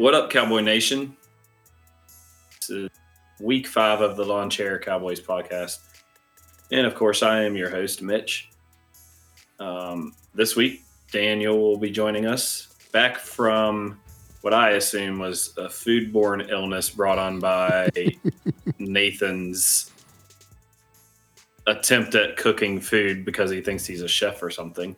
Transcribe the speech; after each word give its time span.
What 0.00 0.14
up, 0.14 0.30
Cowboy 0.30 0.60
Nation? 0.60 1.14
This 2.60 2.70
is 2.70 2.90
week 3.38 3.66
five 3.66 4.00
of 4.00 4.16
the 4.16 4.24
Lawn 4.24 4.48
Chair 4.48 4.78
Cowboys 4.78 5.20
podcast. 5.20 5.80
And 6.72 6.86
of 6.86 6.94
course, 6.94 7.22
I 7.22 7.42
am 7.42 7.54
your 7.54 7.68
host, 7.68 8.00
Mitch. 8.00 8.48
Um, 9.58 10.14
this 10.34 10.56
week, 10.56 10.84
Daniel 11.12 11.58
will 11.58 11.76
be 11.76 11.90
joining 11.90 12.24
us 12.24 12.68
back 12.92 13.18
from 13.18 14.00
what 14.40 14.54
I 14.54 14.70
assume 14.70 15.18
was 15.18 15.52
a 15.58 15.66
foodborne 15.66 16.48
illness 16.48 16.88
brought 16.88 17.18
on 17.18 17.38
by 17.38 17.90
Nathan's 18.78 19.92
attempt 21.66 22.14
at 22.14 22.38
cooking 22.38 22.80
food 22.80 23.26
because 23.26 23.50
he 23.50 23.60
thinks 23.60 23.84
he's 23.84 24.00
a 24.00 24.08
chef 24.08 24.42
or 24.42 24.50
something. 24.50 24.96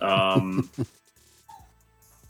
Um, 0.00 0.70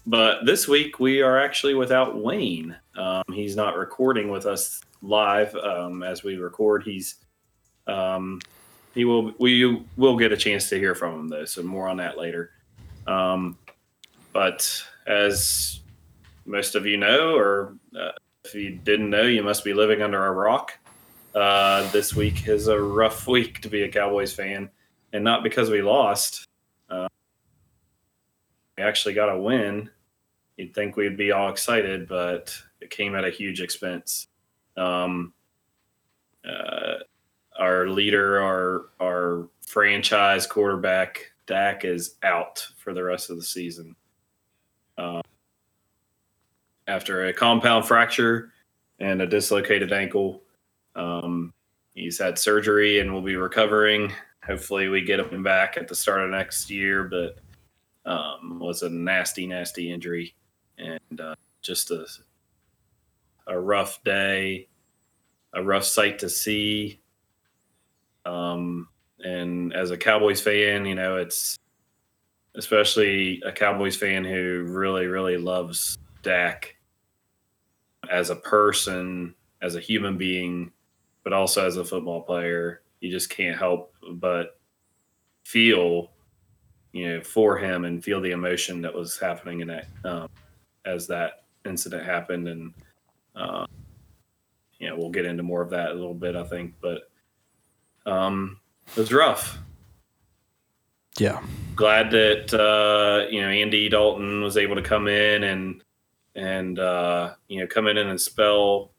but 0.06 0.44
this 0.44 0.66
week 0.66 0.98
we 0.98 1.22
are 1.22 1.38
actually 1.38 1.74
without 1.74 2.20
Wayne. 2.20 2.76
Um, 2.96 3.22
he's 3.32 3.56
not 3.56 3.76
recording 3.76 4.30
with 4.30 4.46
us 4.46 4.80
live 5.02 5.54
um, 5.56 6.02
as 6.02 6.22
we 6.22 6.36
record. 6.36 6.82
He's 6.82 7.16
um, 7.86 8.40
he 8.94 9.04
will 9.04 9.32
we 9.38 9.84
will 9.96 10.16
get 10.16 10.32
a 10.32 10.36
chance 10.36 10.68
to 10.68 10.78
hear 10.78 10.94
from 10.94 11.20
him 11.20 11.28
though, 11.28 11.44
so 11.44 11.62
more 11.62 11.88
on 11.88 11.96
that 11.98 12.18
later. 12.18 12.50
Um, 13.06 13.56
but 14.32 14.82
as 15.06 15.80
most 16.46 16.74
of 16.74 16.86
you 16.86 16.96
know, 16.96 17.34
or 17.36 17.76
uh, 17.98 18.12
if 18.44 18.54
you 18.54 18.70
didn't 18.70 19.10
know, 19.10 19.22
you 19.22 19.42
must 19.42 19.64
be 19.64 19.74
living 19.74 20.02
under 20.02 20.26
a 20.26 20.32
rock. 20.32 20.78
Uh, 21.34 21.90
this 21.92 22.14
week 22.14 22.48
is 22.48 22.68
a 22.68 22.78
rough 22.78 23.26
week 23.28 23.60
to 23.60 23.68
be 23.68 23.82
a 23.82 23.88
Cowboys 23.88 24.32
fan, 24.32 24.68
and 25.12 25.24
not 25.24 25.42
because 25.42 25.70
we 25.70 25.82
lost. 25.82 26.46
Uh, 26.90 27.08
actually 28.82 29.14
got 29.14 29.28
a 29.28 29.38
win. 29.38 29.90
You'd 30.56 30.74
think 30.74 30.96
we'd 30.96 31.16
be 31.16 31.32
all 31.32 31.48
excited, 31.48 32.08
but 32.08 32.56
it 32.80 32.90
came 32.90 33.14
at 33.14 33.24
a 33.24 33.30
huge 33.30 33.60
expense. 33.60 34.28
Um, 34.76 35.32
uh, 36.48 36.98
our 37.58 37.88
leader, 37.88 38.40
our 38.40 38.86
our 39.00 39.48
franchise 39.66 40.46
quarterback, 40.46 41.32
Dak, 41.46 41.84
is 41.84 42.16
out 42.22 42.66
for 42.76 42.92
the 42.92 43.02
rest 43.02 43.30
of 43.30 43.36
the 43.36 43.42
season. 43.42 43.94
Um, 44.98 45.22
after 46.86 47.26
a 47.26 47.32
compound 47.32 47.86
fracture 47.86 48.52
and 48.98 49.22
a 49.22 49.26
dislocated 49.26 49.92
ankle, 49.92 50.42
um, 50.96 51.52
he's 51.94 52.18
had 52.18 52.38
surgery 52.38 53.00
and 53.00 53.12
will 53.12 53.22
be 53.22 53.36
recovering. 53.36 54.12
Hopefully, 54.44 54.88
we 54.88 55.02
get 55.02 55.20
him 55.20 55.42
back 55.42 55.76
at 55.76 55.88
the 55.88 55.94
start 55.94 56.22
of 56.22 56.30
next 56.30 56.68
year, 56.70 57.04
but 57.04 57.38
um, 58.04 58.58
was 58.60 58.82
a 58.82 58.90
nasty, 58.90 59.46
nasty 59.46 59.90
injury 59.92 60.34
and 60.78 61.20
uh, 61.20 61.34
just 61.62 61.90
a 61.90 62.06
a 63.46 63.58
rough 63.58 64.02
day, 64.04 64.68
a 65.52 65.62
rough 65.62 65.84
sight 65.84 66.20
to 66.20 66.28
see. 66.28 67.00
Um, 68.24 68.88
and 69.18 69.72
as 69.74 69.90
a 69.90 69.96
Cowboys 69.96 70.40
fan, 70.40 70.86
you 70.86 70.94
know, 70.94 71.16
it's 71.16 71.58
especially 72.54 73.42
a 73.44 73.52
Cowboys 73.52 73.96
fan 73.96 74.24
who 74.24 74.64
really, 74.68 75.06
really 75.06 75.36
loves 75.36 75.98
Dak 76.22 76.76
as 78.10 78.30
a 78.30 78.36
person, 78.36 79.34
as 79.60 79.74
a 79.74 79.80
human 79.80 80.16
being, 80.18 80.72
but 81.24 81.32
also 81.32 81.66
as 81.66 81.76
a 81.76 81.84
football 81.84 82.22
player. 82.22 82.82
You 83.00 83.10
just 83.10 83.30
can't 83.30 83.58
help 83.58 83.94
but 84.14 84.58
feel, 85.44 86.12
you 86.92 87.08
know, 87.08 87.20
for 87.22 87.56
him 87.58 87.84
and 87.84 88.04
feel 88.04 88.20
the 88.20 88.30
emotion 88.30 88.82
that 88.82 88.94
was 88.94 89.18
happening 89.18 89.60
in 89.60 89.68
that 89.68 89.86
um, 90.04 90.28
as 90.84 91.06
that 91.06 91.44
incident 91.64 92.04
happened. 92.04 92.48
And, 92.48 92.74
uh, 93.34 93.66
you 94.78 94.88
know, 94.88 94.96
we'll 94.96 95.10
get 95.10 95.26
into 95.26 95.42
more 95.42 95.62
of 95.62 95.70
that 95.70 95.90
a 95.90 95.94
little 95.94 96.14
bit, 96.14 96.36
I 96.36 96.44
think. 96.44 96.74
But 96.80 97.10
um, 98.04 98.58
it 98.88 98.96
was 98.96 99.12
rough. 99.12 99.58
Yeah. 101.18 101.42
Glad 101.76 102.10
that 102.10 102.54
uh, 102.54 103.28
you 103.30 103.40
know 103.40 103.48
Andy 103.48 103.88
Dalton 103.88 104.42
was 104.42 104.56
able 104.56 104.76
to 104.76 104.82
come 104.82 105.08
in 105.08 105.44
and 105.44 105.82
and 106.34 106.78
uh, 106.78 107.34
you 107.48 107.60
know 107.60 107.66
come 107.66 107.86
in 107.86 107.98
and 107.98 108.20
spell 108.20 108.92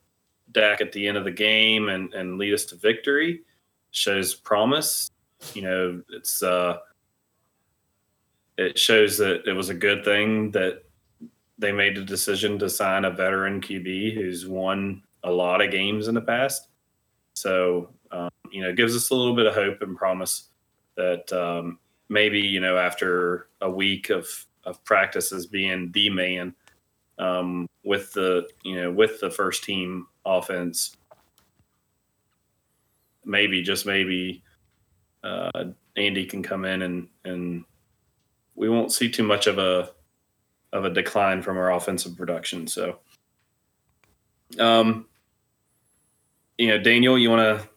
Dak 0.52 0.81
at 0.81 0.92
the 0.92 1.08
end 1.08 1.18
of 1.18 1.24
the 1.24 1.31
game 1.31 1.90
and 1.90 2.14
and 2.14 2.38
lead 2.38 2.54
us 2.54 2.66
to 2.66 2.75
victory. 2.75 3.42
Shows 3.92 4.34
promise. 4.34 5.10
You 5.54 5.64
know, 5.64 6.02
it's 6.10 6.42
uh, 6.42 6.78
it 8.58 8.78
shows 8.78 9.18
that 9.18 9.47
it 9.47 9.53
was 9.53 9.69
a 9.69 9.74
good 9.74 10.03
thing 10.06 10.52
that 10.52 10.84
they 11.58 11.72
made 11.72 11.96
the 11.96 12.03
decision 12.03 12.59
to 12.59 12.69
sign 12.69 13.06
a 13.06 13.12
veteran 13.12 13.62
QB 13.62 14.14
who's 14.14 14.47
won 14.47 15.02
a 15.24 15.31
lot 15.31 15.62
of 15.62 15.72
games 15.72 16.08
in 16.08 16.16
the 16.16 16.22
past. 16.22 16.68
So 17.34 17.90
um, 18.12 18.30
you 18.52 18.62
know, 18.62 18.69
it 18.69 18.75
gives 18.75 18.96
us 18.96 19.09
a 19.09 19.16
little 19.16 19.36
bit 19.36 19.47
of 19.47 19.56
hope 19.56 19.81
and 19.81 19.97
promise 19.97 20.50
that 20.96 21.31
um, 21.34 21.80
maybe 22.09 22.40
you 22.40 22.59
know 22.59 22.78
after 22.78 23.47
a 23.62 23.69
week 23.69 24.09
of 24.09 24.28
of 24.66 24.84
practices 24.86 25.46
being 25.46 25.92
the 25.92 26.09
man 26.09 26.53
um, 27.18 27.68
with 27.84 28.13
the 28.13 28.47
you 28.63 28.75
know 28.75 28.92
with 28.92 29.19
the 29.19 29.30
first 29.30 29.63
team 29.63 30.08
offense, 30.25 30.96
maybe 33.25 33.62
just 33.62 33.86
maybe 33.86 34.44
uh, 35.24 35.66
Andy 35.97 36.25
can 36.25 36.44
come 36.44 36.66
in 36.66 36.84
and 36.84 37.08
and 37.25 37.66
we 38.56 38.69
won't 38.69 38.91
see 38.91 39.09
too 39.09 39.24
much 39.24 39.47
of 39.47 39.58
a 39.58 39.91
of 40.72 40.86
a 40.86 40.90
decline 40.90 41.41
from 41.41 41.58
our 41.58 41.72
offensive 41.72 42.18
production. 42.18 42.66
So, 42.68 42.97
um, 44.59 45.06
you 46.58 46.68
know, 46.68 46.80
Daniel, 46.80 47.18
you 47.18 47.30
want 47.30 47.62
to 47.62 47.69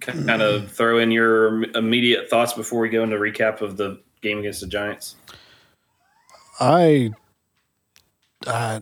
kind 0.00 0.42
of 0.42 0.72
throw 0.72 0.98
in 0.98 1.10
your 1.10 1.64
immediate 1.76 2.28
thoughts 2.28 2.54
before 2.54 2.80
we 2.80 2.88
go 2.88 3.02
into 3.02 3.16
recap 3.16 3.60
of 3.60 3.76
the 3.76 4.00
game 4.22 4.38
against 4.38 4.60
the 4.60 4.66
Giants? 4.66 5.16
I, 6.58 7.10
uh, 8.46 8.80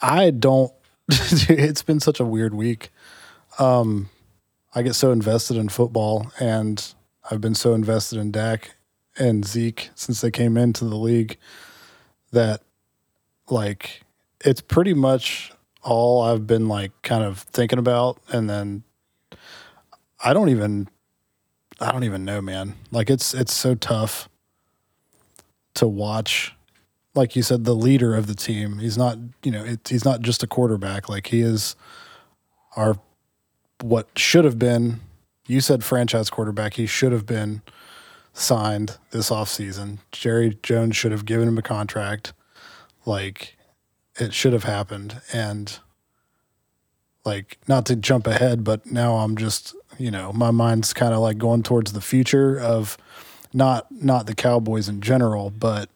I 0.00 0.30
don't. 0.30 0.72
it's 1.08 1.82
been 1.82 2.00
such 2.00 2.20
a 2.20 2.24
weird 2.24 2.54
week. 2.54 2.90
Um, 3.58 4.10
I 4.74 4.82
get 4.82 4.94
so 4.94 5.12
invested 5.12 5.56
in 5.56 5.68
football, 5.68 6.32
and 6.40 6.94
I've 7.30 7.40
been 7.40 7.54
so 7.54 7.74
invested 7.74 8.18
in 8.18 8.30
Dak 8.30 8.76
and 9.18 9.44
Zeke 9.44 9.90
since 9.94 10.20
they 10.20 10.30
came 10.30 10.56
into 10.56 10.84
the 10.84 10.96
league 10.96 11.38
that, 12.32 12.62
like, 13.48 14.02
it's 14.44 14.60
pretty 14.60 14.94
much 14.94 15.52
all 15.82 16.22
I've 16.22 16.46
been 16.46 16.68
like 16.68 16.92
kind 17.02 17.24
of 17.24 17.40
thinking 17.40 17.78
about, 17.78 18.18
and 18.28 18.48
then 18.48 18.82
I 20.24 20.32
don't 20.32 20.48
even, 20.48 20.88
I 21.80 21.92
don't 21.92 22.04
even 22.04 22.24
know, 22.24 22.40
man. 22.40 22.74
Like, 22.90 23.10
it's 23.10 23.34
it's 23.34 23.52
so 23.52 23.74
tough 23.74 24.28
to 25.74 25.86
watch 25.88 26.54
like 27.14 27.36
you 27.36 27.42
said, 27.42 27.64
the 27.64 27.74
leader 27.74 28.14
of 28.14 28.26
the 28.26 28.34
team. 28.34 28.78
He's 28.78 28.96
not, 28.96 29.18
you 29.42 29.50
know, 29.50 29.64
it, 29.64 29.88
he's 29.88 30.04
not 30.04 30.20
just 30.22 30.42
a 30.42 30.46
quarterback. 30.46 31.08
Like 31.08 31.28
he 31.28 31.40
is 31.40 31.76
our 32.76 32.98
what 33.80 34.08
should 34.16 34.44
have 34.44 34.58
been. 34.58 35.00
You 35.52 35.60
said 35.60 35.84
franchise 35.84 36.30
quarterback. 36.30 36.74
He 36.74 36.86
should 36.86 37.12
have 37.12 37.26
been 37.26 37.60
signed 38.32 38.96
this 39.10 39.28
offseason. 39.28 39.98
Jerry 40.10 40.58
Jones 40.62 40.96
should 40.96 41.12
have 41.12 41.26
given 41.26 41.46
him 41.46 41.58
a 41.58 41.62
contract. 41.62 42.32
Like 43.04 43.58
it 44.18 44.32
should 44.32 44.54
have 44.54 44.64
happened. 44.64 45.20
And 45.30 45.78
like 47.26 47.58
not 47.68 47.84
to 47.84 47.96
jump 47.96 48.26
ahead, 48.26 48.64
but 48.64 48.86
now 48.86 49.16
I'm 49.16 49.36
just, 49.36 49.76
you 49.98 50.10
know, 50.10 50.32
my 50.32 50.50
mind's 50.50 50.94
kind 50.94 51.12
of 51.12 51.20
like 51.20 51.36
going 51.36 51.62
towards 51.62 51.92
the 51.92 52.00
future 52.00 52.58
of 52.58 52.96
not 53.52 53.92
not 53.92 54.26
the 54.26 54.34
Cowboys 54.34 54.88
in 54.88 55.02
general, 55.02 55.50
but 55.50 55.90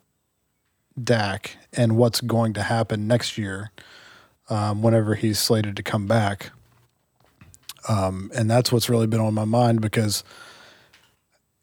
Dak 1.03 1.57
and 1.73 1.97
what's 1.97 2.21
going 2.21 2.53
to 2.53 2.63
happen 2.63 3.09
next 3.09 3.39
year 3.39 3.71
um, 4.51 4.83
whenever 4.83 5.15
he's 5.15 5.39
slated 5.39 5.77
to 5.77 5.83
come 5.83 6.07
back. 6.07 6.51
Um, 7.89 8.31
and 8.35 8.51
that's 8.51 8.73
what's 8.73 8.89
really 8.89 9.07
been 9.07 9.21
on 9.21 9.35
my 9.35 9.45
mind 9.45 9.81
because 9.81 10.25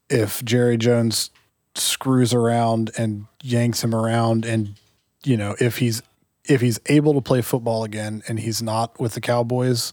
if 0.09 0.43
Jerry 0.43 0.77
Jones 0.77 1.29
screws 1.75 2.33
around 2.33 2.91
and 2.97 3.25
yanks 3.41 3.83
him 3.83 3.95
around 3.95 4.45
and 4.45 4.75
you 5.25 5.35
know 5.35 5.55
if 5.59 5.77
he's 5.77 6.03
if 6.45 6.61
he's 6.61 6.79
able 6.85 7.15
to 7.15 7.21
play 7.21 7.41
football 7.41 7.83
again 7.83 8.21
and 8.27 8.39
he's 8.39 8.61
not 8.61 8.99
with 8.99 9.13
the 9.13 9.21
Cowboys 9.21 9.91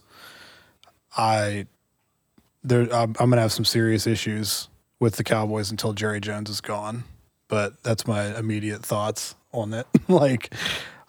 I 1.17 1.65
there 2.63 2.83
I'm, 2.93 3.15
I'm 3.19 3.29
going 3.29 3.37
to 3.37 3.41
have 3.41 3.51
some 3.51 3.65
serious 3.65 4.05
issues 4.05 4.69
with 4.99 5.15
the 5.15 5.23
Cowboys 5.23 5.71
until 5.71 5.93
Jerry 5.93 6.21
Jones 6.21 6.51
is 6.51 6.61
gone 6.61 7.03
but 7.51 7.83
that's 7.83 8.07
my 8.07 8.37
immediate 8.39 8.81
thoughts 8.81 9.35
on 9.51 9.73
it. 9.73 9.85
like, 10.07 10.53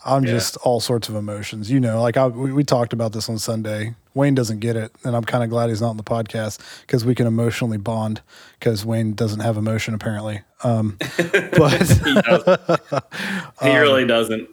I'm 0.05 0.25
Yeah. 0.25 0.33
just 0.33 0.57
all 0.59 0.81
sorts 0.81 1.09
of 1.09 1.15
emotions. 1.15 1.71
You 1.71 1.79
know, 1.81 2.01
like 2.03 2.17
I, 2.17 2.27
we, 2.27 2.53
we 2.53 2.65
talked 2.65 2.93
about 2.93 3.13
this 3.13 3.29
on 3.29 3.39
Sunday. 3.39 3.95
Wayne 4.15 4.35
doesn't 4.35 4.61
get 4.61 4.77
it, 4.77 4.93
and 5.05 5.17
I'm 5.17 5.25
kind 5.25 5.43
of 5.43 5.49
glad 5.51 5.71
he's 5.71 5.81
not 5.81 5.91
on 5.91 5.97
the 5.97 6.03
podcast 6.03 6.59
because 6.83 7.05
we 7.05 7.15
can 7.15 7.27
emotionally 7.27 7.79
bond 7.79 8.21
because 8.59 8.85
Wayne 8.85 9.15
doesn't 9.15 9.41
have 9.41 9.57
emotion 9.57 9.95
apparently. 9.95 10.43
Um, 10.65 10.97
but 11.17 11.73
he, 11.83 12.15
does. 12.21 12.45
he 13.63 13.71
Um, 13.71 13.77
really 13.81 14.05
doesn't. 14.07 14.49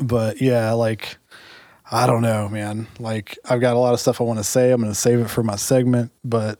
but 0.00 0.40
yeah, 0.40 0.72
like 0.72 1.16
I 1.90 2.06
don't 2.06 2.22
know, 2.22 2.48
man. 2.48 2.86
Like 2.98 3.38
I've 3.48 3.60
got 3.60 3.74
a 3.74 3.78
lot 3.78 3.94
of 3.94 4.00
stuff 4.00 4.20
I 4.20 4.24
want 4.24 4.38
to 4.38 4.44
say. 4.44 4.70
I'm 4.70 4.80
going 4.80 4.92
to 4.92 4.98
save 4.98 5.18
it 5.20 5.28
for 5.28 5.42
my 5.42 5.56
segment, 5.56 6.12
but 6.24 6.58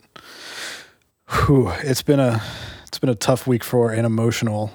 whew, 1.30 1.70
it's 1.82 2.02
been 2.02 2.20
a 2.20 2.42
it's 2.88 2.98
been 2.98 3.10
a 3.10 3.14
tough 3.14 3.46
week 3.46 3.64
for 3.64 3.90
an 3.92 4.04
emotional 4.04 4.72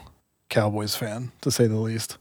Cowboys 0.50 0.96
fan, 0.96 1.32
to 1.42 1.52
say 1.52 1.68
the 1.68 1.76
least. 1.78 2.18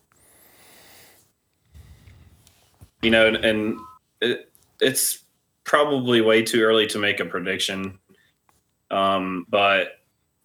You 3.02 3.10
know, 3.10 3.28
and, 3.28 3.36
and 3.36 3.80
it, 4.20 4.52
it's 4.80 5.24
probably 5.64 6.20
way 6.20 6.42
too 6.42 6.62
early 6.62 6.86
to 6.88 6.98
make 6.98 7.20
a 7.20 7.24
prediction. 7.24 7.98
Um, 8.90 9.46
but 9.48 10.00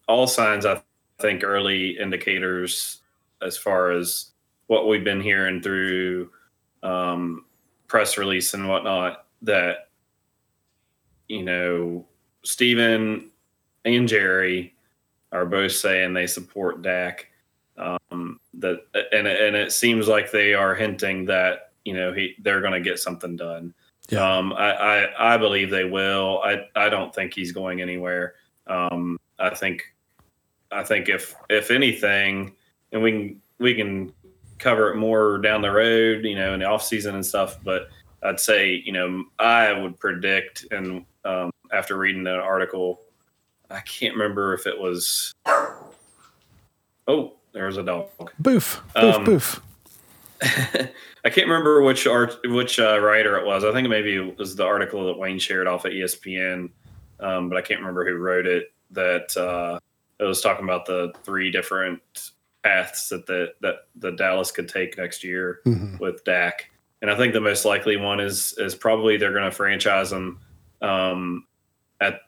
all 0.06 0.26
signs, 0.26 0.66
I 0.66 0.82
think, 1.20 1.42
early 1.42 1.98
indicators 1.98 3.00
as 3.42 3.56
far 3.56 3.90
as 3.90 4.30
what 4.66 4.88
we've 4.88 5.04
been 5.04 5.20
hearing 5.20 5.60
through 5.60 6.30
um, 6.82 7.44
press 7.88 8.18
release 8.18 8.54
and 8.54 8.68
whatnot, 8.68 9.26
that 9.42 9.88
you 11.28 11.42
know, 11.42 12.06
Stephen 12.42 13.30
and 13.84 14.08
Jerry 14.08 14.74
are 15.32 15.46
both 15.46 15.72
saying 15.72 16.12
they 16.12 16.26
support 16.26 16.82
Dak. 16.82 17.28
Um, 17.76 18.38
that 18.54 18.86
and 19.12 19.26
and 19.26 19.56
it 19.56 19.72
seems 19.72 20.06
like 20.06 20.30
they 20.30 20.54
are 20.54 20.74
hinting 20.74 21.24
that 21.26 21.63
you 21.84 21.94
know 21.94 22.12
he 22.12 22.34
they're 22.42 22.60
going 22.60 22.72
to 22.72 22.80
get 22.80 22.98
something 22.98 23.36
done. 23.36 23.74
Yeah. 24.10 24.36
Um, 24.36 24.52
I, 24.52 24.72
I 24.72 25.34
I 25.34 25.36
believe 25.36 25.70
they 25.70 25.84
will. 25.84 26.40
I 26.44 26.66
I 26.76 26.88
don't 26.88 27.14
think 27.14 27.34
he's 27.34 27.52
going 27.52 27.80
anywhere. 27.80 28.34
Um, 28.66 29.18
I 29.38 29.50
think 29.50 29.82
I 30.70 30.82
think 30.82 31.08
if 31.08 31.34
if 31.48 31.70
anything, 31.70 32.54
and 32.92 33.02
we 33.02 33.12
can 33.12 33.42
we 33.58 33.74
can 33.74 34.12
cover 34.58 34.90
it 34.90 34.96
more 34.96 35.38
down 35.38 35.62
the 35.62 35.70
road, 35.70 36.24
you 36.24 36.34
know, 36.34 36.54
in 36.54 36.60
the 36.60 36.66
off 36.66 36.82
season 36.82 37.14
and 37.14 37.24
stuff. 37.24 37.62
But 37.62 37.88
I'd 38.22 38.40
say, 38.40 38.82
you 38.84 38.92
know, 38.92 39.24
I 39.38 39.72
would 39.72 39.98
predict, 39.98 40.66
and 40.70 41.04
um, 41.24 41.50
after 41.72 41.96
reading 41.96 42.24
the 42.24 42.34
article, 42.36 43.00
I 43.70 43.80
can't 43.80 44.14
remember 44.14 44.54
if 44.54 44.66
it 44.66 44.78
was. 44.78 45.32
Oh, 47.06 47.34
there's 47.52 47.76
a 47.76 47.82
dog. 47.82 48.08
Boof, 48.38 48.82
boof, 48.94 49.14
Um, 49.16 49.24
boof. 49.24 49.60
I 50.42 51.30
can't 51.30 51.48
remember 51.48 51.82
which 51.82 52.06
art, 52.06 52.36
which 52.46 52.78
uh, 52.78 52.98
writer 53.00 53.36
it 53.38 53.46
was. 53.46 53.64
I 53.64 53.72
think 53.72 53.88
maybe 53.88 54.16
it 54.16 54.38
was 54.38 54.56
the 54.56 54.64
article 54.64 55.06
that 55.06 55.18
Wayne 55.18 55.38
shared 55.38 55.66
off 55.66 55.84
of 55.84 55.92
E 55.92 56.00
ESPN, 56.00 56.70
um, 57.20 57.48
but 57.48 57.56
I 57.56 57.62
can't 57.62 57.80
remember 57.80 58.04
who 58.06 58.16
wrote 58.16 58.46
it. 58.46 58.72
That 58.90 59.36
uh, 59.36 59.78
it 60.20 60.24
was 60.24 60.40
talking 60.40 60.64
about 60.64 60.86
the 60.86 61.12
three 61.24 61.50
different 61.50 62.00
paths 62.62 63.08
that 63.08 63.26
the 63.26 63.54
that 63.60 63.86
the 63.96 64.12
Dallas 64.12 64.50
could 64.50 64.68
take 64.68 64.96
next 64.98 65.24
year 65.24 65.60
Mhm. 65.66 65.98
with 66.00 66.24
Dak, 66.24 66.70
and 67.02 67.10
I 67.10 67.16
think 67.16 67.32
the 67.32 67.40
most 67.40 67.64
likely 67.64 67.96
one 67.96 68.20
is 68.20 68.54
is 68.58 68.74
probably 68.74 69.16
they're 69.16 69.32
going 69.32 69.44
to 69.44 69.50
franchise 69.50 70.12
him 70.12 70.40
um, 70.82 71.46
at 72.00 72.20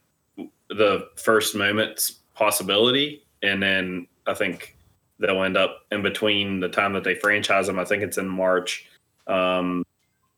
the 0.68 1.08
first 1.16 1.54
moment's 1.54 2.10
possibility, 2.34 3.24
and 3.42 3.62
then 3.62 4.06
I 4.26 4.34
think 4.34 4.75
they'll 5.18 5.42
end 5.42 5.56
up 5.56 5.78
in 5.90 6.02
between 6.02 6.60
the 6.60 6.68
time 6.68 6.92
that 6.92 7.04
they 7.04 7.14
franchise 7.14 7.66
them. 7.66 7.78
I 7.78 7.84
think 7.84 8.02
it's 8.02 8.18
in 8.18 8.28
March, 8.28 8.86
um, 9.26 9.84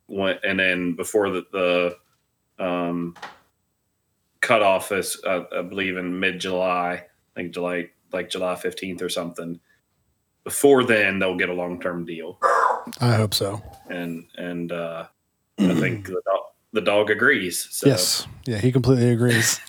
when, 0.06 0.38
and 0.44 0.58
then 0.58 0.94
before 0.94 1.30
the, 1.30 1.44
the 2.58 2.64
um, 2.64 3.16
cutoff 4.40 4.92
is, 4.92 5.20
uh, 5.26 5.42
I 5.56 5.62
believe, 5.62 5.96
in 5.96 6.18
mid 6.18 6.40
July. 6.40 7.04
I 7.04 7.40
think 7.40 7.52
July, 7.52 7.90
like 8.12 8.30
July 8.30 8.54
fifteenth 8.56 9.02
or 9.02 9.08
something. 9.08 9.60
Before 10.44 10.84
then, 10.84 11.18
they'll 11.18 11.36
get 11.36 11.50
a 11.50 11.54
long 11.54 11.80
term 11.80 12.06
deal, 12.06 12.38
I 13.00 13.14
hope 13.14 13.34
so. 13.34 13.62
and 13.90 14.24
and 14.36 14.72
uh, 14.72 15.06
I 15.58 15.74
think 15.74 16.06
the 16.06 16.22
dog, 16.24 16.40
the 16.72 16.80
dog 16.80 17.10
agrees. 17.10 17.68
So. 17.70 17.88
Yes. 17.88 18.26
Yeah, 18.46 18.58
he 18.58 18.72
completely 18.72 19.10
agrees. 19.10 19.60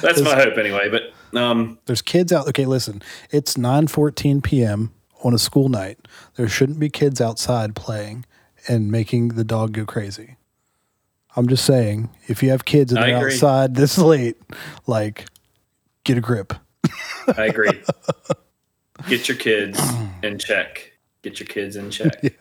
That's 0.00 0.22
my 0.22 0.34
hope 0.34 0.56
anyway. 0.56 0.88
But 0.88 1.12
um, 1.34 1.78
There's 1.86 2.02
kids 2.02 2.32
out. 2.32 2.48
Okay, 2.48 2.66
listen. 2.66 3.02
It's 3.30 3.54
9:14 3.56 4.42
p.m. 4.42 4.92
on 5.24 5.34
a 5.34 5.38
school 5.38 5.68
night. 5.68 5.98
There 6.36 6.48
shouldn't 6.48 6.78
be 6.78 6.88
kids 6.90 7.20
outside 7.20 7.74
playing 7.74 8.24
and 8.68 8.90
making 8.90 9.28
the 9.28 9.44
dog 9.44 9.72
go 9.72 9.84
crazy. 9.84 10.36
I'm 11.34 11.48
just 11.48 11.64
saying, 11.64 12.10
if 12.26 12.42
you 12.42 12.50
have 12.50 12.64
kids 12.64 12.92
and 12.92 13.02
I 13.02 13.06
they're 13.08 13.16
agree. 13.18 13.34
outside 13.34 13.74
this 13.74 13.96
late, 13.96 14.36
like 14.86 15.26
get 16.04 16.18
a 16.18 16.20
grip. 16.20 16.52
I 17.36 17.46
agree. 17.46 17.80
Get 19.08 19.26
your 19.28 19.36
kids 19.36 19.80
in 20.22 20.38
check. 20.38 20.92
Get 21.22 21.40
your 21.40 21.46
kids 21.48 21.74
in 21.76 21.90
check. 21.90 22.22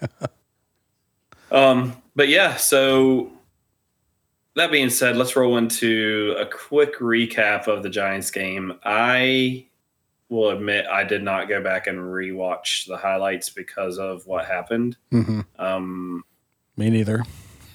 Um, 1.52 2.02
but 2.16 2.30
yeah, 2.30 2.56
so 2.56 3.30
that 4.56 4.72
being 4.72 4.90
said, 4.90 5.18
let's 5.18 5.36
roll 5.36 5.58
into 5.58 6.36
a 6.38 6.46
quick 6.46 7.00
recap 7.00 7.68
of 7.68 7.84
the 7.84 7.90
Giants 7.90 8.32
game. 8.32 8.74
I 8.84 9.68
will 10.30 10.50
admit 10.50 10.86
I 10.88 11.04
did 11.04 11.24
not 11.24 11.50
go 11.50 11.62
back 11.62 11.88
and 11.88 12.00
rewatch 12.00 12.88
the 12.88 12.98
highlights 12.98 13.50
because 13.50 13.98
of 13.98 14.26
what 14.26 14.46
happened. 14.46 14.98
hmm 15.12 15.42
Um, 15.60 16.24
Me 16.78 16.90
neither. 16.90 17.24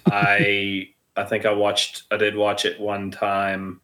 I 0.06 0.88
I 1.16 1.24
think 1.24 1.46
I 1.46 1.52
watched 1.52 2.02
I 2.10 2.18
did 2.18 2.36
watch 2.36 2.64
it 2.66 2.78
one 2.78 3.10
time 3.10 3.80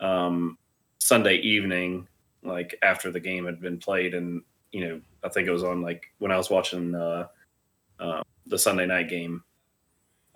um 0.00 0.56
Sunday 1.00 1.36
evening 1.38 2.06
like 2.44 2.78
after 2.82 3.10
the 3.10 3.18
game 3.18 3.46
had 3.46 3.60
been 3.60 3.78
played 3.78 4.14
and 4.14 4.42
you 4.70 4.86
know 4.86 5.00
I 5.24 5.28
think 5.28 5.48
it 5.48 5.52
was 5.52 5.64
on 5.64 5.82
like 5.82 6.04
when 6.18 6.30
I 6.30 6.36
was 6.36 6.50
watching 6.50 6.94
uh, 6.94 7.26
uh 7.98 8.22
the 8.46 8.58
Sunday 8.58 8.86
night 8.86 9.08
game 9.08 9.42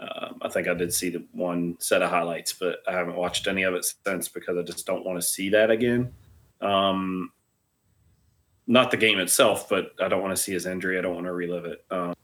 um, 0.02 0.38
I 0.43 0.49
think 0.49 0.69
I 0.69 0.75
did 0.75 0.93
see 0.93 1.10
the 1.10 1.25
one 1.32 1.76
set 1.78 2.02
of 2.02 2.10
highlights 2.10 2.52
but 2.52 2.78
I 2.88 2.93
haven't 2.93 3.16
watched 3.16 3.46
any 3.46 3.62
of 3.62 3.75
it 3.75 3.87
since 4.04 4.28
because 4.28 4.58
I 4.58 4.62
just 4.62 4.87
don't 4.87 5.04
want 5.04 5.20
to 5.20 5.26
see 5.26 5.49
that 5.50 5.70
again. 5.70 6.12
Um 6.60 7.32
not 8.66 8.90
the 8.90 8.96
game 8.96 9.19
itself 9.19 9.69
but 9.69 9.93
I 10.00 10.08
don't 10.08 10.22
want 10.22 10.37
to 10.37 10.43
see 10.43 10.52
his 10.52 10.66
injury. 10.66 10.99
I 10.99 11.02
don't 11.02 11.14
want 11.14 11.26
to 11.26 11.32
relive 11.32 11.64
it. 11.64 11.84
Um 11.90 12.14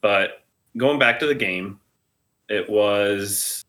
but 0.00 0.44
going 0.76 0.98
back 0.98 1.18
to 1.20 1.26
the 1.26 1.34
game, 1.34 1.80
it 2.48 2.68
was 2.68 3.64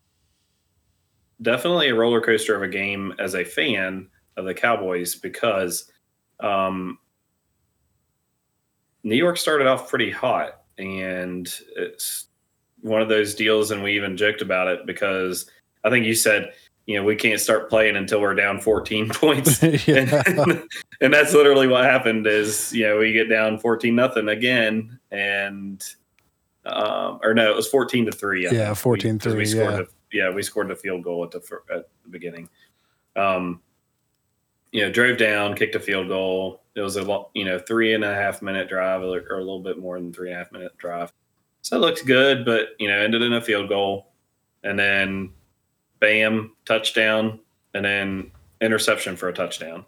definitely 1.41 1.89
a 1.89 1.95
roller 1.95 2.21
coaster 2.21 2.55
of 2.55 2.63
a 2.63 2.67
game 2.67 3.13
as 3.19 3.35
a 3.35 3.43
fan 3.43 4.07
of 4.37 4.45
the 4.45 4.53
Cowboys 4.53 5.15
because 5.15 5.91
um, 6.39 6.97
New 9.03 9.15
York 9.15 9.37
started 9.37 9.67
off 9.67 9.89
pretty 9.89 10.09
hot, 10.09 10.61
and 10.77 11.53
it's 11.75 12.27
one 12.81 13.01
of 13.01 13.09
those 13.09 13.35
deals. 13.35 13.71
And 13.71 13.83
we 13.83 13.93
even 13.95 14.17
joked 14.17 14.41
about 14.41 14.67
it 14.67 14.85
because 14.85 15.49
I 15.83 15.89
think 15.89 16.05
you 16.05 16.15
said, 16.15 16.51
you 16.87 16.97
know, 16.97 17.03
we 17.03 17.15
can't 17.15 17.39
start 17.39 17.69
playing 17.69 17.95
until 17.95 18.21
we're 18.21 18.35
down 18.35 18.59
14 18.59 19.09
points. 19.13 19.61
yeah. 19.87 20.23
and, 20.25 20.63
and 21.01 21.13
that's 21.13 21.33
literally 21.33 21.67
what 21.67 21.83
happened 21.83 22.27
is 22.27 22.73
you 22.73 22.85
know 22.87 22.97
we 22.97 23.11
get 23.13 23.29
down 23.29 23.57
14 23.57 23.93
nothing 23.95 24.29
again 24.29 24.99
and 25.11 25.83
um 26.65 27.19
or 27.23 27.33
no 27.33 27.49
it 27.49 27.55
was 27.55 27.67
14 27.67 28.05
to 28.05 28.11
3 28.11 28.47
I 28.47 28.51
Yeah, 28.51 28.65
think. 28.67 28.77
14 28.77 29.19
We- 29.25 29.31
we 29.31 29.35
3, 29.37 29.45
scored 29.45 29.87
yeah. 30.11 30.27
yeah 30.27 30.33
we 30.35 30.43
scored 30.43 30.69
a 30.71 30.75
field 30.75 31.03
goal 31.03 31.23
at 31.23 31.31
the 31.31 31.37
at 31.73 31.89
the 32.03 32.09
beginning 32.09 32.47
um 33.15 33.61
you 34.71 34.81
know 34.81 34.91
drove 34.91 35.17
down 35.17 35.55
kicked 35.55 35.73
a 35.75 35.79
field 35.79 36.07
goal 36.07 36.61
it 36.75 36.81
was 36.81 36.97
a 36.97 37.23
you 37.33 37.45
know 37.45 37.57
three 37.57 37.93
and 37.93 38.03
a 38.03 38.13
half 38.13 38.41
minute 38.43 38.69
drive 38.69 39.01
or 39.01 39.17
a 39.37 39.39
little 39.39 39.59
bit 39.63 39.79
more 39.79 39.99
than 39.99 40.13
three 40.13 40.29
and 40.29 40.35
a 40.35 40.37
half 40.43 40.51
minute 40.51 40.77
drive 40.77 41.11
so 41.61 41.77
it 41.77 41.79
looked 41.79 42.05
good 42.05 42.45
but 42.45 42.69
you 42.79 42.87
know 42.87 42.99
ended 42.99 43.21
in 43.21 43.33
a 43.33 43.41
field 43.41 43.69
goal 43.69 44.11
and 44.63 44.77
then 44.77 45.29
bam 45.99 46.51
touchdown 46.65 47.39
and 47.73 47.85
then 47.85 48.31
interception 48.61 49.15
for 49.15 49.29
a 49.29 49.33
touchdown 49.33 49.85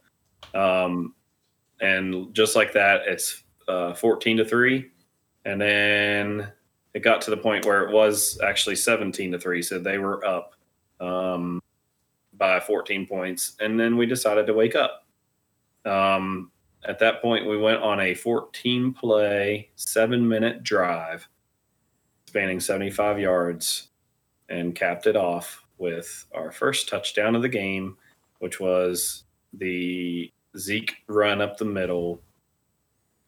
um, 0.54 1.14
and 1.84 2.34
just 2.34 2.56
like 2.56 2.74
that, 2.74 3.02
it's 3.08 3.44
uh, 3.68 3.94
14 3.94 4.38
to 4.38 4.46
3. 4.46 4.90
And 5.46 5.60
then 5.60 6.52
it 6.94 7.02
got 7.02 7.22
to 7.22 7.32
the 7.32 7.38
point 7.38 7.66
where 7.66 7.84
it 7.84 7.94
was 7.94 8.40
actually 8.42 8.76
17 8.76 9.34
to 9.34 9.40
3. 9.40 9.62
So 9.62 9.80
they 9.80 9.98
were 9.98 10.26
up 10.26 10.56
um, 11.00 11.62
by 12.38 12.60
14 12.60 13.06
points. 13.06 13.56
And 13.60 13.80
then 13.80 13.98
we 13.98 14.06
decided 14.06 14.48
to 14.48 14.54
wake 14.54 14.76
up. 14.76 15.06
Um, 15.86 16.52
at 16.86 17.00
that 17.00 17.22
point, 17.22 17.48
we 17.48 17.58
went 17.58 17.82
on 17.82 18.00
a 18.00 18.14
14 18.14 18.94
play, 18.94 19.70
seven 19.76 20.28
minute 20.28 20.64
drive 20.64 21.28
spanning 22.34 22.60
75 22.60 23.20
yards 23.20 23.90
and 24.50 24.74
capped 24.74 25.06
it 25.06 25.16
off 25.16 25.64
with 25.78 26.26
our 26.34 26.52
first 26.52 26.90
touchdown 26.90 27.36
of 27.36 27.44
the 27.44 27.50
game, 27.50 27.96
which 28.40 28.60
was 28.60 29.26
the 29.54 30.32
Zeke 30.58 30.96
run 31.08 31.42
up 31.42 31.58
the 31.58 31.66
middle 31.66 32.24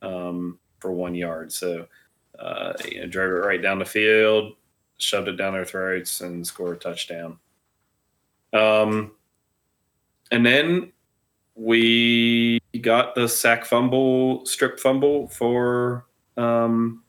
um, 0.01 0.57
for 0.79 0.91
one 0.91 1.13
yard. 1.13 1.51
So 1.51 1.85
uh, 2.39 2.73
you 2.83 3.01
know, 3.01 3.05
drove 3.05 3.29
it 3.29 3.45
right 3.45 3.61
down 3.61 3.77
the 3.77 3.85
field, 3.85 4.53
shoved 4.97 5.27
it 5.27 5.35
down 5.35 5.53
their 5.53 5.65
throats, 5.65 6.21
and 6.21 6.45
scored 6.45 6.77
a 6.77 6.79
touchdown. 6.79 7.37
Um, 8.53 9.11
and 10.31 10.43
then 10.43 10.91
we 11.53 12.59
got 12.81 13.13
the 13.13 13.29
sack 13.29 13.65
fumble, 13.65 14.47
strip 14.47 14.79
fumble 14.79 15.27
for 15.27 16.07
um, 16.37 17.03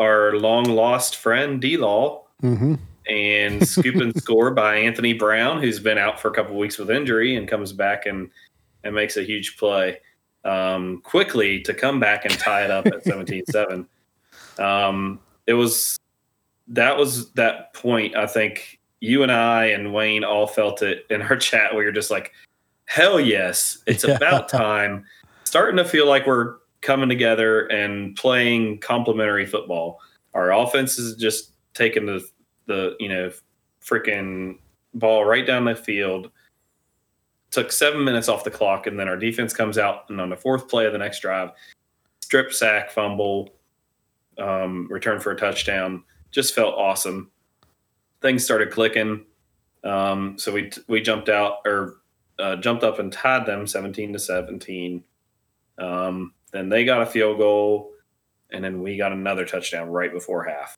our 0.00 0.32
long 0.36 0.64
lost 0.64 1.16
friend 1.16 1.60
D 1.60 1.76
Law. 1.76 2.24
Mm-hmm. 2.42 2.74
And 3.08 3.66
scoop 3.66 3.96
and 3.96 4.14
score 4.22 4.50
by 4.52 4.76
Anthony 4.76 5.12
Brown, 5.12 5.60
who's 5.60 5.80
been 5.80 5.98
out 5.98 6.20
for 6.20 6.28
a 6.28 6.34
couple 6.34 6.56
weeks 6.56 6.78
with 6.78 6.90
injury 6.90 7.36
and 7.36 7.48
comes 7.48 7.72
back 7.72 8.06
and 8.06 8.30
and 8.84 8.94
makes 8.94 9.16
a 9.16 9.22
huge 9.22 9.56
play 9.56 9.98
um, 10.44 11.00
quickly 11.02 11.60
to 11.62 11.74
come 11.74 12.00
back 12.00 12.24
and 12.24 12.32
tie 12.38 12.64
it 12.64 12.70
up 12.70 12.86
at 12.86 13.04
17-7. 13.04 13.86
Um, 14.58 15.20
it 15.46 15.54
was 15.54 15.98
that 16.68 16.96
was 16.98 17.30
that 17.32 17.72
point. 17.72 18.14
I 18.14 18.26
think 18.26 18.78
you 19.00 19.22
and 19.22 19.32
I 19.32 19.66
and 19.66 19.94
Wayne 19.94 20.22
all 20.22 20.46
felt 20.46 20.82
it 20.82 21.06
in 21.08 21.22
our 21.22 21.36
chat. 21.48 21.74
We 21.74 21.82
were 21.84 21.92
just 21.92 22.10
like, 22.10 22.32
"Hell 22.84 23.18
yes, 23.18 23.78
it's 23.86 24.04
Yeah. 24.04 24.16
about 24.16 24.48
time." 24.50 25.06
Starting 25.44 25.78
to 25.78 25.84
feel 25.84 26.06
like 26.06 26.26
we're 26.26 26.56
coming 26.82 27.08
together 27.08 27.66
and 27.66 28.16
playing 28.16 28.78
complementary 28.78 29.46
football. 29.46 30.00
Our 30.34 30.52
offense 30.52 30.98
is 30.98 31.16
just 31.16 31.52
taking 31.74 32.06
the 32.06 32.26
the 32.66 32.96
you 33.00 33.08
know 33.08 33.30
freaking 33.84 34.58
ball 34.94 35.24
right 35.24 35.46
down 35.46 35.64
the 35.64 35.74
field. 35.74 36.30
Took 37.50 37.72
seven 37.72 38.04
minutes 38.04 38.28
off 38.28 38.44
the 38.44 38.50
clock, 38.50 38.86
and 38.86 38.98
then 38.98 39.08
our 39.08 39.16
defense 39.16 39.52
comes 39.52 39.76
out 39.76 40.08
and 40.08 40.20
on 40.20 40.30
the 40.30 40.36
fourth 40.36 40.68
play 40.68 40.86
of 40.86 40.92
the 40.92 40.98
next 40.98 41.20
drive, 41.20 41.50
strip 42.20 42.52
sack, 42.52 42.92
fumble, 42.92 43.50
um, 44.38 44.86
return 44.88 45.18
for 45.18 45.32
a 45.32 45.36
touchdown. 45.36 46.04
Just 46.30 46.54
felt 46.54 46.76
awesome. 46.76 47.30
Things 48.22 48.44
started 48.44 48.70
clicking, 48.70 49.24
um, 49.82 50.38
so 50.38 50.52
we 50.52 50.70
we 50.86 51.00
jumped 51.00 51.28
out 51.28 51.58
or 51.66 51.96
uh, 52.38 52.56
jumped 52.56 52.84
up 52.84 53.00
and 53.00 53.12
tied 53.12 53.46
them 53.46 53.66
seventeen 53.66 54.12
to 54.12 54.18
seventeen. 54.18 55.02
Um, 55.78 56.34
then 56.52 56.68
they 56.68 56.84
got 56.84 57.02
a 57.02 57.06
field 57.06 57.38
goal, 57.38 57.92
and 58.50 58.62
then 58.64 58.82
we 58.82 58.96
got 58.96 59.12
another 59.12 59.44
touchdown 59.44 59.88
right 59.88 60.12
before 60.12 60.44
half 60.44 60.74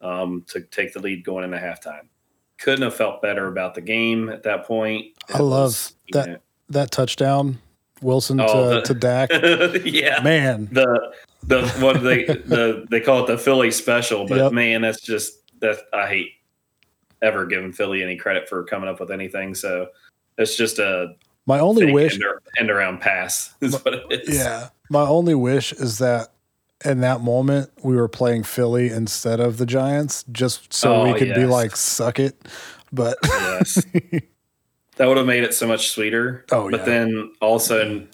um, 0.00 0.44
to 0.48 0.60
take 0.60 0.92
the 0.92 1.00
lead 1.00 1.24
going 1.24 1.44
into 1.44 1.56
halftime. 1.58 2.08
Couldn't 2.58 2.82
have 2.82 2.94
felt 2.94 3.20
better 3.22 3.46
about 3.48 3.74
the 3.74 3.80
game 3.82 4.28
at 4.28 4.42
that 4.44 4.64
point. 4.64 5.06
I 5.32 5.38
love 5.40 5.92
you 6.06 6.12
that- 6.20 6.28
know- 6.28 6.38
That 6.70 6.90
touchdown, 6.90 7.58
Wilson 8.02 8.40
Oh, 8.40 8.46
to, 8.46 8.74
the- 8.76 8.80
to 8.82 8.94
Dak. 8.94 9.30
yeah, 9.84 10.20
Man, 10.22 10.68
the 10.72 11.12
the 11.44 11.68
what 11.80 12.02
they 12.02 12.24
the 12.24 12.86
they 12.90 13.00
call 13.00 13.22
it 13.24 13.26
the 13.28 13.38
Philly 13.38 13.70
special, 13.70 14.26
but 14.26 14.36
Yep. 14.38 14.52
man, 14.52 14.82
that's 14.82 15.00
just 15.00 15.42
that 15.60 15.78
I 15.92 16.06
hate 16.08 16.30
ever 17.22 17.46
giving 17.46 17.72
Philly 17.72 18.02
any 18.02 18.16
credit 18.16 18.48
for 18.48 18.64
coming 18.64 18.88
up 18.88 19.00
with 19.00 19.10
anything. 19.10 19.54
So 19.54 19.88
it's 20.38 20.56
just 20.56 20.78
a 20.78 21.14
my 21.46 21.60
only 21.60 21.92
wish 21.92 22.14
end, 22.14 22.24
end 22.58 22.70
around 22.70 23.00
pass 23.00 23.54
is 23.60 23.74
what 23.84 23.94
it 23.94 24.04
is. 24.28 24.36
Yeah. 24.36 24.68
My 24.90 25.02
only 25.06 25.34
wish 25.34 25.72
is 25.72 25.98
that 25.98 26.28
in 26.84 27.00
that 27.00 27.20
moment 27.22 27.70
we 27.82 27.96
were 27.96 28.08
playing 28.08 28.42
Philly 28.42 28.88
instead 28.90 29.40
of 29.40 29.58
the 29.58 29.66
Giants, 29.66 30.24
just 30.32 30.72
so 30.72 31.04
we 31.04 31.10
Oh, 31.10 31.14
could 31.14 31.34
be 31.34 31.46
like, 31.46 31.74
suck 31.76 32.18
it. 32.18 32.36
But 32.92 33.16
Yes. 33.24 33.74
that 34.96 35.06
would 35.06 35.16
have 35.16 35.26
made 35.26 35.42
it 35.42 35.54
so 35.54 35.66
much 35.66 35.88
sweeter. 35.90 36.44
Oh, 36.52 36.64
yeah. 36.68 36.70
but 36.70 36.80
yeah. 36.80 36.84
then 36.86 37.32
also, 37.40 38.06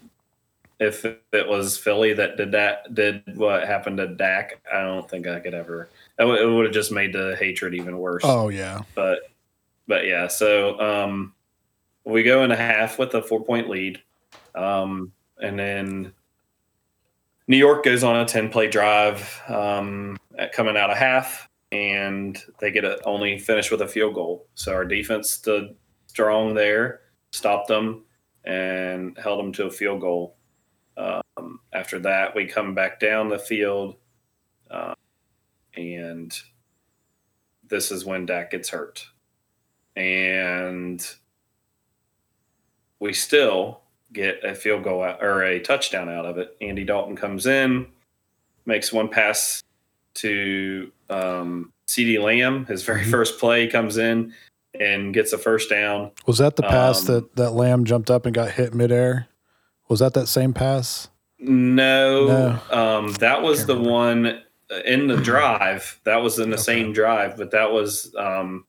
if 0.80 1.04
it 1.04 1.48
was 1.48 1.76
Philly 1.76 2.12
that 2.14 2.36
did 2.36 2.52
that, 2.52 2.94
did 2.94 3.22
what 3.36 3.66
happened 3.66 3.98
to 3.98 4.08
Dak, 4.08 4.60
I 4.72 4.80
don't 4.82 5.08
think 5.08 5.26
I 5.26 5.40
could 5.40 5.54
ever. 5.54 5.88
It 6.18 6.24
would- 6.24 6.40
it 6.40 6.46
would 6.46 6.64
have 6.66 6.74
just 6.74 6.92
made 6.92 7.12
the 7.12 7.36
hatred 7.38 7.74
even 7.74 7.98
worse. 7.98 8.22
oh 8.24 8.48
yeah. 8.48 8.80
But, 8.94 9.20
but 9.88 10.06
yeah. 10.06 10.28
So 10.28 10.78
um, 10.80 11.34
we 12.04 12.22
go 12.22 12.42
into 12.44 12.56
half 12.56 12.98
with 12.98 13.14
a 13.14 13.22
four 13.22 13.44
point 13.44 13.68
lead, 13.68 14.00
um, 14.54 15.12
and 15.40 15.58
then 15.58 16.12
New 17.48 17.56
York 17.56 17.84
goes 17.84 18.04
on 18.04 18.16
a 18.20 18.24
ten 18.24 18.48
play 18.48 18.68
drive 18.68 19.42
um, 19.48 20.16
coming 20.52 20.76
out 20.76 20.90
of 20.90 20.96
half, 20.96 21.48
and 21.70 22.38
they 22.60 22.70
get 22.70 22.84
a, 22.84 23.02
only 23.04 23.38
finish 23.38 23.70
with 23.70 23.82
a 23.82 23.88
field 23.88 24.14
goal. 24.14 24.46
So 24.54 24.72
our 24.72 24.84
defense 24.84 25.30
stood 25.30 25.74
strong 26.06 26.54
there, 26.54 27.00
stopped 27.32 27.68
them, 27.68 28.04
and 28.44 29.16
held 29.18 29.38
them 29.38 29.52
to 29.52 29.66
a 29.66 29.70
field 29.70 30.00
goal. 30.00 30.36
Um, 30.96 31.60
after 31.72 31.98
that, 32.00 32.34
we 32.34 32.46
come 32.46 32.74
back 32.74 33.00
down 33.00 33.28
the 33.28 33.38
field, 33.38 33.96
uh, 34.70 34.94
and 35.74 36.36
this 37.66 37.90
is 37.90 38.04
when 38.04 38.26
Dak 38.26 38.50
gets 38.50 38.68
hurt, 38.68 39.06
and 39.96 41.04
we 43.00 43.12
still 43.12 43.81
get 44.12 44.44
a 44.44 44.54
field 44.54 44.84
goal 44.84 45.02
out, 45.02 45.22
or 45.22 45.42
a 45.42 45.58
touchdown 45.60 46.08
out 46.08 46.26
of 46.26 46.38
it. 46.38 46.56
Andy 46.60 46.84
Dalton 46.84 47.16
comes 47.16 47.46
in, 47.46 47.86
makes 48.66 48.92
one 48.92 49.08
pass 49.08 49.62
to 50.14 50.92
um, 51.10 51.72
CeeDee 51.86 52.22
Lamb. 52.22 52.66
His 52.66 52.82
very 52.84 53.02
Mhm. 53.02 53.10
first 53.10 53.38
play 53.38 53.66
comes 53.66 53.96
in 53.96 54.32
and 54.78 55.12
gets 55.12 55.32
a 55.32 55.38
first 55.38 55.68
down. 55.70 56.10
Was 56.26 56.38
that 56.38 56.56
the 56.56 56.62
pass 56.62 57.08
Um, 57.08 57.14
that 57.14 57.36
that 57.36 57.50
Lamb 57.50 57.84
jumped 57.84 58.10
up 58.10 58.24
and 58.26 58.34
got 58.34 58.52
hit 58.52 58.72
midair? 58.74 59.28
Was 59.88 60.00
that 60.00 60.14
that 60.14 60.26
same 60.28 60.52
pass? 60.54 61.08
No, 61.38 62.58
um, 62.70 63.12
that 63.14 63.42
was 63.42 63.66
the 63.66 63.74
remember. 63.74 63.90
one 63.90 64.42
in 64.86 65.06
the 65.08 65.16
drive. 65.16 66.00
That 66.04 66.22
was 66.22 66.38
in 66.38 66.48
the 66.50 66.54
Okay. 66.56 66.62
same 66.62 66.92
drive, 66.92 67.36
but 67.36 67.50
that 67.50 67.72
was 67.72 68.14
um, 68.16 68.64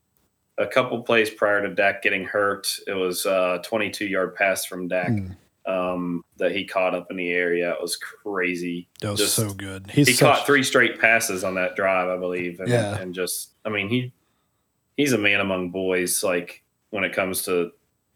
a 0.57 0.67
couple 0.67 1.01
plays 1.03 1.29
prior 1.29 1.61
to 1.67 1.73
Dak 1.73 2.01
getting 2.03 2.25
hurt. 2.25 2.67
It 2.87 2.93
was 2.93 3.25
a 3.25 3.61
22 3.63 4.05
yard 4.05 4.35
pass 4.35 4.65
from 4.65 4.87
Dak 4.87 5.07
Hmm. 5.09 5.31
um, 5.65 6.23
that 6.37 6.51
he 6.51 6.65
caught 6.65 6.93
up 6.93 7.09
in 7.09 7.17
the 7.17 7.31
area. 7.31 7.71
It 7.71 7.81
was 7.81 7.95
crazy. 7.95 8.87
That 9.01 9.11
was 9.11 9.19
Just- 9.19 9.35
so 9.35 9.53
good. 9.53 9.89
He's 9.89 10.07
he 10.07 10.13
such, 10.13 10.19
caught 10.37 10.45
three 10.45 10.63
straight 10.63 10.99
passes 10.99 11.43
on 11.43 11.55
that 11.55 11.75
drive, 11.75 12.09
I 12.09 12.17
believe, 12.17 12.59
and, 12.59 12.69
Yeah. 12.69 12.97
and 12.97 13.13
just, 13.15 13.51
I 13.65 13.69
mean, 13.69 13.89
he 13.89 14.11
he's 14.95 15.13
a 15.13 15.17
man 15.17 15.39
among 15.39 15.71
boys. 15.71 16.23
Like 16.23 16.63
when 16.91 17.03
it 17.03 17.13
comes 17.13 17.41
to 17.43 17.71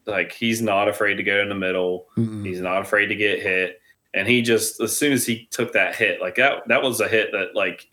like, 0.05 0.31
he's 0.31 0.61
not 0.61 0.87
afraid 0.87 1.15
to 1.15 1.23
go 1.23 1.41
in 1.41 1.49
the 1.49 1.55
middle. 1.55 2.07
Mm-mm. 2.17 2.45
He's 2.45 2.61
not 2.61 2.81
afraid 2.81 3.07
to 3.07 3.15
get 3.15 3.41
hit. 3.41 3.81
And 4.13 4.27
he 4.27 4.41
just, 4.41 4.79
as 4.79 4.95
soon 4.97 5.11
as 5.11 5.25
he 5.25 5.47
took 5.51 5.73
that 5.73 5.95
hit, 5.95 6.21
like 6.21 6.35
that, 6.35 6.67
that 6.67 6.81
was 6.81 7.01
a 7.01 7.07
hit 7.09 7.31
that, 7.33 7.55
like, 7.55 7.89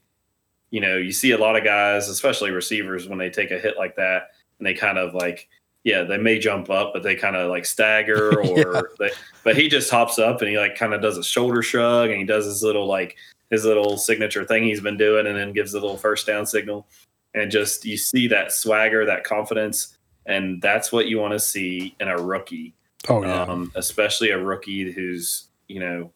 you 0.74 0.80
know, 0.80 0.96
you 0.96 1.12
see 1.12 1.30
a 1.30 1.38
lot 1.38 1.54
of 1.54 1.62
guys, 1.62 2.08
especially 2.08 2.50
receivers, 2.50 3.06
when 3.06 3.16
they 3.16 3.30
take 3.30 3.52
a 3.52 3.58
hit 3.60 3.76
like 3.78 3.94
that 3.94 4.30
and 4.58 4.66
they 4.66 4.74
kind 4.74 4.98
of 4.98 5.14
like, 5.14 5.48
yeah, 5.84 6.02
they 6.02 6.16
may 6.16 6.36
jump 6.36 6.68
up, 6.68 6.92
but 6.92 7.04
they 7.04 7.14
kind 7.14 7.36
of 7.36 7.48
like 7.48 7.64
stagger 7.64 8.36
or, 8.40 8.44
Yeah. 8.44 8.80
they, 8.98 9.10
but 9.44 9.56
he 9.56 9.68
just 9.68 9.88
hops 9.88 10.18
up 10.18 10.40
and 10.40 10.50
he 10.50 10.58
like 10.58 10.74
kind 10.76 10.92
of 10.92 11.00
does 11.00 11.16
a 11.16 11.22
shoulder 11.22 11.62
shrug 11.62 12.10
and 12.10 12.18
he 12.18 12.24
does 12.24 12.44
his 12.44 12.64
little, 12.64 12.88
like, 12.88 13.14
his 13.50 13.64
little 13.64 13.96
signature 13.96 14.44
thing 14.44 14.64
he's 14.64 14.80
been 14.80 14.96
doing 14.96 15.28
and 15.28 15.36
then 15.36 15.52
gives 15.52 15.74
a 15.74 15.80
little 15.80 15.96
first 15.96 16.26
down 16.26 16.44
signal. 16.44 16.88
And 17.34 17.52
just, 17.52 17.84
you 17.84 17.96
see 17.96 18.26
that 18.26 18.50
swagger, 18.50 19.06
that 19.06 19.22
confidence. 19.22 19.96
And 20.26 20.60
that's 20.60 20.90
what 20.90 21.06
you 21.06 21.20
want 21.20 21.34
to 21.34 21.38
see 21.38 21.94
in 22.00 22.08
a 22.08 22.16
rookie 22.16 22.74
oh 23.08 23.22
yeah. 23.22 23.42
um, 23.42 23.70
especially 23.76 24.30
a 24.30 24.38
rookie 24.38 24.90
who's 24.90 25.48
you 25.68 25.80
know 25.80 26.10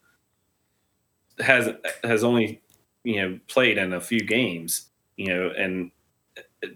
has 1.39 1.69
has 2.03 2.25
only 2.25 2.61
you 3.05 3.23
know 3.23 3.39
played 3.49 3.79
in 3.79 3.93
a 3.93 4.01
few 4.01 4.21
games, 4.21 4.91
you 5.17 5.29
know, 5.29 5.51
and 5.57 5.91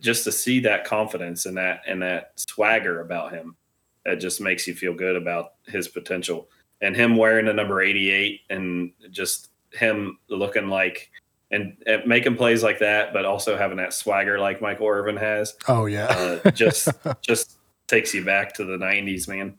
just 0.00 0.25
to 0.25 0.33
see 0.33 0.61
that 0.61 0.85
confidence 0.85 1.47
and 1.47 1.57
that 1.57 1.83
and 1.87 2.02
that 2.02 2.33
swagger 2.37 3.00
about 3.00 3.33
him, 3.33 3.57
that 4.05 4.17
just 4.17 4.41
makes 4.41 4.67
you 4.67 4.75
feel 4.75 4.95
good 4.95 5.17
about 5.17 5.55
his 5.67 5.88
potential. 5.88 6.49
And 6.81 6.97
him 6.97 7.17
wearing 7.17 7.47
the 7.47 7.52
number 7.52 7.81
eighty 7.81 8.11
eight 8.11 8.41
and 8.50 8.93
just 9.11 9.50
him 9.73 10.19
looking 10.29 10.69
like 10.69 11.11
and, 11.50 11.76
and 11.87 12.07
making 12.07 12.37
plays 12.37 12.62
like 12.62 12.79
that, 12.79 13.12
but 13.12 13.25
also 13.25 13.57
having 13.59 13.76
that 13.76 13.93
swagger 13.93 14.38
like 14.38 14.62
Michael 14.62 14.88
Irvin 14.88 15.17
has 15.17 15.55
oh 15.69 15.87
yeah. 15.87 16.07
uh, 16.45 16.50
just 16.50 16.88
just 17.23 17.59
takes 17.87 18.14
you 18.14 18.25
back 18.25 18.55
to 18.55 18.64
the 18.64 18.79
90s 18.79 19.29
man 19.29 19.55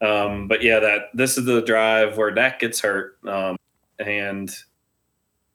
um 0.00 0.48
but 0.48 0.60
yeah 0.60 0.80
that 0.80 1.02
this 1.14 1.38
is 1.38 1.44
the 1.44 1.60
drive 1.62 2.16
where 2.16 2.32
Dak 2.32 2.58
gets 2.58 2.80
hurt 2.80 3.16
um 3.26 3.56
and 3.98 4.52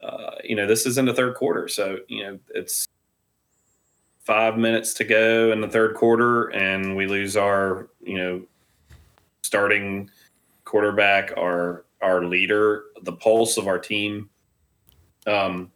uh 0.04 0.36
you 0.44 0.54
know 0.54 0.66
this 0.66 0.86
is 0.86 0.98
in 0.98 1.06
the 1.06 1.14
third 1.14 1.34
quarter 1.34 1.66
so 1.66 1.98
you 2.08 2.22
know 2.22 2.38
it's 2.54 2.86
five 4.24 4.56
minutes 4.56 4.94
to 4.94 5.04
go 5.04 5.52
in 5.52 5.60
the 5.60 5.68
third 5.68 5.94
quarter 5.94 6.48
and 6.48 6.96
we 6.96 7.06
lose 7.06 7.36
our 7.36 7.88
you 8.02 8.16
know 8.16 8.42
starting 9.42 10.10
quarterback 10.64 11.32
our 11.36 11.84
our 12.02 12.24
leader 12.24 12.84
the 13.02 13.12
pulse 13.12 13.56
of 13.56 13.68
our 13.68 13.78
team. 13.78 14.28
Um 15.26 15.70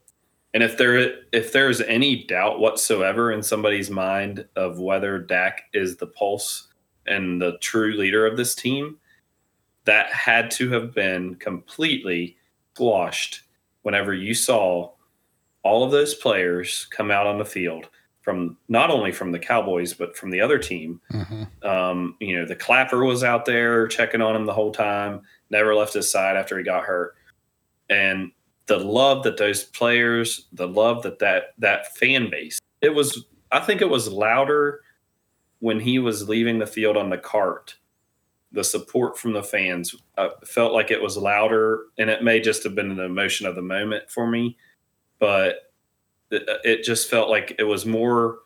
and 0.54 0.62
if 0.62 0.78
there 0.78 1.16
if 1.32 1.52
there's 1.52 1.80
any 1.82 2.25
doubt 2.25 2.58
whatsoever 2.58 3.30
in 3.32 3.42
somebody's 3.42 3.90
mind 3.90 4.47
of 4.56 4.78
whether 4.78 5.18
Dak 5.18 5.64
is 5.75 5.97
the 5.97 6.06
pulse 6.06 6.68
and 7.06 7.40
the 7.40 7.58
true 7.58 7.92
leader 7.92 8.26
of 8.26 8.37
this 8.37 8.54
team, 8.54 8.99
that 9.85 10.11
had 10.12 10.50
to 10.52 10.70
have 10.70 10.94
been 10.94 11.35
completely 11.37 12.37
squashed 12.75 13.42
whenever 13.88 14.12
you 14.12 14.35
saw 14.35 14.90
all 15.62 15.83
of 15.83 15.90
those 15.90 16.14
players 16.14 16.87
come 16.90 17.11
out 17.11 17.26
on 17.26 17.38
the 17.38 17.45
field 17.47 17.88
from 18.21 18.54
not 18.68 18.90
only 18.90 19.11
from 19.11 19.33
the 19.33 19.38
Cowboys 19.38 19.95
but 19.95 20.14
from 20.14 20.28
the 20.28 20.42
other 20.42 20.59
team. 20.59 21.00
Mm-hmm. 21.11 21.66
Um, 21.66 22.14
you 22.21 22.38
know, 22.38 22.45
the 22.45 22.54
clapper 22.54 23.02
was 23.02 23.25
out 23.25 23.47
there 23.47 23.88
checking 23.88 24.21
on 24.21 24.37
him 24.37 24.45
the 24.45 24.52
whole 24.52 24.73
time, 24.73 25.23
never 25.49 25.75
left 25.75 25.95
his 25.95 26.12
side 26.12 26.37
after 26.37 26.59
he 26.59 26.64
got 26.64 26.85
hurt, 26.85 27.14
and 27.88 28.30
the 28.66 28.76
love 28.76 29.25
that 29.25 29.38
those 29.38 29.64
players, 29.64 30.49
the 30.52 30.68
love 30.68 31.02
that 31.04 31.18
that 31.21 31.54
that 31.57 31.97
fan 31.97 32.28
base, 32.28 32.61
it 32.83 32.95
was. 32.95 33.25
I 33.50 33.61
think 33.61 33.80
it 33.80 33.88
was 33.88 34.12
louder 34.12 34.83
when 35.61 35.80
he 35.80 35.99
was 35.99 36.28
leaving 36.28 36.59
the 36.59 36.66
field 36.66 36.99
on 36.99 37.09
the 37.09 37.16
cart. 37.16 37.76
The 38.52 38.64
support 38.64 39.19
from 39.19 39.33
the 39.33 39.43
fans 39.43 39.95
uh, 40.17 40.31
felt 40.45 40.73
like 40.73 40.90
it 40.90 41.02
was 41.02 41.17
louder, 41.17 41.85
and 41.99 42.09
it 42.09 42.23
may 42.23 42.40
just 42.40 42.64
have 42.64 42.75
been 42.75 42.97
the 42.97 43.05
emotion 43.05 43.47
of 43.47 43.55
the 43.55 43.62
moment 43.62 44.11
for 44.11 44.26
me, 44.26 44.57
but 45.19 45.73
it, 46.31 46.49
it 46.64 46.85
just 46.85 47.11
felt 47.11 47.28
like 47.28 47.55
it 47.59 47.64
was 47.64 47.85
more. 47.85 48.38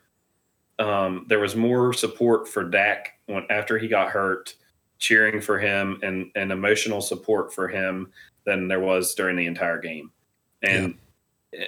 Um, 0.79 1.27
there 1.29 1.39
was 1.39 1.55
more 1.55 1.93
support 1.93 2.49
for 2.49 2.65
Dak 2.65 3.21
when 3.27 3.47
after 3.51 3.79
he 3.79 3.87
got 3.87 4.09
hurt, 4.09 4.55
cheering 4.99 5.41
for 5.41 5.59
him 5.59 5.99
and 6.03 6.31
and 6.35 6.51
emotional 6.51 7.01
support 7.01 7.55
for 7.55 7.69
him 7.69 8.11
than 8.45 8.67
there 8.69 8.81
was 8.81 9.15
during 9.15 9.37
the 9.37 9.47
entire 9.47 9.79
game. 9.81 10.11
And 10.63 10.97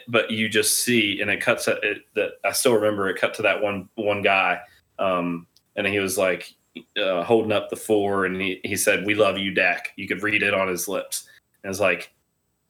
but 0.08 0.30
you 0.30 0.48
just 0.48 0.84
see, 0.84 1.20
and 1.20 1.30
it 1.30 1.40
cuts 1.40 1.68
it. 1.68 2.02
That 2.14 2.32
I 2.44 2.52
still 2.52 2.74
remember 2.74 3.08
it 3.08 3.20
cut 3.20 3.34
to 3.34 3.42
that 3.42 3.62
one 3.62 3.88
one 3.96 4.22
guy, 4.22 4.60
um, 4.98 5.46
and 5.76 5.86
he 5.86 5.98
was 5.98 6.16
like 6.16 6.54
uh, 7.00 7.22
holding 7.24 7.52
up 7.52 7.70
the 7.70 7.76
four, 7.76 8.24
and 8.24 8.40
he 8.40 8.60
he 8.64 8.76
said, 8.76 9.06
"We 9.06 9.14
love 9.14 9.38
you, 9.38 9.52
Dak." 9.52 9.92
You 9.96 10.08
could 10.08 10.22
read 10.22 10.42
it 10.42 10.54
on 10.54 10.68
his 10.68 10.88
lips. 10.88 11.28
And 11.62 11.70
it's 11.70 11.80
like, 11.80 12.12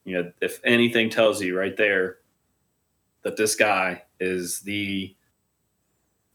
you 0.04 0.14
know, 0.14 0.32
if 0.40 0.60
anything 0.64 1.10
tells 1.10 1.42
you 1.42 1.58
right 1.58 1.76
there 1.76 2.18
that 3.22 3.36
this 3.36 3.56
guy 3.56 4.02
is 4.20 4.60
the 4.60 5.14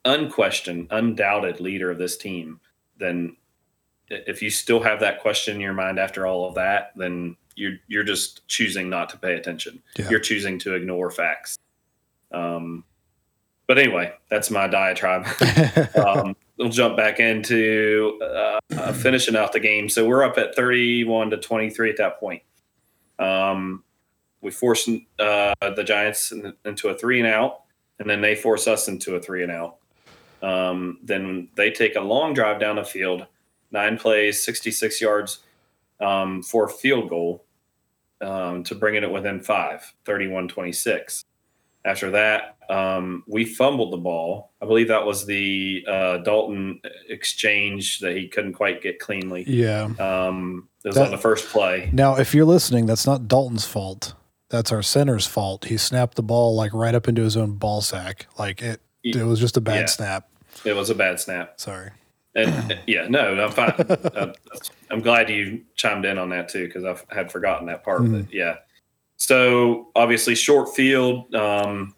unquestioned, 0.04 0.88
undoubted 0.92 1.60
leader 1.60 1.90
of 1.90 1.98
this 1.98 2.18
team, 2.18 2.60
then 2.98 3.38
if 4.10 4.42
you 4.42 4.50
still 4.50 4.82
have 4.82 5.00
that 5.00 5.22
question 5.22 5.56
in 5.56 5.62
your 5.62 5.74
mind 5.74 6.00
after 6.00 6.26
all 6.26 6.48
of 6.48 6.56
that, 6.56 6.92
then 6.96 7.38
you're 7.56 7.78
you're 7.88 8.04
just 8.04 8.48
choosing 8.48 8.90
not 8.90 9.10
to 9.10 9.18
pay 9.18 9.36
attention. 9.36 9.82
Yeah. 9.98 10.10
You're 10.10 10.20
choosing 10.20 10.60
to 10.60 10.76
ignore 10.76 11.12
facts. 11.12 11.58
Um, 12.32 12.84
but 13.68 13.78
anyway, 13.78 14.14
that's 14.30 14.50
my 14.50 14.68
diatribe. 14.68 15.28
um, 15.96 16.36
we'll 16.60 16.70
jump 16.70 16.98
back 16.98 17.20
into 17.20 18.20
uh, 18.22 18.60
uh, 18.78 18.94
finishing 18.94 19.36
out 19.36 19.54
the 19.54 19.60
game. 19.60 19.90
So 19.90 20.06
we're 20.06 20.24
up 20.24 20.38
at 20.38 20.54
31 20.56 21.32
to 21.32 21.38
23 21.38 21.90
at 21.90 21.98
that 21.98 22.20
point. 22.20 22.44
Um, 23.18 23.84
we 24.42 24.52
force 24.52 24.88
uh, 25.20 25.54
the 25.62 25.84
Giants 25.84 26.32
in, 26.32 26.54
into 26.66 26.90
a 26.90 26.98
three 26.98 27.20
and 27.20 27.28
out, 27.28 27.62
and 27.98 28.10
then 28.10 28.22
they 28.22 28.36
force 28.36 28.68
us 28.68 28.88
into 28.88 29.16
a 29.16 29.22
three 29.22 29.42
and 29.42 29.52
out. 29.52 29.78
Um, 30.42 31.00
then 31.04 31.50
they 31.56 31.72
take 31.72 31.96
a 31.96 32.02
long 32.02 32.34
drive 32.34 32.60
down 32.60 32.76
the 32.76 32.86
field, 32.86 33.26
nine 33.72 33.98
plays, 33.98 34.44
66 34.44 35.02
yards 35.02 35.40
um, 36.00 36.44
for 36.44 36.66
a 36.66 36.70
field 36.70 37.10
goal 37.10 37.44
um, 38.22 38.64
to 38.64 38.76
bring 38.76 38.96
it 38.96 39.12
within 39.12 39.42
five, 39.42 39.94
31 40.06 40.48
26. 40.48 41.26
After 41.86 42.12
that, 42.12 42.58
um, 42.70 43.24
we 43.28 43.46
fumbled 43.46 43.94
the 43.94 43.98
ball. 43.98 44.52
I 44.62 44.66
believe 44.66 44.90
that 44.90 45.06
was 45.06 45.26
the 45.26 45.86
uh, 45.88 46.18
Dalton 46.18 46.82
exchange 47.08 48.00
that 48.00 48.16
he 48.16 48.28
couldn't 48.28 48.54
quite 48.54 48.82
get 48.82 49.00
cleanly. 49.00 49.44
yeah. 49.48 49.84
Um, 50.00 50.68
it 50.84 50.90
was 50.90 50.96
That- 50.96 51.06
on 51.06 51.12
the 51.12 51.18
first 51.18 51.48
play. 51.50 51.90
Now, 51.94 52.16
if 52.18 52.34
you're 52.34 52.46
listening, 52.46 52.86
that's 52.86 53.06
not 53.06 53.28
Dalton's 53.28 53.66
fault. 53.66 54.14
That's 54.50 54.72
our 54.72 54.82
center's 54.82 55.26
fault. 55.28 55.66
He 55.66 55.78
snapped 55.78 56.16
the 56.16 56.24
ball 56.24 56.56
like 56.56 56.74
right 56.74 56.96
up 56.96 57.08
into 57.08 57.22
his 57.24 57.38
own 57.38 57.54
ball 57.56 57.82
sack. 57.82 58.26
Like 58.38 58.62
it, 58.62 58.82
it 59.04 59.24
was 59.24 59.40
just 59.40 59.58
a 59.58 59.62
bad 59.62 59.82
Yeah. 59.82 59.86
snap. 59.86 60.30
It 60.66 60.74
was 60.76 60.90
a 60.90 60.96
bad 60.96 61.20
snap. 61.20 61.60
Sorry. 61.60 61.92
And 62.36 62.78
yeah, 62.88 63.08
no, 63.08 63.36
I'm 63.46 63.52
fine. 63.52 63.70
Uh, 63.80 64.34
I'm 64.90 65.02
glad 65.02 65.30
you 65.30 65.62
chimed 65.76 66.06
in 66.06 66.18
on 66.18 66.30
that 66.30 66.50
too 66.50 66.66
because 66.68 66.84
I 66.84 66.96
had 67.14 67.32
forgotten 67.32 67.68
that 67.68 67.84
part. 67.84 68.02
Mhm. 68.02 68.26
But 68.26 68.34
yeah, 68.34 68.56
so 69.20 69.92
obviously 69.96 70.34
short 70.34 70.74
field, 70.74 71.34
um, 71.36 71.94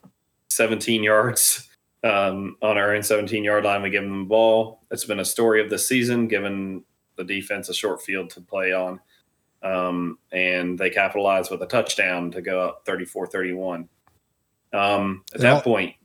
17 0.49 1.03
yards 1.03 1.69
um, 2.03 2.57
on 2.61 2.77
our 2.77 2.93
own 2.93 3.03
17 3.03 3.43
yard 3.43 3.63
line. 3.63 3.83
We 3.83 3.91
give 3.91 4.03
them 4.03 4.23
the 4.23 4.27
ball. 4.27 4.81
It's 4.89 5.05
been 5.05 5.19
a 5.19 5.25
story 5.25 5.61
of 5.61 5.69
the 5.69 5.77
season, 5.77 6.27
given 6.27 6.83
the 7.15 7.23
defense 7.23 7.69
a 7.69 7.73
short 7.73 8.01
field 8.01 8.31
to 8.31 8.41
play 8.41 8.73
on, 8.73 8.99
um, 9.61 10.17
and 10.31 10.77
they 10.77 10.89
capitalize 10.89 11.51
with 11.51 11.61
a 11.61 11.67
touchdown 11.67 12.31
to 12.31 12.41
go 12.41 12.59
up 12.59 12.85
34-31. 12.85 13.87
Um, 14.73 15.23
at 15.33 15.41
that 15.41 15.63
point, 15.63 15.95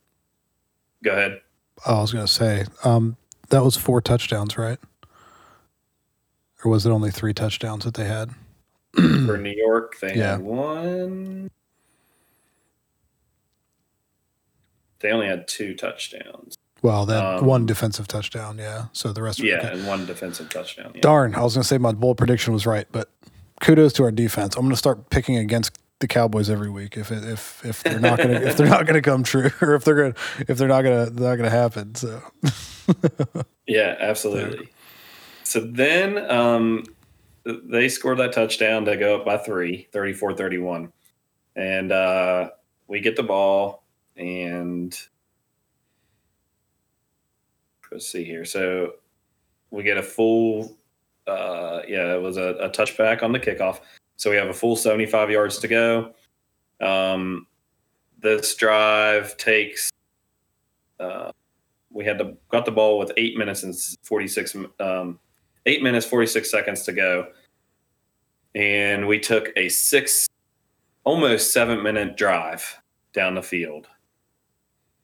go 1.02 1.12
ahead. 1.12 1.40
Oh, 1.86 1.98
I 1.98 2.00
was 2.02 2.12
going 2.12 2.26
to 2.26 2.32
say, 2.32 2.66
um, 2.84 3.16
that 3.48 3.64
was 3.64 3.76
four 3.76 4.02
touchdowns, 4.02 4.58
right? 4.58 4.78
Or 6.62 6.70
was 6.70 6.84
it 6.84 6.90
only 6.90 7.10
three 7.10 7.32
touchdowns 7.32 7.84
that 7.84 7.94
they 7.94 8.06
had? 8.06 8.30
For 8.96 9.36
New 9.38 9.50
York. 9.50 9.98
They 10.00 10.16
Yeah. 10.16 10.32
had 10.32 10.40
one. 10.40 11.50
They 15.00 15.10
only 15.10 15.26
had 15.26 15.46
two 15.46 15.74
touchdowns. 15.74 16.56
Well, 16.82 17.06
that 17.06 17.38
Um, 17.38 17.46
one 17.46 17.66
defensive 17.66 18.08
touchdown, 18.08 18.58
yeah. 18.58 18.86
So 18.92 19.12
the 19.12 19.22
rest, 19.22 19.40
of 19.40 19.44
Yeah, 19.46 19.66
and 19.66 19.86
one 19.86 20.06
defensive 20.06 20.48
touchdown. 20.48 20.92
Yeah. 20.94 21.00
Darn, 21.02 21.34
I 21.34 21.42
was 21.42 21.54
going 21.54 21.62
to 21.62 21.68
say 21.68 21.78
my 21.78 21.92
bold 21.92 22.16
prediction 22.18 22.52
was 22.52 22.66
right, 22.66 22.86
but 22.92 23.10
kudos 23.60 23.92
to 23.94 24.04
our 24.04 24.10
defense. 24.12 24.56
I'm 24.56 24.62
going 24.62 24.70
to 24.70 24.76
start 24.76 25.10
picking 25.10 25.36
against 25.36 25.78
the 25.98 26.06
Cowboys 26.06 26.50
every 26.50 26.68
week 26.68 26.96
if 26.98 27.10
if 27.10 27.64
if 27.64 27.82
they're 27.82 27.98
not 27.98 28.18
going 28.18 28.38
to 28.38 28.46
if 28.46 28.56
they're 28.56 28.68
not 28.68 28.84
going 28.86 29.02
to 29.02 29.02
come 29.02 29.22
true 29.22 29.50
or 29.62 29.74
if 29.74 29.84
they're 29.84 29.94
going 29.94 30.14
if 30.46 30.58
they're 30.58 30.68
not 30.68 30.82
going 30.82 31.06
to 31.06 31.12
not 31.14 31.36
going 31.36 31.44
to 31.44 31.50
happen. 31.50 31.94
So 31.94 32.22
Yeah, 33.66 33.96
absolutely. 33.98 34.68
So 35.42 35.60
then 35.60 36.30
um, 36.30 36.84
they 37.64 37.88
scored 37.88 38.18
that 38.18 38.32
touchdown 38.32 38.84
to 38.84 38.96
go 38.96 39.16
up 39.16 39.24
by 39.24 39.38
three, 39.38 39.88
34 39.92 40.34
31. 40.34 40.92
And 41.54 41.92
uh, 41.92 42.50
we 42.86 43.00
get 43.00 43.16
the 43.16 43.22
ball, 43.22 43.84
and 44.16 44.98
let's 47.90 48.08
see 48.08 48.24
here. 48.24 48.44
So 48.44 48.92
we 49.70 49.82
get 49.82 49.96
a 49.96 50.02
full, 50.02 50.76
uh, 51.26 51.80
yeah, 51.88 52.14
it 52.14 52.20
was 52.20 52.36
a, 52.36 52.54
a 52.60 52.68
touchback 52.68 53.22
on 53.22 53.32
the 53.32 53.40
kickoff. 53.40 53.80
So 54.16 54.30
we 54.30 54.36
have 54.36 54.48
a 54.48 54.54
full 54.54 54.76
75 54.76 55.30
yards 55.30 55.58
to 55.58 55.68
go. 55.68 56.14
Um, 56.80 57.46
this 58.18 58.54
drive 58.54 59.36
takes 59.36 59.90
uh, 60.98 61.30
we 61.90 62.04
had 62.04 62.18
to 62.18 62.36
got 62.50 62.64
the 62.64 62.70
ball 62.70 62.98
with 62.98 63.12
eight 63.16 63.36
minutes 63.36 63.62
and 63.62 63.74
46 64.02 64.56
um, 64.80 65.18
eight 65.66 65.82
minutes 65.82 66.06
46 66.06 66.50
seconds 66.50 66.82
to 66.84 66.92
go. 66.92 67.28
And 68.54 69.06
we 69.06 69.18
took 69.18 69.50
a 69.56 69.68
six 69.68 70.26
almost 71.04 71.52
seven 71.52 71.82
minute 71.82 72.16
drive 72.16 72.80
down 73.12 73.34
the 73.34 73.42
field. 73.42 73.86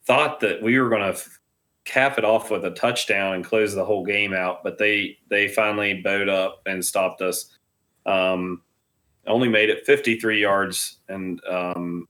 Thought 0.05 0.40
that 0.40 0.62
we 0.62 0.79
were 0.79 0.88
going 0.88 1.03
to 1.03 1.09
f- 1.09 1.38
cap 1.85 2.16
it 2.16 2.25
off 2.25 2.51
with 2.51 2.64
a 2.64 2.70
touchdown 2.70 3.35
and 3.35 3.44
close 3.44 3.75
the 3.75 3.85
whole 3.85 4.05
game 4.07 4.33
out 4.33 4.62
but 4.62 4.79
they 4.79 5.18
they 5.29 5.48
finally 5.48 6.01
bowed 6.01 6.29
up 6.29 6.62
and 6.66 6.85
stopped 6.85 7.20
us. 7.20 7.59
Um, 8.07 8.62
only 9.27 9.48
made 9.48 9.70
it 9.70 9.87
53 9.87 10.40
yards 10.40 10.98
and 11.09 11.40
um, 11.48 12.09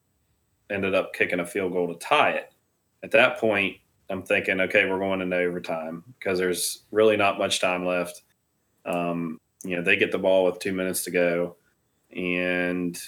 ended 0.70 0.94
up 0.94 1.12
kicking 1.12 1.40
a 1.40 1.46
field 1.46 1.72
goal 1.72 1.88
to 1.88 1.98
tie 1.98 2.30
it. 2.30 2.52
At 3.02 3.10
that 3.12 3.38
point 3.38 3.76
I'm 4.10 4.22
thinking, 4.22 4.60
okay, 4.60 4.88
we're 4.88 4.98
going 4.98 5.20
into 5.22 5.36
overtime 5.36 6.04
because 6.18 6.38
there's 6.38 6.84
really 6.90 7.16
not 7.16 7.38
much 7.38 7.60
time 7.60 7.84
left. 7.84 8.22
Um, 8.85 9.40
you 9.64 9.77
know, 9.77 9.83
they 9.83 9.97
get 9.97 10.12
the 10.12 10.18
ball 10.18 10.45
with 10.45 10.59
two 10.59 10.73
minutes 10.73 11.05
to 11.05 11.11
go, 11.11 11.57
and 12.14 12.99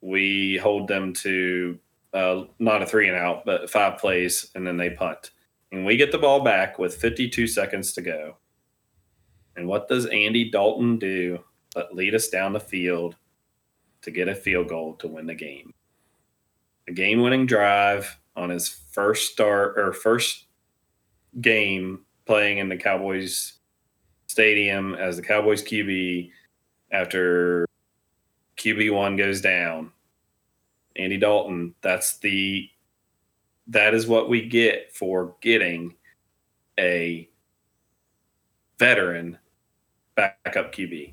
we 0.00 0.56
hold 0.56 0.88
them 0.88 1.12
to 1.14 1.78
uh, 2.12 2.44
not 2.58 2.82
a 2.82 2.86
three 2.86 3.08
and 3.08 3.16
out, 3.16 3.44
but 3.44 3.70
five 3.70 3.98
plays, 3.98 4.50
and 4.54 4.66
then 4.66 4.76
they 4.76 4.90
punt. 4.90 5.30
And 5.72 5.84
we 5.86 5.96
get 5.96 6.12
the 6.12 6.18
ball 6.18 6.42
back 6.42 6.78
with 6.78 6.96
52 6.96 7.46
seconds 7.46 7.92
to 7.92 8.02
go. 8.02 8.36
And 9.56 9.68
what 9.68 9.88
does 9.88 10.06
Andy 10.06 10.50
Dalton 10.50 10.98
do 10.98 11.38
but 11.74 11.94
lead 11.94 12.14
us 12.14 12.28
down 12.28 12.52
the 12.52 12.60
field 12.60 13.16
to 14.02 14.10
get 14.10 14.28
a 14.28 14.34
field 14.34 14.68
goal 14.68 14.94
to 14.96 15.08
win 15.08 15.26
the 15.26 15.34
game? 15.34 15.72
A 16.88 16.92
game 16.92 17.20
winning 17.20 17.46
drive 17.46 18.18
on 18.34 18.50
his 18.50 18.68
first 18.68 19.32
start 19.32 19.78
or 19.78 19.92
first 19.92 20.46
game 21.40 22.00
playing 22.26 22.58
in 22.58 22.68
the 22.68 22.76
Cowboys 22.76 23.59
stadium 24.40 24.94
as 24.94 25.16
the 25.16 25.22
Cowboys 25.22 25.62
QB 25.62 26.30
after 26.92 27.66
QB1 28.56 29.18
goes 29.18 29.42
down. 29.42 29.92
Andy 30.96 31.18
Dalton, 31.18 31.74
that's 31.82 32.16
the 32.20 32.70
that 33.66 33.92
is 33.92 34.06
what 34.06 34.30
we 34.30 34.48
get 34.48 34.96
for 34.96 35.36
getting 35.42 35.94
a 36.78 37.28
veteran 38.78 39.36
backup 40.14 40.74
QB. 40.74 41.12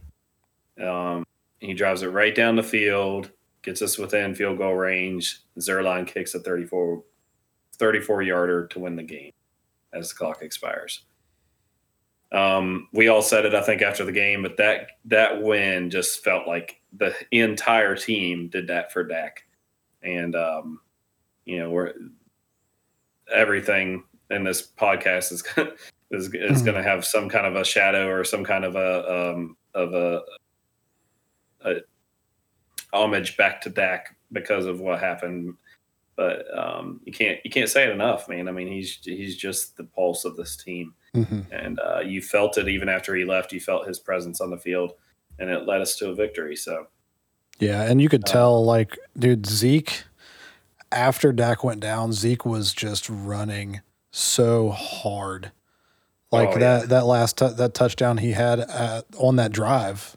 Um, 0.82 1.26
he 1.60 1.74
drives 1.74 2.04
it 2.04 2.08
right 2.08 2.34
down 2.34 2.56
the 2.56 2.64
field 2.64 3.30
gets 3.62 3.82
us 3.82 3.98
within 3.98 4.34
field 4.34 4.58
goal 4.58 4.76
range. 4.76 5.42
Zuerlein 5.60 6.08
kicks 6.08 6.34
a 6.34 6.40
34, 6.40 7.04
34 7.78 8.22
yarder 8.22 8.68
to 8.68 8.80
win 8.80 8.96
the 8.96 9.04
game 9.04 9.34
as 9.94 10.10
the 10.10 10.16
clock 10.16 10.42
expires. 10.42 11.04
Um, 12.32 12.90
we 12.92 13.08
all 13.08 13.22
said 13.22 13.46
it, 13.46 13.56
I 13.56 13.62
think, 13.62 13.82
after 13.82 14.04
the 14.04 14.12
game, 14.12 14.42
but 14.44 14.58
that 14.58 14.88
that 15.06 15.42
win 15.42 15.90
just 15.90 16.24
felt 16.24 16.48
like 16.48 16.82
the 16.98 17.14
entire 17.32 17.96
team 17.96 18.50
did 18.50 18.68
that 18.68 18.92
for 18.92 19.04
Dak, 19.04 19.46
and 20.02 20.36
um, 20.36 20.82
you 21.46 21.60
know, 21.60 21.70
we're 21.70 21.94
everything 23.34 24.04
in 24.30 24.44
this 24.44 24.68
podcast 24.78 25.32
is 25.32 25.44
is, 26.12 26.28
is 26.28 26.32
mm-hmm. 26.34 26.66
going 26.66 26.76
to 26.76 26.84
have 26.84 27.06
some 27.06 27.30
kind 27.30 27.46
of 27.46 27.56
a 27.56 27.64
shadow 27.64 28.08
or 28.08 28.24
some 28.24 28.44
kind 28.44 28.66
of 28.66 28.76
a 28.76 29.32
um, 29.34 29.58
of 29.74 29.94
a, 29.94 30.22
a 31.66 31.76
homage 32.94 33.38
back 33.38 33.62
to 33.62 33.70
Dak 33.70 34.16
because 34.32 34.66
of 34.66 34.80
what 34.80 35.00
happened. 35.00 35.56
But 36.16 36.46
um, 36.58 37.00
you 37.06 37.14
can't 37.14 37.40
you 37.44 37.52
can't 37.52 37.70
say 37.70 37.84
it 37.84 37.92
enough, 37.92 38.28
man. 38.28 38.48
I 38.48 38.52
mean, 38.52 38.68
he's 38.68 39.00
he's 39.04 39.38
just 39.38 39.78
the 39.78 39.84
pulse 39.84 40.26
of 40.26 40.36
this 40.36 40.58
team. 40.58 40.94
Mm-hmm. 41.16 41.42
And 41.52 41.80
uh, 41.80 42.00
you 42.00 42.22
felt 42.22 42.58
it 42.58 42.68
even 42.68 42.90
after 42.90 43.16
he 43.16 43.26
left. 43.26 43.52
You 43.52 43.60
felt 43.60 43.88
his 43.88 44.00
presence 44.00 44.42
on 44.42 44.50
the 44.50 44.58
field, 44.58 44.94
and 45.40 45.50
it 45.50 45.66
led 45.66 45.82
us 45.82 45.96
to 45.98 46.10
a 46.10 46.16
victory. 46.16 46.56
So, 46.56 46.88
yeah, 47.60 47.84
and 47.84 48.02
you 48.02 48.10
could 48.10 48.28
uh, 48.28 48.32
tell, 48.32 48.64
like, 48.64 48.98
dude, 49.18 49.46
Zeke. 49.46 50.04
After 50.90 51.34
Dak 51.34 51.66
went 51.66 51.82
down, 51.82 52.14
Zeke 52.14 52.46
was 52.46 52.74
just 52.74 53.10
running 53.10 53.82
so 54.12 54.70
hard, 54.70 55.52
like 56.32 56.50
oh, 56.50 56.60
that. 56.60 56.82
Yeah. 56.82 56.86
That 56.88 57.06
last 57.06 57.38
t- 57.38 57.50
that 57.50 57.74
touchdown 57.74 58.20
he 58.20 58.32
had 58.32 58.62
at, 58.62 59.06
on 59.18 59.36
that 59.36 59.52
drive, 59.52 60.16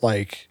like 0.00 0.48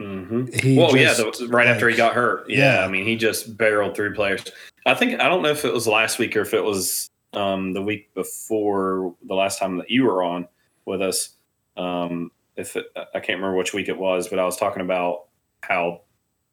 Mm-hmm. 0.00 0.46
He 0.58 0.78
well, 0.78 0.92
just, 0.92 1.18
yeah, 1.18 1.46
the, 1.46 1.52
right 1.52 1.66
like, 1.66 1.74
after 1.74 1.88
he 1.88 1.96
got 1.96 2.14
hurt. 2.14 2.48
Yeah, 2.48 2.76
yeah, 2.76 2.84
I 2.84 2.88
mean, 2.88 3.04
he 3.04 3.16
just 3.16 3.56
barreled 3.56 3.94
through 3.94 4.14
players. 4.14 4.44
I 4.86 4.94
think 4.94 5.20
I 5.20 5.28
don't 5.28 5.42
know 5.42 5.50
if 5.50 5.64
it 5.64 5.74
was 5.74 5.86
last 5.86 6.18
week 6.18 6.34
or 6.36 6.40
if 6.40 6.54
it 6.54 6.64
was 6.64 7.09
um, 7.32 7.72
the 7.72 7.82
week 7.82 8.12
before 8.14 9.14
the 9.26 9.34
last 9.34 9.58
time 9.58 9.76
that 9.78 9.90
you 9.90 10.04
were 10.04 10.22
on 10.22 10.48
with 10.84 11.02
us. 11.02 11.36
Um, 11.76 12.30
if 12.56 12.76
it, 12.76 12.86
I 12.96 13.20
can't 13.20 13.38
remember 13.38 13.56
which 13.56 13.72
week 13.72 13.88
it 13.88 13.98
was, 13.98 14.28
but 14.28 14.38
I 14.38 14.44
was 14.44 14.56
talking 14.56 14.82
about 14.82 15.26
how 15.62 16.02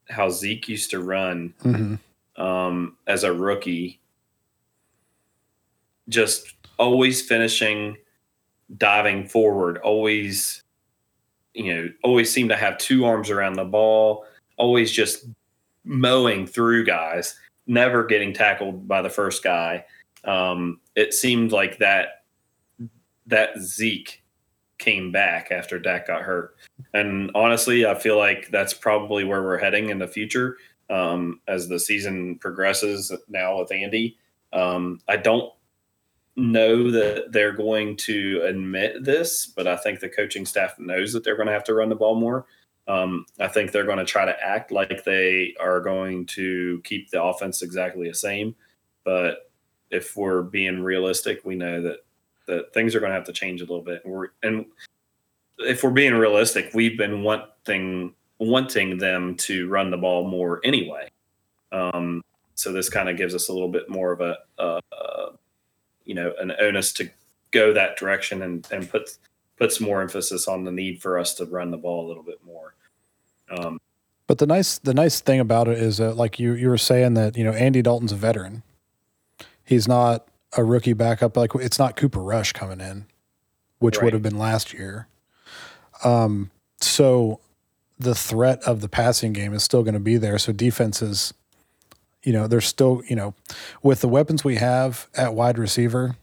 how 0.08 0.30
Zeke 0.30 0.68
used 0.68 0.90
to 0.92 1.00
run 1.00 1.52
mm-hmm. 1.62 2.42
um, 2.42 2.96
as 3.06 3.24
a 3.24 3.32
rookie, 3.32 4.00
just 6.08 6.54
always 6.78 7.20
finishing, 7.20 7.96
diving 8.78 9.26
forward, 9.26 9.78
always 9.78 10.62
you 11.58 11.74
know, 11.74 11.88
always 12.04 12.32
seemed 12.32 12.50
to 12.50 12.56
have 12.56 12.78
two 12.78 13.04
arms 13.04 13.30
around 13.30 13.54
the 13.54 13.64
ball, 13.64 14.24
always 14.56 14.92
just 14.92 15.26
mowing 15.84 16.46
through 16.46 16.84
guys, 16.84 17.34
never 17.66 18.04
getting 18.04 18.32
tackled 18.32 18.86
by 18.86 19.02
the 19.02 19.10
first 19.10 19.42
guy. 19.42 19.84
Um, 20.24 20.80
it 20.94 21.14
seemed 21.14 21.52
like 21.52 21.78
that 21.78 22.24
that 23.26 23.58
Zeke 23.58 24.22
came 24.78 25.12
back 25.12 25.50
after 25.50 25.78
Dak 25.78 26.06
got 26.06 26.22
hurt. 26.22 26.56
And 26.94 27.30
honestly, 27.34 27.84
I 27.84 27.94
feel 27.94 28.16
like 28.16 28.48
that's 28.50 28.72
probably 28.72 29.24
where 29.24 29.42
we're 29.42 29.58
heading 29.58 29.90
in 29.90 29.98
the 29.98 30.06
future 30.06 30.56
um, 30.88 31.40
as 31.46 31.68
the 31.68 31.78
season 31.78 32.36
progresses 32.38 33.12
now 33.28 33.58
with 33.58 33.72
Andy. 33.72 34.16
Um, 34.52 35.00
I 35.08 35.16
don't 35.16 35.52
know 36.36 36.90
that 36.90 37.32
they're 37.32 37.52
going 37.52 37.96
to 37.96 38.42
admit 38.44 39.04
this, 39.04 39.46
but 39.46 39.66
I 39.66 39.76
think 39.76 40.00
the 40.00 40.08
coaching 40.08 40.46
staff 40.46 40.78
knows 40.78 41.12
that 41.12 41.24
they're 41.24 41.36
going 41.36 41.48
to 41.48 41.52
have 41.52 41.64
to 41.64 41.74
run 41.74 41.88
the 41.88 41.96
ball 41.96 42.14
more. 42.14 42.46
Um, 42.86 43.26
I 43.38 43.48
think 43.48 43.72
they're 43.72 43.84
going 43.84 43.98
to 43.98 44.04
try 44.04 44.24
to 44.24 44.40
act 44.42 44.72
like 44.72 45.04
they 45.04 45.54
are 45.60 45.80
going 45.80 46.24
to 46.26 46.80
keep 46.84 47.10
the 47.10 47.22
offense 47.22 47.60
exactly 47.60 48.08
the 48.08 48.14
same. 48.14 48.54
But 49.04 49.47
if 49.90 50.16
we're 50.16 50.42
being 50.42 50.82
realistic, 50.82 51.40
we 51.44 51.54
know 51.54 51.82
that 51.82 51.98
that 52.46 52.72
things 52.72 52.94
are 52.94 53.00
going 53.00 53.10
to 53.10 53.14
have 53.14 53.26
to 53.26 53.32
change 53.32 53.60
a 53.60 53.64
little 53.64 53.82
bit. 53.82 54.02
And, 54.04 54.14
we're, 54.14 54.28
and 54.42 54.64
if 55.58 55.84
we're 55.84 55.90
being 55.90 56.14
realistic, 56.14 56.70
we've 56.72 56.96
been 56.96 57.22
wanting 57.22 58.14
wanting 58.38 58.98
them 58.98 59.36
to 59.36 59.68
run 59.68 59.90
the 59.90 59.96
ball 59.96 60.26
more 60.26 60.60
anyway. 60.64 61.10
Um, 61.72 62.22
so 62.54 62.72
this 62.72 62.88
kind 62.88 63.08
of 63.08 63.16
gives 63.16 63.34
us 63.34 63.48
a 63.48 63.52
little 63.52 63.68
bit 63.68 63.90
more 63.90 64.12
of 64.12 64.20
a, 64.20 64.38
you 66.08 66.14
know 66.14 66.32
an 66.40 66.52
onus 66.60 66.92
to 66.94 67.08
go 67.52 67.72
that 67.72 67.96
direction 67.96 68.42
and 68.42 68.66
and 68.72 68.90
put 68.90 69.10
puts 69.56 69.80
more 69.80 70.00
emphasis 70.02 70.48
on 70.48 70.64
the 70.64 70.72
need 70.72 71.00
for 71.00 71.18
us 71.18 71.34
to 71.34 71.44
run 71.44 71.70
the 71.70 71.76
ball 71.76 72.06
a 72.06 72.08
little 72.08 72.22
bit 72.22 72.38
more. 72.44 72.74
Um, 73.50 73.78
but 74.26 74.38
the 74.38 74.46
nice 74.46 74.78
the 74.78 74.94
nice 74.94 75.20
thing 75.20 75.38
about 75.38 75.68
it 75.68 75.78
is 75.78 75.98
that 75.98 76.14
like 76.14 76.40
you 76.40 76.54
you 76.54 76.68
were 76.68 76.78
saying 76.78 77.14
that 77.14 77.36
you 77.36 77.44
know 77.44 77.52
Andy 77.52 77.82
Dalton's 77.82 78.12
a 78.12 78.16
veteran. 78.16 78.62
He's 79.68 79.86
not 79.86 80.26
a 80.56 80.64
rookie 80.64 80.94
backup 80.94 81.36
like 81.36 81.54
it's 81.56 81.78
not 81.78 81.94
Cooper 81.94 82.20
Rush 82.20 82.52
coming 82.52 82.80
in, 82.80 83.06
which 83.78 83.96
right. 83.96 84.04
would 84.04 84.12
have 84.14 84.22
been 84.22 84.38
last 84.38 84.72
year. 84.72 85.08
Um, 86.02 86.50
so 86.80 87.40
the 87.98 88.14
threat 88.14 88.62
of 88.62 88.80
the 88.80 88.88
passing 88.88 89.32
game 89.32 89.52
is 89.52 89.62
still 89.62 89.82
going 89.82 89.94
to 89.94 90.00
be 90.00 90.16
there. 90.16 90.38
So 90.38 90.52
defenses 90.52 91.34
you 92.22 92.32
know, 92.32 92.46
they're 92.46 92.60
still, 92.60 93.02
you 93.08 93.16
know, 93.16 93.34
with 93.82 94.00
the 94.00 94.08
weapons 94.08 94.44
we 94.44 94.56
have 94.56 95.08
at 95.14 95.34
wide 95.34 95.58
receiver 95.58 96.16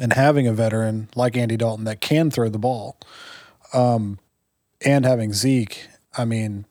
and 0.00 0.12
having 0.12 0.46
a 0.46 0.52
veteran 0.52 1.08
like 1.14 1.36
Andy 1.36 1.56
Dalton 1.56 1.84
that 1.84 2.00
can 2.00 2.30
throw 2.30 2.48
the 2.48 2.58
ball, 2.58 2.96
um, 3.72 4.18
and 4.82 5.04
having 5.04 5.32
Zeke, 5.32 5.88
I 6.16 6.24
mean, 6.24 6.64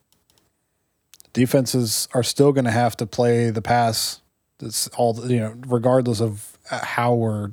defenses 1.34 2.08
are 2.14 2.24
still 2.24 2.52
going 2.52 2.66
to 2.66 2.72
have 2.72 2.98
to 2.98 3.06
play 3.06 3.52
the 3.52 3.62
pass. 3.62 4.19
It's 4.62 4.88
all, 4.90 5.30
you 5.30 5.40
know, 5.40 5.56
regardless 5.68 6.22
of 6.22 6.58
uh, 6.70 6.84
how 6.84 7.14
we're 7.14 7.52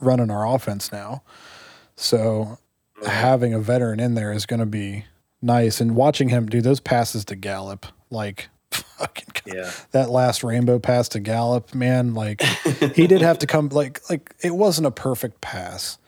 running 0.00 0.30
our 0.30 0.46
offense 0.46 0.92
now. 0.92 1.22
So 1.96 2.58
mm-hmm. 2.98 3.06
having 3.06 3.54
a 3.54 3.60
veteran 3.60 4.00
in 4.00 4.14
there 4.14 4.32
is 4.32 4.46
going 4.46 4.60
to 4.60 4.66
be 4.66 5.04
nice. 5.40 5.80
And 5.80 5.94
watching 5.94 6.28
him 6.28 6.46
do 6.46 6.60
those 6.60 6.80
passes 6.80 7.24
to 7.26 7.36
Gallup, 7.36 7.86
like 8.10 8.48
fucking 8.70 9.28
yeah. 9.46 9.70
that 9.92 10.10
last 10.10 10.42
rainbow 10.42 10.78
pass 10.78 11.08
to 11.10 11.20
Gallup, 11.20 11.74
man, 11.74 12.14
like 12.14 12.42
he 12.94 13.06
did 13.06 13.20
have 13.20 13.38
to 13.40 13.46
come 13.46 13.68
like 13.68 14.00
like 14.10 14.34
it 14.42 14.54
wasn't 14.54 14.86
a 14.86 14.90
perfect 14.90 15.40
pass. 15.40 15.98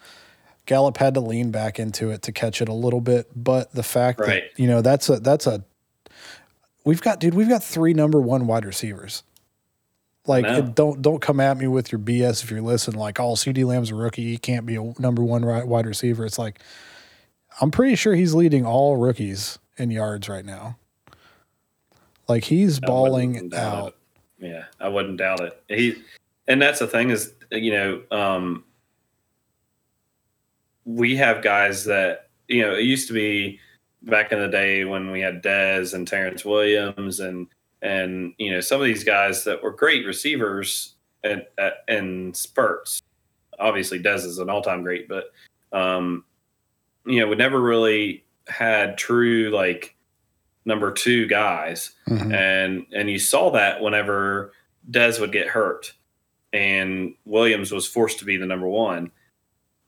Gallup 0.64 0.96
had 0.96 1.14
to 1.14 1.20
lean 1.20 1.52
back 1.52 1.78
into 1.78 2.10
it 2.10 2.22
to 2.22 2.32
catch 2.32 2.60
it 2.60 2.68
a 2.68 2.72
little 2.72 3.00
bit, 3.00 3.28
but 3.36 3.72
the 3.72 3.84
fact 3.84 4.18
right. 4.18 4.28
that 4.28 4.60
you 4.60 4.66
know 4.66 4.82
that's 4.82 5.08
a 5.08 5.20
that's 5.20 5.46
a 5.46 5.64
we've 6.84 7.00
got 7.00 7.20
dude, 7.20 7.34
we've 7.34 7.48
got 7.48 7.62
three 7.62 7.94
number 7.94 8.20
one 8.20 8.46
wide 8.46 8.64
receivers. 8.64 9.22
Like 10.26 10.74
don't 10.74 11.00
don't 11.02 11.22
come 11.22 11.40
at 11.40 11.56
me 11.56 11.68
with 11.68 11.92
your 11.92 11.98
BS 11.98 12.42
if 12.42 12.50
you're 12.50 12.62
listening. 12.62 12.98
Like, 12.98 13.20
oh, 13.20 13.34
CeeDee 13.34 13.64
Lamb's 13.64 13.90
a 13.90 13.94
rookie, 13.94 14.24
he 14.24 14.38
can't 14.38 14.66
be 14.66 14.76
a 14.76 14.92
number 14.98 15.22
one 15.22 15.44
wide 15.68 15.86
receiver. 15.86 16.24
It's 16.24 16.38
like 16.38 16.60
I'm 17.60 17.70
pretty 17.70 17.96
sure 17.96 18.14
he's 18.14 18.34
leading 18.34 18.66
all 18.66 18.96
rookies 18.96 19.58
in 19.76 19.90
yards 19.90 20.28
right 20.28 20.44
now. 20.44 20.76
Like 22.28 22.44
he's 22.44 22.80
balling 22.80 23.52
out. 23.54 23.96
It. 24.38 24.46
Yeah, 24.46 24.64
I 24.80 24.88
wouldn't 24.88 25.18
doubt 25.18 25.40
it. 25.40 25.62
He, 25.68 26.02
and 26.48 26.60
that's 26.60 26.80
the 26.80 26.86
thing 26.86 27.10
is, 27.10 27.32
you 27.50 27.72
know, 27.72 28.02
um, 28.10 28.64
we 30.84 31.16
have 31.16 31.42
guys 31.42 31.84
that 31.84 32.28
you 32.48 32.62
know 32.62 32.74
it 32.74 32.82
used 32.82 33.08
to 33.08 33.14
be 33.14 33.60
back 34.02 34.32
in 34.32 34.40
the 34.40 34.48
day 34.48 34.84
when 34.84 35.10
we 35.10 35.20
had 35.20 35.42
Dez 35.42 35.94
and 35.94 36.06
Terrence 36.06 36.44
Williams 36.44 37.20
and 37.20 37.46
and 37.82 38.34
you 38.38 38.50
know 38.50 38.60
some 38.60 38.80
of 38.80 38.86
these 38.86 39.04
guys 39.04 39.44
that 39.44 39.62
were 39.62 39.72
great 39.72 40.06
receivers 40.06 40.94
and 41.22 41.44
in 41.88 42.34
spurts. 42.34 43.02
Obviously, 43.58 44.02
Dez 44.02 44.24
is 44.24 44.38
an 44.38 44.50
all-time 44.50 44.82
great, 44.82 45.08
but 45.08 45.32
um, 45.72 46.24
you 47.06 47.20
know, 47.20 47.28
we 47.28 47.36
never 47.36 47.60
really 47.60 48.24
had 48.48 48.98
true 48.98 49.50
like 49.50 49.96
number 50.64 50.92
two 50.92 51.26
guys, 51.26 51.92
mm-hmm. 52.08 52.32
and 52.32 52.86
and 52.92 53.10
you 53.10 53.18
saw 53.18 53.50
that 53.50 53.80
whenever 53.80 54.52
Dez 54.90 55.20
would 55.20 55.32
get 55.32 55.48
hurt, 55.48 55.92
and 56.52 57.14
Williams 57.24 57.72
was 57.72 57.86
forced 57.86 58.18
to 58.18 58.24
be 58.24 58.36
the 58.36 58.46
number 58.46 58.68
one, 58.68 59.10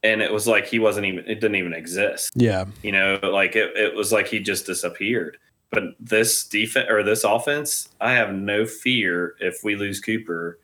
and 0.03 0.21
it 0.21 0.31
was 0.31 0.47
like 0.47 0.65
he 0.65 0.79
wasn't 0.79 1.05
even 1.05 1.25
it 1.25 1.41
didn't 1.41 1.55
even 1.55 1.73
exist. 1.73 2.31
Yeah, 2.35 2.65
you 2.81 2.91
know, 2.91 3.19
like 3.21 3.55
it, 3.55 3.75
it 3.75 3.95
was 3.95 4.11
like 4.11 4.27
he 4.27 4.39
just 4.39 4.65
disappeared. 4.65 5.37
But 5.71 5.83
this 5.99 6.45
defense 6.45 6.87
or 6.89 7.03
this 7.03 7.23
offense, 7.23 7.89
I 8.01 8.13
have 8.13 8.33
no 8.33 8.65
fear 8.65 9.35
if 9.39 9.63
we 9.63 9.75
lose 9.75 9.99
Cooper 9.99 10.59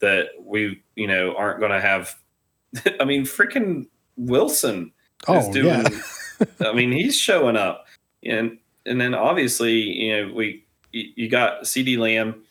that 0.00 0.28
we 0.40 0.82
you 0.96 1.06
know 1.06 1.34
aren't 1.36 1.60
going 1.60 1.72
to 1.72 1.80
have. 1.80 2.14
I 3.00 3.04
mean, 3.04 3.24
freaking 3.24 3.86
Wilson 4.16 4.92
oh, 5.26 5.38
is 5.38 5.48
doing. 5.48 5.84
Yeah. 5.84 6.46
I 6.68 6.72
mean, 6.72 6.92
he's 6.92 7.16
showing 7.18 7.56
up, 7.56 7.86
and 8.24 8.58
and 8.86 9.00
then 9.00 9.14
obviously, 9.14 9.72
you 9.72 10.16
know, 10.16 10.34
we 10.34 10.64
you 10.92 11.28
got 11.28 11.62
CeeDee 11.62 11.98
Lamb 11.98 12.42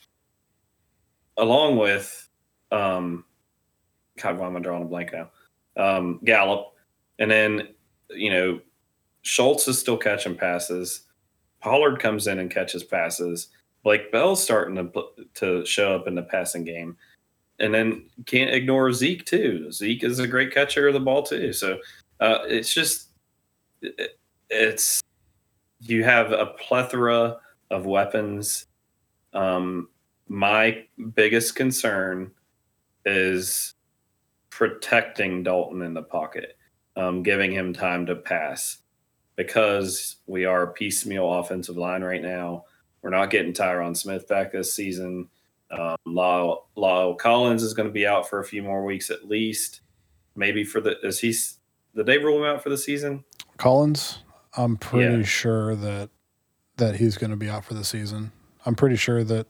along 1.37 1.77
with 1.77 2.29
um 2.71 3.23
God, 4.21 4.37
why 4.37 4.47
am 4.47 4.57
I 4.57 4.59
drawing 4.59 4.83
a 4.83 4.85
blank 4.85 5.13
now? 5.13 5.29
Um, 5.77 6.19
Gallup, 6.23 6.73
and 7.19 7.29
then 7.29 7.69
you 8.09 8.29
know 8.29 8.59
Schultz 9.21 9.67
is 9.67 9.79
still 9.79 9.97
catching 9.97 10.35
passes. 10.35 11.01
Pollard 11.67 11.99
comes 11.99 12.27
in 12.27 12.39
and 12.39 12.49
catches 12.49 12.85
passes. 12.85 13.49
Blake 13.83 14.09
Bell's 14.09 14.41
starting 14.41 14.75
to 14.75 15.03
to 15.33 15.65
show 15.65 15.93
up 15.93 16.07
in 16.07 16.15
the 16.15 16.23
passing 16.23 16.63
game, 16.63 16.95
and 17.59 17.73
then 17.73 18.09
can't 18.25 18.51
ignore 18.51 18.93
Zeke 18.93 19.25
too. 19.25 19.69
Zeke 19.69 20.05
is 20.05 20.19
a 20.19 20.27
great 20.27 20.53
catcher 20.53 20.87
of 20.87 20.93
the 20.93 21.01
ball 21.01 21.23
too. 21.23 21.51
So 21.51 21.77
uh, 22.21 22.39
it's 22.45 22.73
just 22.73 23.09
it, 23.81 24.17
it's 24.49 25.01
you 25.81 26.05
have 26.05 26.31
a 26.31 26.45
plethora 26.57 27.35
of 27.69 27.85
weapons. 27.85 28.67
Um, 29.33 29.89
my 30.29 30.85
biggest 31.15 31.55
concern 31.55 32.31
is 33.05 33.73
protecting 34.51 35.43
Dalton 35.43 35.81
in 35.81 35.93
the 35.93 36.01
pocket, 36.01 36.57
um, 36.95 37.23
giving 37.23 37.51
him 37.51 37.73
time 37.73 38.05
to 38.05 38.15
pass 38.15 38.77
because 39.37 40.17
we 40.25 40.43
are 40.43 40.63
a 40.63 40.73
piecemeal 40.73 41.31
offensive 41.35 41.77
line 41.77 42.03
right 42.03 42.21
now. 42.21 42.65
We're 43.01 43.11
not 43.11 43.29
getting 43.29 43.53
Tyron 43.53 43.95
Smith 43.95 44.27
back 44.27 44.51
this 44.51 44.73
season. 44.73 45.29
Um, 45.71 45.95
La'el, 46.05 46.63
La'el 46.75 47.17
Collins 47.17 47.63
is 47.63 47.73
going 47.73 47.87
to 47.87 47.93
be 47.93 48.05
out 48.05 48.27
for 48.27 48.39
a 48.39 48.43
few 48.43 48.63
more 48.63 48.83
weeks 48.83 49.09
at 49.09 49.29
least. 49.29 49.81
Maybe 50.35 50.63
for 50.63 50.81
the 50.81 50.99
is 51.01 51.19
he 51.19 51.33
did 51.95 52.05
they 52.05 52.17
rule 52.17 52.39
him 52.39 52.45
out 52.55 52.63
for 52.63 52.69
the 52.69 52.77
season? 52.77 53.23
Collins, 53.57 54.19
I'm 54.55 54.77
pretty 54.77 55.19
yeah. 55.19 55.23
sure 55.23 55.75
that 55.75 56.09
that 56.77 56.95
he's 56.95 57.17
going 57.17 57.31
to 57.31 57.37
be 57.37 57.49
out 57.49 57.65
for 57.65 57.73
the 57.73 57.83
season. 57.83 58.31
I'm 58.65 58.75
pretty 58.75 58.97
sure 58.97 59.23
that 59.23 59.47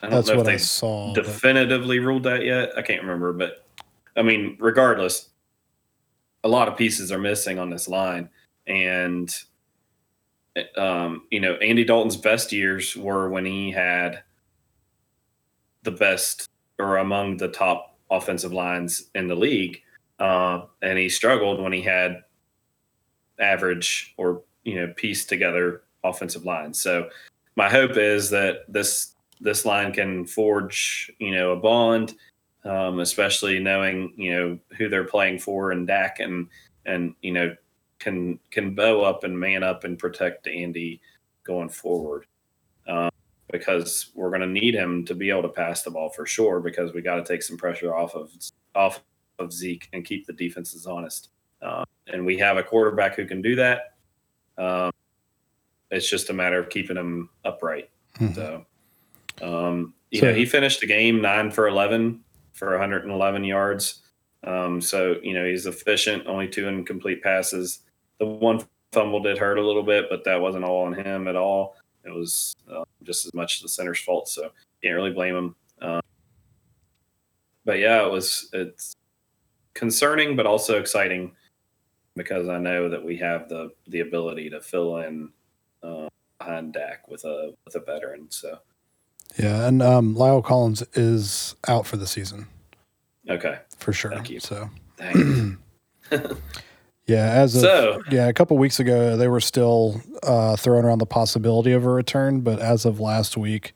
that's 0.00 0.30
what 0.30 0.48
I 0.48 0.56
saw. 0.56 1.14
Definitively 1.14 1.98
but... 1.98 2.06
ruled 2.06 2.22
that 2.24 2.44
yet? 2.44 2.70
I 2.76 2.82
can't 2.82 3.02
remember, 3.02 3.32
but 3.32 3.64
I 4.16 4.22
mean, 4.22 4.56
regardless, 4.60 5.30
a 6.44 6.48
lot 6.48 6.68
of 6.68 6.76
pieces 6.76 7.12
are 7.12 7.18
missing 7.18 7.58
on 7.58 7.70
this 7.70 7.88
line, 7.88 8.28
and 8.66 9.34
um, 10.76 11.22
you 11.30 11.40
know, 11.40 11.54
Andy 11.54 11.84
Dalton's 11.84 12.16
best 12.16 12.52
years 12.52 12.96
were 12.96 13.28
when 13.30 13.44
he 13.44 13.70
had 13.70 14.22
the 15.82 15.90
best 15.90 16.48
or 16.78 16.98
among 16.98 17.38
the 17.38 17.48
top 17.48 17.96
offensive 18.10 18.52
lines 18.52 19.10
in 19.14 19.28
the 19.28 19.34
league, 19.34 19.80
uh, 20.18 20.62
and 20.82 20.98
he 20.98 21.08
struggled 21.08 21.60
when 21.60 21.72
he 21.72 21.82
had 21.82 22.22
average 23.40 24.14
or 24.16 24.42
you 24.64 24.74
know 24.74 24.92
pieced 24.96 25.28
together 25.28 25.82
offensive 26.04 26.44
lines. 26.44 26.80
So 26.80 27.08
my 27.56 27.68
hope 27.68 27.96
is 27.96 28.30
that 28.30 28.64
this 28.68 29.14
this 29.40 29.64
line 29.64 29.92
can 29.92 30.26
forge 30.26 31.10
you 31.18 31.34
know 31.34 31.52
a 31.52 31.56
bond, 31.56 32.14
um, 32.64 33.00
especially 33.00 33.58
knowing 33.58 34.12
you 34.16 34.32
know 34.34 34.58
who 34.76 34.88
they're 34.88 35.04
playing 35.04 35.38
for 35.38 35.72
and 35.72 35.86
Dak 35.86 36.20
and 36.20 36.48
and 36.84 37.14
you 37.22 37.32
know 37.32 37.56
can 38.02 38.38
can 38.50 38.74
bow 38.74 39.02
up 39.02 39.24
and 39.24 39.38
man 39.38 39.62
up 39.62 39.84
and 39.84 39.98
protect 39.98 40.46
Andy 40.46 41.00
going 41.44 41.68
forward. 41.68 42.26
Um, 42.86 43.10
because 43.50 44.10
we're 44.14 44.30
going 44.30 44.40
to 44.40 44.46
need 44.46 44.74
him 44.74 45.04
to 45.04 45.14
be 45.14 45.30
able 45.30 45.42
to 45.42 45.48
pass 45.48 45.82
the 45.82 45.90
ball 45.90 46.08
for 46.08 46.26
sure 46.26 46.58
because 46.58 46.92
we 46.94 47.02
got 47.02 47.16
to 47.16 47.24
take 47.24 47.42
some 47.42 47.56
pressure 47.56 47.94
off 47.94 48.14
of 48.14 48.30
off 48.74 49.02
of 49.38 49.52
Zeke 49.52 49.88
and 49.92 50.04
keep 50.04 50.26
the 50.26 50.32
defenses 50.32 50.86
honest. 50.86 51.28
Uh, 51.60 51.84
and 52.08 52.24
we 52.24 52.36
have 52.38 52.56
a 52.56 52.62
quarterback 52.62 53.14
who 53.14 53.26
can 53.26 53.40
do 53.40 53.54
that. 53.56 53.94
Um, 54.58 54.90
it's 55.90 56.08
just 56.08 56.30
a 56.30 56.32
matter 56.32 56.58
of 56.58 56.70
keeping 56.70 56.96
him 56.96 57.28
upright. 57.44 57.90
Mm-hmm. 58.18 58.34
So, 58.34 58.66
um, 59.42 59.94
you 60.10 60.20
so, 60.20 60.26
know, 60.26 60.34
he 60.34 60.46
finished 60.46 60.80
the 60.80 60.86
game 60.86 61.20
nine 61.20 61.50
for 61.50 61.68
11 61.68 62.20
for 62.52 62.70
111 62.70 63.44
yards. 63.44 64.02
Um, 64.44 64.80
so, 64.80 65.16
you 65.22 65.34
know, 65.34 65.44
he's 65.44 65.66
efficient, 65.66 66.26
only 66.26 66.48
two 66.48 66.66
incomplete 66.66 67.22
passes. 67.22 67.80
The 68.22 68.28
one 68.28 68.64
fumble 68.92 69.20
did 69.20 69.36
hurt 69.36 69.58
a 69.58 69.66
little 69.66 69.82
bit, 69.82 70.06
but 70.08 70.22
that 70.22 70.40
wasn't 70.40 70.64
all 70.64 70.84
on 70.84 70.92
him 70.92 71.26
at 71.26 71.34
all. 71.34 71.74
It 72.04 72.10
was 72.10 72.54
uh, 72.72 72.84
just 73.02 73.26
as 73.26 73.34
much 73.34 73.60
the 73.60 73.68
center's 73.68 73.98
fault. 73.98 74.28
So, 74.28 74.52
can't 74.80 74.94
really 74.94 75.10
blame 75.10 75.34
him. 75.34 75.56
Um, 75.80 76.00
but 77.64 77.80
yeah, 77.80 78.06
it 78.06 78.12
was, 78.12 78.48
it's 78.52 78.94
concerning, 79.74 80.36
but 80.36 80.46
also 80.46 80.78
exciting 80.78 81.32
because 82.14 82.48
I 82.48 82.58
know 82.58 82.88
that 82.88 83.04
we 83.04 83.16
have 83.16 83.48
the, 83.48 83.70
the 83.88 84.02
ability 84.02 84.50
to 84.50 84.60
fill 84.60 84.98
in 84.98 85.28
uh, 85.82 86.06
behind 86.38 86.74
Dak 86.74 87.08
with 87.08 87.24
a 87.24 87.54
with 87.64 87.74
a 87.74 87.80
veteran. 87.80 88.30
So 88.30 88.56
yeah, 89.36 89.66
and 89.66 89.82
um, 89.82 90.14
La'el 90.14 90.44
Collins 90.44 90.84
is 90.92 91.56
out 91.66 91.88
for 91.88 91.96
the 91.96 92.06
season. 92.06 92.46
Okay, 93.28 93.58
for 93.78 93.92
sure. 93.92 94.12
Thank 94.12 94.30
you. 94.30 94.38
So. 94.38 94.70
yeah, 97.06 97.30
as 97.30 97.56
of, 97.56 97.62
so, 97.62 98.02
yeah, 98.10 98.28
a 98.28 98.32
couple 98.32 98.56
weeks 98.58 98.78
ago 98.78 99.16
they 99.16 99.28
were 99.28 99.40
still 99.40 100.00
uh, 100.22 100.56
throwing 100.56 100.84
around 100.84 100.98
the 100.98 101.06
possibility 101.06 101.72
of 101.72 101.84
a 101.84 101.90
return, 101.90 102.40
but 102.40 102.60
as 102.60 102.84
of 102.84 103.00
last 103.00 103.36
week, 103.36 103.72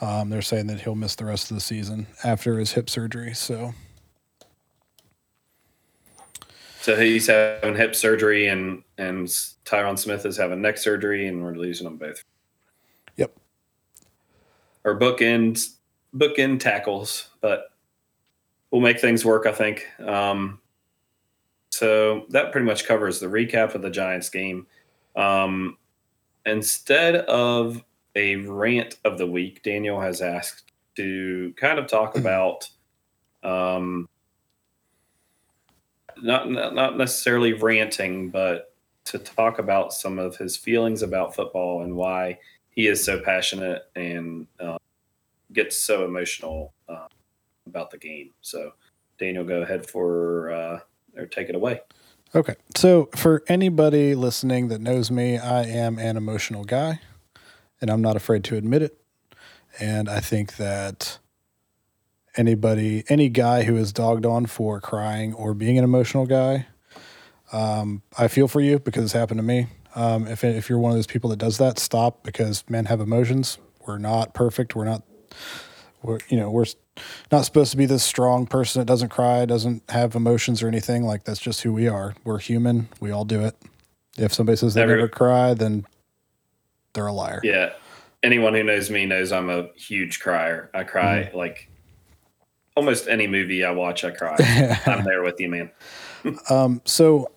um, 0.00 0.30
they're 0.30 0.42
saying 0.42 0.66
that 0.66 0.80
he'll 0.80 0.94
miss 0.94 1.14
the 1.14 1.24
rest 1.24 1.50
of 1.50 1.56
the 1.56 1.60
season 1.60 2.06
after 2.24 2.58
his 2.58 2.72
hip 2.72 2.90
surgery. 2.90 3.34
So 3.34 3.72
so 6.86 6.94
he's 6.94 7.26
having 7.26 7.74
hip 7.74 7.96
surgery, 7.96 8.46
and 8.46 8.84
and 8.96 9.26
Tyron 9.64 9.98
Smith 9.98 10.24
is 10.24 10.36
having 10.36 10.62
neck 10.62 10.78
surgery, 10.78 11.26
and 11.26 11.42
we're 11.42 11.56
losing 11.56 11.84
them 11.84 11.96
both. 11.96 12.22
Yep. 13.16 13.36
Or 14.84 14.96
bookend 14.96 15.68
bookend 16.14 16.60
tackles, 16.60 17.28
but 17.40 17.72
we'll 18.70 18.82
make 18.82 19.00
things 19.00 19.24
work. 19.24 19.46
I 19.46 19.52
think. 19.52 19.84
Um, 19.98 20.60
so 21.76 22.24
that 22.30 22.52
pretty 22.52 22.66
much 22.66 22.86
covers 22.86 23.20
the 23.20 23.26
recap 23.26 23.74
of 23.74 23.82
the 23.82 23.90
Giants 23.90 24.30
game. 24.30 24.66
Um, 25.14 25.76
instead 26.44 27.16
of 27.16 27.84
a 28.14 28.36
rant 28.36 28.96
of 29.04 29.18
the 29.18 29.26
week, 29.26 29.62
Daniel 29.62 30.00
has 30.00 30.22
asked 30.22 30.72
to 30.96 31.52
kind 31.56 31.78
of 31.78 31.86
talk 31.86 32.16
about 32.16 32.68
um, 33.42 34.08
not 36.22 36.50
not 36.50 36.96
necessarily 36.96 37.52
ranting, 37.52 38.30
but 38.30 38.72
to 39.04 39.18
talk 39.18 39.58
about 39.58 39.92
some 39.92 40.18
of 40.18 40.36
his 40.36 40.56
feelings 40.56 41.02
about 41.02 41.34
football 41.34 41.82
and 41.82 41.94
why 41.94 42.38
he 42.70 42.86
is 42.88 43.04
so 43.04 43.20
passionate 43.20 43.82
and 43.94 44.46
uh, 44.58 44.78
gets 45.52 45.76
so 45.76 46.04
emotional 46.04 46.72
uh, 46.88 47.06
about 47.66 47.90
the 47.90 47.98
game. 47.98 48.30
So, 48.40 48.72
Daniel, 49.18 49.44
go 49.44 49.62
ahead 49.62 49.86
for 49.88 50.50
uh, 50.50 50.80
or 51.16 51.26
take 51.26 51.48
it 51.48 51.54
away. 51.54 51.80
Okay. 52.34 52.54
So, 52.74 53.08
for 53.14 53.42
anybody 53.48 54.14
listening 54.14 54.68
that 54.68 54.80
knows 54.80 55.10
me, 55.10 55.38
I 55.38 55.62
am 55.62 55.98
an 55.98 56.16
emotional 56.16 56.64
guy, 56.64 57.00
and 57.80 57.90
I'm 57.90 58.02
not 58.02 58.16
afraid 58.16 58.44
to 58.44 58.56
admit 58.56 58.82
it. 58.82 58.98
And 59.78 60.08
I 60.08 60.20
think 60.20 60.56
that 60.56 61.18
anybody, 62.36 63.04
any 63.08 63.28
guy 63.28 63.62
who 63.62 63.76
is 63.76 63.92
dogged 63.92 64.26
on 64.26 64.46
for 64.46 64.80
crying 64.80 65.34
or 65.34 65.54
being 65.54 65.78
an 65.78 65.84
emotional 65.84 66.26
guy, 66.26 66.66
um, 67.52 68.02
I 68.18 68.28
feel 68.28 68.48
for 68.48 68.60
you 68.60 68.78
because 68.78 69.04
it's 69.04 69.12
happened 69.12 69.38
to 69.38 69.44
me. 69.44 69.68
Um, 69.94 70.26
if 70.26 70.44
if 70.44 70.68
you're 70.68 70.78
one 70.78 70.90
of 70.90 70.96
those 70.98 71.06
people 71.06 71.30
that 71.30 71.38
does 71.38 71.58
that, 71.58 71.78
stop 71.78 72.22
because 72.22 72.64
men 72.68 72.86
have 72.86 73.00
emotions. 73.00 73.58
We're 73.86 73.98
not 73.98 74.34
perfect. 74.34 74.74
We're 74.74 74.84
not. 74.84 75.02
We're 76.02 76.18
you 76.28 76.36
know 76.36 76.50
we're 76.50 76.66
not 77.30 77.44
supposed 77.44 77.70
to 77.70 77.76
be 77.76 77.86
this 77.86 78.04
strong 78.04 78.46
person 78.46 78.80
that 78.80 78.86
doesn't 78.86 79.08
cry, 79.08 79.44
doesn't 79.44 79.82
have 79.90 80.14
emotions 80.14 80.62
or 80.62 80.68
anything. 80.68 81.04
Like 81.04 81.24
that's 81.24 81.40
just 81.40 81.62
who 81.62 81.72
we 81.72 81.88
are. 81.88 82.14
We're 82.24 82.38
human. 82.38 82.88
We 83.00 83.10
all 83.10 83.24
do 83.24 83.42
it. 83.42 83.56
If 84.16 84.32
somebody 84.32 84.56
says 84.56 84.74
they 84.74 84.80
never, 84.80 84.96
never 84.96 85.08
cry, 85.08 85.54
then 85.54 85.86
they're 86.92 87.06
a 87.06 87.12
liar. 87.12 87.40
Yeah. 87.42 87.72
Anyone 88.22 88.54
who 88.54 88.62
knows 88.62 88.90
me 88.90 89.06
knows 89.06 89.30
I'm 89.30 89.50
a 89.50 89.68
huge 89.76 90.20
crier. 90.20 90.70
I 90.74 90.84
cry 90.84 91.24
mm-hmm. 91.24 91.36
like 91.36 91.68
almost 92.74 93.08
any 93.08 93.26
movie 93.26 93.64
I 93.64 93.70
watch, 93.70 94.04
I 94.04 94.10
cry. 94.10 94.36
I'm 94.86 95.04
there 95.04 95.22
with 95.22 95.38
you, 95.40 95.48
man. 95.48 95.70
um, 96.50 96.82
so 96.84 97.30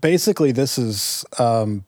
basically, 0.00 0.52
this 0.52 0.78
is 0.78 1.24
um, 1.38 1.84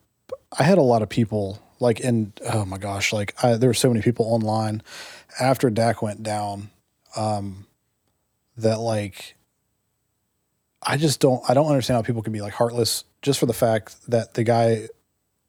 I 0.58 0.64
had 0.64 0.78
a 0.78 0.82
lot 0.82 1.02
of 1.02 1.08
people 1.08 1.60
like 1.80 2.00
in 2.00 2.32
oh 2.52 2.64
my 2.64 2.78
gosh, 2.78 3.12
like 3.12 3.34
I, 3.42 3.56
there 3.56 3.68
were 3.68 3.74
so 3.74 3.88
many 3.88 4.02
people 4.02 4.26
online 4.26 4.82
after 5.40 5.70
Dak 5.70 6.02
went 6.02 6.22
down 6.22 6.70
um, 7.16 7.66
that 8.56 8.78
like 8.78 9.36
I 10.82 10.96
just 10.96 11.20
don't 11.20 11.42
I 11.48 11.54
don't 11.54 11.68
understand 11.68 11.96
how 11.96 12.02
people 12.02 12.22
can 12.22 12.32
be 12.32 12.40
like 12.40 12.54
heartless 12.54 13.04
just 13.22 13.38
for 13.38 13.46
the 13.46 13.52
fact 13.52 13.96
that 14.08 14.34
the 14.34 14.44
guy 14.44 14.88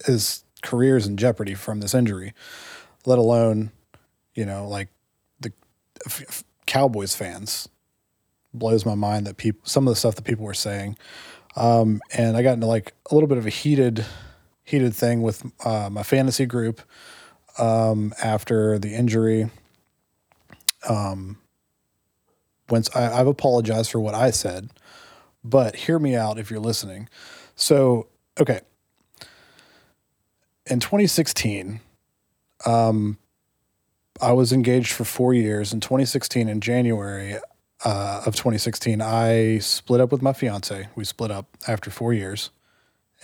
his 0.06 0.44
career 0.62 0.98
is 0.98 1.08
in 1.08 1.18
jeopardy 1.18 1.54
from 1.54 1.80
this 1.80 1.94
injury, 1.94 2.34
let 3.06 3.18
alone 3.18 3.72
you 4.36 4.46
know 4.46 4.68
like 4.68 4.90
the 5.40 5.52
Cowboys 6.66 7.16
fans. 7.16 7.70
Blows 8.56 8.86
my 8.86 8.94
mind 8.94 9.26
that 9.26 9.38
people 9.38 9.62
some 9.64 9.88
of 9.88 9.92
the 9.92 9.96
stuff 9.96 10.14
that 10.14 10.26
people 10.26 10.46
were 10.46 10.54
saying, 10.54 10.96
um, 11.56 12.02
and 12.16 12.38
I 12.38 12.44
got 12.44 12.54
into 12.54 12.68
like 12.68 12.94
a 13.10 13.16
little 13.16 13.28
bit 13.28 13.40
of 13.40 13.48
a 13.48 13.50
heated 13.50 14.06
heated 14.64 14.94
thing 14.94 15.24
with 15.24 15.44
uh, 15.66 15.90
my 15.90 16.04
fantasy 16.04 16.46
group 16.46 16.82
um, 17.58 18.14
after 18.24 18.78
the 18.78 18.94
injury. 18.94 19.50
Um, 20.88 21.38
once 22.70 22.90
I, 22.96 23.20
I've 23.20 23.28
apologized 23.28 23.92
for 23.92 24.00
what 24.00 24.16
I 24.16 24.32
said, 24.32 24.70
but 25.44 25.76
hear 25.76 26.00
me 26.00 26.16
out 26.16 26.38
if 26.38 26.50
you're 26.50 26.60
listening. 26.60 27.10
So, 27.56 28.08
okay, 28.40 28.62
in 30.66 30.80
2016, 30.80 31.82
um, 32.66 33.18
I 34.22 34.32
was 34.32 34.54
engaged 34.54 34.94
for 34.94 35.04
four 35.04 35.34
years. 35.34 35.74
In 35.74 35.80
2016, 35.82 36.48
in 36.48 36.62
January 36.62 37.38
uh, 37.84 38.24
of 38.26 38.36
2016, 38.36 39.02
I 39.02 39.60
split 39.60 40.00
up 40.00 40.12
with 40.12 40.22
my 40.22 40.34
fiance. 40.34 40.88
We 40.96 41.04
split 41.04 41.32
up 41.32 41.58
after 41.68 41.90
four 41.90 42.14
years. 42.14 42.50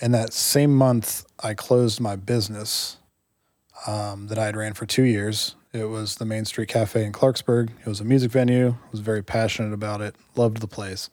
And 0.00 0.14
that 0.14 0.32
same 0.32 0.74
month, 0.74 1.24
I 1.42 1.54
closed 1.54 2.00
my 2.00 2.16
business 2.16 2.98
um, 3.86 4.26
that 4.28 4.38
I 4.38 4.46
had 4.46 4.56
ran 4.56 4.74
for 4.74 4.86
two 4.86 5.02
years. 5.02 5.54
It 5.72 5.84
was 5.84 6.16
the 6.16 6.24
Main 6.24 6.44
Street 6.44 6.68
Cafe 6.68 7.04
in 7.04 7.12
Clarksburg. 7.12 7.70
It 7.80 7.86
was 7.86 8.00
a 8.00 8.04
music 8.04 8.32
venue. 8.32 8.70
I 8.70 8.90
was 8.90 9.00
very 9.00 9.22
passionate 9.22 9.72
about 9.72 10.00
it. 10.00 10.16
Loved 10.34 10.60
the 10.60 10.66
place. 10.66 11.10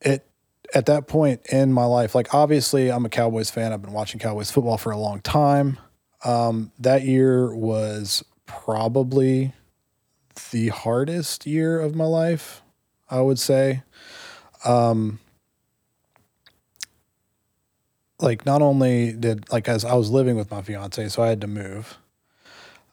It 0.00 0.24
at 0.74 0.86
that 0.86 1.06
point 1.06 1.40
in 1.50 1.72
my 1.72 1.84
life, 1.84 2.14
like 2.14 2.34
obviously 2.34 2.90
I'm 2.90 3.04
a 3.04 3.08
Cowboys 3.08 3.50
fan. 3.50 3.72
I've 3.72 3.80
been 3.80 3.92
watching 3.92 4.20
Cowboys 4.20 4.50
football 4.50 4.76
for 4.76 4.90
a 4.90 4.98
long 4.98 5.20
time. 5.20 5.78
Um, 6.24 6.72
that 6.78 7.04
year 7.04 7.54
was 7.54 8.24
probably 8.44 9.54
the 10.50 10.68
hardest 10.68 11.46
year 11.46 11.80
of 11.80 11.94
my 11.94 12.04
life, 12.04 12.62
I 13.08 13.20
would 13.20 13.38
say. 13.38 13.82
Um, 14.64 15.20
like 18.20 18.44
not 18.44 18.62
only 18.62 19.12
did 19.12 19.50
like 19.50 19.68
as 19.68 19.84
I 19.84 19.94
was 19.94 20.10
living 20.10 20.36
with 20.36 20.50
my 20.50 20.62
fiance, 20.62 21.08
so 21.08 21.22
I 21.22 21.28
had 21.28 21.40
to 21.42 21.46
move. 21.46 21.98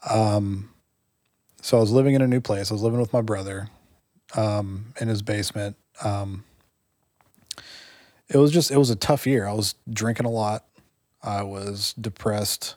Um, 0.09 0.69
so 1.61 1.77
I 1.77 1.79
was 1.79 1.91
living 1.91 2.13
in 2.13 2.21
a 2.21 2.27
new 2.27 2.41
place. 2.41 2.69
I 2.69 2.75
was 2.75 2.83
living 2.83 2.99
with 2.99 3.11
my 3.11 3.21
brother, 3.21 3.69
um, 4.35 4.93
in 4.99 5.07
his 5.07 5.21
basement. 5.21 5.77
Um, 6.03 6.43
it 8.27 8.37
was 8.37 8.51
just 8.51 8.71
it 8.71 8.77
was 8.77 8.89
a 8.89 8.95
tough 8.95 9.25
year. 9.25 9.47
I 9.47 9.53
was 9.53 9.75
drinking 9.89 10.25
a 10.25 10.31
lot. 10.31 10.65
I 11.23 11.43
was 11.43 11.93
depressed. 11.93 12.75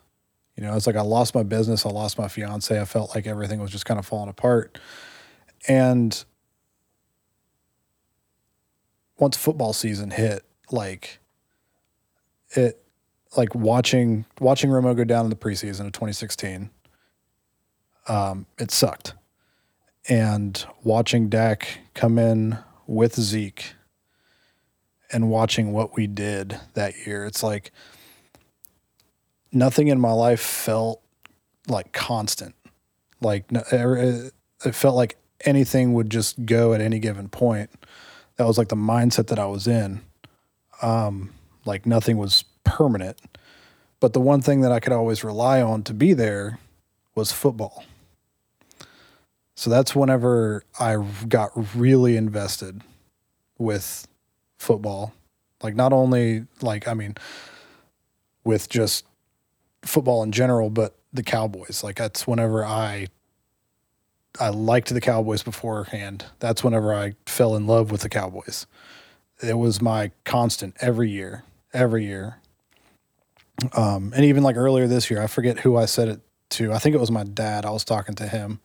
You 0.56 0.64
know, 0.64 0.74
it's 0.74 0.86
like 0.86 0.96
I 0.96 1.02
lost 1.02 1.34
my 1.34 1.44
business, 1.44 1.86
I 1.86 1.90
lost 1.90 2.18
my 2.18 2.26
fiance. 2.26 2.80
I 2.80 2.84
felt 2.84 3.14
like 3.14 3.26
everything 3.26 3.60
was 3.60 3.70
just 3.70 3.84
kind 3.84 3.98
of 3.98 4.06
falling 4.06 4.28
apart. 4.28 4.78
And 5.68 6.24
once 9.18 9.36
football 9.36 9.72
season 9.72 10.10
hit, 10.10 10.44
like 10.70 11.20
it 12.50 12.82
like 13.36 13.54
watching 13.54 14.24
watching 14.40 14.70
Romo 14.70 14.96
go 14.96 15.04
down 15.04 15.24
in 15.26 15.30
the 15.30 15.36
preseason 15.36 15.86
of 15.86 15.92
2016, 15.92 16.70
um, 18.08 18.46
it 18.58 18.70
sucked. 18.70 19.14
And 20.08 20.64
watching 20.82 21.28
Dak 21.28 21.80
come 21.94 22.18
in 22.18 22.58
with 22.86 23.20
Zeke 23.20 23.74
and 25.12 25.28
watching 25.30 25.72
what 25.72 25.96
we 25.96 26.06
did 26.06 26.58
that 26.74 27.06
year, 27.06 27.26
it's 27.26 27.42
like 27.42 27.72
nothing 29.52 29.88
in 29.88 30.00
my 30.00 30.12
life 30.12 30.40
felt 30.40 31.02
like 31.66 31.92
constant. 31.92 32.54
Like 33.20 33.44
er, 33.72 34.30
it 34.64 34.74
felt 34.74 34.96
like 34.96 35.16
anything 35.44 35.92
would 35.92 36.10
just 36.10 36.46
go 36.46 36.72
at 36.72 36.80
any 36.80 36.98
given 36.98 37.28
point. 37.28 37.70
That 38.36 38.46
was 38.46 38.56
like 38.56 38.68
the 38.68 38.76
mindset 38.76 39.26
that 39.28 39.38
I 39.38 39.46
was 39.46 39.66
in. 39.66 40.00
Um, 40.80 41.34
like 41.68 41.86
nothing 41.86 42.16
was 42.16 42.44
permanent. 42.64 43.20
But 44.00 44.12
the 44.12 44.20
one 44.20 44.40
thing 44.40 44.62
that 44.62 44.72
I 44.72 44.80
could 44.80 44.92
always 44.92 45.22
rely 45.22 45.62
on 45.62 45.82
to 45.84 45.94
be 45.94 46.14
there 46.14 46.58
was 47.14 47.30
football. 47.30 47.84
So 49.54 49.70
that's 49.70 49.94
whenever 49.94 50.62
I 50.78 50.96
got 51.28 51.50
really 51.76 52.16
invested 52.16 52.82
with 53.58 54.06
football. 54.58 55.12
Like 55.62 55.74
not 55.74 55.92
only 55.92 56.46
like 56.60 56.86
I 56.86 56.94
mean 56.94 57.16
with 58.44 58.68
just 58.68 59.04
football 59.82 60.22
in 60.22 60.32
general, 60.32 60.70
but 60.70 60.96
the 61.12 61.22
Cowboys. 61.22 61.82
Like 61.82 61.96
that's 61.96 62.26
whenever 62.26 62.64
I 62.64 63.08
I 64.38 64.50
liked 64.50 64.94
the 64.94 65.00
Cowboys 65.00 65.42
beforehand. 65.42 66.26
That's 66.38 66.62
whenever 66.62 66.94
I 66.94 67.14
fell 67.26 67.56
in 67.56 67.66
love 67.66 67.90
with 67.90 68.02
the 68.02 68.08
Cowboys. 68.08 68.66
It 69.42 69.58
was 69.58 69.82
my 69.82 70.12
constant 70.24 70.76
every 70.80 71.10
year, 71.10 71.42
every 71.72 72.04
year. 72.04 72.36
Um, 73.72 74.12
and 74.14 74.24
even 74.24 74.42
like 74.42 74.56
earlier 74.56 74.86
this 74.86 75.10
year, 75.10 75.22
I 75.22 75.26
forget 75.26 75.60
who 75.60 75.76
I 75.76 75.86
said 75.86 76.08
it 76.08 76.20
to. 76.50 76.72
I 76.72 76.78
think 76.78 76.94
it 76.94 77.00
was 77.00 77.10
my 77.10 77.24
dad. 77.24 77.64
I 77.64 77.70
was 77.70 77.84
talking 77.84 78.14
to 78.16 78.26
him. 78.26 78.60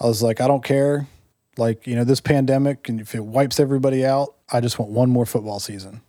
I 0.00 0.06
was 0.06 0.22
like, 0.22 0.40
I 0.40 0.46
don't 0.46 0.64
care. 0.64 1.06
Like, 1.58 1.86
you 1.86 1.94
know, 1.94 2.04
this 2.04 2.20
pandemic, 2.20 2.88
and 2.88 3.00
if 3.00 3.14
it 3.14 3.24
wipes 3.24 3.60
everybody 3.60 4.06
out, 4.06 4.34
I 4.50 4.60
just 4.60 4.78
want 4.78 4.90
one 4.90 5.10
more 5.10 5.26
football 5.26 5.60
season. 5.60 6.00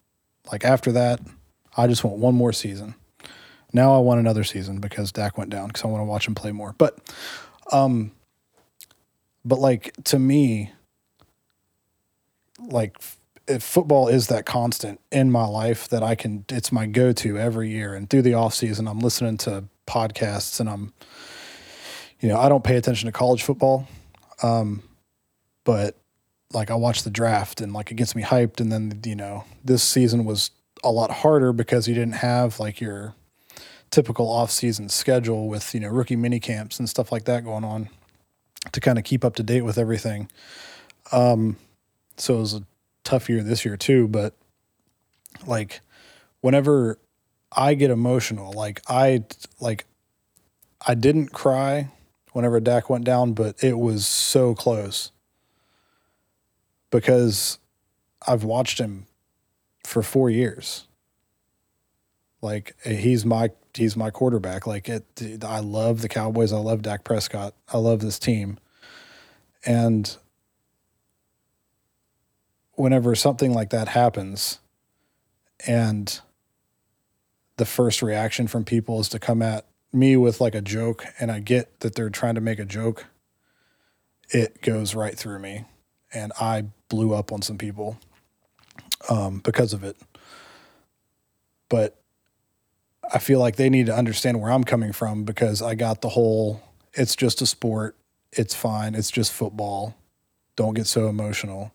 Like 0.52 0.64
after 0.64 0.92
that, 0.94 1.20
I 1.76 1.88
just 1.88 2.04
want 2.04 2.18
one 2.18 2.36
more 2.36 2.54
season. 2.54 2.96
Now 3.74 3.96
I 3.96 4.00
want 4.00 4.20
another 4.20 4.44
season 4.44 4.80
because 4.80 5.12
Dak 5.12 5.38
went 5.38 5.50
down 5.50 5.68
because 5.68 5.84
I 5.84 5.88
want 5.88 6.02
to 6.02 6.06
watch 6.06 6.28
him 6.28 6.36
play 6.36 6.52
more. 6.52 6.76
But, 6.78 6.98
um, 7.72 8.12
but 9.44 9.60
like 9.60 9.94
to 10.06 10.20
me, 10.20 10.72
like 12.60 12.98
football 13.60 14.08
is 14.08 14.28
that 14.28 14.46
constant 14.46 15.00
in 15.12 15.32
my 15.32 15.46
life 15.46 15.88
that 15.90 16.04
I 16.04 16.16
can, 16.16 16.46
it's 16.50 16.72
my 16.72 16.86
go 16.86 17.12
to 17.14 17.38
every 17.38 17.70
year. 17.70 17.94
And 17.94 18.10
through 18.10 18.22
the 18.22 18.34
off 18.34 18.54
season, 18.54 18.88
I'm 18.88 19.00
listening 19.00 19.38
to 19.40 19.66
podcasts 19.86 20.60
and 20.60 20.70
I'm, 20.70 20.94
you 22.20 22.30
know, 22.30 22.40
I 22.40 22.48
don't 22.48 22.64
pay 22.64 22.78
attention 22.78 23.08
to 23.08 23.12
college 23.12 23.44
football, 23.44 23.88
um, 24.42 24.84
but 25.66 25.98
like 26.54 26.72
I 26.72 26.76
watch 26.76 27.04
the 27.04 27.10
draft 27.10 27.62
and 27.62 27.74
like 27.74 27.92
it 27.92 27.96
gets 27.96 28.16
me 28.16 28.24
hyped. 28.24 28.62
And 28.62 28.72
then 28.72 29.02
you 29.06 29.16
know 29.16 29.44
this 29.64 29.84
season 29.84 30.26
was 30.26 30.52
a 30.84 30.92
lot 30.92 31.12
harder 31.12 31.52
because 31.52 31.88
you 31.88 31.94
didn't 31.94 32.16
have 32.16 32.60
like 32.60 32.80
your 32.80 33.16
typical 33.90 34.28
off-season 34.28 34.90
schedule 34.90 35.48
with 35.48 35.74
you 35.74 35.80
know 35.80 35.90
rookie 35.90 36.16
mini 36.16 36.40
camps 36.40 36.80
and 36.80 36.90
stuff 36.90 37.12
like 37.12 37.26
that 37.26 37.44
going 37.44 37.64
on 37.64 37.90
to 38.72 38.80
kind 38.80 38.98
of 38.98 39.04
keep 39.04 39.26
up 39.26 39.36
to 39.36 39.44
date 39.44 39.62
with 39.62 39.78
everything. 39.78 40.30
Um, 41.12 41.58
so 42.18 42.36
it 42.36 42.40
was 42.40 42.54
a 42.54 42.64
tough 43.04 43.30
year 43.30 43.44
this 43.44 43.66
year 43.66 43.78
too, 43.78 44.08
but 44.08 44.36
like 45.46 45.82
whenever 46.42 46.98
I 47.52 47.74
get 47.74 47.92
emotional, 47.92 48.52
like 48.54 48.82
I 48.88 49.24
like 49.60 49.86
I 50.86 50.96
didn't 50.96 51.34
cry 51.34 51.92
whenever 52.34 52.60
Dak 52.60 52.90
went 52.90 53.06
down, 53.06 53.34
but 53.34 53.64
it 53.64 53.78
was 53.78 54.06
so 54.06 54.54
close 54.56 55.12
because 56.90 57.60
I've 58.28 58.44
watched 58.44 58.80
him 58.80 59.08
for 59.86 60.04
four 60.04 60.30
years. 60.30 60.88
Like 62.42 62.76
he's 62.84 63.26
my 63.26 63.52
he's 63.74 63.96
my 63.96 64.10
quarterback. 64.10 64.68
Like 64.68 64.90
it, 64.90 65.06
I 65.44 65.60
love 65.60 66.02
the 66.02 66.10
Cowboys. 66.10 66.52
I 66.52 66.58
love 66.58 66.82
Dak 66.82 67.04
Prescott. 67.04 67.54
I 67.72 67.78
love 67.78 68.02
this 68.02 68.20
team, 68.20 68.60
and 69.66 70.18
whenever 72.84 73.16
something 73.16 73.54
like 73.54 73.70
that 73.70 73.88
happens, 73.88 74.60
and 75.66 76.20
the 77.56 77.66
first 77.66 78.02
reaction 78.02 78.46
from 78.46 78.66
people 78.66 79.00
is 79.00 79.08
to 79.08 79.18
come 79.18 79.42
at 79.42 79.66
me 79.94 80.18
with 80.18 80.42
like 80.42 80.54
a 80.54 80.62
joke, 80.62 81.06
and 81.18 81.32
I 81.32 81.40
get 81.40 81.80
that 81.80 81.96
they're 81.96 82.10
trying 82.10 82.36
to 82.36 82.42
make 82.42 82.60
a 82.60 82.66
joke. 82.66 83.06
It 84.32 84.62
goes 84.62 84.96
right 84.96 85.18
through 85.18 85.40
me, 85.40 85.64
and 86.14 86.34
I 86.42 86.66
blew 86.90 87.14
up 87.14 87.32
on 87.32 87.42
some 87.42 87.58
people 87.58 87.98
um, 89.10 89.40
because 89.40 89.72
of 89.72 89.86
it. 89.86 89.96
But 91.70 91.98
I 93.14 93.20
feel 93.20 93.40
like 93.40 93.56
they 93.56 93.70
need 93.70 93.86
to 93.86 93.96
understand 93.96 94.42
where 94.42 94.52
I'm 94.52 94.66
coming 94.66 94.92
from 94.92 95.24
because 95.24 95.62
I 95.62 95.76
got 95.76 96.02
the 96.02 96.10
whole 96.10 96.62
it's 96.94 97.16
just 97.16 97.42
a 97.42 97.46
sport. 97.46 97.96
It's 98.34 98.54
fine. 98.54 98.94
It's 98.94 99.10
just 99.10 99.32
football. 99.32 99.96
Don't 100.58 100.74
get 100.74 100.86
so 100.86 101.08
emotional. 101.08 101.72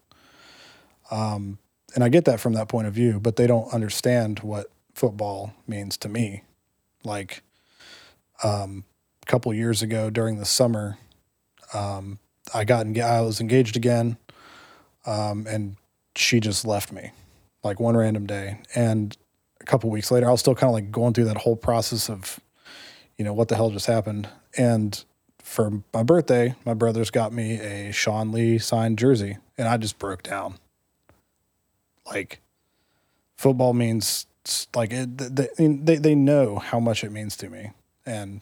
Um, 1.11 1.59
and 1.95 2.05
I 2.05 2.09
get 2.09 2.25
that 2.27 2.41
from 2.41 2.53
that 2.55 2.69
point 2.69 2.87
of 2.87 2.95
view, 2.95 3.19
but 3.21 3.37
they 3.37 3.47
don't 3.47 3.73
understand 3.73 4.41
what 4.41 4.71
football 4.95 5.55
means 5.67 5.97
to 5.99 6.09
me. 6.09 6.43
Like 7.05 7.43
um, 8.43 8.85
a 9.23 9.27
couple 9.27 9.53
years 9.55 9.83
ago 9.83 10.11
during 10.11 10.39
the 10.39 10.45
summer, 10.45 10.99
um, 11.73 12.19
I 12.55 12.65
got 12.65 12.87
en- 12.87 13.01
I 13.01 13.21
was 13.21 13.41
engaged 13.41 13.77
again, 13.77 14.19
um, 15.07 15.47
and 15.47 15.77
she 16.17 16.41
just 16.41 16.67
left 16.67 16.93
me 16.93 17.13
like 17.63 17.81
one 17.81 17.97
random 17.97 18.27
day, 18.27 18.59
and 18.75 19.17
a 19.61 19.65
couple 19.65 19.91
weeks 19.91 20.11
later, 20.11 20.29
I 20.29 20.31
was 20.31 20.41
still 20.41 20.55
kind 20.55 20.69
of 20.69 20.75
like 20.75 20.91
going 20.91 21.15
through 21.15 21.27
that 21.27 21.39
whole 21.39 21.57
process 21.57 22.09
of, 22.09 22.41
you 23.17 23.25
know, 23.25 23.33
what 23.33 23.49
the 23.49 23.57
hell 23.57 23.71
just 23.71 23.87
happened. 23.87 24.29
And 24.57 25.03
for 25.43 25.83
my 25.93 26.03
birthday, 26.03 26.55
my 26.65 26.75
brothers 26.75 27.11
got 27.11 27.33
me 27.33 27.55
a 27.55 27.93
Sean 27.93 28.33
Lee 28.33 28.59
signed 28.59 28.99
jersey, 28.99 29.39
and 29.57 29.69
I 29.69 29.77
just 29.77 29.99
broke 29.99 30.23
down. 30.23 30.59
Like, 32.11 32.41
football 33.37 33.75
means 33.75 34.27
like 34.75 34.93
it, 34.93 35.19
they, 35.19 35.49
they 35.59 35.97
they 35.97 36.15
know 36.15 36.59
how 36.59 36.81
much 36.81 37.05
it 37.05 37.13
means 37.13 37.37
to 37.39 37.51
me, 37.51 37.73
and 38.07 38.41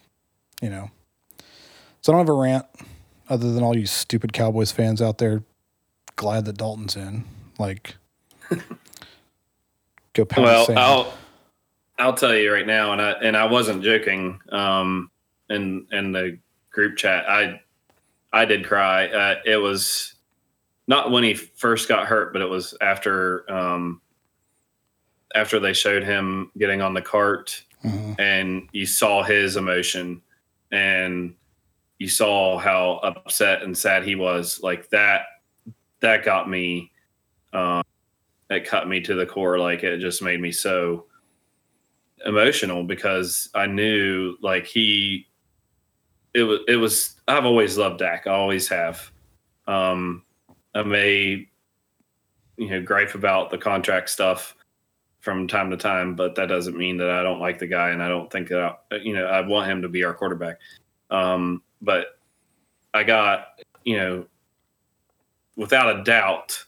you 0.62 0.70
know, 0.70 0.90
so 2.00 2.12
I 2.12 2.16
don't 2.16 2.26
have 2.26 2.34
a 2.34 2.38
rant 2.38 2.66
other 3.28 3.52
than 3.52 3.62
all 3.62 3.76
you 3.76 3.86
stupid 3.86 4.32
Cowboys 4.32 4.72
fans 4.72 5.02
out 5.02 5.18
there. 5.18 5.42
Glad 6.14 6.44
that 6.46 6.56
Dalton's 6.56 6.96
in. 6.96 7.24
Like, 7.58 7.96
go 10.12 10.24
pound 10.24 10.44
well, 10.44 10.66
sand. 10.66 10.78
I'll 10.78 11.12
I'll 11.98 12.14
tell 12.14 12.34
you 12.34 12.52
right 12.52 12.66
now, 12.66 12.92
and 12.92 13.02
I 13.02 13.10
and 13.12 13.36
I 13.36 13.46
wasn't 13.46 13.82
joking. 13.82 14.40
Um, 14.50 15.10
in 15.48 15.86
in 15.92 16.12
the 16.12 16.38
group 16.70 16.96
chat, 16.96 17.28
I 17.28 17.60
I 18.32 18.44
did 18.44 18.66
cry. 18.66 19.06
Uh, 19.08 19.36
it 19.44 19.56
was 19.56 20.14
not 20.86 21.10
when 21.10 21.24
he 21.24 21.34
first 21.34 21.88
got 21.88 22.06
hurt, 22.06 22.32
but 22.32 22.42
it 22.42 22.48
was 22.48 22.74
after 22.80 23.50
um, 23.52 24.00
after 25.34 25.58
they 25.60 25.72
showed 25.72 26.02
him 26.04 26.50
getting 26.58 26.80
on 26.80 26.94
the 26.94 27.02
cart, 27.02 27.62
Mhm. 27.84 28.18
and 28.18 28.68
you 28.72 28.86
saw 28.86 29.22
his 29.22 29.56
emotion, 29.56 30.22
and 30.70 31.34
you 31.98 32.08
saw 32.08 32.58
how 32.58 33.00
upset 33.02 33.62
and 33.62 33.76
sad 33.76 34.04
he 34.04 34.14
was. 34.14 34.60
Like 34.62 34.88
that, 34.90 35.26
that 36.00 36.24
got 36.24 36.48
me. 36.48 36.92
Um, 37.52 37.82
it 38.50 38.64
cut 38.66 38.86
me 38.88 39.00
to 39.00 39.14
the 39.14 39.26
core. 39.26 39.58
Like 39.58 39.82
it 39.82 39.98
just 39.98 40.22
made 40.22 40.40
me 40.40 40.52
so 40.52 41.06
emotional 42.24 42.82
because 42.84 43.48
I 43.54 43.66
knew 43.66 44.36
like 44.40 44.66
he 44.66 45.26
it 46.34 46.42
was 46.42 46.60
it 46.68 46.76
was 46.76 47.20
I've 47.28 47.44
always 47.46 47.76
loved 47.78 47.98
Dak. 47.98 48.26
I 48.26 48.30
always 48.30 48.68
have. 48.68 49.10
Um 49.66 50.22
I 50.76 50.82
may 50.82 51.48
you 52.56 52.70
know 52.70 52.82
gripe 52.82 53.14
about 53.14 53.50
the 53.50 53.58
contract 53.58 54.10
stuff 54.10 54.54
from 55.20 55.48
time 55.48 55.70
to 55.70 55.76
time, 55.76 56.14
but 56.14 56.34
that 56.36 56.46
doesn't 56.46 56.76
mean 56.76 56.96
that 56.98 57.10
I 57.10 57.22
don't 57.22 57.40
like 57.40 57.58
the 57.58 57.66
guy 57.66 57.90
and 57.90 58.02
I 58.02 58.08
don't 58.08 58.30
think 58.30 58.48
that 58.48 58.78
I, 58.92 58.96
you 58.96 59.14
know 59.14 59.26
I 59.26 59.40
want 59.40 59.70
him 59.70 59.82
to 59.82 59.88
be 59.88 60.04
our 60.04 60.14
quarterback. 60.14 60.58
Um 61.10 61.62
but 61.82 62.18
I 62.94 63.04
got, 63.04 63.60
you 63.84 63.96
know, 63.98 64.26
without 65.56 65.98
a 65.98 66.02
doubt 66.04 66.62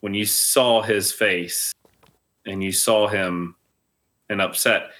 when 0.00 0.14
you 0.14 0.24
saw 0.24 0.82
his 0.82 1.12
face 1.12 1.74
and 2.46 2.62
you 2.62 2.72
saw 2.72 3.08
him 3.08 3.56
and 4.30 4.40
upset 4.40 4.90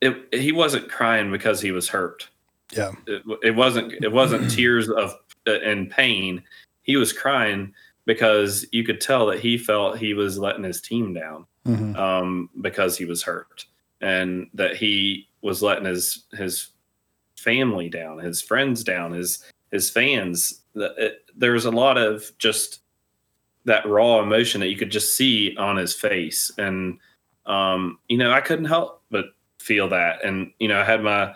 it 0.00 0.28
he 0.32 0.52
wasn't 0.52 0.88
crying 0.88 1.30
because 1.30 1.60
he 1.60 1.70
was 1.72 1.88
hurt 1.88 2.28
Yeah. 2.72 2.92
it, 3.06 3.22
it 3.42 3.50
wasn't 3.54 3.92
it 4.04 4.10
wasn't 4.12 4.50
tears 4.50 4.88
of 4.90 5.14
uh, 5.46 5.60
and 5.60 5.90
pain 5.90 6.42
he 6.82 6.96
was 6.96 7.12
crying 7.12 7.72
because 8.04 8.66
you 8.72 8.84
could 8.84 9.00
tell 9.00 9.26
that 9.26 9.38
he 9.40 9.56
felt 9.56 9.96
he 9.98 10.14
was 10.14 10.38
letting 10.38 10.64
his 10.64 10.80
team 10.80 11.14
down 11.14 11.46
Mhm. 11.66 11.96
um, 11.96 12.50
because 12.60 12.96
he 12.98 13.04
was 13.04 13.22
hurt 13.22 13.64
and 14.00 14.48
that 14.54 14.76
he 14.76 15.28
was 15.42 15.62
letting 15.62 15.84
his 15.84 16.24
his 16.32 16.68
family 17.36 17.88
down 17.88 18.18
his 18.18 18.40
friends 18.42 18.82
down 18.84 19.12
his 19.12 19.44
his 19.70 19.88
fans. 19.90 20.62
The- 20.74 21.18
there 21.36 21.52
was 21.52 21.64
a 21.64 21.70
lot 21.70 21.96
of 21.98 22.30
just 22.38 22.80
that 23.64 23.86
raw 23.86 24.20
emotion 24.20 24.60
that 24.60 24.68
you 24.68 24.76
could 24.76 24.90
just 24.90 25.16
see 25.16 25.56
on 25.56 25.76
his 25.76 25.94
face. 25.94 26.50
And 26.58 26.98
um, 27.46 27.98
you 28.08 28.16
know 28.18 28.30
i 28.32 28.40
couldn't 28.40 28.66
help 28.66 29.02
but 29.10 29.26
feel 29.60 29.88
that. 29.88 30.24
And 30.24 30.52
you 30.58 30.68
know 30.68 30.80
i 30.80 30.84
had 30.84 31.02
my 31.02 31.34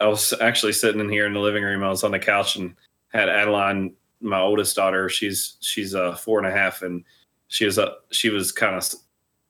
i 0.00 0.06
was 0.06 0.32
actually 0.40 0.72
sitting 0.72 1.00
in 1.00 1.08
here 1.08 1.26
in 1.26 1.32
the 1.34 1.40
living 1.40 1.64
room. 1.64 1.82
I 1.82 1.88
was 1.88 2.04
on 2.04 2.12
the 2.12 2.18
couch 2.20 2.54
and 2.56 2.74
had 3.12 3.28
adeline 3.28 3.94
my 4.20 4.40
oldest 4.40 4.74
daughter 4.76 5.08
she's 5.08 5.56
she's 5.60 5.94
uh 5.94 6.14
four 6.14 6.38
and 6.38 6.46
a 6.48 6.50
half 6.50 6.82
and 6.82 7.04
she 7.48 7.64
was 7.64 7.78
up 7.78 8.04
she 8.10 8.30
was 8.30 8.50
kind 8.52 8.74
of 8.74 8.84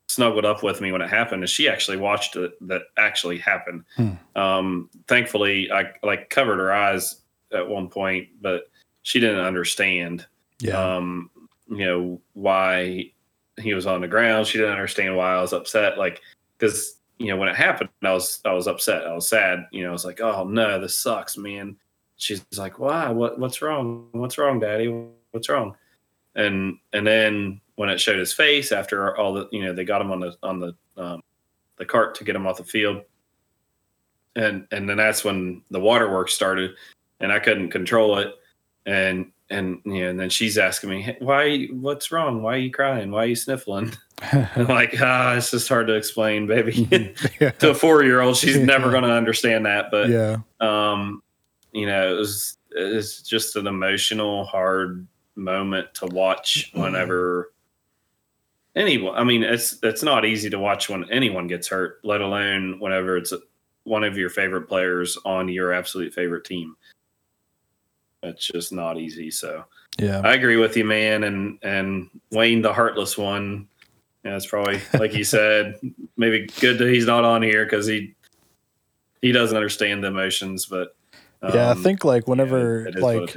snuggled 0.09 0.45
up 0.45 0.63
with 0.63 0.81
me 0.81 0.91
when 0.93 1.03
it 1.03 1.09
happened 1.11 1.43
and 1.43 1.51
she 1.51 1.69
actually 1.69 1.97
watched 1.97 2.35
it 2.37 2.53
that 2.67 2.83
actually 2.97 3.39
happened. 3.39 3.85
Hmm. 3.97 4.11
um 4.37 4.91
thankfully 5.07 5.71
i 5.73 5.85
like 6.03 6.31
covered 6.31 6.59
her 6.59 6.73
eyes 6.73 7.21
at 7.53 7.67
one 7.69 7.89
point 7.89 8.29
but 8.41 8.71
she 9.03 9.21
didn't 9.21 9.41
understand 9.45 10.27
Yeah. 10.61 10.97
um 10.97 11.31
you 11.71 11.85
know 11.85 12.21
why 12.35 13.13
he 13.61 13.75
was 13.75 13.87
on 13.87 14.01
the 14.01 14.07
ground. 14.09 14.47
She 14.47 14.57
didn't 14.57 14.73
understand 14.73 15.17
why 15.17 15.35
i 15.35 15.41
was 15.41 15.53
upset. 15.53 15.99
Like 15.99 16.21
because 16.57 16.97
you 17.19 17.27
know 17.29 17.37
when 17.37 17.49
it 17.49 17.57
happened 17.57 17.91
i 18.03 18.13
was 18.13 18.41
i 18.45 18.53
was 18.53 18.67
upset. 18.69 19.05
I 19.07 19.13
was 19.15 19.29
sad. 19.29 19.67
You 19.73 19.83
know 19.83 19.91
i 19.91 19.93
was 19.93 20.05
like 20.05 20.21
oh 20.21 20.45
no 20.45 20.81
this 20.81 20.99
sucks 20.99 21.37
man 21.37 21.77
she's 22.19 22.45
like 22.57 22.79
why? 22.79 23.09
What 23.11 23.39
what's 23.39 23.63
wrong? 23.63 24.09
What's 24.13 24.37
wrong 24.37 24.61
daddy? 24.61 24.95
What's 25.31 25.49
wrong? 25.49 25.75
And 26.35 26.79
and 26.93 27.07
then 27.07 27.61
when 27.77 27.89
it 27.89 28.01
showed 28.01 28.19
his 28.19 28.33
face 28.33 28.71
after 28.73 29.17
all 29.17 29.33
the 29.33 29.49
you 29.51 29.65
know 29.65 29.73
they 29.73 29.85
got 29.85 30.03
him 30.03 30.13
on 30.13 30.21
the 30.21 30.37
on 30.43 30.61
the 30.61 30.75
um, 30.97 31.23
the 31.77 31.87
cart 31.87 32.15
to 32.17 32.25
get 32.25 32.37
him 32.37 32.47
off 32.47 32.59
the 32.59 32.65
field. 32.65 33.03
And 34.37 34.67
and 34.71 34.89
then 34.89 34.99
that's 34.99 35.25
when 35.25 35.63
the 35.71 35.81
waterworks 35.81 36.35
started 36.35 36.73
and 37.21 37.33
i 37.33 37.39
couldn't 37.39 37.71
control 37.71 38.19
it. 38.19 38.35
And 38.85 39.33
and 39.51 39.81
you 39.85 40.03
know 40.03 40.11
and 40.11 40.21
then 40.21 40.31
she's 40.31 40.59
asking 40.59 40.91
me 40.91 41.03
"Hey, 41.03 41.17
why 41.21 41.67
what's 41.67 42.13
wrong? 42.13 42.43
Why 42.43 42.55
are 42.55 42.59
you 42.59 42.71
crying? 42.71 43.11
Why 43.11 43.25
are 43.25 43.27
you 43.27 43.37
sniffling? 43.37 43.93
I'm 44.33 44.67
like 44.67 44.95
ah 45.01 45.35
it's 45.35 45.51
just 45.51 45.69
hard 45.69 45.87
to 45.87 45.95
explain 45.95 46.47
baby. 46.47 46.89
Yeah. 47.41 47.51
to 47.53 47.71
a 47.71 47.75
four 47.75 48.03
year 48.03 48.21
old 48.21 48.37
she's 48.37 48.57
never 48.75 48.91
going 48.91 49.05
to 49.05 49.13
understand 49.13 49.67
that 49.67 49.93
but 49.93 50.09
yeah. 50.09 50.39
um 50.61 51.23
you 51.73 51.87
know 51.87 52.15
it 52.15 52.19
was 52.19 52.59
it's 52.71 53.23
just 53.23 53.57
an 53.57 53.67
emotional 53.67 54.45
hard 54.45 55.07
moment 55.37 55.93
to 55.95 56.07
watch 56.07 56.71
mm-hmm. 56.71 56.83
whenever 56.83 57.53
anyone 58.77 59.15
i 59.17 59.25
mean 59.25 59.43
it's 59.43 59.79
it's 59.83 60.03
not 60.03 60.25
easy 60.25 60.51
to 60.51 60.59
watch 60.59 60.89
when 60.89 61.09
anyone 61.11 61.47
gets 61.47 61.69
hurt 61.69 62.01
let 62.05 62.21
alone 62.21 62.79
whenever 62.81 63.17
it's 63.17 63.33
one 63.89 64.05
of 64.05 64.17
your 64.17 64.31
favorite 64.31 64.69
players 64.69 65.19
on 65.25 65.49
your 65.49 65.73
absolute 65.73 66.13
favorite 66.13 66.45
team. 66.45 66.77
It's 68.23 68.47
just 68.47 68.73
not 68.73 68.99
easy 68.99 69.31
so. 69.31 69.65
Yeah. 69.99 70.21
i 70.21 70.35
agree 70.35 70.59
with 70.59 70.77
you 70.77 70.85
man 70.85 71.25
and 71.25 71.59
and 71.63 72.09
wayne 72.31 72.63
the 72.63 72.73
heartless 72.73 73.19
one. 73.19 73.67
Yeah, 74.25 74.37
it's 74.37 74.47
probably 74.47 74.81
like 74.95 75.15
you 75.15 75.25
said 75.25 75.81
maybe 76.17 76.47
good 76.61 76.79
that 76.79 76.89
he's 76.89 77.07
not 77.07 77.25
on 77.25 77.43
here 77.43 77.65
because 77.65 77.87
he 77.87 78.15
he 79.23 79.33
doesn't 79.33 79.57
understand 79.57 80.05
the 80.05 80.09
emotions 80.09 80.67
but 80.67 80.95
yeah. 81.43 81.69
I 81.69 81.71
um, 81.71 81.83
think 81.83 82.05
like 82.05 82.27
whenever 82.27 82.85
what 82.99 83.01
like 83.01 83.37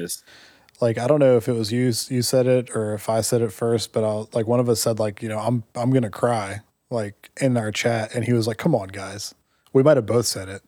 like 0.79 0.97
I 0.97 1.07
don't 1.07 1.19
know 1.19 1.37
if 1.37 1.47
it 1.47 1.53
was 1.53 1.71
you 1.71 1.85
you 1.85 2.21
said 2.21 2.47
it 2.47 2.75
or 2.75 2.93
if 2.93 3.09
I 3.09 3.21
said 3.21 3.41
it 3.41 3.53
first, 3.53 3.93
but 3.93 4.03
I'll 4.03 4.29
like 4.33 4.47
one 4.47 4.59
of 4.59 4.67
us 4.67 4.81
said 4.81 4.99
like 4.99 5.21
you 5.21 5.29
know 5.29 5.39
I'm 5.39 5.63
I'm 5.75 5.91
gonna 5.91 6.09
cry 6.09 6.61
like 6.89 7.29
in 7.39 7.55
our 7.57 7.71
chat, 7.71 8.13
and 8.13 8.25
he 8.25 8.33
was 8.33 8.47
like, 8.47 8.57
"Come 8.57 8.75
on, 8.75 8.89
guys." 8.89 9.33
We 9.73 9.83
might 9.83 9.95
have 9.95 10.05
both 10.05 10.25
said 10.25 10.49
it, 10.49 10.63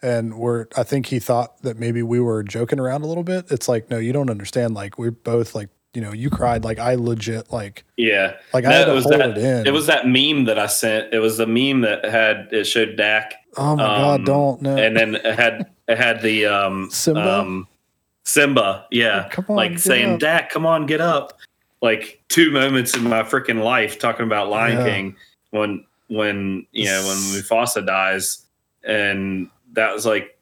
and 0.00 0.38
we're 0.38 0.66
I 0.76 0.82
think 0.82 1.06
he 1.06 1.18
thought 1.18 1.60
that 1.62 1.78
maybe 1.78 2.02
we 2.02 2.20
were 2.20 2.42
joking 2.42 2.80
around 2.80 3.02
a 3.02 3.06
little 3.06 3.24
bit. 3.24 3.46
It's 3.50 3.68
like 3.68 3.90
no, 3.90 3.98
you 3.98 4.12
don't 4.12 4.30
understand. 4.30 4.74
Like 4.74 4.98
we're 4.98 5.10
both 5.10 5.54
like 5.54 5.68
you 5.94 6.00
know 6.00 6.12
you 6.12 6.30
cried 6.30 6.64
like 6.64 6.78
I 6.78 6.94
legit 6.94 7.52
like 7.52 7.84
yeah 7.96 8.34
like 8.54 8.64
I 8.64 8.72
had 8.72 8.84
to 8.86 8.92
it 8.92 8.94
was 8.94 9.04
hold 9.04 9.20
that- 9.20 9.30
it 9.30 9.38
in. 9.38 9.66
it 9.66 9.72
was 9.72 9.86
that 9.86 10.06
meme 10.06 10.44
that 10.44 10.58
i 10.58 10.66
sent 10.66 11.12
it 11.12 11.18
was 11.18 11.36
the 11.38 11.46
meme 11.46 11.80
that 11.80 12.04
had 12.04 12.48
it 12.52 12.64
showed 12.64 12.96
dak 12.96 13.34
oh 13.56 13.74
my 13.76 13.84
um, 13.84 14.00
god, 14.02 14.26
don't 14.26 14.62
no. 14.62 14.76
and 14.76 14.96
then 14.96 15.16
it 15.16 15.34
had 15.34 15.68
it 15.88 15.98
had 15.98 16.22
the 16.22 16.46
um 16.46 16.88
Simba? 16.90 17.40
um, 17.40 17.66
simba 18.24 18.86
yeah 18.90 19.28
Come 19.30 19.46
on, 19.48 19.56
like 19.56 19.78
saying 19.78 20.14
up. 20.14 20.20
dak 20.20 20.50
come 20.50 20.64
on 20.66 20.86
get 20.86 21.00
up 21.00 21.38
like 21.82 22.22
two 22.28 22.50
moments 22.52 22.96
in 22.96 23.02
my 23.04 23.22
freaking 23.22 23.62
life 23.64 23.98
talking 23.98 24.26
about 24.26 24.48
lion 24.48 24.78
Yeah. 24.78 24.84
king 24.94 25.16
when 25.50 25.84
when 26.08 26.66
you 26.72 26.84
know 26.84 27.02
when 27.02 27.16
mufasa 27.16 27.84
dies 27.84 28.44
and 28.84 29.48
that 29.72 29.92
was 29.92 30.06
like 30.06 30.36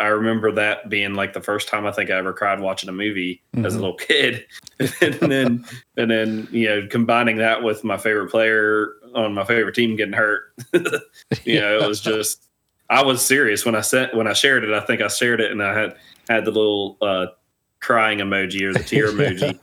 i 0.00 0.06
remember 0.06 0.50
that 0.50 0.88
being 0.88 1.14
like 1.14 1.32
the 1.32 1.40
first 1.40 1.68
time 1.68 1.86
i 1.86 1.92
think 1.92 2.10
i 2.10 2.14
ever 2.14 2.32
cried 2.32 2.58
watching 2.60 2.88
a 2.88 2.92
movie 2.92 3.42
as 3.64 3.74
a 3.74 3.78
Mhm. 3.78 3.80
little 3.80 3.94
kid 3.96 4.44
and 5.00 5.14
then 5.14 5.64
and 5.96 6.10
then 6.10 6.48
you 6.50 6.68
know 6.68 6.86
combining 6.90 7.36
that 7.36 7.62
with 7.62 7.84
my 7.84 7.96
favorite 7.96 8.30
player 8.30 8.88
on 9.14 9.34
my 9.34 9.44
favorite 9.44 9.74
team 9.74 9.96
getting 9.96 10.12
hurt 10.14 10.52
you 11.44 11.60
know 11.60 11.78
it 11.78 11.86
was 11.86 12.00
just 12.00 12.48
i 12.88 13.02
was 13.02 13.24
serious 13.24 13.64
when 13.64 13.74
i 13.74 13.80
sent 13.80 14.14
when 14.16 14.26
i 14.26 14.32
shared 14.32 14.64
it 14.64 14.72
i 14.72 14.80
think 14.80 15.00
i 15.02 15.08
shared 15.08 15.40
it 15.40 15.50
and 15.52 15.62
i 15.62 15.78
had 15.78 15.96
had 16.28 16.44
the 16.44 16.50
little 16.50 16.96
uh 17.02 17.26
crying 17.80 18.18
emoji 18.18 18.62
or 18.62 18.72
the 18.72 18.78
tear 18.82 19.08
emoji 19.12 19.58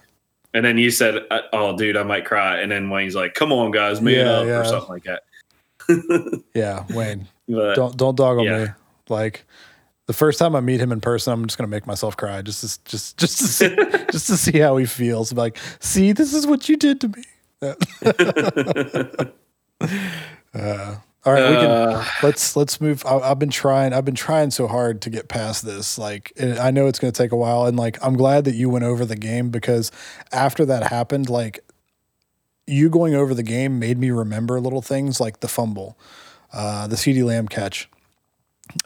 and 0.54 0.64
then 0.66 0.78
you 0.78 0.90
said 0.92 1.18
uh, 1.32 1.42
oh 1.54 1.76
dude 1.78 1.98
i 1.98 2.04
might 2.04 2.26
cry 2.26 2.60
and 2.60 2.72
then 2.72 2.90
wayne's 2.90 3.16
like 3.16 3.34
come 3.34 3.52
on 3.52 3.72
guys 3.72 4.02
man 4.02 4.14
Yeah, 4.26 4.32
up 4.32 4.46
yeah. 4.48 4.60
or 4.60 4.66
something 4.66 4.90
like 4.90 5.04
that 5.04 5.24
yeah, 6.54 6.84
Wayne. 6.90 7.28
but 7.48 7.76
don't 7.76 7.96
don't 7.96 8.16
dog 8.16 8.40
on 8.40 8.44
yeah. 8.44 8.64
me. 8.66 8.70
Like 9.08 9.46
the 10.08 10.14
first 10.14 10.40
time 10.40 10.56
I 10.56 10.62
meet 10.62 10.80
him 10.80 10.92
in 10.92 11.00
person, 11.02 11.34
I'm 11.34 11.46
just 11.46 11.58
gonna 11.58 11.68
make 11.68 11.86
myself 11.86 12.18
cry 12.18 12.42
just 12.42 12.62
to, 12.62 12.84
just 12.90 13.18
just 13.18 13.38
to 13.40 13.44
see, 13.48 13.76
just 14.12 14.28
to 14.28 14.38
see 14.38 14.60
how 14.60 14.78
he 14.78 14.86
feels. 14.86 15.32
I'm 15.32 15.38
like, 15.38 15.58
see, 15.80 16.12
this 16.14 16.34
is 16.34 16.48
what 16.48 16.68
you 16.68 16.78
did 16.78 17.02
to 17.02 17.10
me. 17.10 17.24
Uh, 20.54 20.96
all 21.24 21.34
right, 21.34 21.50
we 21.50 21.56
can 21.58 21.70
Uh, 21.70 22.06
let's 22.24 22.56
let's 22.56 22.80
move. 22.82 23.06
I, 23.06 23.18
I've 23.20 23.38
been 23.38 23.50
trying. 23.50 23.94
I've 23.94 24.06
been 24.06 24.16
trying 24.16 24.50
so 24.50 24.66
hard 24.66 25.02
to 25.04 25.10
get 25.10 25.28
past 25.28 25.66
this. 25.66 25.98
Like 25.98 26.32
it, 26.36 26.58
I 26.58 26.72
know 26.72 26.88
it's 26.88 27.00
going 27.00 27.12
to 27.14 27.18
take 27.18 27.32
a 27.32 27.36
while, 27.36 27.66
and 27.66 27.78
like 27.78 27.98
I'm 28.04 28.16
glad 28.16 28.46
that 28.46 28.56
you 28.56 28.70
went 28.70 28.86
over 28.86 29.06
the 29.06 29.16
game 29.16 29.50
because 29.50 29.92
after 30.32 30.66
that 30.66 30.84
happened, 30.84 31.30
like 31.30 31.60
you 32.66 32.90
going 32.90 33.14
over 33.14 33.34
the 33.34 33.44
game 33.44 33.78
made 33.78 33.98
me 33.98 34.10
remember 34.10 34.60
little 34.60 34.82
things 34.82 35.20
like 35.20 35.42
the 35.42 35.48
fumble, 35.48 35.98
uh, 36.54 36.88
the 36.88 36.96
CeeDee 36.96 37.24
Lamb 37.24 37.48
catch 37.48 37.90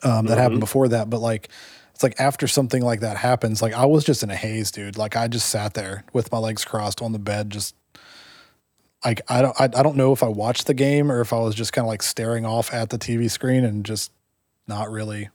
um, 0.04 0.26
that 0.28 0.38
happened 0.38 0.60
before 0.60 0.88
that. 0.90 1.10
But 1.10 1.20
like 1.20 1.50
it's 1.94 2.04
like 2.04 2.20
after 2.20 2.48
something 2.48 2.82
like 2.82 3.02
that 3.02 3.18
happens, 3.18 3.62
like 3.62 3.74
I 3.74 3.86
was 3.86 4.04
just 4.04 4.24
in 4.24 4.30
a 4.30 4.36
haze, 4.36 4.72
dude. 4.72 4.98
Like 4.98 5.16
I 5.16 5.28
just 5.28 5.50
sat 5.50 5.74
there 5.74 6.04
with 6.14 6.32
my 6.32 6.38
legs 6.38 6.66
crossed 6.66 7.02
on 7.02 7.12
the 7.12 7.20
bed, 7.20 7.50
just 7.50 7.76
like 9.06 9.22
I 9.30 9.42
don't 9.42 9.60
I, 9.60 9.66
I 9.66 9.84
don't 9.84 9.96
know 9.96 10.12
if 10.14 10.24
I 10.24 10.28
watched 10.28 10.68
the 10.68 10.74
game 10.74 11.12
or 11.12 11.22
if 11.22 11.34
I 11.34 11.40
was 11.40 11.56
just 11.56 11.74
kind 11.74 11.86
of 11.86 11.90
like 11.90 12.02
staring 12.02 12.46
off 12.46 12.74
at 12.74 12.90
the 12.90 12.98
TV 12.98 13.30
screen 13.30 13.64
and 13.64 13.86
just 13.86 14.12
not 14.68 14.90
really 14.90 15.30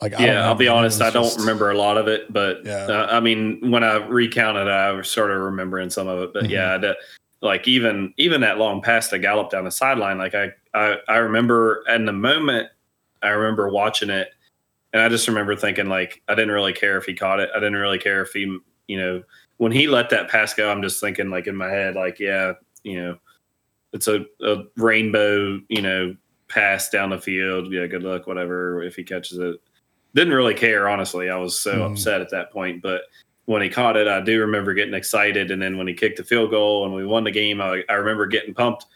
like 0.00 0.18
yeah. 0.18 0.46
I'll 0.46 0.54
be 0.54 0.68
honest, 0.68 1.02
I 1.02 1.10
don't 1.10 1.24
just, 1.24 1.38
remember 1.38 1.70
a 1.70 1.76
lot 1.76 1.98
of 1.98 2.08
it, 2.08 2.32
but 2.32 2.64
yeah. 2.64 2.86
Uh, 2.86 3.06
I 3.10 3.20
mean, 3.20 3.70
when 3.70 3.84
I 3.84 3.96
recounted, 3.96 4.66
I 4.66 4.92
was 4.92 5.10
sort 5.10 5.30
of 5.30 5.40
remembering 5.40 5.90
some 5.90 6.08
of 6.08 6.22
it. 6.22 6.32
But 6.32 6.44
mm-hmm. 6.44 6.52
yeah, 6.52 6.78
the, 6.78 6.96
like 7.42 7.68
even 7.68 8.14
even 8.16 8.40
that 8.40 8.58
long 8.58 8.80
pass 8.80 9.08
to 9.08 9.18
Gallup 9.18 9.50
down 9.50 9.64
the 9.64 9.70
sideline, 9.70 10.16
like 10.16 10.34
I 10.34 10.52
I 10.72 10.96
I 11.06 11.16
remember 11.16 11.84
in 11.88 12.06
the 12.06 12.12
moment, 12.12 12.68
I 13.22 13.28
remember 13.28 13.68
watching 13.68 14.10
it, 14.10 14.28
and 14.92 15.02
I 15.02 15.08
just 15.08 15.28
remember 15.28 15.56
thinking 15.56 15.88
like 15.88 16.22
I 16.28 16.34
didn't 16.34 16.52
really 16.52 16.72
care 16.72 16.96
if 16.96 17.04
he 17.04 17.14
caught 17.14 17.40
it. 17.40 17.50
I 17.54 17.58
didn't 17.58 17.76
really 17.76 17.98
care 17.98 18.22
if 18.22 18.32
he 18.32 18.58
you 18.88 18.98
know 18.98 19.22
when 19.58 19.72
he 19.72 19.86
let 19.86 20.10
that 20.10 20.30
pass 20.30 20.54
go, 20.54 20.70
I'm 20.70 20.82
just 20.82 21.00
thinking 21.00 21.30
like 21.30 21.46
in 21.46 21.54
my 21.56 21.68
head 21.68 21.94
like 21.94 22.18
yeah 22.18 22.54
you 22.82 23.00
know, 23.00 23.18
it's 23.92 24.08
a, 24.08 24.24
a 24.42 24.64
rainbow, 24.76 25.60
you 25.68 25.82
know, 25.82 26.16
pass 26.48 26.90
down 26.90 27.10
the 27.10 27.18
field. 27.18 27.72
Yeah, 27.72 27.86
good 27.86 28.02
luck, 28.02 28.26
whatever, 28.26 28.82
if 28.82 28.96
he 28.96 29.04
catches 29.04 29.38
it. 29.38 29.56
Didn't 30.14 30.34
really 30.34 30.54
care, 30.54 30.88
honestly. 30.88 31.30
I 31.30 31.36
was 31.36 31.58
so 31.58 31.74
mm. 31.74 31.90
upset 31.90 32.20
at 32.20 32.30
that 32.30 32.52
point. 32.52 32.82
But 32.82 33.02
when 33.44 33.62
he 33.62 33.68
caught 33.68 33.96
it, 33.96 34.08
I 34.08 34.20
do 34.20 34.40
remember 34.40 34.74
getting 34.74 34.94
excited. 34.94 35.50
And 35.50 35.60
then 35.60 35.76
when 35.76 35.86
he 35.86 35.94
kicked 35.94 36.16
the 36.16 36.24
field 36.24 36.50
goal 36.50 36.84
and 36.84 36.94
we 36.94 37.06
won 37.06 37.24
the 37.24 37.30
game, 37.30 37.60
I, 37.60 37.82
I 37.88 37.94
remember 37.94 38.26
getting 38.26 38.54
pumped. 38.54 38.86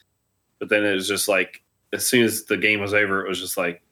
But 0.58 0.68
then 0.68 0.84
it 0.84 0.94
was 0.94 1.08
just 1.08 1.28
like, 1.28 1.62
as 1.92 2.06
soon 2.06 2.24
as 2.24 2.44
the 2.44 2.56
game 2.56 2.80
was 2.80 2.94
over, 2.94 3.24
it 3.24 3.28
was 3.28 3.40
just 3.40 3.56
like, 3.56 3.82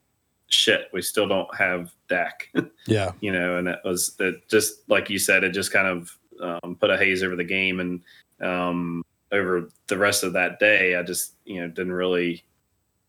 shit, 0.52 0.88
we 0.92 1.02
still 1.02 1.26
don't 1.26 1.52
have 1.56 1.92
Dak. 2.08 2.48
Yeah. 2.88 3.12
you 3.20 3.30
know, 3.30 3.58
and 3.58 3.68
it 3.68 3.78
was 3.84 4.16
it 4.18 4.48
just 4.48 4.88
like 4.88 5.08
you 5.08 5.16
said, 5.16 5.44
it 5.44 5.50
just 5.50 5.72
kind 5.72 5.86
of 5.86 6.18
um, 6.40 6.76
put 6.80 6.90
a 6.90 6.98
haze 6.98 7.22
over 7.22 7.36
the 7.36 7.44
game. 7.44 7.78
And 7.78 8.02
um, 8.40 9.04
over 9.30 9.68
the 9.86 9.96
rest 9.96 10.24
of 10.24 10.32
that 10.32 10.58
day, 10.58 10.96
I 10.96 11.04
just 11.04 11.34
you 11.44 11.60
know 11.60 11.68
didn't 11.68 11.92
really 11.92 12.44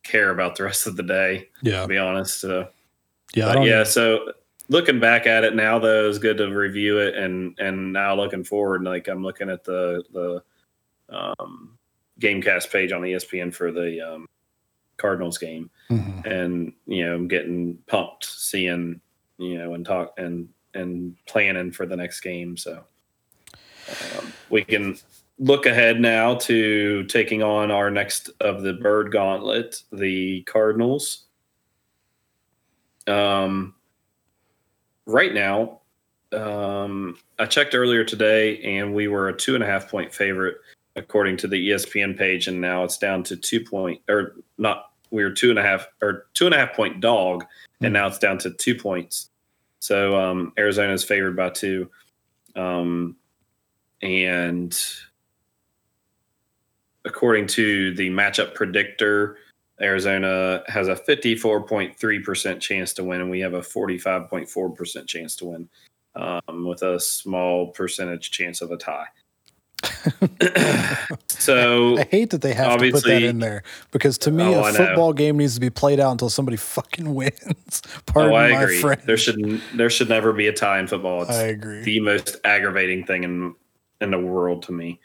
care 0.04 0.30
about 0.30 0.56
the 0.56 0.64
rest 0.64 0.86
of 0.86 0.96
the 0.96 1.04
day. 1.04 1.50
Yeah, 1.64 1.82
to 1.82 1.88
be 1.88 1.98
honest. 1.98 2.40
So, 2.40 2.70
yeah, 3.34 3.64
yeah. 3.64 3.84
So 3.84 4.34
looking 4.70 5.00
back 5.00 5.26
at 5.26 5.44
it 5.44 5.56
now, 5.56 5.80
though, 5.80 6.08
it's 6.08 6.20
good 6.20 6.38
to 6.38 6.48
review 6.48 7.00
it, 7.00 7.16
and 7.16 7.58
and 7.60 7.92
now 7.92 8.16
looking 8.16 8.44
forward, 8.44 8.84
like 8.84 9.08
I'm 9.08 9.24
looking 9.24 9.50
at 9.50 9.64
the 9.64 10.04
the 10.14 10.44
um, 11.10 11.80
GameCast 12.20 12.72
page 12.72 12.92
on 12.92 13.02
ESPN 13.02 13.54
for 13.54 13.72
the 13.72 14.02
um, 14.02 14.28
Cardinals 14.98 15.38
game, 15.38 15.70
mm-hmm. 15.90 16.28
and 16.28 16.74
you 16.86 17.06
know 17.06 17.16
I'm 17.16 17.28
getting 17.28 17.78
pumped 17.88 18.26
seeing 18.26 19.02
you 19.38 19.58
know 19.58 19.74
and 19.74 19.86
talk 19.86 20.14
and 20.18 20.50
and 20.74 21.16
planning 21.28 21.72
for 21.72 21.86
the 21.86 21.96
next 21.96 22.22
game. 22.22 22.58
So 22.58 22.84
um, 24.18 24.34
we 24.50 24.64
can 24.64 24.98
look 25.40 25.66
ahead 25.66 26.00
now 26.00 26.36
to 26.36 27.04
taking 27.06 27.44
on 27.44 27.72
our 27.72 27.90
next 27.90 28.30
of 28.40 28.62
the 28.62 28.74
bird 28.74 29.12
gauntlet, 29.12 29.84
the 29.92 30.44
Cardinals. 30.44 31.26
Um, 33.08 33.76
right 35.06 35.34
now, 35.34 35.82
um, 36.32 37.18
I 37.38 37.46
checked 37.46 37.76
earlier 37.76 38.04
today, 38.04 38.62
and 38.64 38.94
we 38.94 39.08
were 39.08 39.30
a 39.30 39.38
two 39.38 39.56
and 39.56 39.64
a 39.64 39.68
half 39.68 39.90
point 39.90 40.14
favorite 40.14 40.58
according 40.96 41.38
to 41.38 41.48
the 41.48 41.70
ESPN 41.70 42.18
page, 42.18 42.48
and 42.48 42.62
now 42.62 42.84
it's 42.84 42.98
down 42.98 43.24
to 43.24 43.36
two 43.36 43.64
point 43.64 44.02
or 44.10 44.36
not. 44.58 44.92
We 45.12 45.24
were 45.24 45.32
two 45.32 45.50
and 45.50 45.60
a 45.60 45.64
half 45.64 45.88
or 46.02 46.28
two 46.34 46.46
and 46.46 46.56
a 46.56 46.58
half 46.58 46.74
point 46.74 47.00
dog, 47.00 47.46
and 47.82 47.90
hmm. 47.90 47.94
now 47.94 48.08
it's 48.08 48.20
down 48.20 48.38
to 48.40 48.52
two 48.52 48.76
points. 48.76 49.30
So 49.80 50.18
um, 50.18 50.54
Arizona 50.58 50.94
is 50.94 51.04
favored 51.04 51.36
by 51.36 51.50
two, 51.50 51.90
um, 52.56 53.16
and 54.02 54.78
according 57.06 57.48
to 57.48 57.94
the 57.96 58.10
matchup 58.10 58.56
predictor, 58.56 59.38
Arizona 59.82 60.64
has 60.68 60.88
a 60.88 60.96
54.3% 60.96 62.60
chance 62.60 62.94
to 62.94 63.04
win, 63.04 63.22
and 63.22 63.30
we 63.30 63.40
have 63.42 63.54
a 63.54 63.62
45.4% 63.62 65.08
chance 65.08 65.36
to 65.38 65.46
win, 65.46 65.70
um, 66.16 66.66
with 66.66 66.84
a 66.84 67.00
small 67.00 67.68
percentage 67.68 68.32
chance 68.32 68.62
of 68.62 68.72
a 68.72 68.78
tie. 68.78 69.08
so 71.28 71.98
I 72.00 72.04
hate 72.04 72.32
that 72.32 72.42
they 72.42 72.54
have 72.54 72.80
to 72.80 72.92
put 72.92 73.04
that 73.04 73.24
in 73.24 73.40
there 73.40 73.64
because 73.92 74.18
to 74.20 74.32
me, 74.32 74.44
oh, 74.44 74.66
a 74.66 74.74
football 74.74 75.14
game 75.14 75.38
needs 75.38 75.56
to 75.56 75.60
be 75.60 75.70
played 75.70 76.00
out 76.00 76.12
until 76.12 76.30
somebody 76.30 76.58
fucking 76.58 77.14
wins. 77.16 77.82
Pardon 78.06 78.34
oh, 78.34 78.36
I 78.36 78.48
agree. 78.62 78.80
Friend. 78.80 79.02
There 79.06 79.18
should 79.18 79.62
there 79.76 79.90
should 79.90 80.10
never 80.10 80.34
be 80.34 80.48
a 80.48 80.54
tie 80.54 80.80
in 80.80 80.88
football. 80.88 81.24
It's 81.24 81.32
I 81.32 81.44
agree. 81.44 81.84
The 81.84 82.00
most 82.00 82.38
aggravating 82.44 83.06
thing 83.06 83.24
in 83.24 83.56
in 84.02 84.12
the 84.12 84.20
world 84.20 84.64
to 84.64 84.72
me 84.72 85.00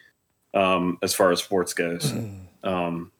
um, 0.54 0.98
as 1.02 1.14
far 1.14 1.30
as 1.30 1.42
sports 1.42 1.74
goes. 1.74 2.12
Mm-hmm. 2.12 2.68
Um, 2.68 3.12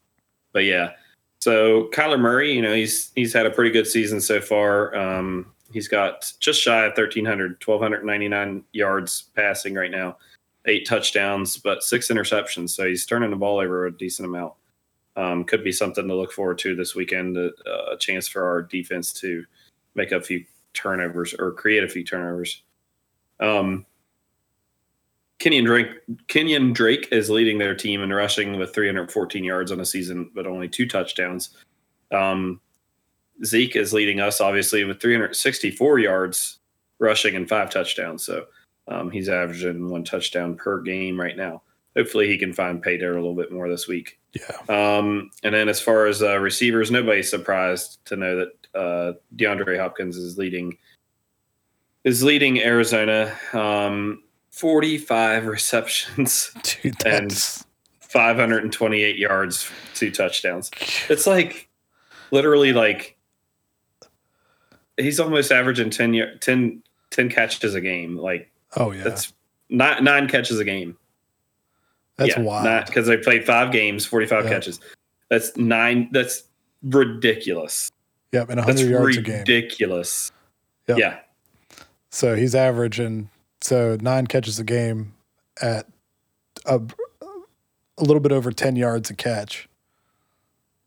but 0.53 0.65
yeah, 0.65 0.93
so 1.41 1.89
Kyler 1.93 2.19
Murray, 2.19 2.53
you 2.53 2.63
know, 2.63 2.75
he's 2.75 3.13
he's 3.15 3.33
had 3.33 3.47
a 3.47 3.51
pretty 3.51 3.71
good 3.71 3.87
season 3.87 4.21
so 4.21 4.41
far. 4.41 4.95
Um, 4.97 5.53
he's 5.73 5.89
got 5.89 6.33
just 6.41 6.61
shy 6.61 6.85
of 6.85 6.97
1,300, 6.97 7.63
1,299 7.65 8.65
yards 8.73 9.25
passing 9.35 9.75
right 9.75 9.91
now, 9.91 10.17
eight 10.69 10.87
touchdowns, 10.87 11.57
but 11.57 11.83
six 11.83 12.09
interceptions. 12.09 12.71
So 12.71 12.87
he's 12.87 13.07
turning 13.07 13.31
the 13.31 13.37
ball 13.37 13.59
over 13.59 13.87
a 13.87 13.97
decent 13.97 14.29
amount. 14.29 14.53
Um, 15.17 15.45
could 15.45 15.65
be 15.65 15.73
something 15.73 16.07
to 16.07 16.15
look 16.15 16.31
forward 16.31 16.59
to 16.59 16.77
this 16.77 16.95
weekend. 16.95 17.37
Uh, 17.37 17.51
a 17.91 17.97
chance 17.99 18.29
for 18.29 18.47
our 18.47 18.63
defense 18.63 19.13
to 19.15 19.45
make 19.95 20.13
a 20.13 20.21
few 20.21 20.45
turnovers 20.75 21.35
or 21.35 21.53
create 21.53 21.83
a 21.83 21.89
few 21.89 22.05
turnovers. 22.05 22.63
Um, 23.41 23.85
Kenyon 25.39 25.65
Drake 25.65 25.89
Kenyon 26.29 26.73
Drake 26.73 27.09
is 27.11 27.31
leading 27.31 27.59
their 27.59 27.75
team 27.75 28.03
in 28.03 28.13
rushing 28.13 28.59
with 28.59 28.75
314 28.75 29.45
yards 29.45 29.73
on 29.73 29.81
a 29.81 29.85
season, 29.85 30.31
but 30.35 30.47
only 30.47 30.69
two 30.69 30.87
touchdowns. 30.87 31.51
Um, 32.13 32.61
Zeke 33.45 33.77
is 33.77 33.93
leading 33.93 34.21
us 34.21 34.41
obviously 34.41 34.85
with 34.85 35.01
364 35.01 35.99
yards 36.01 36.59
rushing 36.99 37.37
and 37.37 37.49
five 37.49 37.71
touchdowns. 37.71 38.25
So 38.25 38.47
um, 38.89 39.11
he's 39.11 39.29
averaging 39.29 39.89
one 39.89 40.05
touchdown 40.05 40.55
per 40.55 40.81
game 40.81 41.21
right 41.21 41.37
now. 41.37 41.63
Hopefully 41.97 42.29
he 42.29 42.39
can 42.39 42.53
find 42.53 42.83
pay 42.83 42.97
dirt 42.97 43.13
a 43.13 43.21
little 43.21 43.35
bit 43.35 43.53
more 43.53 43.69
this 43.69 43.89
week. 43.89 44.19
Yeah. 44.33 44.57
Um, 44.69 45.31
and 45.43 45.55
then 45.55 45.69
as 45.69 45.81
far 45.81 46.07
as 46.07 46.23
uh, 46.23 46.39
receivers, 46.39 46.91
nobody's 46.91 47.31
surprised 47.31 48.05
to 48.07 48.17
know 48.17 48.37
that 48.37 48.79
uh, 48.79 49.13
DeAndre 49.37 49.79
Hopkins 49.79 50.17
is 50.17 50.39
leading 50.39 50.77
is 52.05 52.23
leading 52.23 52.61
Arizona. 52.61 53.37
Um, 53.53 54.23
45 54.51 55.47
receptions 55.47 56.51
Dude, 56.83 57.07
and 57.07 57.33
528 58.01 59.17
yards, 59.17 59.71
two 59.95 60.11
touchdowns. 60.11 60.71
It's 61.09 61.27
like 61.27 61.69
literally 62.31 62.73
like 62.73 63.19
he's 64.99 65.21
almost 65.21 65.53
averaging 65.53 65.91
10, 65.91 66.39
10, 66.41 66.83
10 67.11 67.29
catches 67.31 67.75
a 67.75 67.81
game. 67.81 68.17
Like, 68.17 68.51
oh, 68.77 68.93
yeah. 68.93 69.05
That's 69.05 69.33
nine, 69.69 70.05
nine 70.05 70.29
catches 70.29 70.59
a 70.59 70.65
game. 70.65 70.97
That's 72.17 72.37
yeah, 72.37 72.43
wild. 72.43 72.87
Because 72.87 73.07
they 73.07 73.17
played 73.17 73.47
five 73.47 73.73
games, 73.73 74.05
45 74.05 74.45
yep. 74.45 74.53
catches. 74.53 74.81
That's 75.31 75.57
nine. 75.57 76.09
That's 76.13 76.45
ridiculous. 76.83 77.91
Yep. 78.33 78.51
And 78.51 78.59
100 78.59 78.91
yards 78.91 79.17
ridiculous. 79.17 79.19
a 79.19 79.23
game. 79.23 79.39
Ridiculous. 79.39 80.33
Yep. 80.89 80.99
Yeah. 80.99 81.19
So 82.11 82.35
he's 82.35 82.55
averaging 82.55 83.31
so 83.61 83.97
nine 84.01 84.27
catches 84.27 84.59
a 84.59 84.65
game 84.65 85.15
at 85.61 85.87
a, 86.67 86.81
a 87.99 88.03
little 88.03 88.21
bit 88.21 88.33
over 88.33 88.51
10 88.51 88.77
yards 88.77 89.11
a 89.11 89.15
catch. 89.15 89.69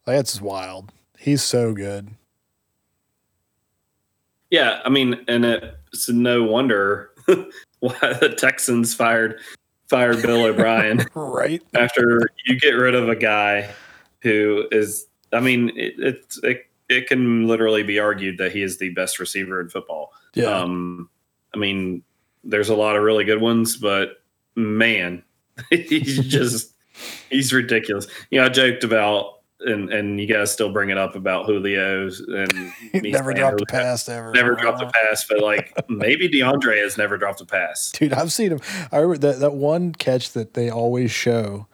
Like, 0.06 0.18
that's 0.18 0.32
just 0.32 0.42
wild. 0.42 0.92
He's 1.18 1.44
so 1.44 1.74
good. 1.74 2.10
Yeah, 4.50 4.82
I 4.84 4.90
mean, 4.90 5.24
and 5.28 5.46
it's 5.46 6.10
no 6.10 6.44
wonder 6.44 7.12
why 7.82 8.14
the 8.20 8.30
Texans 8.30 8.94
fired 8.94 9.40
fired 9.92 10.22
Bill 10.22 10.46
O'Brien. 10.46 11.06
right. 11.14 11.62
After 11.76 12.22
you 12.46 12.58
get 12.58 12.72
rid 12.72 12.96
of 12.96 13.10
a 13.10 13.16
guy 13.16 13.70
who 14.22 14.66
is, 14.72 15.06
I 15.34 15.42
mean, 15.42 15.70
it, 15.76 16.00
it, 16.00 16.36
it, 16.44 16.66
it 16.88 17.08
can 17.08 17.46
literally 17.46 17.84
be 17.84 18.00
argued 18.00 18.38
that 18.38 18.54
he 18.54 18.62
is 18.62 18.78
the 18.78 18.90
best 18.92 19.20
receiver 19.20 19.60
in 19.60 19.68
football. 19.68 20.14
Yeah. 20.34 20.46
Um, 20.46 21.10
I 21.54 21.58
mean, 21.58 22.04
there's 22.46 22.70
a 22.70 22.76
lot 22.76 22.96
of 22.96 23.04
really 23.04 23.26
good 23.26 23.42
ones, 23.42 23.76
but 23.76 24.24
man, 24.56 25.24
he's 25.70 26.26
just 26.26 26.74
he's 27.30 27.52
ridiculous. 27.52 28.08
You 28.30 28.40
know, 28.40 28.46
I 28.46 28.50
joked 28.50 28.86
about 28.86 29.41
and 29.66 29.92
and 29.92 30.20
you 30.20 30.28
guys 30.28 30.52
still 30.52 30.72
bring 30.72 30.90
it 30.90 30.98
up 30.98 31.16
about 31.16 31.46
Julio's 31.48 32.20
and 32.20 32.74
never 32.94 33.34
dropped 33.34 33.62
a 33.62 33.66
pass 33.66 34.08
ever. 34.10 34.32
Never 34.32 34.56
dropped 34.56 34.82
a 34.82 34.90
pass, 34.90 35.26
but 35.28 35.40
like 35.40 35.74
maybe 35.90 36.28
DeAndre 36.30 36.82
has 36.82 36.98
never 36.98 37.18
dropped 37.18 37.42
a 37.42 37.46
pass. 37.46 37.92
Dude, 37.96 38.14
I've 38.14 38.32
seen 38.32 38.52
him. 38.52 38.60
I 38.92 38.98
remember 38.98 39.18
that 39.20 39.40
that 39.40 39.54
one 39.54 39.94
catch 39.94 40.32
that 40.34 40.54
they 40.54 40.70
always 40.70 41.12
show 41.12 41.68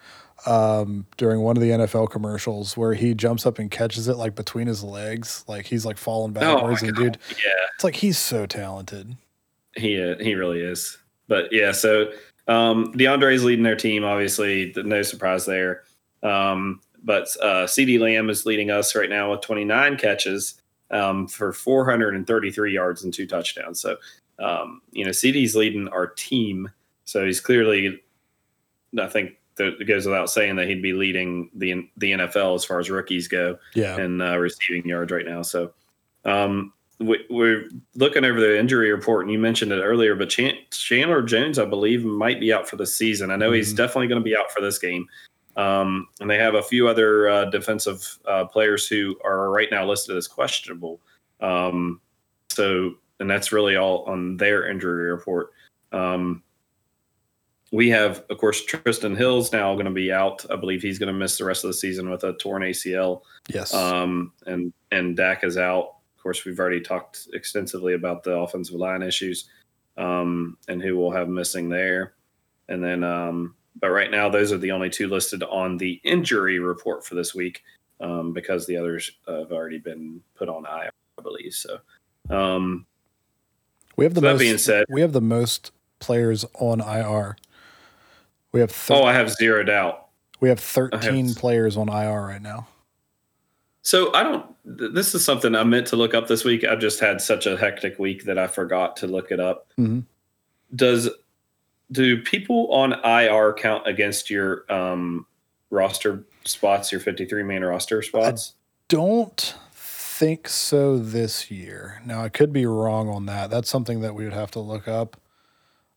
um, 0.46 1.06
during 1.18 1.42
one 1.42 1.58
of 1.58 1.62
the 1.62 1.70
NFL 1.72 2.10
commercials 2.10 2.78
where 2.78 2.94
he 2.94 3.14
jumps 3.14 3.46
up 3.46 3.60
and 3.60 3.72
catches 3.72 4.08
it 4.08 4.18
like 4.18 4.36
between 4.36 4.68
his 4.68 4.84
legs, 4.84 5.44
like 5.48 5.66
he's 5.66 5.86
like 5.86 5.98
falling 5.98 6.32
oh 6.38 6.40
backwards. 6.40 6.84
Oh 6.84 6.88
and 6.88 6.96
dude, 6.96 7.18
yeah, 7.30 7.66
it's 7.76 7.84
like 7.84 7.96
he's 7.96 8.18
so 8.18 8.46
talented. 8.46 9.16
He 9.76 10.02
uh, 10.02 10.16
he 10.20 10.36
really 10.36 10.62
is. 10.62 10.98
But 11.28 11.52
yeah, 11.52 11.72
so 11.72 12.12
Um, 12.48 12.94
DeAndre's 12.94 13.44
leading 13.44 13.64
their 13.64 13.76
team, 13.76 14.04
obviously, 14.06 14.74
no 14.78 15.02
surprise 15.02 15.46
there. 15.46 15.84
Um, 16.24 16.80
but 17.04 17.28
uh, 17.42 17.66
CeeDee 17.66 18.00
Lamb 18.00 18.30
is 18.30 18.46
leading 18.46 18.72
us 18.72 18.96
right 18.96 19.10
now 19.10 19.32
with 19.32 19.42
29 19.42 19.98
catches 19.98 20.62
um, 20.92 21.28
for 21.28 21.52
433 21.54 22.74
yards 22.74 23.04
and 23.04 23.14
two 23.14 23.28
touchdowns. 23.28 23.80
So, 23.80 23.98
um, 24.40 24.82
you 24.92 25.04
know, 25.06 25.12
CeeDee's 25.12 25.56
leading 25.56 25.88
our 25.90 26.08
team. 26.08 26.70
So 27.06 27.26
he's 27.26 27.40
clearly, 27.40 28.02
I 29.00 29.08
think 29.08 29.32
that 29.56 29.80
it 29.80 29.86
goes 29.86 30.06
without 30.06 30.30
saying 30.30 30.56
that 30.58 30.68
he'd 30.68 30.82
be 30.84 30.94
leading 30.94 31.50
the 31.56 31.90
the 31.98 32.12
NFL 32.12 32.56
as 32.56 32.64
far 32.66 32.80
as 32.80 32.90
rookies 32.90 33.28
go 33.28 33.58
Yeah. 33.74 33.98
and 33.98 34.22
uh, 34.22 34.38
receiving 34.38 34.88
yards 34.88 35.12
right 35.12 35.26
now. 35.26 35.42
So 35.42 35.72
um, 36.26 36.74
we, 37.00 37.26
we're 37.30 37.70
looking 37.96 38.24
over 38.26 38.40
the 38.40 38.58
injury 38.60 38.92
report, 38.92 39.24
and 39.26 39.32
you 39.32 39.40
mentioned 39.40 39.72
it 39.72 39.82
earlier, 39.82 40.16
but 40.16 40.30
Chan- 40.30 40.58
Chandler 40.72 41.22
Jones, 41.22 41.58
I 41.60 41.66
believe, 41.66 42.04
might 42.04 42.40
be 42.40 42.52
out 42.54 42.68
for 42.70 42.76
the 42.76 42.86
season. 42.86 43.32
I 43.32 43.36
know 43.36 43.52
he's 43.52 43.74
Mhm. 43.74 43.78
definitely 43.78 44.08
going 44.08 44.22
to 44.22 44.24
be 44.30 44.36
out 44.38 44.52
for 44.52 44.62
this 44.62 44.78
game. 44.80 45.08
Um, 45.58 46.08
and 46.22 46.30
they 46.30 46.38
have 46.38 46.54
a 46.54 46.62
few 46.62 46.88
other 46.88 47.28
uh, 47.28 47.46
defensive 47.46 48.20
uh, 48.28 48.46
players 48.46 48.88
who 48.88 49.18
are 49.26 49.50
right 49.50 49.70
now 49.72 49.86
listed 49.86 50.16
as 50.16 50.28
questionable. 50.28 51.02
Um, 51.42 52.00
so, 52.50 52.94
and 53.20 53.30
that's 53.30 53.52
really 53.52 53.76
all 53.76 54.04
on 54.04 54.38
their 54.38 54.70
injury 54.70 55.12
report. 55.12 55.52
Um, 55.92 56.44
we 57.72 57.90
have, 57.90 58.24
of 58.30 58.38
course, 58.38 58.66
Trysten 58.66 59.18
Hill's 59.18 59.52
now 59.52 59.74
going 59.74 59.86
to 59.86 59.92
be 59.92 60.12
out. 60.12 60.46
I 60.50 60.56
believe 60.56 60.82
he's 60.82 61.00
going 61.00 61.12
to 61.12 61.20
miss 61.20 61.38
the 61.38 61.46
rest 61.46 61.64
of 61.64 61.70
the 61.70 61.74
season 61.74 62.10
with 62.10 62.24
a 62.24 62.34
torn 62.34 62.62
ACL. 62.62 63.22
Yes. 63.50 63.74
Um, 63.74 64.32
and 64.46 64.72
and 64.92 65.18
Dak 65.18 65.44
is 65.44 65.58
out. 65.58 65.96
Of 66.16 66.24
course, 66.24 66.46
we've 66.46 66.60
already 66.60 66.82
talked 66.82 67.28
extensively 67.34 67.94
about 67.94 68.24
the 68.24 68.32
offensive 68.32 68.76
line 68.76 69.02
issues 69.02 69.50
um, 69.98 70.58
and 70.68 70.82
who 70.82 70.98
we'll 70.98 71.12
have 71.12 71.30
missing 71.30 71.68
there. 71.68 72.14
And 72.70 72.84
then, 72.84 73.04
um, 73.04 73.56
but 73.80 73.90
right 73.90 74.10
now, 74.12 74.30
those 74.30 74.52
are 74.52 74.58
the 74.58 74.72
only 74.72 74.90
two 74.90 75.08
listed 75.08 75.44
on 75.44 75.78
the 75.78 76.00
injury 76.04 76.60
report 76.60 77.06
for 77.06 77.16
this 77.16 77.34
week 77.36 77.64
um, 78.00 78.34
because 78.34 78.66
the 78.68 78.78
others 78.78 79.12
have 79.28 79.52
already 79.52 79.78
been 79.80 80.22
put 80.36 80.50
on 80.50 80.66
IR, 80.66 80.92
I 81.18 81.22
believe. 81.22 81.54
So, 81.54 81.80
um, 82.30 82.86
we 83.96 84.06
have 84.06 84.14
the 84.14 84.22
that 84.22 84.34
most. 84.34 84.40
being 84.40 84.58
said- 84.58 84.86
we 84.90 85.02
have 85.02 85.14
the 85.14 85.22
most 85.22 85.72
players 86.00 86.46
on 86.60 86.80
IR. 86.82 87.36
We 88.52 88.60
have 88.60 88.72
thir- 88.72 88.94
oh, 88.96 89.04
I 89.04 89.14
have 89.14 89.32
zero 89.32 89.64
doubt. 89.64 90.08
we 90.40 90.50
have 90.50 90.60
13 90.60 91.28
have- 91.28 91.36
players 91.38 91.76
on 91.78 91.90
IR 91.90 92.22
right 92.28 92.42
now. 92.42 92.68
So 93.82 94.14
I 94.14 94.24
don't. 94.24 94.46
th- 94.78 94.92
This 94.94 95.16
is 95.16 95.24
something 95.24 95.56
I 95.56 95.64
meant 95.64 95.88
to 95.88 95.96
look 95.96 96.14
up 96.14 96.28
this 96.28 96.44
week. 96.44 96.64
I've 96.66 96.80
just 96.80 97.00
had 97.00 97.22
such 97.22 97.46
a 97.48 97.56
hectic 97.58 97.98
week 97.98 98.26
that 98.26 98.38
I 98.38 98.48
forgot 98.48 98.98
to 98.98 99.08
look 99.08 99.32
it 99.32 99.40
up. 99.40 99.68
Mhm. 99.80 100.04
Does 100.76 101.10
do 101.92 102.22
people 102.22 102.72
on 102.72 102.94
IR 103.04 103.54
count 103.54 103.88
against 103.88 104.30
your 104.30 104.72
um, 104.72 105.26
roster 105.70 106.26
spots, 106.46 106.92
your 106.92 107.02
fifty-three 107.02 107.44
man 107.44 107.64
roster 107.64 108.02
spots? 108.02 108.54
Don't 108.88 109.56
think 109.72 110.48
so 110.48 110.98
this 110.98 111.52
year. 111.52 112.02
Now 112.06 112.22
I 112.24 112.30
could 112.30 112.52
be 112.52 112.66
wrong 112.66 113.10
on 113.10 113.26
that. 113.28 113.50
That's 113.50 113.70
something 113.70 114.02
that 114.02 114.16
we 114.16 114.24
would 114.24 114.34
have 114.34 114.52
to 114.52 114.60
look 114.60 114.88
up. 114.88 115.20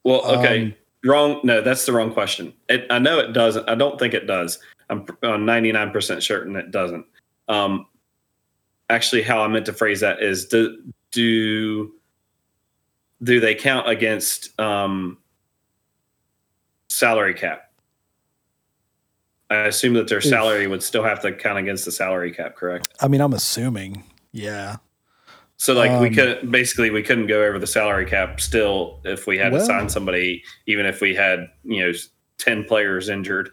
well, 0.05 0.25
okay, 0.39 0.63
um, 0.63 0.75
wrong. 1.05 1.41
No, 1.43 1.61
that's 1.61 1.87
the 1.87 1.93
wrong 1.93 2.13
question. 2.13 2.53
It, 2.69 2.87
I 2.91 2.99
know 2.99 3.19
it 3.19 3.33
doesn't. 3.33 3.69
I 3.69 3.75
don't 3.75 3.99
think 3.99 4.15
it 4.15 4.27
does. 4.27 4.59
I'm 4.89 5.07
ninety-nine 5.23 5.91
percent 5.91 6.23
certain 6.23 6.57
it 6.57 6.71
doesn't. 6.71 7.07
Um, 7.49 7.87
actually, 8.89 9.23
how 9.23 9.43
I 9.43 9.49
meant 9.49 9.67
to 9.67 9.73
phrase 9.73 10.01
that 10.01 10.23
is 10.23 10.47
do 10.47 10.83
do 11.11 11.93
do 13.23 13.41
they 13.41 13.55
count 13.55 13.89
against 13.89 14.59
um, 14.61 15.19
salary 16.95 17.35
cap? 17.35 17.71
I 19.49 19.65
assume 19.67 19.95
that 19.95 20.07
their 20.09 20.21
salary 20.21 20.67
would 20.69 20.83
still 20.83 21.03
have 21.03 21.21
to 21.23 21.33
count 21.33 21.59
against 21.59 21.85
the 21.85 21.91
salary 21.91 22.31
cap, 22.33 22.55
correct? 22.55 22.89
I 23.01 23.09
mean, 23.09 23.21
I'm 23.21 23.33
assuming. 23.33 24.05
Yeah. 24.33 24.77
So, 25.57 25.73
like, 25.75 26.01
we 26.01 26.09
Um, 26.09 26.15
could 26.15 26.51
basically 26.53 26.91
we 26.91 27.03
couldn't 27.03 27.27
go 27.27 27.43
over 27.43 27.59
the 27.59 27.67
salary 27.67 28.07
cap 28.07 28.41
still 28.41 29.01
if 29.05 29.27
we 29.27 29.37
had 29.39 29.53
Well- 29.53 29.61
to 29.61 29.67
sign 29.67 29.89
somebody, 29.89 30.43
even 30.67 30.87
if 30.87 31.01
we 31.01 31.15
had 31.15 31.51
you 31.65 31.85
know 31.85 31.93
ten 32.39 32.65
players 32.65 33.09
injured. 33.09 33.51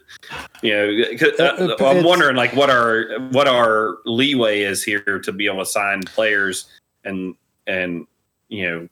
You 0.62 0.72
know, 0.72 1.02
uh, 1.40 1.76
I'm 1.84 2.04
wondering 2.04 2.36
like 2.36 2.54
what 2.54 2.70
our 2.70 3.18
what 3.30 3.48
our 3.48 3.98
leeway 4.06 4.60
is 4.62 4.82
here 4.84 5.18
to 5.18 5.32
be 5.32 5.46
able 5.46 5.58
to 5.58 5.66
sign 5.66 6.00
players 6.02 6.66
and 7.04 7.34
and 7.66 8.06
you 8.48 8.70
know 8.70 8.88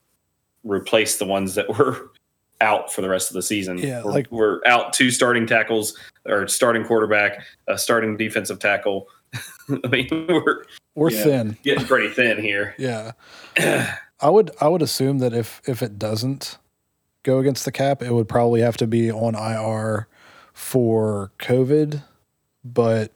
replace 0.64 1.16
the 1.18 1.24
ones 1.24 1.54
that 1.54 1.68
were 1.78 2.10
out 2.60 2.92
for 2.92 3.00
the 3.02 3.08
rest 3.08 3.30
of 3.30 3.34
the 3.34 3.42
season. 3.42 3.78
Yeah, 3.78 4.02
we're, 4.04 4.12
like- 4.12 4.30
we're 4.32 4.60
out 4.66 4.92
two 4.92 5.10
starting 5.10 5.46
tackles 5.46 5.96
or 6.24 6.46
starting 6.48 6.84
quarterback, 6.84 7.44
a 7.68 7.76
starting 7.78 8.16
defensive 8.16 8.58
tackle. 8.58 9.08
I 9.84 9.88
mean, 9.88 10.08
we're 10.28 10.64
We're 10.94 11.10
Yeah. 11.10 11.22
thin. 11.24 11.56
getting 11.62 11.84
pretty 11.86 12.08
thin 12.10 12.38
here. 12.40 12.74
Yeah. 12.78 13.12
I 14.20 14.30
would 14.30 14.50
I 14.60 14.68
would 14.68 14.80
assume 14.82 15.18
that 15.18 15.34
if 15.34 15.60
if 15.66 15.82
it 15.82 15.98
doesn't 15.98 16.56
go 17.22 17.38
against 17.38 17.64
the 17.66 17.72
cap, 17.72 18.02
it 18.02 18.12
would 18.12 18.28
probably 18.28 18.62
have 18.62 18.76
to 18.78 18.86
be 18.86 19.10
on 19.12 19.34
IR 19.34 20.08
for 20.54 21.32
COVID, 21.38 22.02
but 22.64 23.12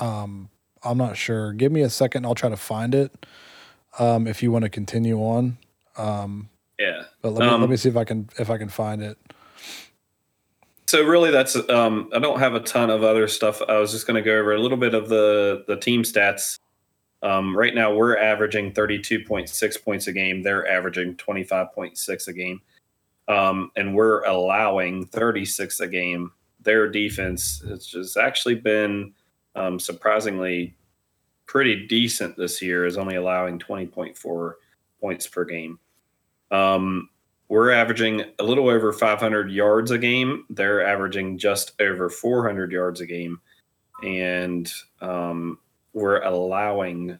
um 0.00 0.50
I'm 0.82 0.98
not 0.98 1.16
sure. 1.16 1.52
Give 1.52 1.72
me 1.72 1.80
a 1.80 1.88
second, 1.90 2.26
I'll 2.26 2.34
try 2.34 2.50
to 2.50 2.56
find 2.56 2.94
it. 2.94 3.26
Um 3.98 4.26
if 4.26 4.42
you 4.42 4.52
want 4.52 4.64
to 4.64 4.68
continue 4.68 5.18
on. 5.20 5.56
Um 5.96 6.50
yeah. 6.78 7.04
but 7.22 7.32
let 7.32 7.46
me 7.46 7.52
Um, 7.52 7.60
let 7.60 7.70
me 7.70 7.76
see 7.76 7.88
if 7.88 7.96
I 7.96 8.04
can 8.04 8.28
if 8.38 8.50
I 8.50 8.58
can 8.58 8.68
find 8.68 9.02
it. 9.02 9.18
So 10.86 11.02
really, 11.02 11.32
that's 11.32 11.56
um, 11.68 12.08
I 12.14 12.20
don't 12.20 12.38
have 12.38 12.54
a 12.54 12.60
ton 12.60 12.90
of 12.90 13.02
other 13.02 13.26
stuff. 13.26 13.60
I 13.68 13.78
was 13.78 13.90
just 13.90 14.06
going 14.06 14.22
to 14.22 14.22
go 14.22 14.38
over 14.38 14.54
a 14.54 14.60
little 14.60 14.76
bit 14.78 14.94
of 14.94 15.08
the 15.08 15.64
the 15.66 15.76
team 15.76 16.02
stats. 16.02 16.58
Um, 17.22 17.56
right 17.56 17.74
now, 17.74 17.92
we're 17.92 18.16
averaging 18.16 18.72
thirty 18.72 19.00
two 19.00 19.24
point 19.24 19.48
six 19.48 19.76
points 19.76 20.06
a 20.06 20.12
game. 20.12 20.42
They're 20.42 20.68
averaging 20.68 21.16
twenty 21.16 21.42
five 21.42 21.72
point 21.74 21.98
six 21.98 22.28
a 22.28 22.32
game, 22.32 22.60
um, 23.26 23.72
and 23.74 23.96
we're 23.96 24.22
allowing 24.24 25.06
thirty 25.06 25.44
six 25.44 25.80
a 25.80 25.88
game. 25.88 26.30
Their 26.60 26.88
defense 26.88 27.62
has 27.68 27.86
just 27.86 28.16
actually 28.16 28.56
been 28.56 29.12
um, 29.56 29.80
surprisingly 29.80 30.76
pretty 31.46 31.86
decent 31.86 32.36
this 32.36 32.62
year. 32.62 32.86
Is 32.86 32.96
only 32.96 33.16
allowing 33.16 33.58
twenty 33.58 33.86
point 33.86 34.16
four 34.16 34.58
points 35.00 35.26
per 35.26 35.44
game. 35.44 35.80
Um, 36.50 37.08
we're 37.48 37.70
averaging 37.70 38.24
a 38.38 38.44
little 38.44 38.68
over 38.68 38.92
500 38.92 39.50
yards 39.50 39.90
a 39.90 39.98
game. 39.98 40.44
They're 40.50 40.84
averaging 40.84 41.38
just 41.38 41.80
over 41.80 42.10
400 42.10 42.72
yards 42.72 43.00
a 43.00 43.06
game, 43.06 43.40
and 44.02 44.70
um, 45.00 45.58
we're 45.92 46.22
allowing 46.22 47.18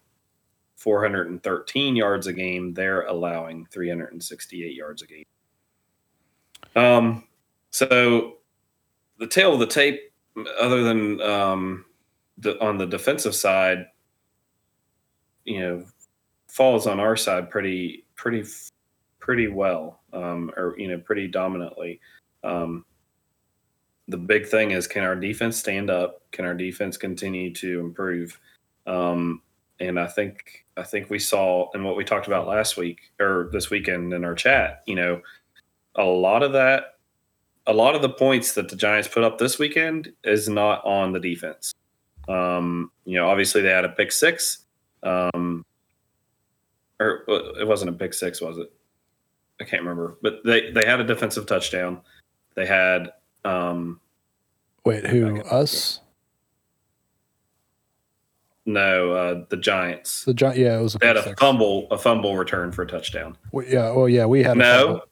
413 0.76 1.96
yards 1.96 2.26
a 2.26 2.32
game. 2.32 2.74
They're 2.74 3.02
allowing 3.02 3.66
368 3.70 4.74
yards 4.74 5.02
a 5.02 5.06
game. 5.06 5.24
Um, 6.74 7.24
so 7.70 8.34
the 9.18 9.26
tail 9.26 9.54
of 9.54 9.60
the 9.60 9.66
tape, 9.66 10.00
other 10.60 10.82
than 10.82 11.20
um, 11.22 11.84
the, 12.38 12.60
on 12.62 12.78
the 12.78 12.86
defensive 12.86 13.34
side, 13.34 13.86
you 15.44 15.60
know, 15.60 15.84
falls 16.48 16.86
on 16.86 17.00
our 17.00 17.16
side 17.16 17.50
pretty 17.50 18.04
pretty 18.16 18.44
pretty 19.18 19.48
well, 19.48 20.00
um, 20.12 20.50
or 20.56 20.74
you 20.78 20.88
know, 20.88 20.98
pretty 20.98 21.28
dominantly. 21.28 22.00
Um, 22.44 22.84
the 24.08 24.16
big 24.16 24.46
thing 24.46 24.70
is, 24.70 24.86
can 24.86 25.02
our 25.02 25.16
defense 25.16 25.56
stand 25.56 25.90
up? 25.90 26.22
Can 26.30 26.44
our 26.44 26.54
defense 26.54 26.96
continue 26.96 27.52
to 27.54 27.80
improve? 27.80 28.38
Um, 28.86 29.42
and 29.80 29.98
I 29.98 30.06
think 30.06 30.64
I 30.76 30.82
think 30.82 31.10
we 31.10 31.18
saw 31.18 31.70
in 31.74 31.84
what 31.84 31.96
we 31.96 32.04
talked 32.04 32.26
about 32.26 32.46
last 32.46 32.76
week 32.76 33.12
or 33.20 33.48
this 33.52 33.70
weekend 33.70 34.12
in 34.12 34.24
our 34.24 34.34
chat. 34.34 34.82
You 34.86 34.94
know, 34.94 35.22
a 35.96 36.04
lot 36.04 36.42
of 36.42 36.52
that, 36.52 36.98
a 37.66 37.72
lot 37.72 37.94
of 37.94 38.02
the 38.02 38.08
points 38.08 38.52
that 38.54 38.68
the 38.68 38.76
Giants 38.76 39.08
put 39.08 39.24
up 39.24 39.38
this 39.38 39.58
weekend 39.58 40.12
is 40.24 40.48
not 40.48 40.84
on 40.84 41.12
the 41.12 41.20
defense. 41.20 41.74
Um, 42.28 42.90
you 43.04 43.18
know, 43.18 43.28
obviously 43.28 43.62
they 43.62 43.70
had 43.70 43.84
a 43.84 43.90
pick 43.90 44.12
six. 44.12 44.64
Um, 45.02 45.64
or 46.98 47.24
it 47.60 47.66
wasn't 47.66 47.90
a 47.90 47.92
pick 47.92 48.14
six, 48.14 48.40
was 48.40 48.58
it? 48.58 48.72
I 49.60 49.64
can't 49.64 49.82
remember, 49.82 50.16
but 50.22 50.40
they 50.44 50.70
they 50.70 50.84
had 50.84 51.00
a 51.00 51.04
defensive 51.04 51.46
touchdown. 51.46 52.00
They 52.54 52.66
had 52.66 53.12
um 53.44 54.00
Wait, 54.84 55.06
who 55.06 55.40
us? 55.42 56.00
no 58.64 59.12
uh 59.12 59.44
the 59.48 59.56
Giants. 59.56 60.24
The 60.24 60.34
Gi- 60.34 60.60
yeah, 60.60 60.78
it 60.78 60.82
was 60.82 60.94
a 60.94 60.98
They 60.98 61.06
had 61.06 61.16
a 61.16 61.22
six. 61.22 61.40
fumble 61.40 61.86
a 61.90 61.98
fumble 61.98 62.36
return 62.36 62.72
for 62.72 62.82
a 62.82 62.86
touchdown. 62.86 63.36
We- 63.52 63.72
yeah, 63.72 63.92
well, 63.92 64.08
yeah, 64.08 64.26
we 64.26 64.42
had 64.42 64.56
No, 64.56 65.02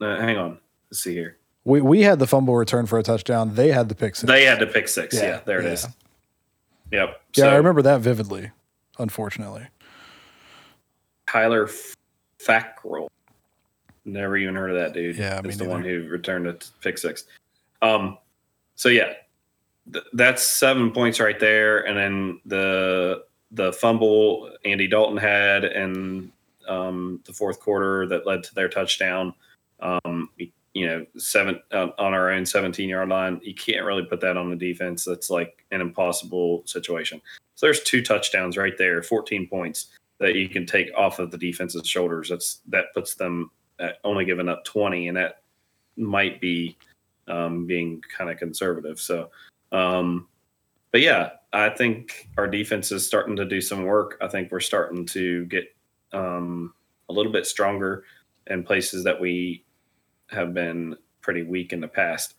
uh, 0.00 0.16
hang 0.20 0.36
on. 0.38 0.58
Let's 0.90 1.02
see 1.02 1.14
here. 1.14 1.36
We 1.64 1.80
we 1.82 2.02
had 2.02 2.18
the 2.18 2.26
fumble 2.26 2.56
return 2.56 2.86
for 2.86 2.98
a 2.98 3.02
touchdown. 3.02 3.54
They 3.54 3.70
had 3.70 3.88
the 3.88 3.94
pick 3.94 4.16
six. 4.16 4.26
They 4.26 4.44
had 4.44 4.58
the 4.60 4.66
pick 4.66 4.88
six. 4.88 5.14
Yeah, 5.14 5.22
Yeah, 5.22 5.40
there 5.44 5.60
it 5.60 5.64
yeah. 5.66 5.70
is. 5.72 5.86
Yep. 6.90 7.20
yeah, 7.36 7.44
I 7.46 7.56
remember 7.56 7.82
that 7.82 8.00
vividly. 8.00 8.50
Unfortunately, 8.98 9.68
Tyler 11.28 11.68
Fackrell. 12.44 13.08
Never 14.04 14.36
even 14.36 14.54
heard 14.54 14.70
of 14.70 14.76
that 14.76 14.92
dude. 14.92 15.16
Yeah, 15.16 15.40
it's 15.44 15.56
the 15.56 15.64
one 15.64 15.82
who 15.82 16.08
returned 16.08 16.46
a 16.46 16.56
pick 16.80 16.98
six. 16.98 17.24
Um, 17.82 18.18
so 18.74 18.88
yeah, 18.88 19.12
th- 19.92 20.04
that's 20.14 20.42
seven 20.42 20.90
points 20.90 21.20
right 21.20 21.38
there, 21.38 21.86
and 21.86 21.96
then 21.96 22.40
the 22.46 23.24
the 23.52 23.72
fumble 23.72 24.50
Andy 24.64 24.86
Dalton 24.86 25.16
had 25.16 25.64
in 25.64 26.32
um, 26.68 27.20
the 27.24 27.32
fourth 27.32 27.60
quarter 27.60 28.06
that 28.06 28.26
led 28.26 28.42
to 28.44 28.54
their 28.54 28.68
touchdown. 28.68 29.34
Um, 29.80 30.30
you 30.72 30.86
know, 30.86 31.04
seven 31.16 31.60
uh, 31.72 31.88
on 31.98 32.14
our 32.14 32.30
own 32.30 32.46
17 32.46 32.88
yard 32.88 33.08
line. 33.08 33.40
You 33.42 33.54
can't 33.54 33.84
really 33.84 34.04
put 34.04 34.20
that 34.20 34.36
on 34.36 34.50
the 34.50 34.56
defense. 34.56 35.04
That's 35.04 35.30
like 35.30 35.64
an 35.72 35.80
impossible 35.80 36.62
situation. 36.66 37.20
So 37.56 37.66
there's 37.66 37.82
two 37.82 38.02
touchdowns 38.02 38.56
right 38.56 38.78
there, 38.78 39.02
14 39.02 39.48
points 39.48 39.88
that 40.18 40.34
you 40.34 40.48
can 40.48 40.66
take 40.66 40.90
off 40.96 41.18
of 41.18 41.30
the 41.30 41.38
defense's 41.38 41.88
shoulders. 41.88 42.28
That's 42.28 42.60
that 42.68 42.86
puts 42.94 43.14
them 43.14 43.50
only 44.04 44.24
giving 44.24 44.48
up 44.48 44.64
20, 44.64 45.08
and 45.08 45.16
that 45.16 45.42
might 45.96 46.40
be 46.40 46.76
um, 47.28 47.66
being 47.66 48.02
kind 48.16 48.30
of 48.30 48.38
conservative. 48.38 48.98
So, 48.98 49.30
um, 49.72 50.28
but 50.92 51.00
yeah, 51.00 51.30
I 51.52 51.70
think 51.70 52.28
our 52.36 52.46
defense 52.46 52.92
is 52.92 53.06
starting 53.06 53.36
to 53.36 53.44
do 53.44 53.60
some 53.60 53.84
work. 53.84 54.18
I 54.20 54.28
think 54.28 54.50
we're 54.50 54.60
starting 54.60 55.06
to 55.06 55.44
get 55.46 55.64
um, 56.12 56.74
a 57.08 57.12
little 57.12 57.32
bit 57.32 57.46
stronger 57.46 58.04
in 58.46 58.62
places 58.62 59.04
that 59.04 59.20
we 59.20 59.64
have 60.28 60.54
been 60.54 60.96
pretty 61.22 61.42
weak 61.42 61.72
in 61.72 61.80
the 61.80 61.88
past. 61.88 62.34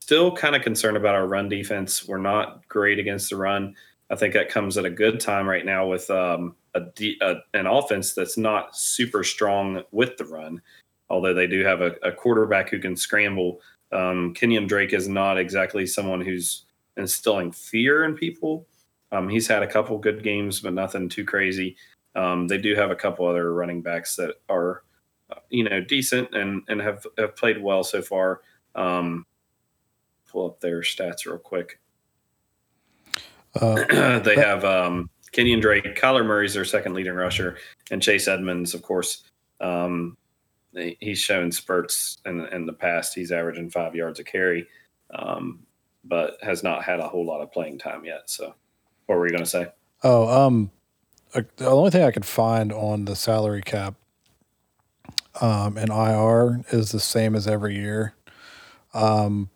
Still 0.00 0.34
kind 0.34 0.56
of 0.56 0.62
concerned 0.62 0.96
about 0.96 1.14
our 1.14 1.26
run 1.26 1.48
defense. 1.48 2.06
We're 2.06 2.18
not 2.18 2.66
great 2.68 2.98
against 2.98 3.30
the 3.30 3.36
run. 3.36 3.74
I 4.12 4.16
think 4.16 4.34
that 4.34 4.50
comes 4.50 4.76
at 4.76 4.84
a 4.84 4.90
good 4.90 5.18
time 5.18 5.48
right 5.48 5.64
now 5.64 5.86
with 5.86 6.08
um, 6.10 6.54
a, 6.74 6.82
a, 7.22 7.36
an 7.54 7.66
offense 7.66 8.12
that's 8.12 8.36
not 8.36 8.76
super 8.76 9.24
strong 9.24 9.82
with 9.90 10.18
the 10.18 10.26
run, 10.26 10.60
although 11.08 11.34
they 11.34 11.46
do 11.46 11.64
have 11.64 11.80
a, 11.80 11.92
a 12.02 12.12
quarterback 12.12 12.68
who 12.68 12.78
can 12.78 12.94
scramble. 12.94 13.60
Um, 13.90 14.34
Kenyon 14.34 14.66
Drake 14.66 14.92
is 14.92 15.08
not 15.08 15.38
exactly 15.38 15.86
someone 15.86 16.20
who's 16.20 16.66
instilling 16.96 17.52
fear 17.52 18.04
in 18.04 18.14
people. 18.14 18.66
Um, 19.10 19.28
he's 19.28 19.48
had 19.48 19.62
a 19.62 19.66
couple 19.66 19.98
good 19.98 20.22
games, 20.22 20.60
but 20.60 20.74
nothing 20.74 21.08
too 21.08 21.24
crazy. 21.24 21.76
Um, 22.14 22.46
they 22.46 22.58
do 22.58 22.74
have 22.74 22.90
a 22.90 22.96
couple 22.96 23.26
other 23.26 23.54
running 23.54 23.80
backs 23.80 24.16
that 24.16 24.34
are 24.48 24.84
you 25.50 25.64
know, 25.64 25.80
decent 25.80 26.34
and 26.34 26.62
and 26.68 26.80
have 26.80 27.06
have 27.18 27.36
played 27.36 27.62
well 27.62 27.84
so 27.84 28.02
far. 28.02 28.40
Um, 28.74 29.26
pull 30.28 30.46
up 30.46 30.60
their 30.60 30.80
stats 30.80 31.26
real 31.26 31.38
quick. 31.38 31.78
Uh, 33.60 34.18
they 34.20 34.36
have 34.36 34.64
um, 34.64 35.10
Kenyon 35.32 35.60
Drake, 35.60 35.84
Kyler 35.96 36.24
Murray's 36.24 36.54
their 36.54 36.64
second 36.64 36.94
leading 36.94 37.14
rusher, 37.14 37.58
and 37.90 38.02
Chase 38.02 38.28
Edmonds, 38.28 38.74
of 38.74 38.82
course. 38.82 39.24
Um, 39.60 40.16
he's 41.00 41.18
shown 41.18 41.52
spurts 41.52 42.18
in, 42.26 42.40
in 42.46 42.66
the 42.66 42.72
past. 42.72 43.14
He's 43.14 43.32
averaging 43.32 43.70
five 43.70 43.94
yards 43.94 44.20
a 44.20 44.24
carry, 44.24 44.66
um, 45.14 45.60
but 46.04 46.38
has 46.42 46.62
not 46.62 46.84
had 46.84 47.00
a 47.00 47.08
whole 47.08 47.24
lot 47.24 47.40
of 47.40 47.52
playing 47.52 47.78
time 47.78 48.04
yet. 48.04 48.28
So, 48.30 48.54
what 49.06 49.16
were 49.18 49.26
you 49.26 49.32
going 49.32 49.44
to 49.44 49.50
say? 49.50 49.66
Oh, 50.02 50.46
um, 50.46 50.70
the 51.32 51.68
only 51.68 51.90
thing 51.90 52.04
I 52.04 52.10
could 52.10 52.24
find 52.24 52.72
on 52.72 53.04
the 53.04 53.16
salary 53.16 53.62
cap 53.62 53.94
um, 55.40 55.76
and 55.76 55.90
IR 55.90 56.64
is 56.70 56.92
the 56.92 57.00
same 57.00 57.34
as 57.34 57.46
every 57.46 57.76
year. 57.76 58.14
Um, 58.94 59.50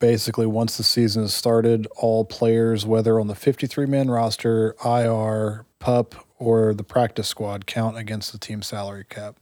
basically, 0.00 0.46
once 0.46 0.76
the 0.76 0.82
season 0.82 1.22
is 1.22 1.32
started, 1.32 1.86
all 1.96 2.24
players, 2.24 2.84
whether 2.84 3.20
on 3.20 3.28
the 3.28 3.36
53 3.36 3.86
man 3.86 4.10
roster, 4.10 4.74
IR, 4.84 5.64
PUP, 5.78 6.26
or 6.38 6.74
the 6.74 6.82
practice 6.82 7.28
squad, 7.28 7.66
count 7.66 7.96
against 7.96 8.32
the 8.32 8.38
team 8.38 8.62
salary 8.62 9.04
cap. 9.08 9.36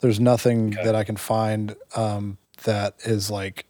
There's 0.00 0.20
nothing 0.20 0.74
okay. 0.74 0.84
that 0.84 0.94
I 0.94 1.04
can 1.04 1.16
find 1.16 1.74
um, 1.96 2.36
that 2.64 2.96
is 3.04 3.30
like 3.30 3.64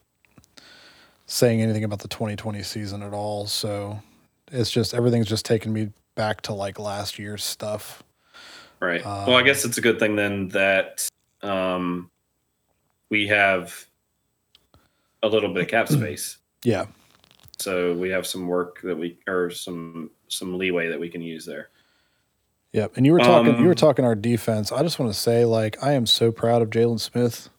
saying 1.26 1.62
anything 1.62 1.84
about 1.84 2.00
the 2.00 2.08
2020 2.08 2.62
season 2.62 3.02
at 3.02 3.12
all. 3.12 3.46
So 3.46 4.02
it's 4.50 4.70
just 4.70 4.94
everything's 4.94 5.28
just 5.28 5.44
taking 5.44 5.72
me 5.72 5.90
back 6.14 6.40
to 6.42 6.54
like 6.54 6.78
last 6.78 7.18
year's 7.18 7.44
stuff. 7.44 8.02
Right. 8.80 9.04
Um, 9.06 9.26
well, 9.26 9.36
I 9.36 9.42
guess 9.42 9.64
it's 9.64 9.78
a 9.78 9.80
good 9.80 9.98
thing 9.98 10.16
then 10.16 10.48
that 10.48 11.08
um, 11.42 12.10
we 13.10 13.28
have 13.28 13.86
a 15.22 15.28
little 15.28 15.52
bit 15.52 15.62
of 15.62 15.68
cap 15.68 15.88
space. 15.88 16.38
Yeah. 16.64 16.86
So 17.58 17.94
we 17.94 18.10
have 18.10 18.26
some 18.26 18.46
work 18.46 18.80
that 18.82 18.96
we 18.96 19.18
or 19.28 19.50
some 19.50 20.10
some 20.28 20.58
leeway 20.58 20.88
that 20.88 20.98
we 20.98 21.08
can 21.08 21.22
use 21.22 21.44
there. 21.44 21.70
Yep. 22.72 22.96
And 22.96 23.04
you 23.04 23.12
were 23.12 23.18
talking 23.18 23.54
um, 23.54 23.60
you 23.60 23.66
were 23.66 23.72
um, 23.72 23.76
talking 23.76 24.04
our 24.04 24.14
defense. 24.14 24.72
I 24.72 24.82
just 24.82 24.98
want 24.98 25.12
to 25.12 25.18
say, 25.18 25.44
like, 25.44 25.82
I 25.82 25.92
am 25.92 26.06
so 26.06 26.32
proud 26.32 26.62
of 26.62 26.70
Jaylon 26.70 27.00
Smith. 27.00 27.50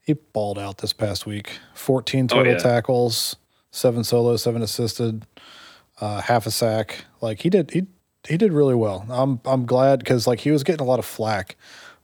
He 0.00 0.14
balled 0.14 0.58
out 0.58 0.78
this 0.78 0.92
past 0.92 1.26
week. 1.26 1.58
14 1.74 2.28
total 2.28 2.46
oh, 2.46 2.50
yeah. 2.50 2.58
tackles, 2.58 3.36
seven 3.70 4.02
solo, 4.02 4.36
seven 4.36 4.62
assisted, 4.62 5.26
uh, 6.00 6.22
half 6.22 6.46
a 6.46 6.50
sack. 6.50 7.04
Like 7.20 7.40
he 7.42 7.50
did 7.50 7.70
he 7.70 7.86
he 8.26 8.36
did 8.36 8.52
really 8.52 8.74
well. 8.74 9.06
I'm 9.08 9.40
I'm 9.44 9.66
glad 9.66 9.98
because 9.98 10.26
like 10.26 10.40
he 10.40 10.50
was 10.50 10.64
getting 10.64 10.84
a 10.84 10.88
lot 10.88 10.98
of 10.98 11.04
flack 11.04 11.56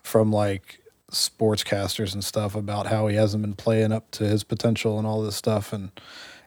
from 0.03 0.31
like 0.31 0.81
sportscasters 1.11 2.13
and 2.13 2.23
stuff 2.23 2.55
about 2.55 2.87
how 2.87 3.07
he 3.07 3.17
hasn't 3.17 3.43
been 3.43 3.55
playing 3.55 3.93
up 3.93 4.11
to 4.13 4.25
his 4.25 4.45
potential 4.45 4.99
and 4.99 5.07
all 5.07 5.23
this 5.23 5.37
stuff. 5.37 5.73
And 5.73 5.91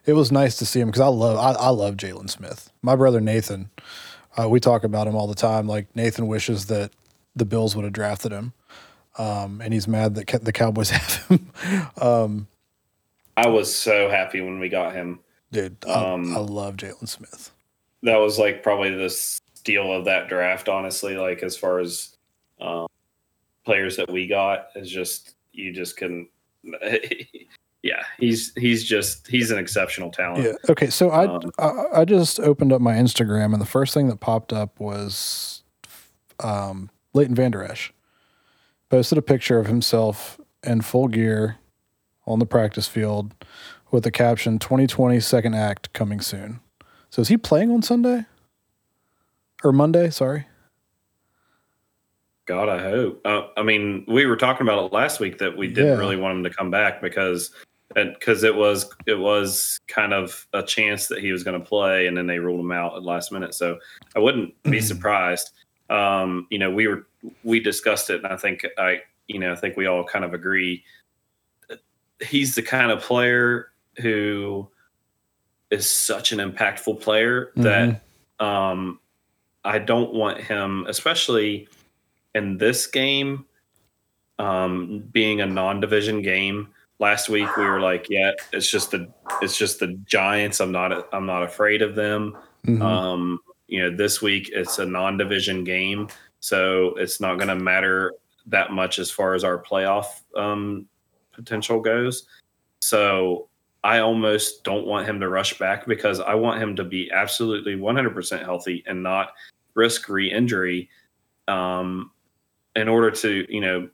it 0.06 0.12
was 0.12 0.30
nice 0.30 0.56
to 0.56 0.66
see 0.66 0.80
him 0.80 0.88
because 0.88 1.00
I 1.00 1.08
love 1.08 1.38
I, 1.38 1.60
I 1.60 1.68
love 1.70 1.96
Jaylon 1.96 2.30
Smith. 2.30 2.70
My 2.82 2.96
brother 2.96 3.20
Nathan, 3.20 3.70
uh, 4.36 4.48
we 4.48 4.60
talk 4.60 4.84
about 4.84 5.06
him 5.06 5.14
all 5.14 5.26
the 5.26 5.34
time. 5.34 5.66
Like 5.66 5.94
Nathan 5.94 6.26
wishes 6.26 6.66
that 6.66 6.92
the 7.34 7.44
Bills 7.44 7.74
would 7.74 7.84
have 7.84 7.92
drafted 7.92 8.32
him, 8.32 8.52
um, 9.18 9.60
and 9.60 9.72
he's 9.72 9.88
mad 9.88 10.14
that 10.14 10.44
the 10.44 10.52
Cowboys 10.52 10.90
have 10.90 11.26
him. 11.26 11.50
um, 12.00 12.48
I 13.36 13.48
was 13.48 13.74
so 13.74 14.10
happy 14.10 14.40
when 14.40 14.58
we 14.58 14.68
got 14.68 14.94
him, 14.94 15.20
dude. 15.50 15.76
I, 15.86 16.12
um, 16.12 16.36
I 16.36 16.40
love 16.40 16.76
Jaylon 16.76 17.08
Smith. 17.08 17.50
That 18.02 18.16
was 18.16 18.38
like 18.38 18.62
probably 18.62 18.94
the 18.94 19.10
steal 19.10 19.92
of 19.92 20.04
that 20.06 20.28
draft, 20.28 20.68
honestly. 20.68 21.16
Like 21.16 21.42
as 21.42 21.56
far 21.56 21.78
as 21.78 22.16
um, 22.60 22.86
players 23.64 23.96
that 23.96 24.10
we 24.10 24.26
got 24.26 24.68
is 24.74 24.90
just 24.90 25.34
you 25.52 25.72
just 25.72 25.96
couldn't. 25.96 26.28
yeah, 27.82 28.02
he's 28.18 28.52
he's 28.56 28.84
just 28.84 29.26
he's 29.26 29.50
an 29.50 29.58
exceptional 29.58 30.10
talent. 30.10 30.44
Yeah. 30.44 30.52
Okay, 30.70 30.90
so 30.90 31.10
I, 31.10 31.26
um, 31.26 31.50
I, 31.58 32.00
I 32.00 32.04
just 32.04 32.40
opened 32.40 32.72
up 32.72 32.80
my 32.80 32.94
Instagram 32.94 33.52
and 33.52 33.60
the 33.60 33.66
first 33.66 33.94
thing 33.94 34.08
that 34.08 34.20
popped 34.20 34.52
up 34.52 34.78
was 34.78 35.62
um, 36.40 36.90
Leighton 37.14 37.34
Vander 37.34 37.62
Esch 37.64 37.92
posted 38.88 39.18
a 39.18 39.22
picture 39.22 39.58
of 39.58 39.66
himself 39.66 40.40
in 40.62 40.80
full 40.80 41.08
gear 41.08 41.56
on 42.26 42.38
the 42.38 42.46
practice 42.46 42.86
field 42.86 43.34
with 43.90 44.04
the 44.04 44.10
caption 44.10 44.58
2020 44.58 45.18
second 45.20 45.54
act 45.54 45.92
coming 45.92 46.20
soon. 46.20 46.60
So 47.10 47.22
is 47.22 47.28
he 47.28 47.36
playing 47.36 47.70
on 47.70 47.82
Sunday? 47.82 48.26
Or 49.64 49.72
Monday, 49.72 50.10
sorry. 50.10 50.46
God, 52.46 52.68
I 52.68 52.82
hope. 52.82 53.20
Uh, 53.24 53.42
I 53.56 53.62
mean, 53.62 54.04
we 54.08 54.26
were 54.26 54.36
talking 54.36 54.66
about 54.66 54.84
it 54.84 54.92
last 54.92 55.20
week 55.20 55.38
that 55.38 55.56
we 55.56 55.68
didn't 55.68 55.92
yeah. 55.92 55.98
really 55.98 56.16
want 56.16 56.38
him 56.38 56.44
to 56.44 56.50
come 56.50 56.70
back 56.70 57.00
because 57.00 57.50
because 57.94 58.42
it 58.42 58.54
was 58.54 58.90
it 59.06 59.14
was 59.14 59.78
kind 59.86 60.12
of 60.12 60.46
a 60.52 60.62
chance 60.62 61.08
that 61.08 61.20
he 61.20 61.32
was 61.32 61.44
going 61.44 61.60
to 61.60 61.66
play, 61.66 62.06
and 62.06 62.16
then 62.16 62.26
they 62.26 62.38
ruled 62.38 62.60
him 62.60 62.72
out 62.72 62.96
at 62.96 63.02
last 63.02 63.32
minute. 63.32 63.54
So 63.54 63.78
I 64.16 64.18
wouldn't 64.18 64.60
be 64.64 64.80
surprised. 64.80 65.50
Um, 65.90 66.46
you 66.50 66.58
know, 66.58 66.70
we 66.70 66.86
were 66.86 67.06
we 67.44 67.60
discussed 67.60 68.10
it, 68.10 68.24
and 68.24 68.32
I 68.32 68.36
think 68.36 68.66
I 68.78 69.00
you 69.28 69.38
know 69.38 69.52
I 69.52 69.56
think 69.56 69.76
we 69.76 69.86
all 69.86 70.04
kind 70.04 70.24
of 70.24 70.34
agree. 70.34 70.84
He's 72.20 72.54
the 72.54 72.62
kind 72.62 72.90
of 72.90 73.00
player 73.00 73.72
who 74.00 74.68
is 75.70 75.88
such 75.88 76.32
an 76.32 76.38
impactful 76.38 77.00
player 77.00 77.52
mm-hmm. 77.56 77.62
that 77.62 78.44
um, 78.44 79.00
I 79.64 79.78
don't 79.78 80.12
want 80.12 80.38
him, 80.38 80.86
especially 80.88 81.68
in 82.34 82.58
this 82.58 82.86
game, 82.86 83.46
um, 84.38 85.04
being 85.12 85.40
a 85.40 85.46
non-division 85.46 86.22
game. 86.22 86.68
Last 86.98 87.28
week 87.28 87.56
we 87.56 87.64
were 87.64 87.80
like, 87.80 88.06
yeah, 88.08 88.32
it's 88.52 88.70
just 88.70 88.92
the 88.92 89.12
it's 89.40 89.56
just 89.56 89.80
the 89.80 89.98
Giants. 90.06 90.60
I'm 90.60 90.72
not 90.72 91.08
I'm 91.12 91.26
not 91.26 91.42
afraid 91.42 91.82
of 91.82 91.94
them. 91.94 92.36
Mm-hmm. 92.66 92.82
Um, 92.82 93.40
you 93.66 93.82
know, 93.82 93.96
this 93.96 94.22
week 94.22 94.50
it's 94.52 94.78
a 94.78 94.86
non-division 94.86 95.64
game, 95.64 96.08
so 96.40 96.94
it's 96.96 97.20
not 97.20 97.36
going 97.36 97.48
to 97.48 97.56
matter 97.56 98.14
that 98.46 98.72
much 98.72 98.98
as 98.98 99.10
far 99.10 99.34
as 99.34 99.44
our 99.44 99.62
playoff 99.62 100.20
um, 100.36 100.86
potential 101.32 101.80
goes. 101.80 102.26
So 102.80 103.48
I 103.84 103.98
almost 103.98 104.62
don't 104.64 104.86
want 104.86 105.08
him 105.08 105.18
to 105.20 105.28
rush 105.28 105.58
back 105.58 105.86
because 105.86 106.20
I 106.20 106.34
want 106.34 106.62
him 106.62 106.76
to 106.76 106.84
be 106.84 107.10
absolutely 107.10 107.74
100% 107.74 108.44
healthy 108.44 108.84
and 108.86 109.02
not 109.02 109.32
risk 109.74 110.08
re-injury 110.08 110.88
um, 111.48 112.10
in 112.76 112.88
order 112.88 113.10
to 113.10 113.46
you 113.48 113.60
know 113.60 113.88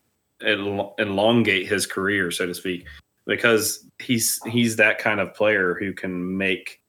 elongate 0.99 1.67
his 1.69 1.87
career, 1.87 2.31
so 2.31 2.47
to 2.47 2.55
speak, 2.55 2.87
because 3.27 3.85
he's 3.99 4.41
he's 4.47 4.77
that 4.77 4.99
kind 4.99 5.21
of 5.21 5.35
player 5.35 5.75
who 5.75 5.93
can 5.93 6.37
make 6.37 6.81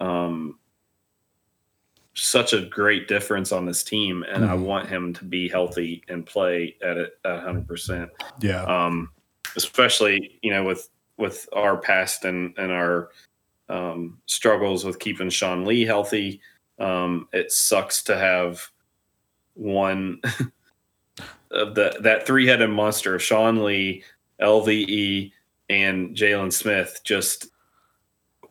um 0.00 0.58
such 2.14 2.52
a 2.52 2.62
great 2.66 3.06
difference 3.08 3.52
on 3.52 3.64
this 3.66 3.82
team, 3.84 4.24
and 4.28 4.44
I 4.44 4.56
Mhm. 4.56 4.62
want 4.62 4.88
him 4.88 5.12
to 5.14 5.24
be 5.24 5.48
healthy 5.48 6.02
and 6.08 6.26
play 6.26 6.76
at 6.82 6.96
a 7.24 7.40
hundred 7.40 7.66
percent. 7.68 8.10
Yeah. 8.40 8.62
Um, 8.64 9.10
especially 9.56 10.38
you 10.42 10.50
know 10.50 10.64
with 10.64 10.88
with 11.18 11.48
our 11.52 11.76
past 11.76 12.24
and 12.24 12.54
and 12.58 12.72
our 12.72 13.10
um, 13.68 14.18
struggles 14.26 14.84
with 14.84 14.98
keeping 14.98 15.30
Sean 15.30 15.64
Lee 15.64 15.84
healthy. 15.84 16.40
Um, 16.80 17.28
it 17.32 17.52
sucks 17.52 18.02
to 18.04 18.16
have 18.16 18.60
one 19.54 20.20
of 21.50 21.74
the 21.74 21.96
that 22.00 22.26
three 22.26 22.46
headed 22.46 22.70
monster 22.70 23.14
of 23.14 23.22
Sean 23.22 23.64
Lee, 23.64 24.02
LVE, 24.40 25.32
and 25.68 26.16
Jaylon 26.16 26.52
Smith. 26.52 27.00
Just 27.04 27.48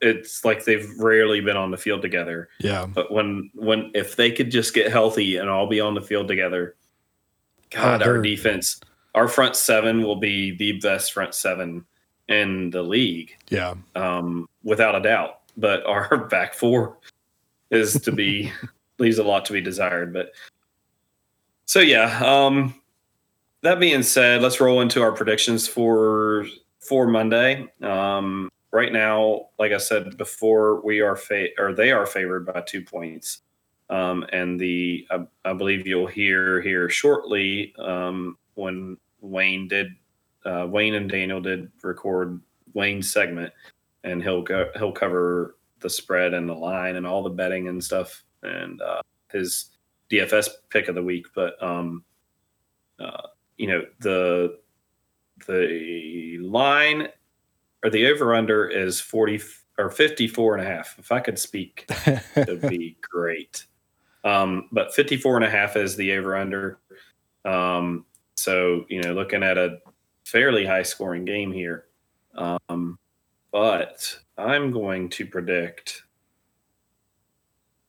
it's 0.02 0.45
like 0.45 0.64
they've 0.64 0.89
rarely 0.97 1.41
been 1.41 1.58
on 1.58 1.72
the 1.72 1.78
field 1.78 2.02
together. 2.02 2.50
Yeah. 2.60 2.86
But 2.86 3.12
when 3.12 3.50
when 3.54 3.91
if 3.93 4.16
they 4.16 4.32
could 4.32 4.52
just 4.52 4.74
get 4.74 4.91
healthy 4.91 5.38
and 5.38 5.50
all 5.50 5.68
be 5.68 5.80
on 5.80 5.93
the 5.93 6.02
field 6.02 6.28
together, 6.28 6.76
God, 7.70 8.02
Oh, 8.02 8.06
our 8.06 8.22
defense, 8.22 8.80
our 9.16 9.28
front 9.28 9.56
seven 9.56 10.02
will 10.04 10.16
be 10.16 10.56
the 10.56 10.74
best 10.80 11.14
front 11.14 11.34
seven 11.34 11.86
in 12.28 12.70
the 12.70 12.84
league, 12.84 13.36
Yeah. 13.50 13.74
um, 13.95 14.47
without 14.64 14.95
a 14.95 15.02
doubt. 15.02 15.39
But 15.58 15.86
our 15.86 16.18
back 16.30 16.54
four 16.54 16.97
is 17.72 17.93
to 18.02 18.12
be 18.12 18.52
leaves 19.00 19.18
a 19.18 19.24
lot 19.24 19.45
to 19.45 19.54
be 19.54 19.62
desired. 19.62 20.14
But 20.14 20.32
so 21.66 21.80
yeah. 21.82 22.20
Um, 22.24 22.74
that 23.62 23.80
being 23.80 24.03
said, 24.03 24.41
let's 24.41 24.62
roll 24.62 24.82
into 24.82 25.01
our 25.01 25.12
predictions 25.12 25.68
for 25.68 26.45
for 26.80 27.07
Monday. 27.07 27.68
Um, 27.82 28.49
right 28.72 28.91
now, 28.91 29.47
like 29.57 29.72
I 29.72 29.78
said 29.78 30.18
before, 30.18 30.82
we 30.82 31.01
are 31.01 31.16
fa- 31.16 31.49
or 31.57 31.74
they 31.74 31.91
are 31.91 32.05
favored 32.05 32.45
by 32.45 32.62
two 32.62 32.82
points. 32.82 33.41
Um, 33.89 34.26
and 34.32 34.60
the 34.60 35.07
I, 35.10 35.26
I 35.45 35.53
believe 35.53 35.88
you'll 35.88 36.07
hear 36.07 36.62
here 36.62 36.89
shortly 36.89 37.74
um, 37.80 38.38
when 38.53 38.97
Wayne 39.22 39.68
did 39.68 39.95
uh, 40.45 40.68
Wayne 40.70 40.95
and 40.95 41.10
Daniel 41.10 41.41
did 41.41 41.72
record 41.84 42.39
Wayne's 42.74 43.12
segment, 43.12 43.51
and 44.03 44.22
he'll 44.22 44.43
go 44.43 44.70
he'll 44.78 44.91
cover 44.91 45.55
the 45.80 45.89
spread 45.89 46.34
and 46.34 46.47
the 46.47 46.53
line 46.53 46.97
and 46.97 47.07
all 47.07 47.24
the 47.24 47.30
betting 47.30 47.68
and 47.68 47.84
stuff 47.84 48.24
and 48.43 48.82
uh, 48.82 49.01
his 49.32 49.72
DFS 50.12 50.49
pick 50.70 50.88
of 50.88 50.95
the 50.95 51.03
week. 51.03 51.26
But 51.34 51.62
um, 51.64 52.03
uh, 52.99 53.28
you 53.60 53.68
know 53.68 53.84
the 53.99 54.57
the 55.45 56.38
line 56.41 57.10
or 57.84 57.89
the 57.89 58.07
over 58.07 58.34
under 58.34 58.68
is 58.68 58.99
40 58.99 59.41
or 59.78 59.89
54 59.89 60.57
and 60.57 60.66
a 60.66 60.70
half. 60.70 60.95
If 60.97 61.12
i 61.12 61.20
could 61.20 61.38
speak 61.38 61.86
it 62.07 62.47
would 62.47 62.62
be 62.70 62.97
great. 63.01 63.66
Um, 64.24 64.68
but 64.72 64.93
54 64.93 65.38
and 65.38 65.45
a 65.45 65.49
half 65.49 65.76
is 65.76 65.95
the 65.95 66.14
over 66.14 66.36
under 66.36 66.80
um, 67.45 68.05
so 68.36 68.86
you 68.89 69.01
know 69.01 69.14
looking 69.14 69.43
at 69.43 69.57
a 69.57 69.80
fairly 70.26 70.66
high 70.66 70.84
scoring 70.84 71.26
game 71.26 71.51
here. 71.51 71.86
Um, 72.36 72.97
but 73.51 74.18
i'm 74.38 74.72
going 74.72 75.10
to 75.10 75.26
predict 75.26 76.03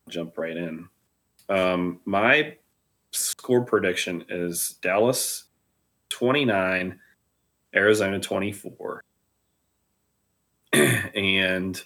jump 0.08 0.36
right 0.36 0.56
in. 0.56 0.88
Um, 1.48 2.00
my 2.04 2.56
score 3.12 3.64
prediction 3.64 4.24
is 4.28 4.78
dallas 4.82 5.44
29 6.10 6.98
arizona 7.74 8.20
24 8.20 9.02
and 10.72 11.82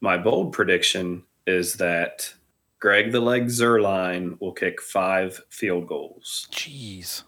my 0.00 0.18
bold 0.18 0.52
prediction 0.52 1.22
is 1.46 1.74
that 1.74 2.34
Greg 2.78 3.12
the 3.12 3.20
Leg 3.20 3.46
Zuerlein 3.46 4.38
will 4.40 4.52
kick 4.52 4.82
five 4.82 5.40
field 5.48 5.86
goals. 5.86 6.46
Jeez. 6.52 7.22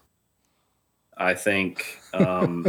I 1.17 1.33
think, 1.33 1.99
um, 2.13 2.67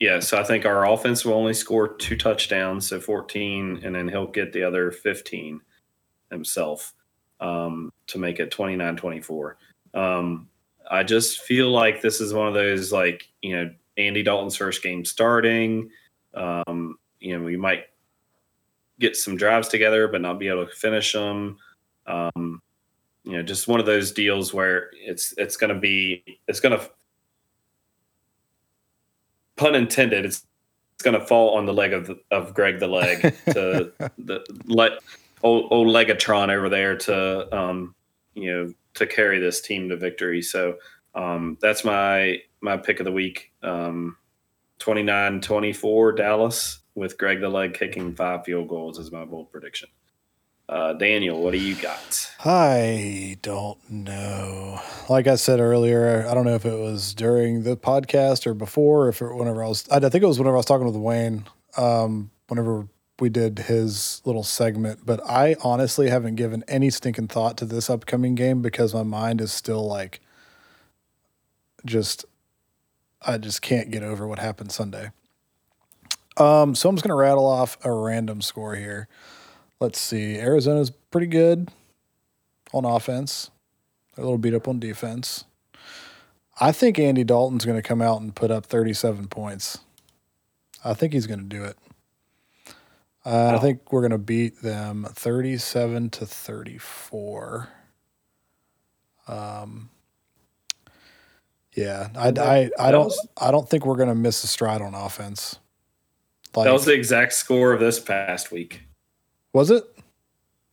yeah, 0.00 0.20
so 0.20 0.40
I 0.40 0.44
think 0.44 0.64
our 0.64 0.90
offense 0.90 1.24
will 1.24 1.34
only 1.34 1.52
score 1.52 1.94
two 1.94 2.16
touchdowns, 2.16 2.88
so 2.88 2.98
14, 2.98 3.82
and 3.84 3.94
then 3.94 4.08
he'll 4.08 4.26
get 4.26 4.54
the 4.54 4.62
other 4.62 4.90
15 4.90 5.60
himself 6.30 6.94
um, 7.40 7.92
to 8.06 8.18
make 8.18 8.40
it 8.40 8.50
29 8.50 8.96
24. 8.96 9.58
Um, 9.92 10.48
I 10.90 11.02
just 11.02 11.40
feel 11.40 11.70
like 11.70 12.02
this 12.02 12.20
is 12.20 12.34
one 12.34 12.48
of 12.48 12.54
those, 12.54 12.92
like, 12.92 13.28
you 13.40 13.56
know, 13.56 13.70
Andy 13.96 14.22
Dalton's 14.22 14.56
first 14.56 14.82
game 14.82 15.04
starting. 15.04 15.90
Um, 16.34 16.96
you 17.20 17.36
know, 17.36 17.44
we 17.44 17.56
might 17.56 17.84
get 18.98 19.16
some 19.16 19.36
drives 19.36 19.68
together, 19.68 20.08
but 20.08 20.20
not 20.20 20.38
be 20.38 20.48
able 20.48 20.66
to 20.66 20.72
finish 20.74 21.12
them. 21.12 21.58
Um, 22.06 22.62
you 23.24 23.32
know, 23.32 23.42
just 23.42 23.68
one 23.68 23.80
of 23.80 23.86
those 23.86 24.12
deals 24.12 24.52
where 24.52 24.90
it's 24.94 25.34
it's 25.36 25.56
going 25.56 25.72
to 25.72 25.78
be 25.78 26.24
it's 26.48 26.60
going 26.60 26.78
to 26.78 26.90
pun 29.56 29.74
intended. 29.74 30.24
It's 30.24 30.46
it's 30.94 31.02
going 31.02 31.18
to 31.18 31.26
fall 31.26 31.56
on 31.56 31.66
the 31.66 31.72
leg 31.72 31.92
of 31.92 32.10
of 32.30 32.54
Greg 32.54 32.80
the 32.80 32.88
leg 32.88 33.20
to 33.52 33.92
the 34.18 34.44
let 34.66 34.92
old, 35.42 35.68
old 35.70 35.88
Legatron 35.88 36.48
over 36.48 36.68
there 36.68 36.96
to 36.96 37.56
um, 37.56 37.94
you 38.34 38.52
know 38.52 38.74
to 38.94 39.06
carry 39.06 39.38
this 39.38 39.60
team 39.60 39.88
to 39.88 39.96
victory. 39.96 40.42
So 40.42 40.76
um, 41.14 41.58
that's 41.60 41.84
my 41.84 42.38
my 42.60 42.76
pick 42.76 43.00
of 43.00 43.04
the 43.04 43.12
week. 43.12 43.52
Um, 43.62 44.16
29-24 44.78 46.16
Dallas 46.16 46.80
with 46.94 47.16
Greg 47.16 47.40
the 47.40 47.48
leg 47.48 47.74
kicking 47.74 48.14
five 48.14 48.44
field 48.44 48.68
goals 48.68 48.98
is 48.98 49.12
my 49.12 49.24
bold 49.24 49.50
prediction. 49.50 49.88
Uh, 50.68 50.92
Daniel, 50.94 51.42
what 51.42 51.52
do 51.52 51.58
you 51.58 51.74
got? 51.74 52.30
I 52.44 53.36
don't 53.42 53.78
know. 53.90 54.80
Like 55.08 55.26
I 55.26 55.34
said 55.34 55.60
earlier, 55.60 56.26
I 56.26 56.34
don't 56.34 56.44
know 56.44 56.54
if 56.54 56.64
it 56.64 56.78
was 56.78 57.14
during 57.14 57.64
the 57.64 57.76
podcast 57.76 58.46
or 58.46 58.54
before, 58.54 59.08
if 59.08 59.20
it 59.20 59.34
whenever 59.34 59.62
I 59.62 59.68
was, 59.68 59.88
I 59.90 60.00
think 60.00 60.22
it 60.22 60.26
was 60.26 60.38
whenever 60.38 60.56
I 60.56 60.58
was 60.58 60.66
talking 60.66 60.86
with 60.86 60.96
Wayne, 60.96 61.44
um, 61.76 62.30
whenever 62.48 62.88
we 63.22 63.28
did 63.30 63.60
his 63.60 64.20
little 64.24 64.42
segment. 64.42 65.06
But 65.06 65.20
I 65.24 65.54
honestly 65.62 66.10
haven't 66.10 66.34
given 66.34 66.64
any 66.66 66.90
stinking 66.90 67.28
thought 67.28 67.56
to 67.58 67.64
this 67.64 67.88
upcoming 67.88 68.34
game 68.34 68.62
because 68.62 68.92
my 68.92 69.04
mind 69.04 69.40
is 69.40 69.52
still 69.52 69.86
like, 69.86 70.20
just, 71.86 72.24
I 73.24 73.38
just 73.38 73.62
can't 73.62 73.92
get 73.92 74.02
over 74.02 74.26
what 74.26 74.40
happened 74.40 74.72
Sunday. 74.72 75.12
Um, 76.36 76.74
so 76.74 76.88
I'm 76.88 76.96
just 76.96 77.04
gonna 77.04 77.14
rattle 77.14 77.46
off 77.46 77.78
a 77.84 77.92
random 77.92 78.42
score 78.42 78.74
here. 78.74 79.06
Let's 79.78 80.00
see. 80.00 80.36
Arizona's 80.36 80.90
pretty 80.90 81.28
good 81.28 81.70
on 82.72 82.84
offense. 82.84 83.52
They're 84.16 84.24
a 84.24 84.26
little 84.26 84.38
beat 84.38 84.54
up 84.54 84.66
on 84.66 84.80
defense. 84.80 85.44
I 86.60 86.72
think 86.72 86.98
Andy 86.98 87.22
Dalton's 87.22 87.64
to 87.80 87.86
come 87.86 88.02
out 88.02 88.20
and 88.20 88.34
put 88.34 88.50
up 88.50 88.66
37 88.66 89.28
points. 89.28 89.78
I 90.84 90.94
think 90.94 91.12
he's 91.12 91.28
to 91.38 91.56
do 91.56 91.62
it. 91.62 91.76
Uh, 93.24 93.54
I 93.56 93.58
think 93.60 93.92
we're 93.92 94.00
going 94.00 94.10
to 94.10 94.18
beat 94.18 94.62
them 94.62 95.06
37 95.12 96.10
to 96.10 96.26
34. 96.26 97.68
Um, 99.28 99.90
yeah, 101.74 102.08
I, 102.16 102.28
I, 102.28 102.70
I 102.78 102.90
don't 102.90 103.04
was- 103.06 103.28
I 103.40 103.50
don't 103.50 103.68
think 103.68 103.86
we're 103.86 103.96
going 103.96 104.08
to 104.08 104.14
miss 104.14 104.42
a 104.44 104.46
stride 104.46 104.82
on 104.82 104.94
offense. 104.94 105.58
Like, 106.54 106.66
That 106.66 106.72
was 106.72 106.84
the 106.84 106.92
exact 106.92 107.32
score 107.32 107.72
of 107.72 107.80
this 107.80 107.98
past 107.98 108.50
week. 108.52 108.82
was 109.52 109.70
it? 109.70 109.84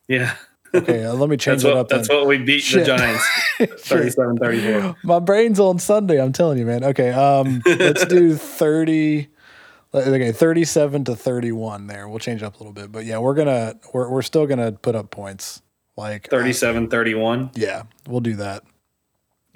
Yeah. 0.08 0.36
Okay, 0.74 1.06
uh, 1.06 1.14
let 1.14 1.30
me 1.30 1.38
change 1.38 1.62
That's 1.62 1.64
that 1.64 1.70
what 1.70 1.78
up. 1.78 1.88
that's 1.88 2.08
then. 2.10 2.18
what 2.18 2.28
we 2.28 2.38
beat 2.40 2.62
Shit. 2.62 2.86
the 2.86 2.98
Giants 2.98 3.24
Sure. 3.88 4.00
37-34. 4.04 4.96
My 5.04 5.20
brain's 5.20 5.60
on 5.60 5.80
Sunday. 5.80 6.22
I'm 6.22 6.34
telling 6.34 6.58
you, 6.58 6.66
man. 6.66 6.84
Okay, 6.84 7.12
um, 7.12 7.62
let's 7.66 8.06
do 8.06 8.36
thirty. 8.36 9.30
Okay, 9.94 10.32
thirty-seven 10.32 11.04
to 11.06 11.16
thirty-one. 11.16 11.88
There, 11.88 12.08
we'll 12.08 12.20
change 12.20 12.44
up 12.44 12.56
a 12.56 12.58
little 12.60 12.74
bit, 12.74 12.92
but 12.92 13.06
yeah, 13.06 13.18
we're 13.18 13.34
gonna 13.34 13.76
we're 13.94 14.10
we're 14.10 14.22
still 14.22 14.46
gonna 14.46 14.72
put 14.72 14.96
up 14.96 15.10
points. 15.12 15.62
Like 15.98 16.32
I- 16.34 16.38
37-31. 16.38 17.52
yeah, 17.58 17.84
we'll 18.08 18.22
do 18.22 18.36
that. 18.36 18.64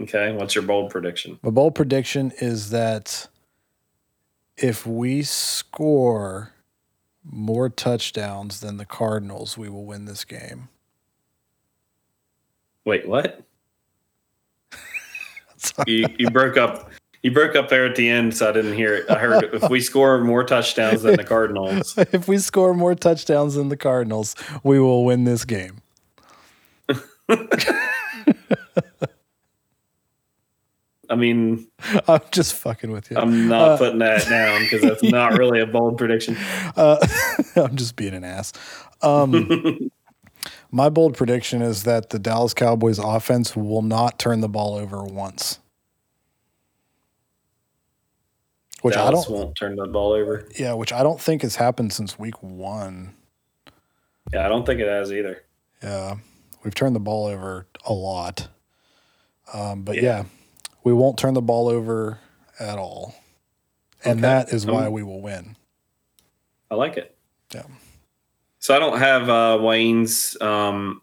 Okay, 0.01 0.33
what's 0.33 0.55
your 0.55 0.63
bold 0.63 0.89
prediction? 0.91 1.39
My 1.43 1.51
bold 1.51 1.75
prediction 1.75 2.31
is 2.41 2.71
that 2.71 3.27
if 4.57 4.85
we 4.87 5.21
score 5.23 6.51
more 7.23 7.69
touchdowns 7.69 8.59
than 8.59 8.77
the 8.77 8.85
Cardinals, 8.85 9.57
we 9.57 9.69
will 9.69 9.85
win 9.85 10.05
this 10.05 10.25
game. 10.25 10.67
Wait, 12.85 13.07
what? 13.07 13.41
You 15.87 16.07
you 16.19 16.29
broke 16.29 16.57
up 16.57 16.89
you 17.23 17.31
broke 17.31 17.55
up 17.55 17.69
there 17.69 17.85
at 17.85 17.95
the 17.95 18.09
end, 18.09 18.35
so 18.35 18.49
I 18.49 18.51
didn't 18.51 18.73
hear 18.73 18.93
it. 18.95 19.09
I 19.09 19.17
heard 19.17 19.43
if 19.53 19.69
we 19.69 19.79
score 19.81 20.19
more 20.21 20.43
touchdowns 20.43 21.01
than 21.03 21.15
the 21.15 21.23
Cardinals. 21.23 21.97
if 21.97 22.27
we 22.27 22.37
score 22.37 22.73
more 22.73 22.93
touchdowns 22.95 23.55
than 23.55 23.69
the 23.69 23.77
Cardinals, 23.77 24.35
we 24.63 24.79
will 24.79 25.05
win 25.05 25.23
this 25.23 25.45
game. 25.45 25.77
I 31.09 31.15
mean, 31.15 31.67
I'm 32.07 32.21
just 32.31 32.53
fucking 32.55 32.91
with 32.91 33.11
you. 33.11 33.17
I'm 33.17 33.47
not 33.47 33.71
Uh, 33.71 33.77
putting 33.77 33.99
that 33.99 34.27
down 34.27 34.61
because 34.63 34.81
that's 34.81 35.03
not 35.11 35.37
really 35.37 35.59
a 35.59 35.65
bold 35.67 35.97
prediction. 35.97 36.35
Uh, 36.75 36.97
I'm 37.55 37.75
just 37.75 37.95
being 37.95 38.13
an 38.13 38.23
ass. 38.23 38.53
Um, 39.01 39.89
My 40.71 40.89
bold 40.89 41.15
prediction 41.15 41.61
is 41.61 41.83
that 41.83 42.09
the 42.09 42.17
Dallas 42.19 42.53
Cowboys 42.53 42.97
offense 42.99 43.55
will 43.55 43.81
not 43.83 44.17
turn 44.17 44.41
the 44.41 44.49
ball 44.49 44.75
over 44.75 45.03
once. 45.03 45.59
Which 48.83 48.95
Dallas 48.95 49.25
I 49.25 49.29
don't 49.29 49.39
won't 49.39 49.55
turn 49.55 49.77
the 49.77 49.87
ball 49.87 50.11
over. 50.11 50.45
Yeah, 50.59 50.73
which 50.73 50.91
I 50.91 51.03
don't 51.03 51.19
think 51.19 51.41
has 51.43 51.55
happened 51.55 51.93
since 51.93 52.19
week 52.19 52.43
one. 52.43 53.15
Yeah, 54.33 54.45
I 54.45 54.49
don't 54.49 54.65
think 54.65 54.81
it 54.81 54.89
has 54.89 55.13
either. 55.13 55.41
Yeah, 55.81 56.17
we've 56.65 56.75
turned 56.75 56.93
the 56.93 56.99
ball 56.99 57.25
over 57.27 57.65
a 57.85 57.93
lot. 57.93 58.49
Um, 59.53 59.83
but 59.83 59.95
yeah. 59.95 60.01
yeah. 60.01 60.23
we 60.83 60.91
won't 60.91 61.17
turn 61.17 61.33
the 61.33 61.41
ball 61.41 61.69
over 61.69 62.19
at 62.59 62.77
all, 62.77 63.15
and 64.03 64.19
okay. 64.19 64.21
that 64.21 64.49
is 64.49 64.65
why 64.65 64.89
we 64.89 65.01
will 65.01 65.21
win. 65.21 65.55
I 66.69 66.75
like 66.75 66.97
it. 66.97 67.15
Yeah. 67.55 67.63
So 68.59 68.75
I 68.75 68.79
don't 68.79 68.99
have 68.99 69.29
uh, 69.29 69.59
Wayne's 69.61 70.35
um, 70.41 71.01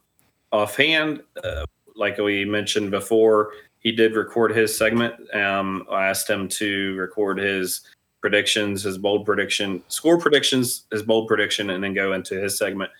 offhand. 0.52 1.22
Uh, 1.42 1.64
like 1.96 2.18
we 2.18 2.44
mentioned 2.44 2.90
before, 2.90 3.52
he 3.80 3.92
did 3.92 4.14
record 4.14 4.54
his 4.54 4.76
segment. 4.76 5.14
Um, 5.34 5.86
I 5.90 6.06
asked 6.06 6.28
him 6.28 6.48
to 6.48 6.94
record 6.96 7.38
his 7.38 7.80
predictions, 8.20 8.82
his 8.82 8.98
bold 8.98 9.24
prediction, 9.24 9.82
score 9.88 10.18
predictions, 10.18 10.84
his 10.92 11.02
bold 11.02 11.26
prediction, 11.26 11.70
and 11.70 11.82
then 11.82 11.94
go 11.94 12.12
into 12.12 12.40
his 12.40 12.56
segment 12.56 12.90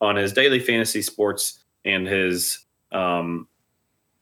on 0.00 0.16
his 0.16 0.32
daily 0.32 0.60
fantasy 0.60 1.02
sports 1.02 1.64
and 1.84 2.06
his 2.06 2.66
um, 2.92 3.48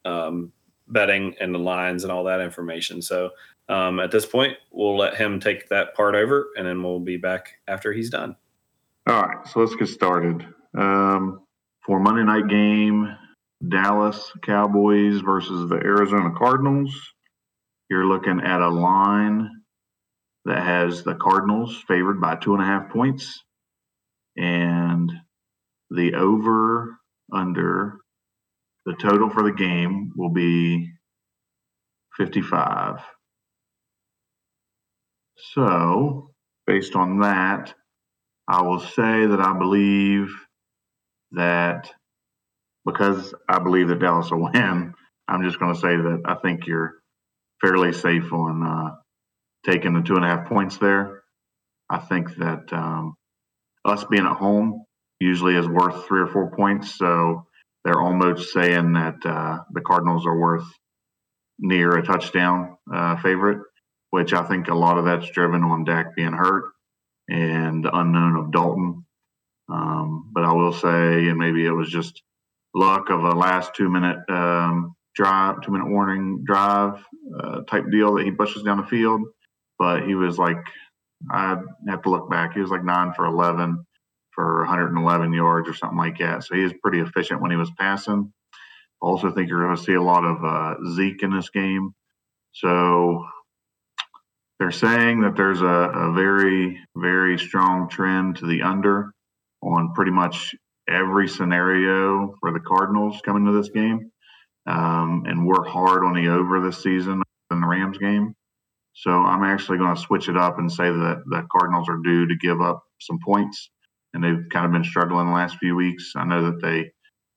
um, 0.04 0.52
betting 0.88 1.34
and 1.40 1.54
the 1.54 1.58
lines 1.58 2.02
and 2.02 2.12
all 2.12 2.24
that 2.24 2.40
information. 2.40 3.02
So 3.02 3.30
um, 3.68 4.00
at 4.00 4.10
this 4.10 4.24
point, 4.24 4.56
we'll 4.70 4.96
let 4.96 5.16
him 5.16 5.38
take 5.40 5.68
that 5.68 5.94
part 5.94 6.14
over, 6.14 6.48
and 6.56 6.66
then 6.66 6.82
we'll 6.82 7.00
be 7.00 7.16
back 7.16 7.58
after 7.68 7.92
he's 7.92 8.10
done. 8.10 8.36
All 9.06 9.22
right, 9.22 9.46
so 9.46 9.60
let's 9.60 9.74
get 9.74 9.88
started. 9.88 10.46
Um, 10.74 11.42
for 11.84 12.00
Monday 12.00 12.24
night 12.24 12.48
game, 12.48 13.14
Dallas 13.66 14.32
Cowboys 14.42 15.20
versus 15.20 15.68
the 15.68 15.76
Arizona 15.76 16.32
Cardinals. 16.36 16.94
You're 17.88 18.06
looking 18.06 18.40
at 18.40 18.60
a 18.60 18.68
line 18.68 19.48
that 20.44 20.62
has 20.62 21.02
the 21.02 21.14
Cardinals 21.14 21.82
favored 21.88 22.20
by 22.20 22.36
two 22.36 22.54
and 22.54 22.62
a 22.62 22.66
half 22.66 22.90
points, 22.90 23.42
and 24.36 25.12
the 25.90 26.14
over 26.14 26.96
under 27.32 27.98
the 28.84 28.94
total 28.94 29.30
for 29.30 29.42
the 29.42 29.52
game 29.52 30.12
will 30.16 30.30
be 30.30 30.88
55. 32.16 33.00
So, 35.54 36.30
based 36.66 36.94
on 36.94 37.20
that, 37.20 37.74
I 38.48 38.62
will 38.62 38.80
say 38.80 39.26
that 39.26 39.40
I 39.40 39.52
believe 39.58 40.28
that 41.32 41.90
because 42.86 43.34
I 43.48 43.58
believe 43.58 43.88
that 43.88 43.98
Dallas 43.98 44.30
will 44.30 44.42
win, 44.54 44.94
I'm 45.28 45.42
just 45.42 45.58
going 45.58 45.74
to 45.74 45.80
say 45.80 45.96
that 45.96 46.22
I 46.24 46.36
think 46.36 46.66
you're 46.66 46.94
fairly 47.60 47.92
safe 47.92 48.32
on 48.32 48.62
uh, 48.62 48.90
taking 49.70 49.92
the 49.92 50.02
two 50.02 50.14
and 50.14 50.24
a 50.24 50.28
half 50.28 50.48
points 50.48 50.78
there. 50.78 51.22
I 51.90 51.98
think 51.98 52.34
that 52.36 52.72
um, 52.72 53.14
us 53.84 54.04
being 54.04 54.26
at 54.26 54.36
home 54.36 54.84
usually 55.20 55.56
is 55.56 55.66
worth 55.66 56.06
three 56.06 56.20
or 56.20 56.26
four 56.26 56.50
points. 56.50 56.96
So 56.96 57.46
they're 57.84 58.00
almost 58.00 58.52
saying 58.52 58.92
that 58.94 59.16
uh, 59.24 59.58
the 59.72 59.80
Cardinals 59.80 60.26
are 60.26 60.38
worth 60.38 60.66
near 61.58 61.96
a 61.96 62.04
touchdown 62.04 62.76
uh, 62.92 63.16
favorite, 63.16 63.62
which 64.10 64.32
I 64.32 64.42
think 64.44 64.68
a 64.68 64.74
lot 64.74 64.98
of 64.98 65.04
that's 65.04 65.30
driven 65.30 65.62
on 65.62 65.84
Dak 65.84 66.14
being 66.14 66.32
hurt 66.32 66.64
and 67.28 67.84
the 67.84 67.96
unknown 67.96 68.36
of 68.36 68.52
Dalton. 68.52 69.04
Um, 69.68 70.30
but 70.32 70.44
I 70.44 70.52
will 70.52 70.72
say, 70.72 71.28
and 71.28 71.38
maybe 71.38 71.64
it 71.64 71.70
was 71.70 71.90
just 71.90 72.22
luck 72.76 73.08
of 73.08 73.24
a 73.24 73.30
last 73.30 73.74
two 73.74 73.88
minute 73.88 74.18
um, 74.28 74.94
drive, 75.14 75.62
two 75.62 75.72
minute 75.72 75.88
warning 75.88 76.44
drive 76.44 77.02
uh, 77.40 77.62
type 77.62 77.84
deal 77.90 78.14
that 78.14 78.24
he 78.24 78.30
pushes 78.30 78.62
down 78.62 78.76
the 78.76 78.86
field. 78.86 79.22
But 79.78 80.06
he 80.06 80.14
was 80.14 80.38
like, 80.38 80.58
I 81.30 81.56
have 81.88 82.02
to 82.02 82.10
look 82.10 82.30
back. 82.30 82.52
He 82.52 82.60
was 82.60 82.70
like 82.70 82.84
nine 82.84 83.14
for 83.14 83.24
11 83.24 83.84
for 84.32 84.58
111 84.60 85.32
yards 85.32 85.68
or 85.68 85.74
something 85.74 85.96
like 85.96 86.18
that. 86.18 86.44
So 86.44 86.54
he 86.54 86.62
was 86.62 86.74
pretty 86.82 87.00
efficient 87.00 87.40
when 87.40 87.50
he 87.50 87.56
was 87.56 87.70
passing. 87.78 88.32
Also, 89.00 89.30
think 89.30 89.48
you're 89.48 89.64
going 89.64 89.76
to 89.76 89.82
see 89.82 89.94
a 89.94 90.02
lot 90.02 90.24
of 90.24 90.44
uh, 90.44 90.74
Zeke 90.94 91.22
in 91.22 91.34
this 91.34 91.48
game. 91.48 91.94
So 92.52 93.24
they're 94.58 94.70
saying 94.70 95.22
that 95.22 95.36
there's 95.36 95.62
a, 95.62 95.66
a 95.66 96.12
very, 96.12 96.78
very 96.94 97.38
strong 97.38 97.88
trend 97.88 98.36
to 98.36 98.46
the 98.46 98.62
under 98.62 99.12
on 99.62 99.94
pretty 99.94 100.12
much 100.12 100.54
every 100.88 101.28
scenario 101.28 102.34
for 102.40 102.52
the 102.52 102.60
Cardinals 102.60 103.20
coming 103.24 103.46
to 103.46 103.52
this 103.52 103.70
game 103.70 104.10
um, 104.66 105.24
and 105.26 105.46
work 105.46 105.66
hard 105.66 106.04
on 106.04 106.14
the 106.14 106.28
over 106.28 106.60
this 106.60 106.82
season 106.82 107.22
in 107.50 107.60
the 107.60 107.66
Rams 107.66 107.98
game. 107.98 108.34
So 108.94 109.10
I'm 109.10 109.44
actually 109.44 109.78
going 109.78 109.94
to 109.94 110.00
switch 110.00 110.28
it 110.28 110.36
up 110.36 110.58
and 110.58 110.72
say 110.72 110.84
that 110.84 111.22
the 111.26 111.46
Cardinals 111.52 111.88
are 111.88 111.98
due 112.02 112.26
to 112.28 112.36
give 112.36 112.60
up 112.60 112.82
some 113.00 113.18
points, 113.24 113.70
and 114.14 114.24
they've 114.24 114.44
kind 114.52 114.64
of 114.64 114.72
been 114.72 114.84
struggling 114.84 115.26
the 115.26 115.34
last 115.34 115.58
few 115.58 115.76
weeks. 115.76 116.12
I 116.16 116.24
know 116.24 116.50
that 116.50 116.62
they 116.62 116.90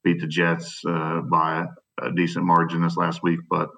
beat 0.03 0.21
the 0.21 0.27
Jets 0.27 0.81
uh, 0.87 1.21
by 1.29 1.65
a, 2.01 2.11
decent 2.13 2.45
margin 2.45 2.81
this 2.81 2.95
last 2.95 3.21
week, 3.23 3.41
but 3.49 3.69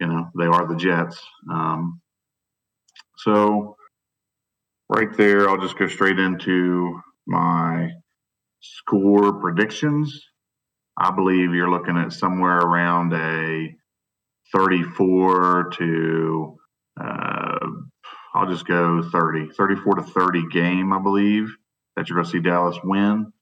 you 0.00 0.06
know 0.06 0.30
they 0.38 0.46
are 0.46 0.66
the 0.66 0.76
Jets. 0.76 1.20
Um, 1.50 2.00
so 3.18 3.76
right 4.88 5.14
there, 5.18 5.48
I'll 5.48 5.60
just 5.60 5.78
go 5.78 5.88
straight 5.88 6.18
into 6.18 6.98
my 7.26 7.90
score 8.60 9.40
predictions, 9.40 10.22
I 10.96 11.10
believe 11.12 11.54
you're 11.54 11.70
looking 11.70 11.96
at 11.96 12.12
somewhere 12.12 12.58
around 12.58 13.12
a 13.14 13.74
34 14.54 15.70
to, 15.78 16.56
uh, 17.00 17.66
I'll 18.34 18.50
just 18.50 18.66
go 18.66 19.02
30, 19.02 19.50
34 19.56 19.94
to 19.96 20.02
30 20.02 20.48
game, 20.50 20.92
I 20.92 21.00
believe, 21.00 21.48
that 21.96 22.08
you're 22.08 22.16
going 22.16 22.26
to 22.26 22.30
see 22.30 22.40
Dallas 22.40 22.78
win. 22.84 23.32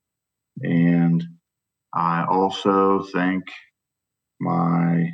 And 0.62 1.24
I 1.94 2.24
also 2.24 3.02
think 3.02 3.44
my, 4.40 5.10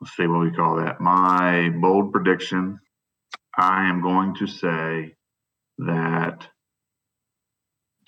let's 0.00 0.16
see 0.16 0.26
what 0.26 0.40
we 0.40 0.52
call 0.52 0.76
that, 0.76 1.00
my 1.00 1.70
bold 1.80 2.12
prediction, 2.12 2.78
I 3.56 3.88
am 3.88 4.02
going 4.02 4.36
to 4.36 4.46
say 4.46 5.14
that 5.78 6.46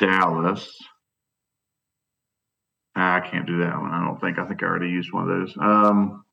Dallas. 0.03 0.69
I 2.95 3.21
can't 3.21 3.47
do 3.47 3.59
that 3.59 3.81
one. 3.81 3.93
I 3.93 4.05
don't 4.05 4.21
think. 4.21 4.39
I 4.39 4.47
think 4.47 4.63
I 4.63 4.67
already 4.67 4.91
used 4.91 5.13
one 5.13 5.31
of 5.31 5.39
those. 5.39 5.57
Um, 5.59 6.25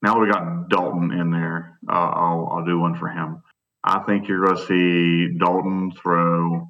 now 0.00 0.20
we 0.20 0.30
got 0.30 0.68
Dalton 0.68 1.12
in 1.12 1.30
there. 1.30 1.78
Uh, 1.90 1.92
I'll 1.92 2.48
I'll 2.52 2.64
do 2.64 2.78
one 2.78 2.94
for 2.94 3.08
him. 3.08 3.42
I 3.82 3.98
think 4.00 4.28
you're 4.28 4.44
going 4.44 4.56
to 4.56 4.66
see 4.66 5.38
Dalton 5.38 5.92
throw 6.00 6.68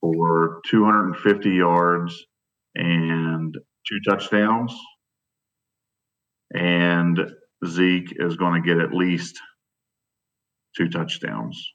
for 0.00 0.60
250 0.70 1.50
yards 1.50 2.24
and 2.76 3.54
two 3.86 3.98
touchdowns, 4.08 4.72
and 6.54 7.18
Zeke 7.66 8.12
is 8.16 8.36
going 8.36 8.62
to 8.62 8.66
get 8.66 8.80
at 8.80 8.94
least 8.94 9.38
two 10.76 10.88
touchdowns. 10.88 11.72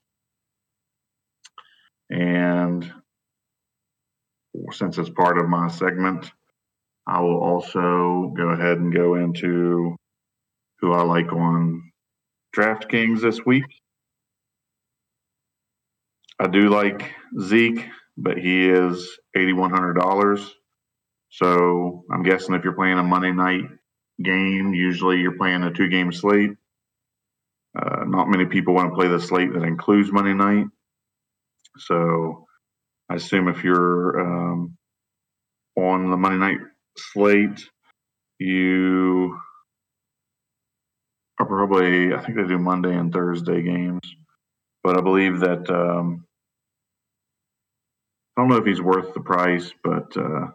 And 2.09 2.91
since 4.71 4.97
it's 4.97 5.09
part 5.09 5.37
of 5.37 5.49
my 5.49 5.67
segment, 5.67 6.31
I 7.07 7.19
will 7.21 7.41
also 7.41 8.33
go 8.35 8.49
ahead 8.49 8.77
and 8.77 8.93
go 8.93 9.15
into 9.15 9.95
who 10.79 10.93
I 10.93 11.03
like 11.03 11.31
on 11.31 11.91
DraftKings 12.55 13.21
this 13.21 13.45
week. 13.45 13.65
I 16.39 16.47
do 16.47 16.69
like 16.69 17.11
Zeke, 17.41 17.85
but 18.17 18.37
he 18.37 18.69
is 18.69 19.17
$8,100. 19.35 20.49
So 21.29 22.05
I'm 22.11 22.23
guessing 22.23 22.55
if 22.55 22.63
you're 22.63 22.73
playing 22.73 22.99
a 22.99 23.03
Monday 23.03 23.31
night 23.31 23.63
game, 24.21 24.73
usually 24.73 25.19
you're 25.19 25.37
playing 25.37 25.63
a 25.63 25.71
two 25.71 25.89
game 25.89 26.11
slate. 26.11 26.51
Uh, 27.77 28.03
not 28.05 28.29
many 28.29 28.45
people 28.45 28.75
want 28.75 28.91
to 28.91 28.95
play 28.95 29.07
the 29.07 29.19
slate 29.19 29.51
that 29.53 29.63
includes 29.63 30.11
Monday 30.11 30.33
night. 30.33 30.67
So 31.77 32.45
I 33.14 33.18
assume 33.18 33.47
if 33.47 33.64
you're 33.64 34.20
um, 34.20 34.76
on 35.78 36.09
the 36.09 36.18
Monday 36.18 36.39
night 36.39 36.57
slate, 36.97 37.64
you 38.39 39.38
are 41.39 41.45
probably, 41.45 42.11
I 42.11 42.24
think 42.24 42.38
they 42.38 42.47
do 42.47 42.57
Monday 42.57 42.95
and 42.95 43.14
Thursday 43.14 43.61
games, 43.61 44.01
but 44.84 44.97
I 44.97 45.01
believe 45.01 45.41
that, 45.41 45.70
um, 45.70 46.26
I 48.36 48.41
don't 48.41 48.49
know 48.49 48.57
if 48.57 48.66
he's 48.66 48.82
worth 48.82 49.14
the 49.14 49.20
price, 49.20 49.72
but 49.84 50.18
uh, 50.18 50.47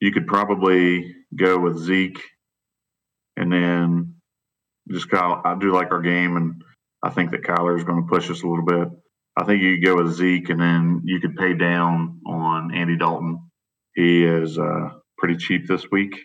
you 0.00 0.12
could 0.12 0.26
probably 0.26 1.14
go 1.36 1.58
with 1.58 1.76
Zeke 1.76 2.22
and 3.36 3.52
then 3.52 4.14
just 4.90 5.10
Kyle. 5.10 5.42
I 5.44 5.58
do 5.58 5.74
like 5.74 5.92
our 5.92 6.00
game, 6.00 6.38
and 6.38 6.62
I 7.04 7.10
think 7.10 7.32
that 7.32 7.42
Kyler 7.42 7.76
is 7.76 7.84
going 7.84 8.02
to 8.02 8.08
push 8.08 8.30
us 8.30 8.42
a 8.42 8.46
little 8.46 8.64
bit. 8.64 8.88
I 9.40 9.46
think 9.46 9.62
you 9.62 9.76
could 9.76 9.86
go 9.86 9.96
with 10.04 10.14
Zeke, 10.14 10.50
and 10.50 10.60
then 10.60 11.02
you 11.06 11.20
could 11.20 11.36
pay 11.36 11.54
down 11.54 12.20
on 12.26 12.74
Andy 12.74 12.98
Dalton 12.98 13.40
He 13.94 14.24
is 14.24 14.58
uh, 14.58 14.90
pretty 15.18 15.36
cheap 15.38 15.68
this 15.68 15.86
week, 15.92 16.16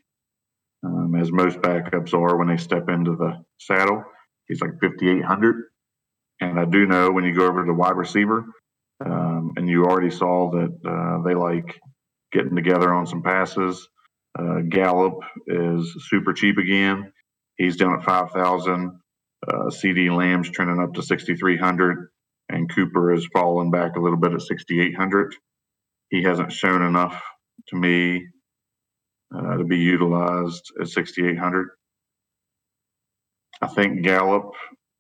um, 0.86 1.16
as 1.20 1.32
most 1.32 1.60
backups 1.60 2.14
are 2.14 2.38
when 2.38 2.48
they 2.50 2.58
step 2.58 2.90
into 2.90 3.16
the 3.16 3.44
saddle. 3.60 4.04
He's 4.48 4.62
like 4.62 4.72
5,800. 4.82 5.58
And 6.42 6.60
I 6.60 6.66
do 6.66 6.86
know 6.88 7.12
when 7.12 7.26
you 7.26 7.36
go 7.36 7.48
over 7.48 7.64
to 7.64 7.68
the 7.68 7.74
wide 7.74 7.98
receiver, 7.98 8.46
um, 9.06 9.54
and 9.58 9.70
you 9.70 9.86
already 9.86 10.12
saw 10.12 10.52
that 10.52 10.78
uh, 10.90 11.24
they 11.28 11.36
like 11.36 11.80
getting 12.34 12.56
together 12.56 12.94
on 12.94 13.08
some 13.08 13.24
passes. 13.24 13.88
Uh, 14.38 14.62
Gallup 14.70 15.20
is 15.48 15.96
super 16.10 16.34
cheap 16.34 16.58
again. 16.58 17.12
He's 17.58 17.78
down 17.78 18.00
at 18.00 18.06
5,000. 18.06 19.00
Uh, 19.48 19.54
CeeDee 19.70 20.16
Lamb's 20.16 20.50
trending 20.52 20.82
up 20.82 20.94
to 20.96 21.04
6,300, 21.04 22.10
and 22.50 22.74
Cooper 22.74 23.14
is 23.14 23.28
fallen 23.34 23.72
back 23.72 23.96
a 23.96 24.00
little 24.00 24.20
bit 24.20 24.34
at 24.34 24.42
6,800. 24.42 25.36
He 26.10 26.24
hasn't 26.24 26.52
shown 26.52 26.84
enough 26.84 27.22
to 27.70 27.76
me 27.76 28.26
uh, 29.36 29.58
to 29.58 29.64
be 29.64 29.78
utilized 29.78 30.72
at 30.80 30.88
6,800. 30.88 31.70
I 33.62 33.68
think 33.68 34.04
Gallup 34.04 34.52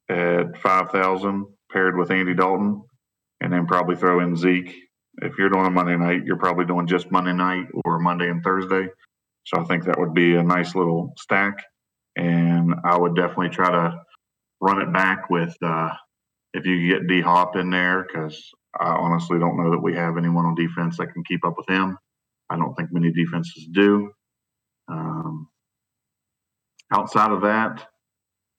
at 0.09 0.57
5,000 0.61 1.45
paired 1.71 1.97
with 1.97 2.11
Andy 2.11 2.33
Dalton, 2.33 2.83
and 3.41 3.51
then 3.51 3.67
probably 3.67 3.95
throw 3.95 4.21
in 4.21 4.35
Zeke. 4.35 4.73
If 5.21 5.37
you're 5.37 5.49
doing 5.49 5.65
a 5.65 5.71
Monday 5.71 5.97
night, 5.97 6.25
you're 6.25 6.37
probably 6.37 6.65
doing 6.65 6.87
just 6.87 7.11
Monday 7.11 7.33
night 7.33 7.65
or 7.85 7.99
Monday 7.99 8.29
and 8.29 8.43
Thursday. 8.43 8.87
So 9.45 9.61
I 9.61 9.65
think 9.65 9.85
that 9.85 9.99
would 9.99 10.13
be 10.13 10.35
a 10.35 10.43
nice 10.43 10.75
little 10.75 11.13
stack. 11.17 11.55
And 12.15 12.73
I 12.83 12.97
would 12.97 13.15
definitely 13.15 13.49
try 13.49 13.71
to 13.71 13.99
run 14.61 14.81
it 14.81 14.91
back 14.93 15.29
with 15.29 15.55
uh, 15.61 15.91
if 16.55 16.65
you 16.65 16.89
get 16.89 17.07
D 17.07 17.21
Hop 17.21 17.55
in 17.55 17.69
there, 17.69 18.05
because 18.07 18.41
I 18.79 18.89
honestly 18.89 19.39
don't 19.39 19.57
know 19.57 19.71
that 19.71 19.83
we 19.83 19.93
have 19.95 20.17
anyone 20.17 20.45
on 20.45 20.55
defense 20.55 20.97
that 20.97 21.13
can 21.13 21.23
keep 21.23 21.45
up 21.45 21.55
with 21.57 21.69
him. 21.69 21.97
I 22.49 22.57
don't 22.57 22.75
think 22.75 22.89
many 22.91 23.11
defenses 23.11 23.67
do. 23.71 24.11
Um, 24.87 25.49
outside 26.91 27.31
of 27.31 27.41
that, 27.41 27.87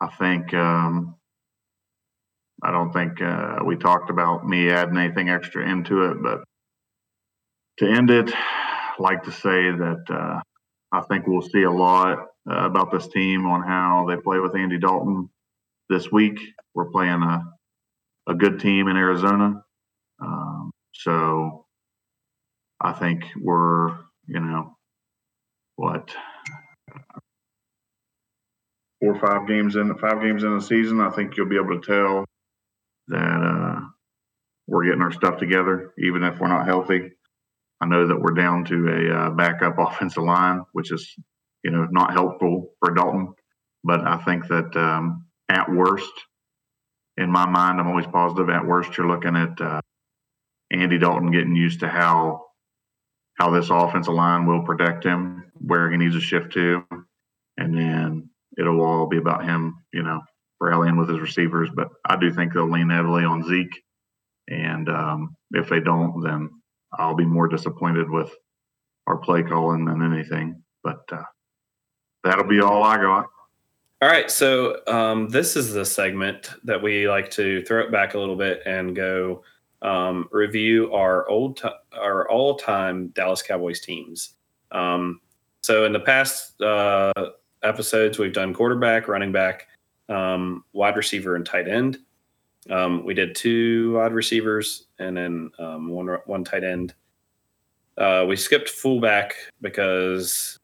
I 0.01 0.09
think 0.19 0.53
um, 0.55 1.17
I 2.63 2.71
don't 2.71 2.93
think 2.93 3.21
uh, 3.23 3.59
we 3.65 3.77
talked 3.77 4.11
about 4.11 4.47
me 4.47 4.71
adding 4.71 4.97
anything 4.97 5.29
extra 5.31 5.69
into 5.69 6.11
it, 6.11 6.23
but 6.23 6.41
to 7.79 7.89
end 7.89 8.11
it, 8.11 8.33
I'd 8.35 8.95
like 8.99 9.23
to 9.25 9.33
say 9.33 9.71
that 9.71 10.05
uh, 10.11 10.41
I 10.93 11.01
think 11.03 11.27
we'll 11.27 11.43
see 11.43 11.63
a 11.63 11.71
lot 11.71 12.19
uh, 12.51 12.65
about 12.65 12.91
this 12.91 13.09
team 13.09 13.47
on 13.47 13.63
how 13.63 14.07
they 14.09 14.17
play 14.17 14.39
with 14.39 14.57
Andy 14.57 14.79
Dalton 14.79 15.29
this 15.89 16.11
week. 16.11 16.39
We're 16.75 16.91
playing 16.91 17.23
a 17.23 17.43
a 18.29 18.35
good 18.35 18.61
team 18.61 18.89
in 18.89 18.97
Arizona, 18.97 19.65
um, 20.21 20.71
so 20.93 21.67
I 22.81 22.93
think 22.93 23.25
we're 23.41 23.91
you 24.27 24.41
know 24.41 24.77
what 25.77 26.15
four 29.01 29.15
or 29.15 29.21
five 29.21 29.47
games 29.47 29.77
in 29.77 29.95
five 29.99 30.21
games 30.21 30.43
in 30.43 30.55
the 30.55 30.63
season. 30.63 31.01
I 31.01 31.11
think 31.11 31.37
you'll 31.37 31.49
be 31.49 31.57
able 31.57 31.81
to 31.81 31.87
tell 31.87 32.25
that 33.09 33.17
uh, 33.19 33.81
we're 34.67 34.85
getting 34.85 35.03
our 35.03 35.13
stuff 35.13 35.39
together, 35.39 35.93
even 35.99 36.23
if 36.25 36.39
we're 36.41 36.49
not 36.49 36.67
healthy. 36.67 37.13
I 37.81 37.87
know 37.87 38.07
that 38.07 38.21
we're 38.21 38.35
down 38.35 38.65
to 38.67 38.89
a 38.89 39.15
uh, 39.15 39.31
backup 39.31 39.79
offensive 39.79 40.25
line, 40.25 40.63
which 40.73 40.93
is, 40.93 41.15
you 41.63 41.71
know, 41.71 41.87
not 41.91 42.13
helpful 42.13 42.73
for 42.81 42.95
Dalton. 42.95 43.35
But 43.85 44.07
I 44.07 44.17
think 44.19 44.49
that 44.49 44.77
um, 44.77 45.27
at 45.49 45.71
worst, 45.71 46.13
in 47.17 47.31
my 47.31 47.47
mind, 47.47 47.81
I'm 47.81 47.89
always 47.89 48.07
positive. 48.07 48.51
At 48.51 48.67
worst, 48.67 48.97
you're 48.97 49.09
looking 49.09 49.37
at 49.37 49.61
uh, 49.61 49.81
Andy 50.71 50.99
Dalton 50.99 51.31
getting 51.31 51.57
used 51.57 51.81
to 51.81 51.89
how 51.89 52.45
how 53.39 53.51
this 53.51 53.69
offensive 53.71 54.15
line 54.15 54.47
will 54.47 54.63
protect 54.63 55.05
him, 55.05 55.51
where 55.55 55.91
he 55.91 55.99
needs 55.99 56.15
to 56.15 56.21
shift 56.21 56.53
to, 56.55 56.83
and 57.59 57.77
then 57.77 58.31
it'll 58.59 58.81
all 58.81 59.07
be 59.07 59.19
about 59.19 59.45
him, 59.45 59.77
you 59.93 60.03
know, 60.03 60.23
rallying 60.59 60.97
with 60.97 61.11
his 61.11 61.21
receivers. 61.21 61.69
But 61.75 61.89
I 62.09 62.17
do 62.17 62.33
think 62.33 62.55
they'll 62.55 62.71
lean 62.71 62.89
heavily 62.89 63.25
on 63.25 63.45
Zeke, 63.45 63.83
and 64.49 64.89
um, 64.89 65.37
if 65.53 65.69
they 65.69 65.81
don't, 65.81 66.23
then 66.23 66.51
I'll 66.93 67.17
be 67.17 67.27
more 67.27 67.49
disappointed 67.49 68.11
with 68.11 68.31
our 69.07 69.19
play 69.19 69.43
calling 69.43 69.85
than 69.85 70.03
anything. 70.03 70.63
But 70.83 71.03
uh, 71.13 71.25
that'll 72.25 72.49
be 72.49 72.61
all 72.61 72.83
I 72.83 72.97
got. 72.97 73.27
All 74.03 74.11
right, 74.11 74.31
so 74.31 74.81
um, 74.89 75.31
this 75.31 75.57
is 75.57 75.73
the 75.73 75.85
segment 75.85 76.51
that 76.65 76.83
we 76.83 77.09
like 77.09 77.31
to 77.31 77.63
throw 77.63 77.83
it 77.83 77.91
back 77.91 78.13
a 78.13 78.19
little 78.19 78.37
bit 78.37 78.61
and 78.67 78.95
go 78.95 79.43
um, 79.81 80.29
review 80.31 80.93
our 80.93 81.27
old 81.31 81.57
t- 81.57 81.69
our 81.99 82.29
all 82.29 82.57
time 82.57 83.09
Dallas 83.09 83.41
Cowboys 83.41 83.81
teams. 83.81 84.35
Um, 84.71 85.23
so 85.63 85.87
in 85.87 85.95
the 85.95 86.01
past 86.01 86.61
uh, 86.61 87.11
episodes, 87.63 88.19
we've 88.19 88.35
done 88.35 88.53
quarterback, 88.53 89.09
running 89.09 89.33
back, 89.33 89.67
um, 90.11 90.63
wide 90.75 90.97
receiver, 90.97 91.35
and 91.35 91.47
tight 91.47 91.67
end. 91.67 91.99
Um, 92.69 93.03
we 93.03 93.15
did 93.15 93.35
two 93.35 93.95
wide 93.95 94.13
receivers 94.13 94.89
and 94.99 95.17
then 95.17 95.51
um, 95.59 95.89
one 95.89 96.09
one 96.27 96.45
tight 96.45 96.65
end. 96.65 96.93
Uh, 97.97 98.27
we 98.29 98.37
skipped 98.37 98.69
fullback 98.69 99.37
because 99.63 100.59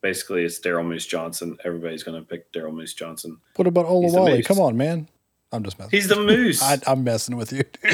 basically 0.00 0.44
it's 0.44 0.60
Daryl 0.60 0.86
Moose 0.86 1.06
Johnston. 1.06 1.56
Everybody's 1.64 2.02
going 2.02 2.20
to 2.20 2.26
pick 2.26 2.52
Daryl 2.52 2.72
Moose 2.72 2.94
Johnston. 2.94 3.38
What 3.56 3.66
about 3.66 3.86
He's 3.86 4.14
Olawale? 4.14 4.44
Come 4.44 4.60
on, 4.60 4.76
man. 4.76 5.08
I'm 5.50 5.64
just 5.64 5.78
messing. 5.78 5.90
He's 5.90 6.08
the 6.08 6.16
Moose. 6.20 6.62
I, 6.62 6.78
I'm 6.86 7.04
messing 7.04 7.36
with 7.36 7.52
you. 7.52 7.64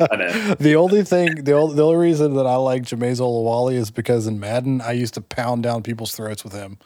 I 0.00 0.16
know. 0.16 0.54
the 0.58 0.76
only 0.76 1.04
thing, 1.04 1.44
the 1.44 1.52
only, 1.52 1.76
the 1.76 1.84
only 1.84 1.96
reason 1.96 2.34
that 2.34 2.46
I 2.46 2.56
like 2.56 2.84
Jamize 2.84 3.20
Olawale 3.20 3.74
is 3.74 3.90
because 3.90 4.26
in 4.26 4.40
Madden 4.40 4.80
I 4.80 4.92
used 4.92 5.14
to 5.14 5.20
pound 5.20 5.62
down 5.62 5.82
people's 5.82 6.14
throats 6.14 6.42
with 6.42 6.54
him, 6.54 6.78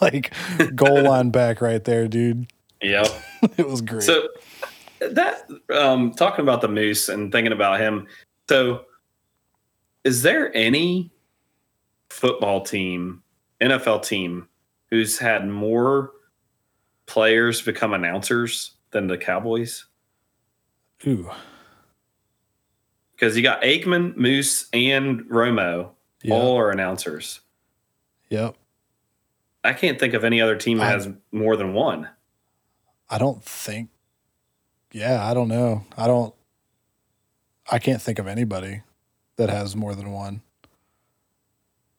like 0.00 0.32
goal 0.74 1.02
line 1.02 1.30
back 1.30 1.60
right 1.60 1.82
there, 1.82 2.08
dude. 2.08 2.48
yep. 2.82 3.06
It 3.56 3.68
was 3.68 3.80
great. 3.82 4.02
So 4.02 4.28
that 5.00 5.48
um, 5.72 6.12
talking 6.12 6.42
about 6.42 6.60
the 6.60 6.68
moose 6.68 7.08
and 7.08 7.30
thinking 7.30 7.52
about 7.52 7.80
him. 7.80 8.06
So, 8.48 8.84
is 10.04 10.22
there 10.22 10.54
any 10.56 11.10
football 12.10 12.62
team, 12.62 13.22
NFL 13.60 14.04
team, 14.04 14.48
who's 14.90 15.18
had 15.18 15.48
more 15.48 16.12
players 17.06 17.62
become 17.62 17.92
announcers 17.94 18.72
than 18.90 19.06
the 19.06 19.18
Cowboys? 19.18 19.86
Ooh, 21.06 21.30
Because 23.14 23.36
you 23.36 23.42
got 23.42 23.62
Aikman, 23.62 24.16
Moose, 24.16 24.68
and 24.72 25.20
Romo. 25.22 25.90
yeah, 26.22 26.34
All 26.34 26.56
are 26.58 26.70
announcers. 26.70 27.40
yep. 28.30 28.56
I 29.64 29.72
can't 29.72 29.98
think 29.98 30.14
of 30.14 30.24
any 30.24 30.40
other 30.40 30.56
team 30.56 30.78
that 30.78 30.86
I- 30.88 30.90
has 30.92 31.08
more 31.32 31.56
than 31.56 31.72
one. 31.74 32.08
I 33.10 33.18
don't 33.18 33.42
think. 33.44 33.90
Yeah, 34.92 35.24
I 35.28 35.34
don't 35.34 35.48
know. 35.48 35.84
I 35.96 36.06
don't. 36.06 36.34
I 37.70 37.78
can't 37.78 38.00
think 38.00 38.18
of 38.18 38.26
anybody 38.26 38.82
that 39.36 39.50
has 39.50 39.74
more 39.76 39.94
than 39.94 40.10
one. 40.12 40.42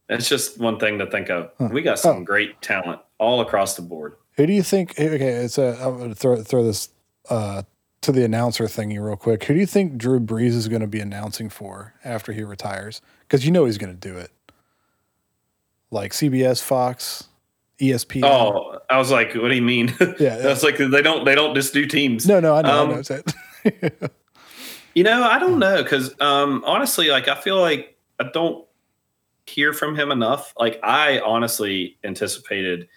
It's 0.09 0.27
just 0.27 0.59
one 0.59 0.79
thing 0.79 0.97
to 0.99 1.05
think 1.09 1.29
of. 1.29 1.51
Huh. 1.59 1.69
We 1.71 1.81
got 1.81 1.99
some 1.99 2.17
Oh. 2.17 2.23
great 2.23 2.61
talent 2.61 2.99
all 3.19 3.41
across 3.41 3.75
the 3.75 3.81
board. 3.83 4.15
Who 4.37 4.47
do 4.47 4.53
you 4.53 4.63
think? 4.63 4.91
Okay, 4.99 5.29
it's 5.29 5.57
a. 5.57 5.77
I'm 5.81 5.99
gonna 5.99 6.15
throw 6.15 6.41
throw 6.41 6.63
this 6.63 6.89
uh, 7.29 7.63
to 8.01 8.11
the 8.11 8.23
announcer 8.23 8.63
thingy 8.65 9.03
real 9.03 9.15
quick. 9.17 9.43
Who 9.43 9.53
do 9.53 9.59
you 9.59 9.65
think 9.65 9.97
Drew 9.97 10.19
Brees 10.19 10.55
is 10.55 10.67
going 10.67 10.81
to 10.81 10.87
be 10.87 10.99
announcing 11.01 11.49
for 11.49 11.93
after 12.03 12.31
he 12.31 12.43
retires? 12.43 13.01
Because 13.21 13.45
you 13.45 13.51
know 13.51 13.65
he's 13.65 13.77
going 13.77 13.93
to 13.93 13.99
do 14.09 14.17
it. 14.17 14.31
Like 15.91 16.13
CBS, 16.13 16.63
Fox, 16.63 17.25
ESPN. 17.79 18.23
Oh, 18.23 18.79
I 18.89 18.97
was 18.97 19.11
like, 19.11 19.33
what 19.35 19.49
do 19.49 19.55
you 19.55 19.61
mean? 19.61 19.93
Yeah, 20.19 20.37
That's 20.37 20.63
like 20.63 20.77
they 20.77 21.01
don't 21.01 21.25
they 21.25 21.35
don't 21.35 21.53
just 21.55 21.73
do 21.73 21.85
teams. 21.85 22.25
no, 22.27 22.39
no, 22.39 22.55
I 22.55 22.61
know. 22.61 22.83
Um, 22.83 22.89
I 22.91 22.93
know 22.93 23.01
it. 23.65 24.11
You 24.95 25.03
know, 25.03 25.23
I 25.23 25.37
don't 25.37 25.59
know 25.59 25.83
because 25.83 26.19
um, 26.19 26.63
honestly, 26.65 27.09
like 27.09 27.27
I 27.27 27.35
feel 27.35 27.59
like 27.61 27.95
I 28.19 28.23
don't 28.33 28.65
hear 29.49 29.73
from 29.73 29.95
him 29.95 30.11
enough. 30.11 30.53
Like 30.57 30.79
I 30.83 31.19
honestly 31.19 31.97
anticipated 32.03 32.87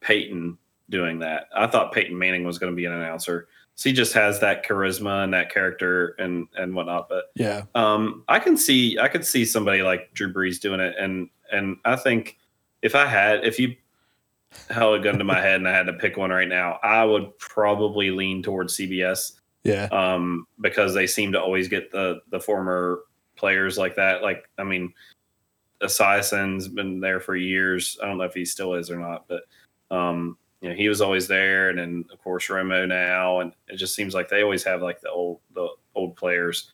Peyton 0.00 0.58
doing 0.88 1.20
that. 1.20 1.48
I 1.54 1.66
thought 1.66 1.92
Peyton 1.92 2.16
Manning 2.16 2.44
was 2.44 2.58
going 2.58 2.72
to 2.72 2.76
be 2.76 2.84
an 2.84 2.92
announcer. 2.92 3.48
So 3.74 3.90
he 3.90 3.94
just 3.94 4.14
has 4.14 4.40
that 4.40 4.64
charisma 4.64 5.22
and 5.24 5.34
that 5.34 5.52
character 5.52 6.14
and 6.18 6.48
and 6.56 6.74
whatnot. 6.74 7.08
But 7.08 7.24
yeah, 7.34 7.62
um, 7.74 8.24
I 8.26 8.38
can 8.38 8.56
see 8.56 8.98
I 8.98 9.08
could 9.08 9.24
see 9.24 9.44
somebody 9.44 9.82
like 9.82 10.14
Drew 10.14 10.32
Brees 10.32 10.60
doing 10.60 10.80
it, 10.80 10.94
and 10.98 11.28
and 11.52 11.76
I 11.84 11.96
think 11.96 12.38
if 12.80 12.94
I 12.94 13.04
had 13.04 13.44
if 13.44 13.58
you 13.58 13.76
held 14.70 14.98
a 14.98 15.02
gun 15.02 15.18
to 15.18 15.24
my 15.24 15.42
head 15.42 15.56
and 15.56 15.68
I 15.68 15.72
had 15.72 15.86
to 15.86 15.92
pick 15.92 16.16
one 16.16 16.30
right 16.30 16.48
now, 16.48 16.78
I 16.82 17.04
would 17.04 17.36
probably 17.38 18.10
lean 18.10 18.42
towards 18.42 18.76
CBS 18.78 19.32
yeah, 19.62 19.88
um, 19.92 20.46
because 20.60 20.94
they 20.94 21.06
seem 21.06 21.32
to 21.32 21.40
always 21.40 21.68
get 21.68 21.90
the 21.90 22.20
the 22.30 22.40
former 22.40 23.00
players 23.36 23.76
like 23.76 23.96
that. 23.96 24.22
Like 24.22 24.48
I 24.56 24.64
mean, 24.64 24.94
Esiason's 25.82 26.68
been 26.68 27.00
there 27.00 27.20
for 27.20 27.36
years. 27.36 27.98
I 28.02 28.06
don't 28.06 28.18
know 28.18 28.24
if 28.24 28.34
he 28.34 28.44
still 28.44 28.74
is 28.74 28.90
or 28.90 28.96
not, 28.98 29.26
but 29.28 29.42
um, 29.94 30.36
you 30.60 30.68
know 30.68 30.74
he 30.74 30.88
was 30.88 31.00
always 31.00 31.28
there, 31.28 31.68
and 31.70 31.78
then 31.78 32.04
of 32.12 32.22
course 32.22 32.48
Romo 32.48 32.86
now, 32.88 33.40
and 33.40 33.52
it 33.68 33.76
just 33.76 33.94
seems 33.94 34.14
like 34.14 34.28
they 34.28 34.42
always 34.42 34.64
have 34.64 34.82
like 34.82 35.00
the 35.00 35.10
old 35.10 35.40
the 35.54 35.68
old 35.94 36.16
players. 36.16 36.72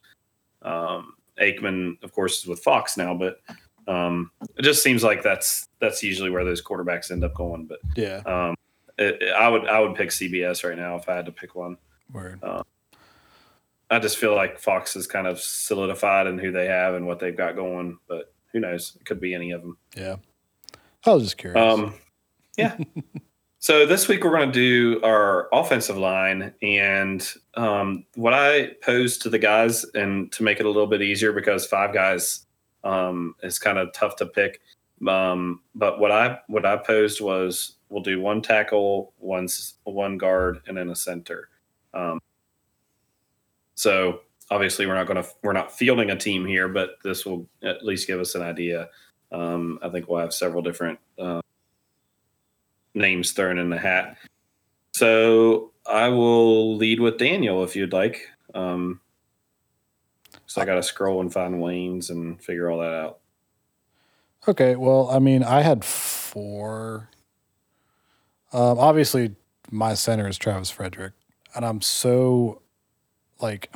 Um, 0.63 1.15
Aikman, 1.41 2.03
of 2.05 2.13
course, 2.13 2.41
is 2.41 2.47
with 2.47 2.63
Fox 2.63 2.97
now, 2.97 3.15
but 3.15 3.41
um, 3.89 4.31
it 4.57 4.63
just 4.63 4.83
seems 4.83 5.03
like 5.03 5.23
that's 5.23 5.69
that's 5.81 6.03
usually 6.03 6.31
where 6.31 6.45
those 6.45 6.63
quarterbacks 6.63 7.11
end 7.11 7.25
up 7.25 7.35
going. 7.35 7.65
But 7.67 7.81
Yeah. 7.97 8.19
um, 8.27 8.55
it, 8.99 9.21
it- 9.23 9.33
I 9.35 9.49
would 9.49 9.67
I 9.67 9.81
would 9.81 9.97
pick 9.97 10.11
CBS 10.11 10.63
right 10.69 10.77
now 10.79 10.95
if 10.97 11.09
I 11.09 11.17
had 11.17 11.27
to 11.27 11.33
pick 11.33 11.55
one. 11.57 11.77
Word. 12.13 12.41
I 13.91 13.99
just 13.99 14.17
feel 14.17 14.35
like 14.35 14.59
Fox 14.59 14.97
is 14.97 15.07
kind 15.07 15.27
of 15.27 15.39
solidified 15.39 16.27
in 16.27 16.39
who 16.39 16.51
they 16.51 16.67
have 16.67 16.95
and 16.95 17.07
what 17.07 17.19
they've 17.19 17.37
got 17.37 17.57
going, 17.57 17.99
but 18.09 18.33
who 18.53 18.61
knows? 18.61 18.97
It 19.01 19.05
could 19.05 19.21
be 19.21 19.35
any 19.35 19.51
of 19.51 19.63
them. 19.63 19.77
Yeah. 19.97 20.17
I 21.05 21.15
was 21.15 21.25
just 21.25 21.39
curious. 21.39 21.59
Um, 21.59 21.95
yeah. 22.57 22.77
so 23.59 23.87
this 23.87 24.09
week 24.09 24.25
we're 24.25 24.37
going 24.37 24.53
to 24.53 24.53
do 24.53 25.03
our 25.03 25.49
offensive 25.53 25.97
line, 25.97 26.55
and 26.63 27.27
um, 27.55 28.05
what 28.15 28.35
I 28.35 28.75
posed 28.83 29.23
to 29.23 29.31
the 29.31 29.39
guys, 29.39 29.85
and 29.95 30.31
to 30.33 30.43
make 30.43 30.61
it 30.61 30.67
a 30.67 30.69
little 30.69 30.87
bit 30.87 31.03
easier 31.03 31.33
because 31.33 31.67
five 31.67 31.93
guys 31.93 32.47
um, 32.85 33.35
is 33.43 33.59
kind 33.59 33.79
of 33.79 33.93
tough 33.93 34.17
to 34.17 34.27
pick. 34.27 34.61
Um, 35.07 35.63
but 35.75 35.99
what 35.99 36.13
I 36.13 36.39
what 36.47 36.65
I 36.65 36.77
posed 36.77 37.21
was 37.21 37.77
we'll 37.89 38.03
do 38.03 38.21
one 38.21 38.43
tackle, 38.43 39.13
one 39.19 39.49
one 39.85 40.19
guard, 40.19 40.61
and 40.67 40.77
then 40.77 40.91
a 40.91 40.97
center. 40.97 41.49
Um, 41.95 42.21
so 43.75 44.21
obviously 44.53 44.87
we're 44.87 44.95
not 44.95 45.07
going 45.07 45.23
to 45.23 45.29
we're 45.43 45.55
not 45.55 45.73
fielding 45.73 46.11
a 46.11 46.17
team 46.17 46.45
here, 46.45 46.69
but 46.69 46.99
this 47.03 47.25
will 47.25 47.49
at 47.63 47.83
least 47.85 48.07
give 48.07 48.21
us 48.21 48.35
an 48.35 48.43
idea. 48.43 48.91
Um, 49.33 49.79
I 49.83 49.89
think 49.89 50.09
we'll 50.09 50.21
have 50.21 50.35
several 50.35 50.63
different 50.63 50.99
uh, 51.19 51.41
names 52.95 53.33
thrown 53.33 53.57
in 53.57 53.71
the 53.71 53.79
hat. 53.79 54.19
So 54.93 55.73
I 55.87 56.09
will 56.09 56.77
lead 56.77 57.01
with 57.01 57.17
Daniel 57.17 57.65
if 57.65 57.75
you'd 57.75 57.95
like. 57.95 58.29
Um, 58.55 59.01
so 60.45 60.61
I 60.61 60.67
got 60.67 60.75
to 60.75 60.83
scroll 60.83 61.23
and 61.23 61.33
find 61.33 61.63
Wayne's 61.63 62.11
and 62.11 62.39
figure 62.43 62.71
all 62.71 62.81
that 62.81 62.93
out. 62.93 63.19
Okay, 64.47 64.77
well, 64.77 65.09
I 65.09 65.19
mean, 65.19 65.43
I 65.43 65.63
had 65.63 65.83
four. 65.83 67.09
Um, 68.53 68.79
obviously, 68.79 69.35
my 69.71 69.95
center 69.95 70.29
is 70.29 70.37
Travis 70.37 70.69
Frederick, 70.69 71.15
and 71.55 71.65
I'm 71.65 71.81
so 71.81 72.61
like, 73.41 73.73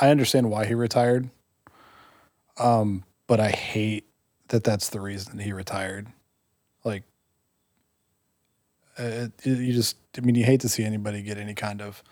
I 0.00 0.10
understand 0.10 0.50
why 0.50 0.66
he 0.66 0.74
retired, 0.74 1.30
um, 2.58 3.04
but 3.26 3.40
I 3.40 3.50
hate 3.50 4.06
that 4.48 4.64
that's 4.64 4.88
the 4.88 5.00
reason 5.00 5.38
he 5.38 5.52
retired. 5.52 6.08
Like, 6.84 7.04
uh, 8.98 9.28
you 9.44 9.72
just, 9.72 9.96
I 10.16 10.20
mean, 10.20 10.34
you 10.34 10.44
hate 10.44 10.60
to 10.60 10.68
see 10.68 10.84
anybody 10.84 11.22
get 11.22 11.38
any 11.38 11.54
kind 11.54 11.80
of 11.80 12.02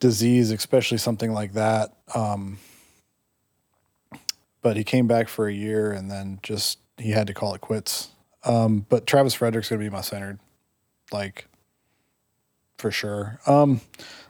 disease, 0.00 0.50
especially 0.50 0.98
something 0.98 1.32
like 1.32 1.52
that. 1.54 1.94
Um, 2.14 2.58
but 4.62 4.76
he 4.76 4.84
came 4.84 5.06
back 5.06 5.28
for 5.28 5.48
a 5.48 5.52
year 5.52 5.92
and 5.92 6.10
then 6.10 6.40
just 6.42 6.78
he 6.96 7.10
had 7.10 7.26
to 7.26 7.34
call 7.34 7.54
it 7.54 7.60
quits. 7.60 8.10
Um, 8.44 8.86
but 8.88 9.06
Travis 9.06 9.34
Frederick's 9.34 9.68
gonna 9.68 9.80
be 9.80 9.90
my 9.90 10.00
center, 10.00 10.38
like 11.12 11.46
for 12.76 12.90
sure. 12.90 13.40
Um, 13.46 13.80